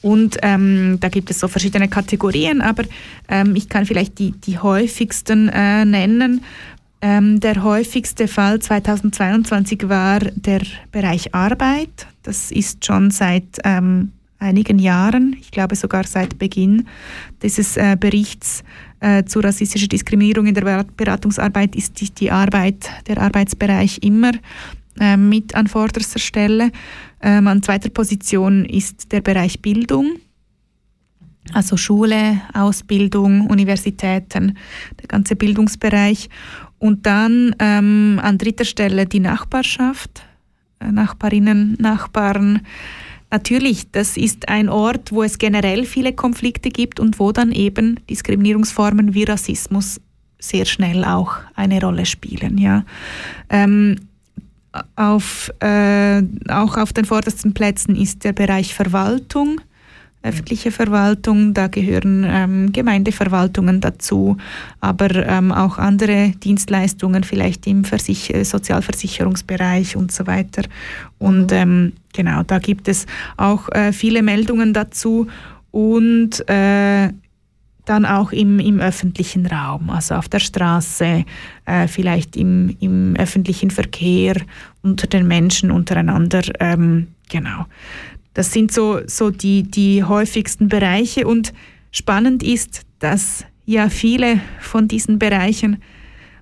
Und 0.00 0.38
ähm, 0.42 0.98
da 1.00 1.08
gibt 1.08 1.30
es 1.30 1.40
so 1.40 1.48
verschiedene 1.48 1.88
Kategorien, 1.88 2.60
aber 2.60 2.84
ähm, 3.28 3.56
ich 3.56 3.68
kann 3.68 3.84
vielleicht 3.84 4.18
die, 4.18 4.32
die 4.32 4.58
häufigsten 4.58 5.48
äh, 5.48 5.84
nennen. 5.84 6.44
Ähm, 7.04 7.40
der 7.40 7.64
häufigste 7.64 8.28
Fall 8.28 8.60
2022 8.60 9.88
war 9.88 10.20
der 10.20 10.62
Bereich 10.92 11.34
Arbeit. 11.34 12.06
Das 12.22 12.52
ist 12.52 12.86
schon 12.86 13.10
seit 13.10 13.58
ähm, 13.64 14.12
einigen 14.38 14.78
Jahren, 14.78 15.36
ich 15.40 15.50
glaube 15.50 15.74
sogar 15.74 16.04
seit 16.04 16.38
Beginn 16.38 16.86
dieses 17.42 17.76
äh, 17.76 17.96
Berichts 17.98 18.62
äh, 19.00 19.24
zu 19.24 19.40
rassistischer 19.40 19.88
Diskriminierung 19.88 20.46
in 20.46 20.54
der 20.54 20.84
Beratungsarbeit 20.96 21.74
ist 21.74 22.00
die, 22.00 22.10
die 22.10 22.30
Arbeit, 22.30 22.88
der 23.08 23.18
Arbeitsbereich 23.18 23.98
immer 24.02 24.30
äh, 25.00 25.16
mit 25.16 25.56
an 25.56 25.66
vorderster 25.66 26.20
Stelle. 26.20 26.70
Ähm, 27.20 27.48
an 27.48 27.64
zweiter 27.64 27.90
Position 27.90 28.64
ist 28.64 29.10
der 29.10 29.22
Bereich 29.22 29.60
Bildung. 29.60 30.18
Also 31.52 31.76
Schule, 31.76 32.40
Ausbildung, 32.54 33.48
Universitäten, 33.48 34.56
der 35.00 35.08
ganze 35.08 35.34
Bildungsbereich. 35.34 36.28
Und 36.82 37.06
dann 37.06 37.54
ähm, 37.60 38.18
an 38.20 38.38
dritter 38.38 38.64
Stelle 38.64 39.06
die 39.06 39.20
Nachbarschaft, 39.20 40.24
äh, 40.80 40.90
Nachbarinnen, 40.90 41.76
Nachbarn, 41.78 42.62
Natürlich, 43.30 43.90
das 43.90 44.18
ist 44.18 44.50
ein 44.50 44.68
Ort, 44.68 45.10
wo 45.10 45.22
es 45.22 45.38
generell 45.38 45.86
viele 45.86 46.12
Konflikte 46.12 46.68
gibt 46.68 47.00
und 47.00 47.18
wo 47.18 47.32
dann 47.32 47.50
eben 47.50 47.98
Diskriminierungsformen 48.10 49.14
wie 49.14 49.24
Rassismus 49.24 50.02
sehr 50.38 50.66
schnell 50.66 51.02
auch 51.02 51.36
eine 51.54 51.80
Rolle 51.80 52.04
spielen. 52.04 52.58
Ja. 52.58 52.84
Ähm, 53.48 53.96
auf, 54.96 55.50
äh, 55.60 56.22
auch 56.48 56.76
auf 56.76 56.92
den 56.92 57.06
vordersten 57.06 57.54
Plätzen 57.54 57.96
ist 57.96 58.22
der 58.22 58.34
Bereich 58.34 58.74
Verwaltung, 58.74 59.62
öffentliche 60.22 60.70
Verwaltung, 60.70 61.54
da 61.54 61.66
gehören 61.66 62.24
ähm, 62.26 62.72
Gemeindeverwaltungen 62.72 63.80
dazu, 63.80 64.36
aber 64.80 65.10
ähm, 65.26 65.52
auch 65.52 65.78
andere 65.78 66.32
Dienstleistungen, 66.42 67.24
vielleicht 67.24 67.66
im 67.66 67.84
Versich 67.84 68.32
Sozialversicherungsbereich 68.42 69.96
und 69.96 70.12
so 70.12 70.26
weiter. 70.26 70.62
Und 71.18 71.52
ähm, 71.52 71.92
genau, 72.12 72.42
da 72.42 72.58
gibt 72.58 72.88
es 72.88 73.06
auch 73.36 73.68
äh, 73.70 73.92
viele 73.92 74.22
Meldungen 74.22 74.72
dazu 74.72 75.26
und 75.70 76.48
äh, 76.48 77.10
dann 77.84 78.06
auch 78.06 78.32
im, 78.32 78.60
im 78.60 78.80
öffentlichen 78.80 79.46
Raum, 79.46 79.90
also 79.90 80.14
auf 80.14 80.28
der 80.28 80.38
Straße, 80.38 81.24
äh, 81.64 81.88
vielleicht 81.88 82.36
im, 82.36 82.76
im 82.80 83.16
öffentlichen 83.16 83.70
Verkehr, 83.70 84.36
unter 84.82 85.06
den 85.06 85.26
Menschen 85.26 85.70
untereinander. 85.70 86.42
Ähm, 86.60 87.08
genau. 87.28 87.66
Das 88.34 88.52
sind 88.52 88.72
so, 88.72 89.00
so 89.06 89.30
die, 89.30 89.62
die 89.62 90.04
häufigsten 90.04 90.68
Bereiche 90.68 91.26
und 91.26 91.52
spannend 91.90 92.42
ist, 92.42 92.82
dass 92.98 93.44
ja 93.66 93.88
viele 93.88 94.40
von 94.60 94.88
diesen 94.88 95.18
Bereichen 95.18 95.78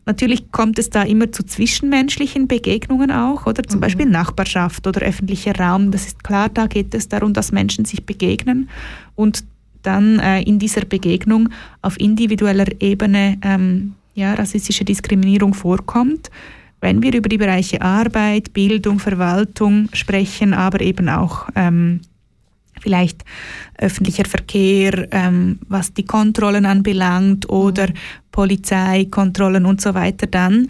Natürlich 0.06 0.50
kommt 0.50 0.78
es 0.78 0.90
da 0.90 1.02
immer 1.02 1.30
zu 1.30 1.44
zwischenmenschlichen 1.44 2.48
Begegnungen 2.48 3.12
auch, 3.12 3.46
oder 3.46 3.62
zum 3.62 3.78
mhm. 3.78 3.82
Beispiel 3.82 4.06
Nachbarschaft 4.06 4.86
oder 4.86 5.02
öffentlicher 5.02 5.54
Raum. 5.54 5.92
Das 5.92 6.06
ist 6.06 6.24
klar, 6.24 6.48
da 6.48 6.66
geht 6.66 6.94
es 6.94 7.08
darum, 7.08 7.32
dass 7.32 7.52
Menschen 7.52 7.84
sich 7.84 8.04
begegnen 8.04 8.68
und 9.14 9.44
dann 9.82 10.18
äh, 10.18 10.42
in 10.42 10.58
dieser 10.58 10.84
Begegnung 10.84 11.50
auf 11.80 11.98
individueller 12.00 12.66
Ebene 12.80 13.38
ähm, 13.42 13.94
ja, 14.14 14.34
rassistische 14.34 14.84
Diskriminierung 14.84 15.54
vorkommt. 15.54 16.30
Wenn 16.80 17.02
wir 17.02 17.14
über 17.14 17.28
die 17.28 17.38
Bereiche 17.38 17.82
Arbeit, 17.82 18.52
Bildung, 18.52 18.98
Verwaltung 18.98 19.88
sprechen, 19.92 20.54
aber 20.54 20.80
eben 20.80 21.08
auch 21.08 21.48
ähm, 21.54 22.00
vielleicht 22.80 23.24
öffentlicher 23.78 24.24
Verkehr, 24.24 25.08
ähm, 25.10 25.58
was 25.68 25.92
die 25.92 26.04
Kontrollen 26.04 26.66
anbelangt 26.66 27.48
oder 27.48 27.88
mhm. 27.88 27.94
Polizeikontrollen 28.32 29.66
und 29.66 29.80
so 29.80 29.94
weiter, 29.94 30.26
dann 30.26 30.68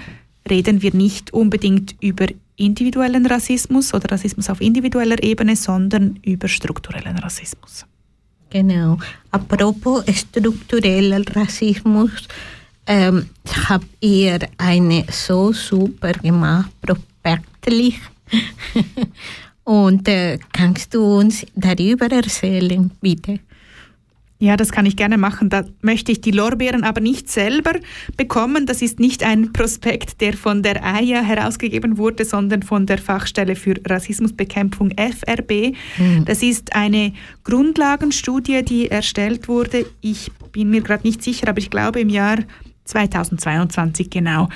reden 0.49 0.83
wir 0.83 0.95
nicht 0.95 1.33
unbedingt 1.33 1.95
über 2.01 2.27
individuellen 2.57 3.27
Rassismus 3.27 3.95
oder 3.95 4.11
Rassismus 4.11 4.51
auf 4.51 4.61
individueller 4.61 5.23
Ebene, 5.23 5.57
sondern 5.57 6.19
über 6.25 6.49
strukturellen 6.49 7.19
Rassismus. 7.19 7.87
Genau. 8.51 8.99
Apropos 9.31 10.05
struktureller 10.13 11.23
Rassismus, 11.35 12.29
ähm, 12.87 13.27
habt 13.69 13.87
ihr 14.01 14.41
eine 14.59 15.05
so 15.11 15.53
super 15.53 16.13
gemacht, 16.13 16.71
prospektlich. 16.83 18.01
Und 19.65 20.09
äh, 20.09 20.39
kannst 20.53 20.95
du 20.95 21.19
uns 21.19 21.47
darüber 21.55 22.11
erzählen, 22.11 22.91
bitte? 23.01 23.39
Ja, 24.43 24.57
das 24.57 24.73
kann 24.73 24.87
ich 24.87 24.97
gerne 24.97 25.19
machen. 25.19 25.51
Da 25.51 25.65
möchte 25.83 26.13
ich 26.13 26.23
die 26.23 26.31
Lorbeeren 26.31 26.83
aber 26.83 27.03
nicht 27.03 27.29
selber 27.29 27.73
bekommen. 28.17 28.65
Das 28.65 28.81
ist 28.81 28.99
nicht 28.99 29.23
ein 29.23 29.53
Prospekt, 29.53 30.23
der 30.23 30.33
von 30.33 30.63
der 30.63 30.83
AIA 30.83 31.21
herausgegeben 31.21 31.99
wurde, 31.99 32.25
sondern 32.25 32.63
von 32.63 32.87
der 32.87 32.97
Fachstelle 32.97 33.55
für 33.55 33.75
Rassismusbekämpfung 33.87 34.93
FRB. 34.93 35.77
Mhm. 35.99 36.25
Das 36.25 36.43
ist 36.43 36.75
eine 36.75 37.13
Grundlagenstudie, 37.45 38.63
die 38.65 38.91
erstellt 38.91 39.47
wurde. 39.47 39.85
Ich 40.01 40.33
bin 40.53 40.71
mir 40.71 40.81
gerade 40.81 41.07
nicht 41.07 41.23
sicher, 41.23 41.49
aber 41.49 41.59
ich 41.59 41.69
glaube 41.69 42.01
im 42.01 42.09
Jahr 42.09 42.39
2022 42.91 44.11
genau, 44.11 44.49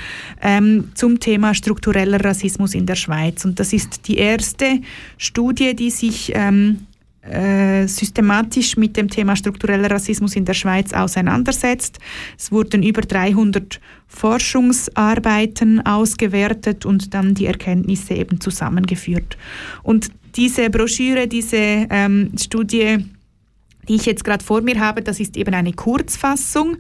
ähm, 0.43 0.91
zum 0.95 1.21
Thema 1.21 1.55
struktureller 1.55 2.23
Rassismus 2.25 2.75
in 2.75 2.87
der 2.87 2.97
Schweiz. 2.97 3.45
Und 3.45 3.59
das 3.59 3.73
ist 3.73 4.09
die 4.09 4.19
erste 4.19 4.81
Studie, 5.17 5.75
die 5.75 5.91
sich 5.91 6.33
ähm, 6.35 6.87
äh, 7.23 7.87
systematisch 7.87 8.77
mit 8.77 8.97
dem 8.97 9.09
Thema 9.09 9.35
struktureller 9.35 9.91
Rassismus 9.91 10.37
in 10.37 10.45
der 10.45 10.53
Schweiz 10.53 10.93
auseinandersetzt. 10.93 11.99
Es 12.39 12.53
wurden 12.53 12.83
über 12.83 13.01
300 13.01 13.81
Forschungsarbeiten 14.09 15.87
ausgewertet 15.87 16.85
und 16.85 17.15
dann 17.15 17.35
die 17.35 17.47
Erkenntnisse 17.47 18.15
eben 18.15 18.41
zusammengeführt. 18.41 19.39
Und 19.83 20.11
diese 20.37 20.69
Broschüre, 20.69 21.27
diese 21.27 21.57
ähm, 21.57 22.33
Studie, 22.39 22.99
die 23.89 23.95
ich 23.95 24.07
jetzt 24.07 24.25
gerade 24.25 24.45
vor 24.45 24.61
mir 24.61 24.79
habe, 24.79 25.01
das 25.01 25.21
ist 25.21 25.37
eben 25.37 25.55
eine 25.55 25.73
Kurzfassung. 25.73 26.77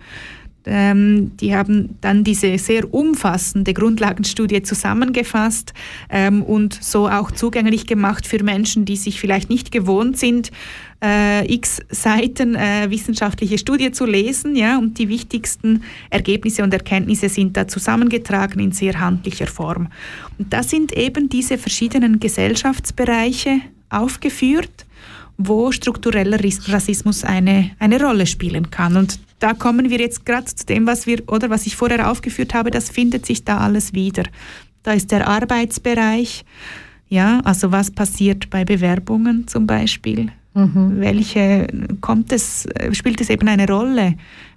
Ähm, 0.66 1.36
die 1.39 1.55
haben 1.55 1.99
dann 2.01 2.24
diese 2.24 2.59
sehr 2.59 2.93
umfassende 2.93 3.74
Grundlagenstudie 3.74 4.62
zusammengefasst 4.62 5.74
ähm, 6.11 6.43
und 6.43 6.78
so 6.82 7.09
auch 7.09 7.31
zugänglich 7.31 7.86
gemacht 7.86 8.27
für 8.27 8.43
Menschen, 8.43 8.85
die 8.85 8.97
sich 8.97 9.20
vielleicht 9.20 9.51
nicht 9.51 9.73
gewohnt 9.73 10.19
sind, 10.19 10.51
äh, 11.03 11.53
x 11.53 11.81
Seiten 11.91 12.55
äh, 12.55 12.89
wissenschaftliche 12.89 13.59
Studie 13.59 13.93
zu 13.93 14.07
lesen. 14.07 14.57
Ja, 14.57 14.78
und 14.78 14.99
die 14.99 15.09
wichtigsten 15.09 15.82
Ergebnisse 16.11 16.62
und 16.62 16.73
Erkenntnisse 16.73 17.28
sind 17.28 17.57
da 17.57 17.69
zusammengetragen 17.69 18.61
in 18.61 18.73
sehr 18.73 18.99
handlicher 19.01 19.47
Form. 19.47 19.89
Und 20.39 20.53
da 20.53 20.62
sind 20.62 20.93
eben 20.93 21.28
diese 21.28 21.59
verschiedenen 21.59 22.20
Gesellschaftsbereiche 22.20 23.61
aufgeführt 23.91 24.84
wo 25.36 25.73
struktureller 25.73 26.39
Rassismus 26.69 27.24
eine, 27.24 27.70
eine 27.78 28.01
Rolle 28.01 28.27
spielen 28.27 28.70
kann. 28.70 28.97
Und 28.97 29.19
da 29.40 29.52
kommen 29.52 29.90
wir 29.90 29.98
jetzt 29.98 30.24
gerade 30.24 30.47
zu 30.47 30.65
dem, 30.66 30.86
was 30.86 31.06
wir 31.06 31.23
oder 31.28 31.51
was 31.51 31.66
ich 31.66 31.77
vorher 31.77 32.11
aufgeführt 32.11 32.55
habe, 32.55 32.70
das 32.70 32.90
findet 32.90 33.27
sich 33.27 33.44
da 33.44 33.59
alles 33.59 33.93
wieder. 33.94 34.24
Da 34.82 34.93
ist 34.93 35.11
der 35.11 35.27
Arbeitsbereich, 35.27 36.44
ja, 37.09 37.40
also 37.44 37.73
was 37.73 37.90
passiert 37.90 38.51
bei 38.51 38.65
Bewerbungen 38.65 39.48
zum 39.48 39.66
Beispiel? 39.66 40.31
Mhm. 40.55 41.01
Welche 41.01 41.66
kommt 42.01 42.32
es, 42.32 42.66
spielt 42.93 43.20
es 43.20 43.31
eben 43.31 43.48
eine 43.48 43.69
Rolle? 43.69 44.15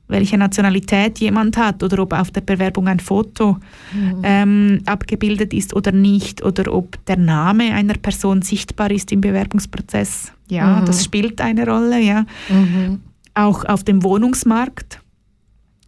welche 0.08 0.38
Nationalität 0.38 1.20
jemand 1.20 1.58
hat 1.58 1.84
oder 1.84 2.00
ob 2.00 2.14
auf 2.14 2.32
der 2.32 2.42
Bewerbung 2.42 2.88
ein 2.88 3.00
Foto 3.00 3.58
mhm. 3.94 4.22
ähm, 4.24 4.82
abgebildet 4.86 5.54
ist 5.54 5.76
oder 5.76 5.92
nicht 5.92 6.42
oder 6.44 6.74
ob 6.74 7.04
der 7.06 7.18
Name 7.18 7.74
einer 7.74 7.96
Person 7.96 8.42
sichtbar 8.42 8.92
ist 8.92 9.12
im 9.12 9.22
Bewerbungsprozess. 9.22 10.32
Ja, 10.50 10.82
mhm. 10.82 10.86
das 10.86 11.04
spielt 11.04 11.42
eine 11.42 11.68
Rolle. 11.68 12.00
Ja. 12.00 12.26
Mhm. 12.50 13.02
Auch 13.34 13.66
auf 13.66 13.84
dem 13.84 14.04
Wohnungsmarkt. 14.04 15.02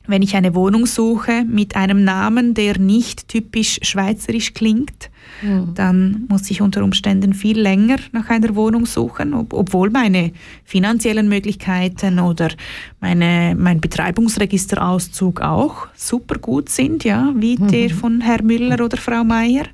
Wenn 0.07 0.23
ich 0.23 0.36
eine 0.36 0.56
Wohnung 0.56 0.88
suche 0.88 1.44
mit 1.45 1.76
einem 1.76 2.03
Namen, 2.03 2.56
der 2.56 2.80
nicht 2.80 3.27
typisch 3.27 3.80
schweizerisch 3.84 4.53
klingt, 4.53 5.11
Mhm. 5.41 5.73
Dann 5.76 6.26
muss 6.27 6.49
ich 6.52 6.61
unter 6.61 6.84
Umständen 6.84 7.34
viel 7.34 7.60
länger 7.60 7.98
nach 8.11 8.30
einer 8.30 8.56
Wohnung 8.56 8.86
suchen, 8.86 9.34
ob, 9.34 9.53
obwohl 9.53 9.90
meine 9.90 10.31
finanziellen 10.65 11.30
Möglichkeiten 11.30 12.19
oder 12.19 12.49
meine, 12.99 13.56
mein 13.57 13.80
Betreibungsregisterauszug 13.80 15.41
auch 15.41 15.88
super 15.95 16.40
gut 16.40 16.69
sind, 16.69 17.03
ja, 17.03 17.34
wie 17.36 17.57
mhm. 17.57 17.68
der 17.69 17.90
von 17.90 18.22
Herr 18.22 18.44
Müller 18.44 18.84
oder 18.84 18.98
Frau 18.98 19.23
Meier. 19.23 19.65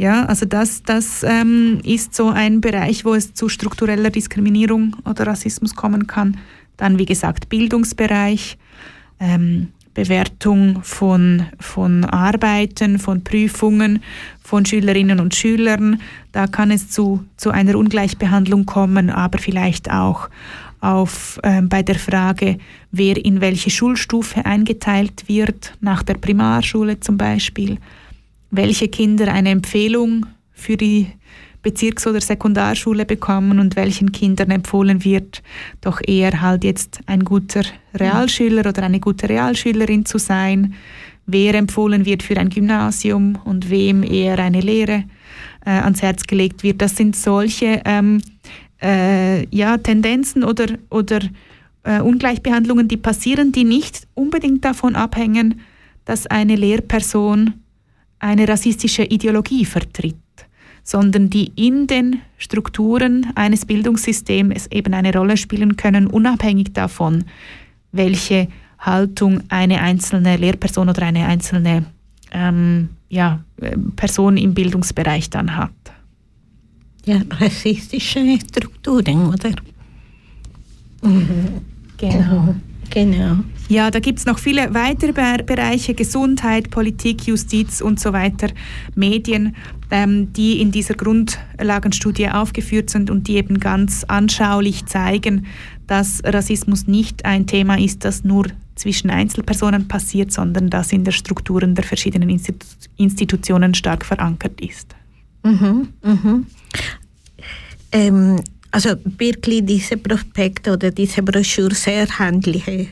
Ja, 0.00 0.24
also 0.24 0.46
das, 0.46 0.82
das 0.82 1.22
ähm, 1.24 1.78
ist 1.84 2.14
so 2.14 2.30
ein 2.30 2.62
Bereich, 2.62 3.04
wo 3.04 3.12
es 3.12 3.34
zu 3.34 3.50
struktureller 3.50 4.08
Diskriminierung 4.08 4.96
oder 5.04 5.26
Rassismus 5.26 5.74
kommen 5.74 6.06
kann. 6.06 6.38
Dann, 6.78 6.98
wie 6.98 7.04
gesagt, 7.04 7.50
Bildungsbereich. 7.50 8.56
Ähm, 9.20 9.68
Bewertung 9.92 10.82
von, 10.84 11.44
von 11.58 12.04
Arbeiten, 12.06 12.98
von 12.98 13.22
Prüfungen 13.24 14.02
von 14.42 14.64
Schülerinnen 14.64 15.20
und 15.20 15.34
Schülern. 15.34 16.00
Da 16.32 16.46
kann 16.46 16.70
es 16.70 16.88
zu, 16.88 17.22
zu 17.36 17.50
einer 17.50 17.76
Ungleichbehandlung 17.76 18.64
kommen, 18.64 19.10
aber 19.10 19.38
vielleicht 19.38 19.90
auch 19.90 20.30
auf, 20.80 21.38
äh, 21.42 21.60
bei 21.60 21.82
der 21.82 21.98
Frage, 21.98 22.56
wer 22.90 23.22
in 23.22 23.42
welche 23.42 23.68
Schulstufe 23.68 24.46
eingeteilt 24.46 25.24
wird, 25.26 25.74
nach 25.82 26.02
der 26.02 26.14
Primarschule 26.14 27.00
zum 27.00 27.18
Beispiel, 27.18 27.76
welche 28.50 28.88
Kinder 28.88 29.32
eine 29.32 29.50
Empfehlung 29.50 30.26
für 30.52 30.76
die 30.76 31.06
Bezirks- 31.62 32.06
oder 32.06 32.20
Sekundarschule 32.20 33.04
bekommen 33.04 33.58
und 33.58 33.76
welchen 33.76 34.12
Kindern 34.12 34.50
empfohlen 34.50 35.04
wird, 35.04 35.42
doch 35.80 36.00
eher 36.06 36.40
halt 36.40 36.64
jetzt 36.64 37.00
ein 37.06 37.24
guter 37.24 37.62
Realschüler 37.94 38.66
oder 38.66 38.82
eine 38.82 39.00
gute 39.00 39.28
Realschülerin 39.28 40.06
zu 40.06 40.18
sein, 40.18 40.74
wer 41.26 41.54
empfohlen 41.54 42.06
wird 42.06 42.22
für 42.22 42.36
ein 42.38 42.48
Gymnasium 42.48 43.38
und 43.44 43.68
wem 43.68 44.02
eher 44.02 44.38
eine 44.38 44.60
Lehre 44.60 45.04
äh, 45.66 45.70
ans 45.70 46.00
Herz 46.02 46.24
gelegt 46.24 46.62
wird. 46.62 46.80
Das 46.80 46.96
sind 46.96 47.14
solche 47.14 47.82
ähm, 47.84 48.22
äh, 48.82 49.46
ja, 49.54 49.76
Tendenzen 49.76 50.42
oder, 50.42 50.66
oder 50.88 51.20
äh, 51.84 52.00
Ungleichbehandlungen, 52.00 52.88
die 52.88 52.96
passieren, 52.96 53.52
die 53.52 53.64
nicht 53.64 54.06
unbedingt 54.14 54.64
davon 54.64 54.96
abhängen, 54.96 55.60
dass 56.06 56.26
eine 56.26 56.56
Lehrperson 56.56 57.54
eine 58.20 58.46
rassistische 58.46 59.02
Ideologie 59.02 59.64
vertritt 59.64 60.16
sondern 60.82 61.30
die 61.30 61.52
in 61.56 61.86
den 61.86 62.20
Strukturen 62.38 63.26
eines 63.34 63.64
Bildungssystems 63.64 64.66
eben 64.68 64.94
eine 64.94 65.12
Rolle 65.12 65.36
spielen 65.36 65.76
können, 65.76 66.06
unabhängig 66.06 66.72
davon, 66.72 67.24
welche 67.92 68.48
Haltung 68.78 69.42
eine 69.48 69.80
einzelne 69.80 70.36
Lehrperson 70.36 70.88
oder 70.88 71.02
eine 71.02 71.26
einzelne 71.26 71.84
ähm, 72.32 72.88
ja, 73.08 73.40
Person 73.96 74.36
im 74.36 74.54
Bildungsbereich 74.54 75.30
dann 75.30 75.56
hat. 75.56 75.70
Ja, 77.04 77.20
rassistische 77.30 78.38
Strukturen, 78.40 79.28
oder? 79.28 79.50
Genau. 81.02 82.54
Genau. 82.90 83.36
Ja, 83.70 83.92
da 83.92 84.00
gibt 84.00 84.18
es 84.18 84.26
noch 84.26 84.40
viele 84.40 84.74
weitere 84.74 85.12
Be 85.12 85.44
Bereiche, 85.44 85.94
Gesundheit, 85.94 86.70
Politik, 86.70 87.28
Justiz 87.28 87.80
und 87.80 88.00
so 88.00 88.12
weiter, 88.12 88.48
Medien, 88.96 89.54
ähm, 89.92 90.32
die 90.32 90.60
in 90.60 90.72
dieser 90.72 90.94
Grundlagenstudie 90.94 92.30
aufgeführt 92.30 92.90
sind 92.90 93.10
und 93.10 93.28
die 93.28 93.36
eben 93.36 93.60
ganz 93.60 94.02
anschaulich 94.08 94.86
zeigen, 94.86 95.46
dass 95.86 96.20
Rassismus 96.24 96.88
nicht 96.88 97.24
ein 97.24 97.46
Thema 97.46 97.78
ist, 97.78 98.04
das 98.04 98.24
nur 98.24 98.46
zwischen 98.74 99.08
Einzelpersonen 99.08 99.86
passiert, 99.86 100.32
sondern 100.32 100.68
das 100.68 100.92
in 100.92 101.04
den 101.04 101.12
Strukturen 101.12 101.76
der 101.76 101.84
verschiedenen 101.84 102.28
Institu 102.28 102.66
Institutionen 102.96 103.74
stark 103.74 104.04
verankert 104.04 104.60
ist. 104.60 104.96
Mhm, 105.44 105.90
mhm. 106.02 106.46
Ähm, 107.92 108.40
also 108.72 108.96
wirklich 109.04 109.64
diese 109.64 109.96
Prospekt 109.96 110.66
oder 110.66 110.90
diese 110.90 111.22
Broschüre 111.22 111.74
sehr 111.74 112.08
handlich 112.18 112.90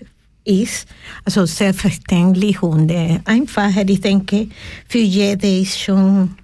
ist, 0.48 0.88
also 1.24 1.44
sehr 1.44 1.74
verständlich 1.74 2.62
und 2.62 2.90
äh, 2.90 3.20
einfacher. 3.24 3.88
Ich 3.88 4.00
denke, 4.00 4.48
für 4.88 4.98
jede 4.98 5.60
ist 5.60 5.78
schon 5.78 6.34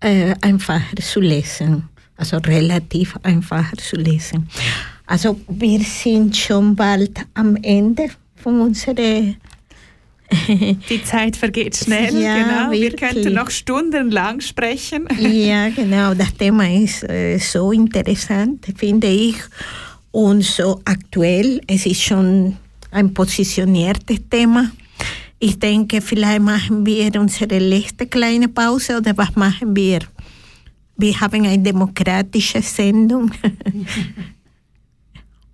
äh, 0.00 0.34
einfacher 0.40 0.96
zu 1.00 1.20
lesen, 1.20 1.88
also 2.16 2.36
relativ 2.38 3.16
einfacher 3.22 3.76
zu 3.76 3.96
lesen. 3.96 4.48
Also 5.06 5.40
wir 5.48 5.80
sind 5.80 6.36
schon 6.36 6.76
bald 6.76 7.18
am 7.34 7.56
Ende 7.56 8.10
von 8.36 8.60
unserer 8.60 9.34
die 10.88 11.02
Zeit 11.02 11.36
vergeht 11.36 11.76
schnell, 11.76 12.22
Ja, 12.22 12.34
genau. 12.34 12.70
Wir 12.70 12.92
wirklich. 12.92 13.10
könnten 13.10 13.32
noch 13.34 13.50
stundenlang 13.50 14.40
sprechen. 14.40 15.08
Ja, 15.18 15.70
genau. 15.70 16.14
Das 16.14 16.32
Thema 16.34 16.70
ist 16.70 17.02
äh, 17.02 17.38
so 17.38 17.72
interessant, 17.72 18.66
finde 18.76 19.08
ich. 19.08 19.36
Und 20.12 20.44
so 20.44 20.80
aktuell. 20.84 21.60
Es 21.66 21.86
ist 21.86 22.02
schon 22.02 22.56
ein 22.90 23.14
positioniertes 23.14 24.28
Thema. 24.28 24.70
Ich 25.38 25.58
denke, 25.58 26.00
vielleicht 26.00 26.42
machen 26.42 26.84
wir 26.84 27.18
unsere 27.18 27.58
letzte 27.58 28.06
kleine 28.06 28.48
Pause 28.48 28.98
oder 28.98 29.16
was 29.16 29.34
machen 29.36 29.74
wir? 29.74 30.00
Wir 30.96 31.18
haben 31.18 31.44
eine 31.46 31.58
demokratische 31.58 32.60
Sendung. 32.60 33.30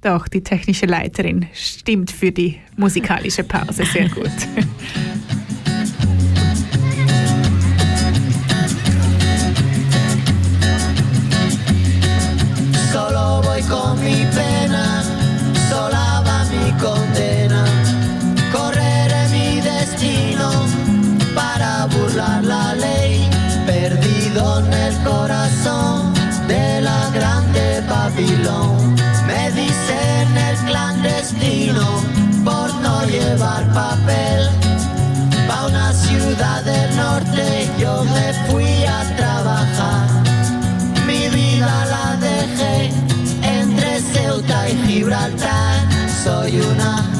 Doch, 0.01 0.29
die 0.29 0.43
technische 0.43 0.87
Leiterin 0.87 1.47
stimmt 1.53 2.11
für 2.11 2.33
die 2.33 2.57
musikalische 2.77 3.45
Pause 3.45 3.85
sehr 3.85 4.09
gut. 4.09 4.31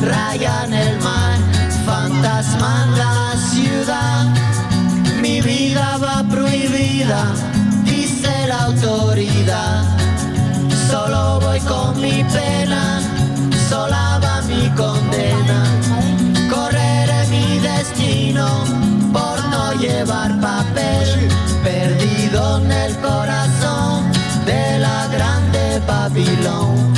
una 0.07 0.15
raya 0.15 0.65
en 0.65 0.73
el 0.73 1.01
mar, 1.01 1.39
fantasma 1.85 2.85
en 2.85 2.99
la 2.99 3.35
ciudad. 3.51 4.27
Mi 5.21 5.41
vida 5.41 5.99
va 5.99 6.25
prohibida, 6.29 7.33
dice 7.85 8.47
la 8.49 8.65
autoridad. 8.65 9.85
Solo 10.91 11.41
voy 11.41 11.61
con 11.61 12.01
mi 12.01 12.25
pena, 12.25 13.01
sola 13.69 14.21
va 14.23 14.43
mi 14.43 14.69
condena. 14.71 15.65
Correré 16.51 17.27
mi 17.29 17.59
destino 17.59 18.65
por 19.13 19.45
no 19.49 19.73
llevar 19.75 20.41
papel, 20.41 21.29
perdido 21.65 22.59
en 22.59 22.73
el 22.73 22.97
corazón 22.97 24.11
de 24.45 24.79
la 24.79 25.09
grande 25.09 25.81
Babilón. 25.87 26.96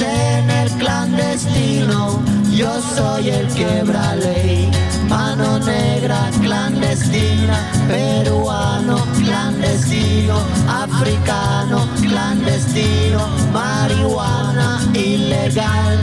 Me 0.00 0.06
dicen 0.06 0.50
el 0.50 0.70
clandestino, 0.78 2.22
yo 2.50 2.80
soy 2.80 3.28
el 3.28 3.46
quebra 3.48 4.14
ley. 4.16 4.70
Mano 5.08 5.58
negra 5.58 6.30
clandestina, 6.40 7.70
peruano 7.86 9.04
clandestino, 9.18 10.38
africano 10.68 11.86
clandestino, 12.00 13.28
marihuana 13.52 14.80
ilegal. 14.94 15.98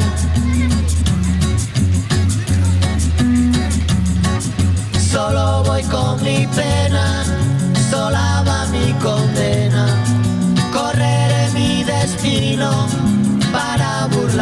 Solo 5.11 5.63
voy 5.63 5.81
con 5.83 6.21
mi 6.21 6.45
pena, 6.47 7.23
sola 7.89 8.43
va 8.45 8.65
mi 8.67 8.93
condena. 9.01 9.87
Correré 10.71 11.49
mi 11.53 11.83
destino 11.83 13.06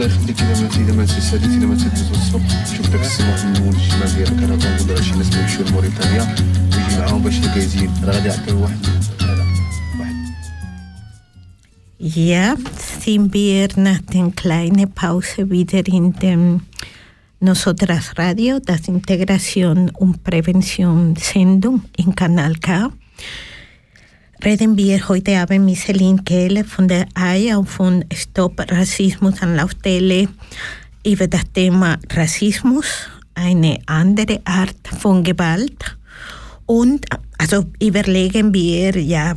Lechniki 0.00 0.44
demeci, 0.44 0.84
demeci, 0.86 1.20
sedici, 1.20 1.60
Pause 14.86 15.50
wieder 15.50 15.86
in 15.86 16.14
dem 16.14 16.62
Nosotras 17.40 18.16
Radio, 18.16 18.58
das 18.58 18.88
Integration 18.88 19.90
und 19.90 20.24
Prävention 20.24 21.14
Sendung 21.16 21.82
in 21.98 22.14
Kanal 22.14 22.54
K. 22.54 22.90
Reden 24.42 24.78
wir 24.78 25.06
heute 25.06 25.36
Abend 25.36 25.66
mit 25.66 25.76
Celine 25.76 26.22
Kehle 26.22 26.64
von 26.64 26.88
der 26.88 27.06
AIA 27.12 27.58
und 27.58 27.68
von 27.68 28.04
Stop 28.10 28.58
Rassismus 28.70 29.42
Anlaufstelle 29.42 30.28
über 31.06 31.26
das 31.26 31.42
Thema 31.52 31.98
Rassismus, 32.10 32.86
eine 33.34 33.78
andere 33.84 34.40
Art 34.46 34.88
von 34.98 35.22
Gewalt. 35.22 35.98
Und 36.64 37.04
also 37.36 37.66
überlegen 37.82 38.54
wir 38.54 38.96
ja 38.96 39.36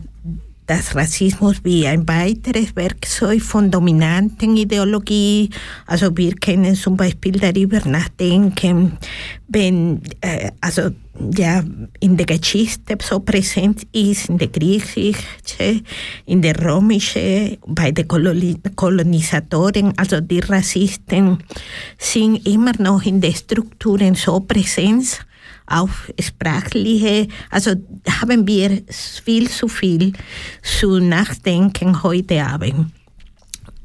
das 0.67 0.95
Rassismus 0.95 1.57
wie 1.63 1.85
ein 1.85 2.07
weiteres 2.07 2.73
Werkzeug 2.73 3.41
von 3.41 3.69
dominanten 3.69 4.55
Ideologie. 4.55 5.49
Also 5.85 6.15
wir 6.15 6.34
können 6.35 6.75
zum 6.75 6.95
Beispiel 6.95 7.34
darüber 7.34 7.81
nachdenken, 7.85 8.97
wenn 9.49 10.01
äh, 10.21 10.51
also 10.61 10.91
ja 11.35 11.64
in 11.99 12.18
der 12.18 12.26
Geschichte 12.26 12.98
so 13.02 13.19
präsent 13.19 13.84
ist, 13.91 14.30
in 14.30 14.38
der 14.38 14.48
griechischen, 14.48 15.85
in 16.26 16.41
der 16.41 16.60
römischen, 16.64 17.57
bei 17.68 17.91
den 17.91 18.07
Koloni 18.07 18.57
Kolonisatoren, 18.76 19.94
also 19.98 20.22
die 20.22 20.40
Rassisten 20.40 21.38
sind 21.98 22.48
immer 22.48 22.73
noch 22.80 23.03
in 23.03 23.22
den 23.22 23.35
Strukturen 23.35 24.15
so 24.15 24.40
präsent 24.40 25.26
auch 25.65 25.90
sprachliche, 26.19 27.27
also 27.49 27.72
haben 28.19 28.48
wir 28.48 28.84
viel 29.23 29.49
zu 29.49 29.68
viel 29.68 30.14
zu 30.61 30.99
nachdenken 30.99 32.03
heute 32.03 32.44
Abend. 32.44 32.91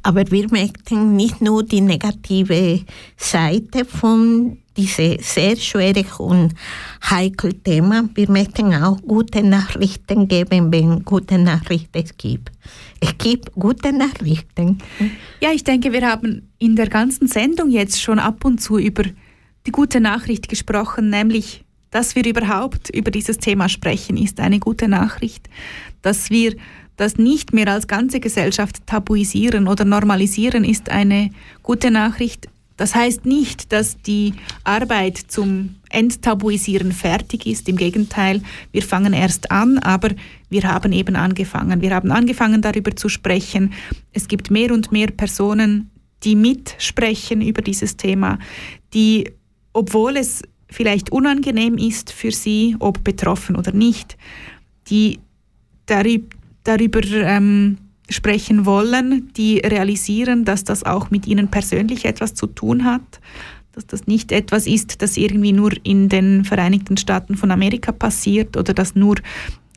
Aber 0.03 0.31
wir 0.31 0.49
möchten 0.51 1.17
nicht 1.17 1.41
nur 1.41 1.63
die 1.63 1.81
negative 1.81 2.85
Seite 3.17 3.85
von 3.85 4.59
diesem 4.79 5.19
sehr 5.21 5.57
schweren 5.57 6.07
und 6.19 6.55
heiklen 7.03 7.63
Thema, 7.63 8.09
wir 8.15 8.31
möchten 8.31 8.73
auch 8.75 9.01
gute 9.03 9.43
Nachrichten 9.43 10.29
geben, 10.29 10.73
wenn 10.73 11.05
gute 11.05 11.37
Nachrichten 11.37 12.05
gibt. 12.17 12.53
Es 13.01 13.19
gibt 13.19 13.53
gute 13.53 13.93
Nachrichten. 13.93 14.79
Ja, 15.41 15.51
ich 15.53 15.65
denke, 15.65 15.93
wir 15.93 16.09
haben 16.09 16.49
in 16.59 16.77
der 16.77 16.89
ganzen 16.89 17.29
Sendung 17.29 17.71
jetzt 17.71 18.01
schon 18.01 18.19
ab 18.19 18.45
und 18.45 18.61
zu 18.61 18.79
über 18.79 19.05
die 19.67 19.73
gute 19.73 20.01
Nachricht 20.01 20.49
gesprochen, 20.49 21.11
nämlich 21.11 21.65
dass 21.91 22.15
wir 22.15 22.27
überhaupt 22.27 22.91
über 22.91 23.11
dieses 23.11 23.39
Thema 23.39 23.69
sprechen, 23.69 24.19
ist 24.19 24.41
eine 24.41 24.61
gute 24.61 24.89
Nachricht. 24.89 25.49
Dass 26.03 26.29
wir 26.29 26.55
das 26.97 27.17
nicht 27.17 27.55
mehr 27.55 27.69
als 27.69 27.87
ganze 27.87 28.21
Gesellschaft 28.21 28.87
tabuisieren 28.87 29.69
oder 29.69 29.85
normalisieren, 29.85 30.65
ist 30.65 30.91
eine 30.91 31.31
gute 31.63 31.91
Nachricht. 31.91 32.49
Das 32.79 32.95
heißt 32.95 33.27
nicht, 33.27 33.73
dass 33.73 34.01
die 34.01 34.35
Arbeit 34.65 35.19
zum 35.19 35.75
Enttabuisieren 35.91 36.93
fertig 36.93 37.45
ist. 37.45 37.69
Im 37.69 37.77
Gegenteil, 37.77 38.41
wir 38.71 38.83
fangen 38.83 39.13
erst 39.13 39.51
an, 39.51 39.79
aber 39.79 40.11
wir 40.49 40.63
haben 40.63 40.93
eben 40.93 41.17
angefangen. 41.17 41.83
Wir 41.83 41.93
haben 41.93 42.13
angefangen, 42.13 42.63
darüber 42.63 42.95
zu 42.95 43.09
sprechen. 43.09 43.73
Es 44.13 44.29
gibt 44.29 44.51
mehr 44.53 44.73
und 44.73 44.93
mehr 44.93 45.09
Personen, 45.09 45.91
die 46.23 46.37
mitsprechen 46.37 47.43
über 47.43 47.63
dieses 47.63 47.97
Thema, 47.97 48.39
die, 48.95 49.33
obwohl 49.73 50.17
es 50.17 50.43
vielleicht 50.71 51.11
unangenehm 51.11 51.79
ist 51.79 52.13
für 52.13 52.31
sie, 52.31 52.77
ob 52.79 53.03
betroffen 53.03 53.57
oder 53.57 53.73
nicht, 53.73 54.17
die 54.89 55.19
darüber, 55.87 56.29
darüber 56.63 57.03
ähm, 57.05 57.79
sprechen 58.09 58.67
wollen, 58.67 59.33
die 59.37 59.59
realisieren, 59.59 60.45
dass 60.45 60.65
das 60.65 60.85
auch 60.85 61.11
mit 61.11 61.27
ihnen 61.27 61.49
persönlich 61.49 62.05
etwas 62.05 62.35
zu 62.35 62.47
tun 62.47 62.85
hat, 62.85 63.21
dass 63.73 63.87
das 63.87 64.07
nicht 64.07 64.33
etwas 64.33 64.67
ist, 64.67 65.03
das 65.03 65.17
irgendwie 65.17 65.53
nur 65.53 65.73
in 65.85 66.09
den 66.09 66.45
Vereinigten 66.45 66.97
Staaten 66.97 67.37
von 67.37 67.51
Amerika 67.51 67.93
passiert 67.93 68.57
oder 68.57 68.75
das 68.75 68.95
nur 68.95 69.17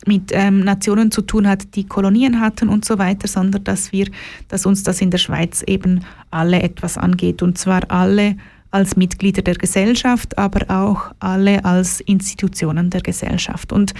mit 0.08 0.32
ähm, 0.34 0.62
Nationen 0.62 1.12
zu 1.12 1.22
tun 1.22 1.48
hat, 1.48 1.76
die 1.76 1.86
Kolonien 1.86 2.40
hatten 2.40 2.70
und 2.70 2.86
so 2.86 2.98
weiter, 2.98 3.28
sondern 3.28 3.64
dass 3.64 3.92
wir, 3.92 4.08
dass 4.48 4.66
uns 4.66 4.82
das 4.84 5.02
in 5.02 5.12
der 5.12 5.20
Schweiz 5.20 5.64
eben 5.68 6.04
alle 6.32 6.64
etwas 6.64 6.98
angeht 6.98 7.44
und 7.44 7.58
zwar 7.58 7.92
alle 7.92 8.36
als 8.72 8.96
Mitglieder 8.96 9.42
der 9.42 9.56
Gesellschaft, 9.56 10.38
aber 10.38 10.74
auch 10.76 11.12
alle 11.20 11.64
als 11.66 12.00
Institutionen 12.00 12.90
der 12.90 13.02
Gesellschaft. 13.02 13.74
Und 13.74 13.94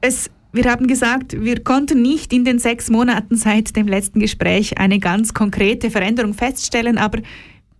es 0.00 0.30
wir 0.58 0.68
haben 0.72 0.88
gesagt, 0.88 1.40
wir 1.40 1.62
konnten 1.62 2.02
nicht 2.02 2.32
in 2.32 2.44
den 2.44 2.58
sechs 2.58 2.90
Monaten 2.90 3.36
seit 3.36 3.76
dem 3.76 3.86
letzten 3.86 4.18
Gespräch 4.18 4.76
eine 4.76 4.98
ganz 4.98 5.32
konkrete 5.32 5.88
Veränderung 5.88 6.34
feststellen, 6.34 6.98
aber 6.98 7.20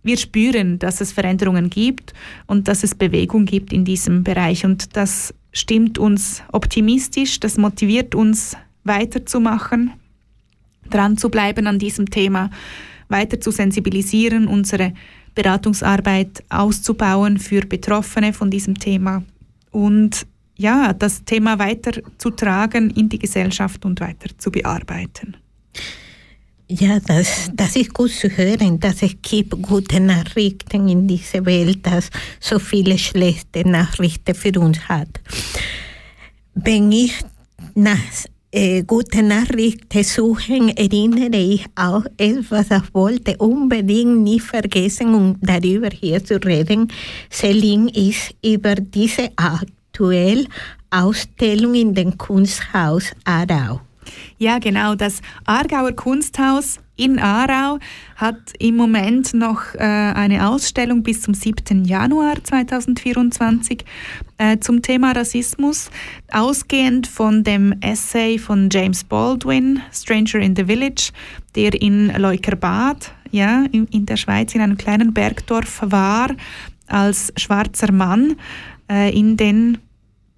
wir 0.01 0.15
spüren, 0.15 0.79
dass 0.79 1.01
es 1.01 1.11
Veränderungen 1.11 1.69
gibt 1.69 2.13
und 2.47 2.69
dass 2.69 2.85
es 2.85 2.95
Bewegung 2.95 3.43
gibt 3.43 3.73
in 3.73 3.83
diesem 3.83 4.23
Bereich. 4.23 4.63
Und 4.63 4.95
das 4.95 5.33
stimmt 5.51 5.97
uns 5.97 6.41
optimistisch, 6.53 7.41
das 7.41 7.57
motiviert 7.57 8.15
uns 8.15 8.55
weiterzumachen, 8.85 9.91
dran 10.89 11.17
zu 11.17 11.27
bleiben 11.27 11.67
an 11.67 11.79
diesem 11.79 12.09
Thema, 12.09 12.49
weiter 13.09 13.41
zu 13.41 13.51
sensibilisieren, 13.51 14.47
unsere 14.47 14.93
Beratungsarbeit 15.35 16.45
auszubauen 16.47 17.39
für 17.39 17.65
Betroffene 17.65 18.31
von 18.31 18.49
diesem 18.49 18.79
Thema 18.79 19.23
und 19.69 20.25
ja, 20.59 20.91
das 20.91 21.23
Thema 21.23 21.57
weiterzutragen 21.57 22.89
in 22.91 23.07
die 23.07 23.17
Gesellschaft 23.17 23.85
und 23.85 24.01
weiter 24.01 24.29
zu 24.37 24.51
bearbeiten. 24.51 25.37
Ja, 26.67 26.99
das, 26.99 27.49
das 27.53 27.75
ist 27.77 27.93
gut 27.93 28.11
zu 28.11 28.29
hören, 28.29 28.79
dass 28.79 29.01
es 29.01 29.15
gibt 29.21 29.59
gute 29.61 29.99
Nachrichten 30.01 30.87
in 30.87 31.07
dieser 31.07 31.45
Welt, 31.45 31.79
dass 31.87 32.09
so 32.39 32.59
viele 32.59 32.97
schlechte 32.97 33.67
Nachrichten 33.67 34.35
für 34.35 34.59
uns 34.59 34.87
hat. 34.87 35.07
Wenn 36.53 36.91
ich 36.91 37.13
nach 37.73 37.97
äh, 38.51 38.83
gute 38.83 39.23
Nachrichten 39.23 40.03
suche, 40.03 40.73
erinnere 40.75 41.37
ich 41.37 41.65
auch 41.75 42.03
etwas, 42.17 42.67
ich 42.69 42.93
wollte 42.93 43.37
unbedingt 43.37 44.23
nicht 44.23 44.43
vergessen, 44.43 45.15
um 45.15 45.37
darüber 45.39 45.89
hier 45.89 46.23
zu 46.23 46.35
reden. 46.35 46.91
Celine 47.31 47.89
ist 47.91 48.35
über 48.43 48.75
diese 48.75 49.29
Art 49.37 49.69
aktuell 49.99 50.47
Ausstellung 50.91 51.75
in 51.75 51.93
dem 51.93 52.17
Kunsthaus 52.17 53.11
Aarau. 53.25 53.81
Ja, 54.37 54.57
genau. 54.57 54.95
Das 54.95 55.21
Aargauer 55.45 55.91
Kunsthaus 55.91 56.79
in 56.95 57.19
Aarau 57.19 57.79
hat 58.15 58.53
im 58.59 58.77
Moment 58.77 59.33
noch 59.33 59.75
äh, 59.75 59.79
eine 59.79 60.47
Ausstellung 60.47 61.03
bis 61.03 61.21
zum 61.21 61.33
7. 61.33 61.83
Januar 61.83 62.41
2024 62.41 63.83
äh, 64.37 64.57
zum 64.59 64.81
Thema 64.81 65.11
Rassismus, 65.11 65.91
ausgehend 66.31 67.05
von 67.05 67.43
dem 67.43 67.75
Essay 67.81 68.39
von 68.39 68.69
James 68.71 69.03
Baldwin, 69.03 69.81
Stranger 69.91 70.39
in 70.39 70.55
the 70.55 70.63
Village, 70.63 71.11
der 71.55 71.79
in 71.79 72.07
Leukerbad, 72.17 73.11
ja, 73.31 73.65
in, 73.71 73.85
in 73.87 74.05
der 74.05 74.17
Schweiz, 74.17 74.55
in 74.55 74.61
einem 74.61 74.77
kleinen 74.77 75.13
Bergdorf 75.13 75.81
war, 75.83 76.29
als 76.87 77.31
schwarzer 77.37 77.91
Mann 77.91 78.37
äh, 78.89 79.15
in 79.15 79.37
den 79.37 79.77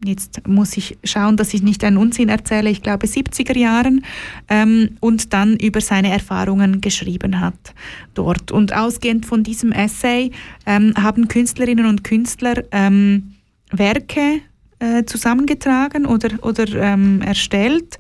jetzt 0.04 0.48
muss 0.48 0.78
ich 0.78 0.98
schauen, 1.04 1.38
dass 1.38 1.54
ich 1.54 1.62
nicht 1.62 1.84
einen 1.84 1.98
Unsinn 1.98 2.30
erzähle, 2.30 2.70
ich 2.70 2.82
glaube 2.82 3.08
70er 3.08 3.58
Jahren, 3.58 4.04
ähm, 4.50 4.98
und 5.00 5.34
dann 5.34 5.58
über 5.58 5.82
seine 5.82 6.12
Erfahrungen 6.12 6.82
geschrieben 6.82 7.40
hat 7.40 7.74
dort. 8.14 8.52
Und 8.52 8.74
ausgehend 8.74 9.26
von 9.26 9.44
diesem 9.44 9.72
Essay 9.72 10.32
ähm, 10.66 10.94
haben 10.98 11.28
Künstlerinnen 11.28 11.86
und 11.86 12.04
Künstler 12.04 12.64
ähm, 12.72 13.36
Werke 13.72 14.42
äh, 14.80 15.06
zusammengetragen 15.06 16.06
oder, 16.06 16.30
oder 16.42 16.68
ähm, 16.76 17.22
erstellt 17.22 17.98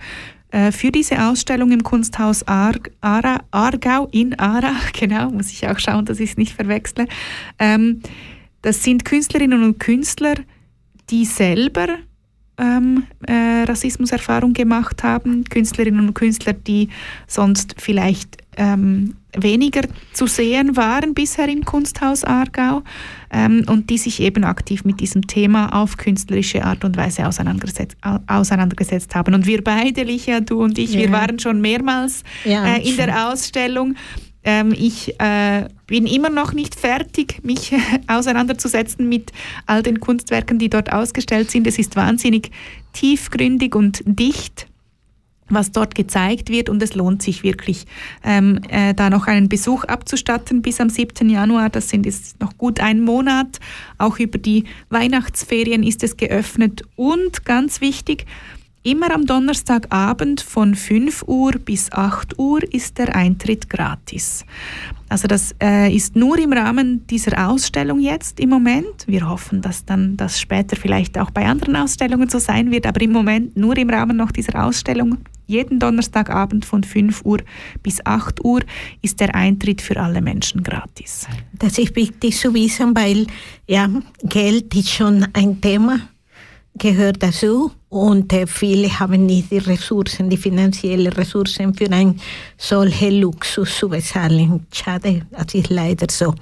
äh, 0.51 0.71
für 0.71 0.91
diese 0.91 1.23
Ausstellung 1.23 1.71
im 1.71 1.83
Kunsthaus 1.83 2.45
Ar 2.47 2.73
Ara, 2.99 3.41
Aargau 3.51 4.07
in 4.11 4.37
Aarau, 4.37 4.73
genau, 4.99 5.29
muss 5.29 5.51
ich 5.51 5.67
auch 5.67 5.79
schauen, 5.79 6.05
dass 6.05 6.19
ich 6.19 6.31
es 6.31 6.37
nicht 6.37 6.53
verwechsle. 6.53 7.07
Ähm, 7.57 8.01
das 8.61 8.83
sind 8.83 9.05
Künstlerinnen 9.05 9.63
und 9.63 9.79
Künstler, 9.79 10.35
die 11.11 11.25
selber 11.25 11.87
ähm, 12.57 13.07
äh, 13.27 13.63
Rassismuserfahrung 13.63 14.53
gemacht 14.53 15.03
haben, 15.03 15.43
Künstlerinnen 15.45 16.07
und 16.07 16.13
Künstler, 16.13 16.53
die 16.53 16.89
sonst 17.27 17.75
vielleicht 17.77 18.37
ähm, 18.57 19.15
weniger 19.37 19.81
zu 20.13 20.27
sehen 20.27 20.75
waren 20.75 21.13
bisher 21.13 21.47
im 21.47 21.63
Kunsthaus 21.63 22.23
Aargau 22.23 22.83
ähm, 23.31 23.63
und 23.67 23.89
die 23.89 23.97
sich 23.97 24.19
eben 24.19 24.43
aktiv 24.43 24.83
mit 24.83 24.99
diesem 24.99 25.25
Thema 25.25 25.73
auf 25.73 25.97
künstlerische 25.97 26.63
Art 26.63 26.83
und 26.83 26.97
Weise 26.97 27.25
auseinandergesetzt, 27.25 27.97
auseinandergesetzt 28.27 29.15
haben. 29.15 29.33
Und 29.33 29.45
wir 29.45 29.63
beide, 29.63 30.03
Licha, 30.03 30.41
du 30.41 30.61
und 30.61 30.77
ich, 30.77 30.93
ja. 30.93 30.99
wir 30.99 31.11
waren 31.11 31.39
schon 31.39 31.61
mehrmals 31.61 32.23
ja, 32.43 32.65
äh, 32.65 32.81
in 32.81 32.95
schon. 32.95 32.97
der 32.97 33.29
Ausstellung 33.29 33.95
ähm, 34.43 34.73
ich 34.75 35.19
äh, 35.19 35.67
bin 35.87 36.05
immer 36.05 36.29
noch 36.29 36.53
nicht 36.53 36.75
fertig, 36.75 37.43
mich 37.43 37.73
auseinanderzusetzen 38.07 39.07
mit 39.07 39.31
all 39.65 39.83
den 39.83 39.99
Kunstwerken, 39.99 40.59
die 40.59 40.69
dort 40.69 40.91
ausgestellt 40.91 41.51
sind. 41.51 41.67
Es 41.67 41.77
ist 41.77 41.95
wahnsinnig 41.95 42.51
tiefgründig 42.93 43.75
und 43.75 44.01
dicht 44.05 44.67
was 45.53 45.71
dort 45.71 45.95
gezeigt 45.95 46.49
wird 46.49 46.69
und 46.69 46.81
es 46.81 46.95
lohnt 46.95 47.21
sich 47.21 47.43
wirklich, 47.43 47.85
ähm, 48.23 48.61
äh, 48.69 48.93
da 48.93 49.09
noch 49.09 49.27
einen 49.27 49.49
Besuch 49.49 49.83
abzustatten 49.83 50.61
bis 50.61 50.79
am 50.79 50.89
7. 50.89 51.29
Januar. 51.29 51.69
Das 51.69 51.89
sind 51.89 52.05
jetzt 52.05 52.39
noch 52.39 52.57
gut 52.57 52.79
ein 52.79 53.01
Monat. 53.01 53.59
Auch 53.97 54.19
über 54.19 54.37
die 54.37 54.65
Weihnachtsferien 54.89 55.83
ist 55.83 56.03
es 56.03 56.17
geöffnet 56.17 56.83
und 56.95 57.45
ganz 57.45 57.81
wichtig, 57.81 58.25
Immer 58.83 59.13
am 59.13 59.27
Donnerstagabend 59.27 60.41
von 60.41 60.73
5 60.73 61.25
Uhr 61.27 61.51
bis 61.51 61.91
8 61.91 62.39
Uhr 62.39 62.61
ist 62.73 62.97
der 62.97 63.15
Eintritt 63.15 63.69
gratis. 63.69 64.43
Also 65.07 65.27
das 65.27 65.53
äh, 65.61 65.95
ist 65.95 66.15
nur 66.15 66.39
im 66.39 66.51
Rahmen 66.51 67.05
dieser 67.05 67.47
Ausstellung 67.47 67.99
jetzt 67.99 68.39
im 68.39 68.49
Moment. 68.49 69.05
Wir 69.05 69.29
hoffen, 69.29 69.61
dass 69.61 69.85
dann 69.85 70.17
das 70.17 70.39
später 70.39 70.75
vielleicht 70.75 71.19
auch 71.19 71.29
bei 71.29 71.45
anderen 71.45 71.75
Ausstellungen 71.75 72.27
so 72.27 72.39
sein 72.39 72.71
wird, 72.71 72.87
aber 72.87 73.01
im 73.01 73.11
Moment 73.11 73.55
nur 73.55 73.77
im 73.77 73.91
Rahmen 73.91 74.17
noch 74.17 74.31
dieser 74.31 74.65
Ausstellung. 74.65 75.19
Jeden 75.45 75.77
Donnerstagabend 75.77 76.65
von 76.65 76.83
5 76.83 77.23
Uhr 77.23 77.39
bis 77.83 78.03
8 78.03 78.43
Uhr 78.43 78.61
ist 79.03 79.19
der 79.19 79.35
Eintritt 79.35 79.81
für 79.81 79.97
alle 79.97 80.21
Menschen 80.21 80.63
gratis. 80.63 81.27
Das 81.53 81.77
ist 81.77 81.95
wichtig 81.95 82.35
zu 82.35 82.51
wissen, 82.55 82.95
weil 82.95 83.27
ja, 83.67 83.87
Geld 84.23 84.73
ist 84.73 84.89
schon 84.89 85.27
ein 85.33 85.61
Thema 85.61 85.99
gehört 86.77 87.21
dazu 87.21 87.71
und 87.89 88.31
äh, 88.31 88.47
viele 88.47 88.99
haben 88.99 89.25
nicht 89.25 89.51
die 89.51 89.57
Ressourcen, 89.57 90.29
die 90.29 90.37
finanziellen 90.37 91.11
Ressourcen 91.11 91.73
für 91.73 91.91
einen 91.91 92.19
solchen 92.57 93.19
Luxus 93.19 93.77
zu 93.77 93.89
bezahlen. 93.89 94.65
Schade, 94.71 95.25
das 95.31 95.53
ist 95.53 95.69
leider 95.69 96.07
so. 96.09 96.33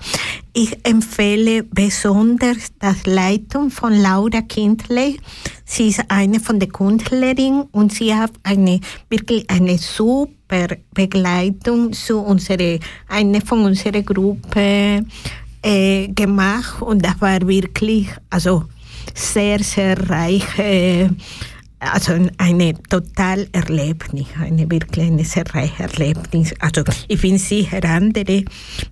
Ich 0.54 0.78
empfehle 0.84 1.64
besonders 1.64 2.72
das 2.80 3.06
Leitung 3.06 3.72
von 3.72 3.94
Laura 3.94 4.42
Kindle. 4.42 5.16
Sie 5.66 5.88
ist 5.88 6.04
eine 6.08 6.40
von 6.40 6.60
den 6.60 6.72
Künstlerinnen 6.72 7.64
und 7.72 7.94
sie 7.94 8.14
hat 8.14 8.32
eine 8.44 8.80
wirklich 9.10 9.50
eine 9.50 9.78
super 9.78 10.68
Begleitung 10.94 11.94
zu 11.94 12.20
unserer, 12.20 12.78
eine 13.08 13.42
von 13.42 13.66
unserer 13.66 14.04
Gruppe 14.04 15.04
äh, 15.64 16.08
gemacht 16.10 16.82
und 16.82 17.04
das 17.04 17.20
war 17.20 17.48
wirklich, 17.48 18.10
also 18.30 18.66
sehr, 19.14 19.60
sehr 19.64 20.10
reiche, 20.10 21.10
also 21.80 22.14
eine 22.38 22.74
total 22.90 23.48
Erlebnis, 23.52 24.28
eine 24.40 24.70
wirklich 24.70 25.06
eine 25.06 25.24
sehr 25.24 25.46
reiche 25.54 25.84
Erlebnis. 25.84 26.54
Also 26.60 26.84
ich 27.08 27.22
bin 27.22 27.38
sicher, 27.38 27.84
andere 27.86 28.44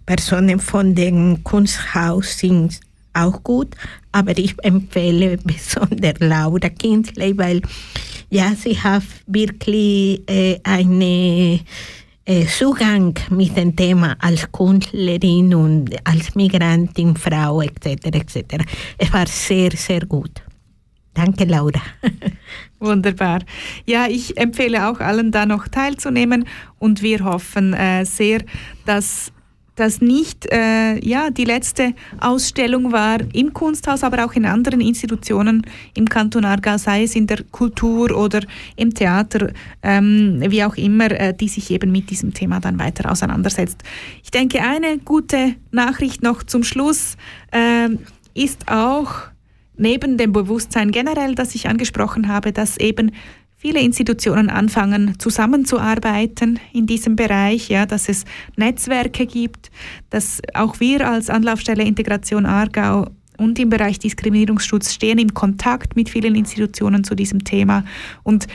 Personen 0.05 0.59
von 0.59 0.95
dem 0.95 1.43
Kunsthaus 1.43 2.37
sind 2.37 2.79
auch 3.13 3.43
gut, 3.43 3.75
aber 4.11 4.37
ich 4.37 4.55
empfehle 4.63 5.37
besonders 5.43 6.19
Laura 6.19 6.69
Kinsley, 6.69 7.37
weil 7.37 7.61
ja, 8.29 8.53
sie 8.55 8.77
hat 8.77 9.03
wirklich 9.25 10.21
äh, 10.29 10.59
einen 10.63 11.01
äh, 11.01 11.59
Zugang 12.47 13.13
mit 13.29 13.55
dem 13.55 13.73
Thema 13.73 14.17
als 14.19 14.51
Künstlerin 14.51 15.55
und 15.55 15.95
als 16.05 16.35
Migrantin, 16.35 17.15
Frau 17.15 17.61
etc. 17.61 17.85
etc. 18.05 18.65
Es 18.97 19.13
war 19.13 19.27
sehr, 19.27 19.71
sehr 19.71 20.05
gut. 20.05 20.41
Danke, 21.13 21.45
Laura. 21.45 21.81
Wunderbar. 22.79 23.39
Ja, 23.85 24.07
ich 24.07 24.37
empfehle 24.37 24.87
auch 24.87 24.99
allen 24.99 25.31
da 25.31 25.45
noch 25.45 25.67
teilzunehmen 25.69 26.45
und 26.79 27.01
wir 27.01 27.23
hoffen 27.23 27.73
äh, 27.73 28.05
sehr, 28.05 28.41
dass 28.85 29.31
das 29.77 30.01
nicht 30.01 30.51
äh, 30.51 30.97
ja, 31.05 31.29
die 31.29 31.45
letzte 31.45 31.93
Ausstellung 32.19 32.91
war 32.91 33.19
im 33.33 33.53
Kunsthaus, 33.53 34.03
aber 34.03 34.25
auch 34.25 34.33
in 34.33 34.45
anderen 34.45 34.81
Institutionen 34.81 35.65
im 35.93 36.09
Kanton 36.09 36.45
Aargau, 36.45 36.77
sei 36.77 37.03
es 37.03 37.15
in 37.15 37.27
der 37.27 37.43
Kultur 37.51 38.11
oder 38.17 38.41
im 38.75 38.93
Theater, 38.93 39.51
ähm, 39.83 40.43
wie 40.47 40.63
auch 40.63 40.75
immer, 40.75 41.11
äh, 41.11 41.33
die 41.33 41.47
sich 41.47 41.71
eben 41.71 41.91
mit 41.91 42.09
diesem 42.09 42.33
Thema 42.33 42.59
dann 42.59 42.79
weiter 42.79 43.11
auseinandersetzt. 43.11 43.83
Ich 44.23 44.31
denke, 44.31 44.61
eine 44.61 44.97
gute 44.97 45.55
Nachricht 45.71 46.23
noch 46.23 46.43
zum 46.43 46.63
Schluss 46.63 47.15
äh, 47.51 47.89
ist 48.33 48.69
auch, 48.69 49.29
neben 49.77 50.17
dem 50.17 50.33
Bewusstsein 50.33 50.91
generell, 50.91 51.35
das 51.35 51.53
ich 51.53 51.69
angesprochen 51.69 52.27
habe, 52.27 52.51
dass 52.51 52.77
eben 52.77 53.11
viele 53.57 53.81
Institutionen 53.81 54.49
anfangen 54.49 55.19
zusammenzuarbeiten 55.19 56.59
in 56.73 56.85
diesem 56.85 57.15
Bereich, 57.15 57.69
ja, 57.69 57.85
dass 57.85 58.07
es 58.07 58.23
Netzwerke 58.55 59.25
gibt, 59.25 59.71
dass 60.09 60.41
auch 60.53 60.79
wir 60.79 61.09
als 61.09 61.29
Anlaufstelle 61.29 61.83
Integration 61.83 62.45
Aargau 62.45 63.07
und 63.37 63.59
im 63.59 63.69
Bereich 63.69 63.99
Diskriminierungsschutz 63.99 64.93
stehen 64.93 65.19
im 65.19 65.33
Kontakt 65.33 65.95
mit 65.95 66.09
vielen 66.09 66.35
Institutionen 66.35 67.03
zu 67.03 67.15
diesem 67.15 67.43
Thema. 67.43 67.83
Und 68.23 68.47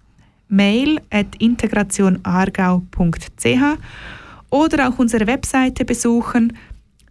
mail 0.49 1.01
at 1.11 1.37
integrationargau.ch 1.39 3.79
oder 4.51 4.89
auch 4.89 4.99
unsere 4.99 5.27
Webseite 5.27 5.85
besuchen 5.85 6.57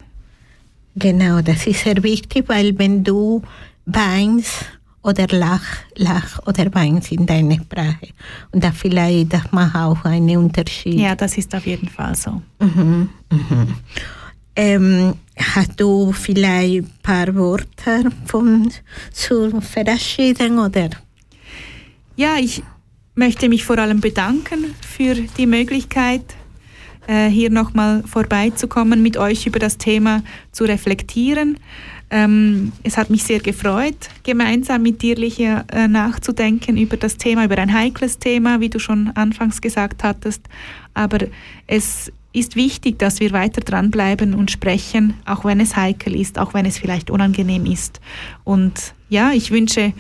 Genau, 0.97 1.41
das 1.41 1.67
ist 1.67 1.85
sehr 1.85 2.03
wichtig, 2.03 2.45
weil 2.49 2.79
wenn 2.79 3.03
du 3.05 3.43
weinst 3.87 4.67
oder 5.03 5.27
lach, 5.29 5.65
lach 5.97 6.39
oder 6.47 6.73
weinst 6.75 7.13
in 7.13 7.27
deiner 7.27 7.57
Sprache 7.57 8.09
und 8.53 8.63
da 8.63 8.73
vielleicht 8.73 9.33
das 9.33 9.51
macht 9.51 9.75
auch 9.75 10.05
einen 10.05 10.37
Unterschied. 10.37 10.99
Ja, 10.99 11.15
das 11.15 11.37
ist 11.39 11.55
auf 11.55 11.67
jeden 11.67 11.89
Fall 11.89 12.15
so. 12.15 12.43
Mhm, 12.61 13.09
mhm. 13.31 13.75
Ähm, 14.55 15.15
hast 15.37 15.81
du 15.81 16.13
vielleicht 16.13 16.85
ein 16.85 16.91
paar 17.03 17.35
Worte 17.35 18.11
von, 18.27 18.71
zu 19.11 19.61
verabschieden 19.61 20.59
oder? 20.59 20.91
Ja, 22.17 22.37
ich 22.39 22.63
möchte 23.15 23.49
mich 23.49 23.65
vor 23.65 23.79
allem 23.79 24.01
bedanken 24.01 24.75
für 24.81 25.15
die 25.15 25.47
Möglichkeit, 25.47 26.23
äh, 27.07 27.29
hier 27.29 27.51
nochmal 27.51 28.03
vorbeizukommen, 28.07 29.03
mit 29.03 29.17
euch 29.17 29.47
über 29.47 29.59
das 29.59 29.79
Thema 29.79 30.23
zu 30.53 30.65
reflektieren. 30.65 31.59
Ähm, 32.15 32.73
es 32.83 32.99
hat 32.99 33.09
mich 33.09 33.25
sehr 33.25 33.41
gefreut, 33.41 33.97
gemeinsam 34.23 34.83
mit 34.83 35.01
dir, 35.01 35.17
Licha, 35.17 35.65
äh, 35.73 35.89
nachzudenken 35.89 36.77
über 36.77 36.99
das 36.99 37.17
Thema, 37.17 37.47
über 37.47 37.57
ein 37.57 37.73
heikles 37.73 38.19
Thema, 38.19 38.61
wie 38.61 38.69
du 38.69 38.79
schon 38.79 39.11
anfangs 39.15 39.63
gesagt 39.63 40.05
hattest. 40.05 40.43
Aber 40.93 41.21
es 41.67 42.13
ist 42.35 42.55
wichtig, 42.55 42.99
dass 42.99 43.21
wir 43.21 43.33
weiter 43.33 43.63
dranbleiben 43.63 44.35
und 44.35 44.51
sprechen, 44.51 45.15
auch 45.25 45.47
wenn 45.47 45.59
es 45.59 45.75
heikel 45.75 46.15
ist, 46.15 46.39
auch 46.39 46.53
wenn 46.53 46.67
es 46.67 46.79
vielleicht 46.79 47.11
unangenehm 47.11 47.65
ist. 47.65 47.99
Und 48.45 48.93
ja, 49.09 49.33
ich 49.33 49.51
wünsche 49.51 49.95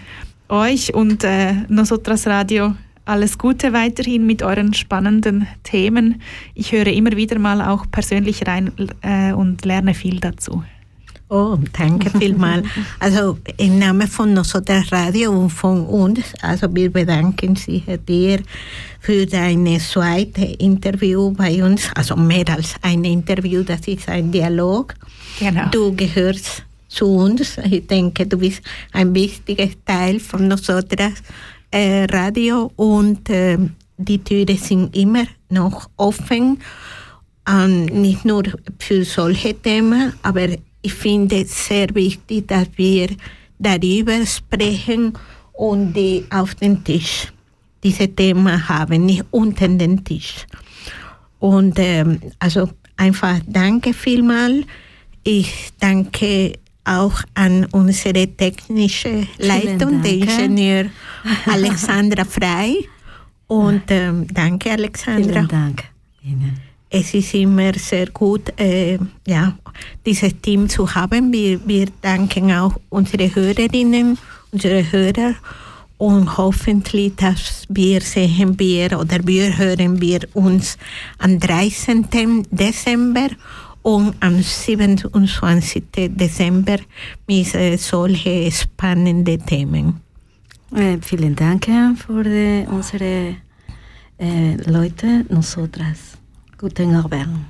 euch 0.50 0.92
und 0.92 1.24
äh, 1.24 1.54
Nosotras 1.68 2.26
Radio 2.26 2.74
alles 3.06 3.38
Gute 3.38 3.72
weiterhin 3.72 4.26
mit 4.26 4.42
euren 4.42 4.74
spannenden 4.74 5.48
Themen. 5.62 6.20
Ich 6.54 6.72
höre 6.72 6.88
immer 6.88 7.12
wieder 7.12 7.38
mal 7.38 7.62
auch 7.62 7.86
persönlich 7.90 8.46
rein 8.46 8.70
äh, 9.00 9.32
und 9.32 9.64
lerne 9.64 9.94
viel 9.94 10.20
dazu. 10.20 10.62
Oh, 11.32 11.56
danke 11.72 12.10
vielmals. 12.10 12.66
Also 13.00 13.38
im 13.56 13.78
Namen 13.78 14.06
von 14.06 14.34
Nosotras 14.34 14.92
Radio 14.92 15.30
und 15.30 15.48
von 15.48 15.86
uns, 15.86 16.20
also 16.42 16.66
wir 16.74 16.92
bedanken 16.92 17.56
sich 17.56 17.84
dir 18.06 18.40
für 19.00 19.24
deine 19.24 19.78
zweite 19.78 20.44
Interview 20.44 21.30
bei 21.30 21.64
uns, 21.64 21.88
also 21.94 22.16
mehr 22.16 22.46
als 22.50 22.74
ein 22.82 23.04
Interview, 23.04 23.62
das 23.62 23.88
ist 23.88 24.10
ein 24.10 24.30
Dialog. 24.30 24.94
Genau. 25.38 25.70
Du 25.70 25.96
gehörst 25.96 26.64
zu 26.88 27.06
uns. 27.06 27.56
Ich 27.64 27.86
denke, 27.86 28.26
du 28.26 28.36
bist 28.36 28.60
ein 28.92 29.14
wichtiger 29.14 29.68
Teil 29.86 30.20
von 30.20 30.48
Nosotras 30.48 31.22
äh, 31.70 32.04
Radio 32.12 32.70
und 32.76 33.30
äh, 33.30 33.56
die 33.96 34.18
Türen 34.18 34.58
sind 34.58 34.94
immer 34.94 35.24
noch 35.48 35.88
offen, 35.96 36.60
ähm, 37.48 37.86
nicht 37.86 38.26
nur 38.26 38.42
für 38.78 39.02
solche 39.06 39.54
Themen, 39.54 40.12
aber 40.22 40.48
ich 40.82 40.94
finde 40.94 41.42
es 41.42 41.66
sehr 41.66 41.94
wichtig, 41.94 42.48
dass 42.48 42.68
wir 42.76 43.08
darüber 43.58 44.26
sprechen 44.26 45.12
und 45.52 45.92
die 45.92 46.24
auf 46.30 46.54
den 46.56 46.82
Tisch 46.82 47.32
diese 47.82 48.08
Themen 48.08 48.68
haben, 48.68 49.06
nicht 49.06 49.24
unter 49.30 49.68
den 49.68 50.04
Tisch. 50.04 50.46
Und 51.38 51.78
ähm, 51.78 52.20
also 52.38 52.68
einfach 52.96 53.40
danke 53.46 53.92
vielmal. 53.92 54.64
Ich 55.24 55.70
danke 55.78 56.54
auch 56.84 57.22
an 57.34 57.66
unsere 57.66 58.26
technische 58.28 59.26
Leitung, 59.38 60.02
der. 60.02 60.12
Ingenieur 60.12 60.86
Alexandra 61.46 62.24
Frei. 62.24 62.76
Und 63.46 63.82
ähm, 63.88 64.26
danke, 64.32 64.72
Alexandra. 64.72 65.32
Vielen 65.32 65.48
Dank 65.48 65.84
Ihnen. 66.24 66.71
Es 66.94 67.14
ist 67.14 67.32
immer 67.32 67.72
sehr 67.72 68.08
gut, 68.08 68.52
äh, 68.60 68.98
ja, 69.26 69.56
dieses 70.04 70.38
Team 70.42 70.68
zu 70.68 70.94
haben. 70.94 71.32
Wir, 71.32 71.58
wir 71.66 71.88
danken 72.02 72.52
auch 72.52 72.78
unsere 72.90 73.34
Hörerinnen, 73.34 74.18
unsere 74.50 74.92
Hörer 74.92 75.34
und 75.96 76.36
hoffentlich, 76.36 77.16
dass 77.16 77.64
wir 77.70 78.02
sehen 78.02 78.58
wir 78.58 79.00
oder 79.00 79.26
wir 79.26 79.56
hören 79.56 80.02
wir 80.02 80.20
uns 80.34 80.76
am 81.16 81.40
13. 81.40 82.08
Dezember 82.50 83.28
und 83.80 84.14
am 84.20 84.42
27. 84.42 85.84
Dezember 85.94 86.76
mit 87.26 87.54
äh, 87.54 87.78
solchen 87.78 88.52
spannenden 88.52 89.46
Themen. 89.46 90.00
Äh, 90.74 90.98
vielen 91.00 91.36
Dank 91.36 91.64
für 91.96 92.22
die, 92.22 92.66
unsere 92.70 93.36
äh, 94.18 94.56
Leute, 94.66 95.24
nosotras. 95.30 96.11
Guten 96.62 96.94
Abend. 96.94 97.44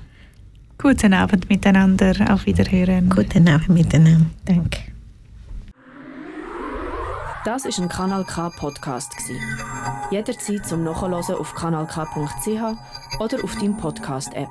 Guten 0.78 1.12
Abend 1.12 1.50
miteinander, 1.50 2.14
auf 2.32 2.46
Wiederhören. 2.46 3.10
Guten 3.10 3.46
Abend 3.46 3.68
miteinander. 3.68 4.24
Danke. 4.46 4.80
Das 7.44 7.66
ist 7.66 7.78
ein 7.78 7.90
Kanal 7.90 8.24
K 8.24 8.48
Podcast 8.48 9.14
gsi. 9.14 9.38
Jederzeit 10.10 10.64
zum 10.66 10.82
Nachhören 10.84 11.12
auf 11.12 11.54
kanalk.ch 11.54 13.20
oder 13.20 13.44
auf 13.44 13.54
deinem 13.56 13.76
Podcast 13.76 14.32
App. 14.32 14.48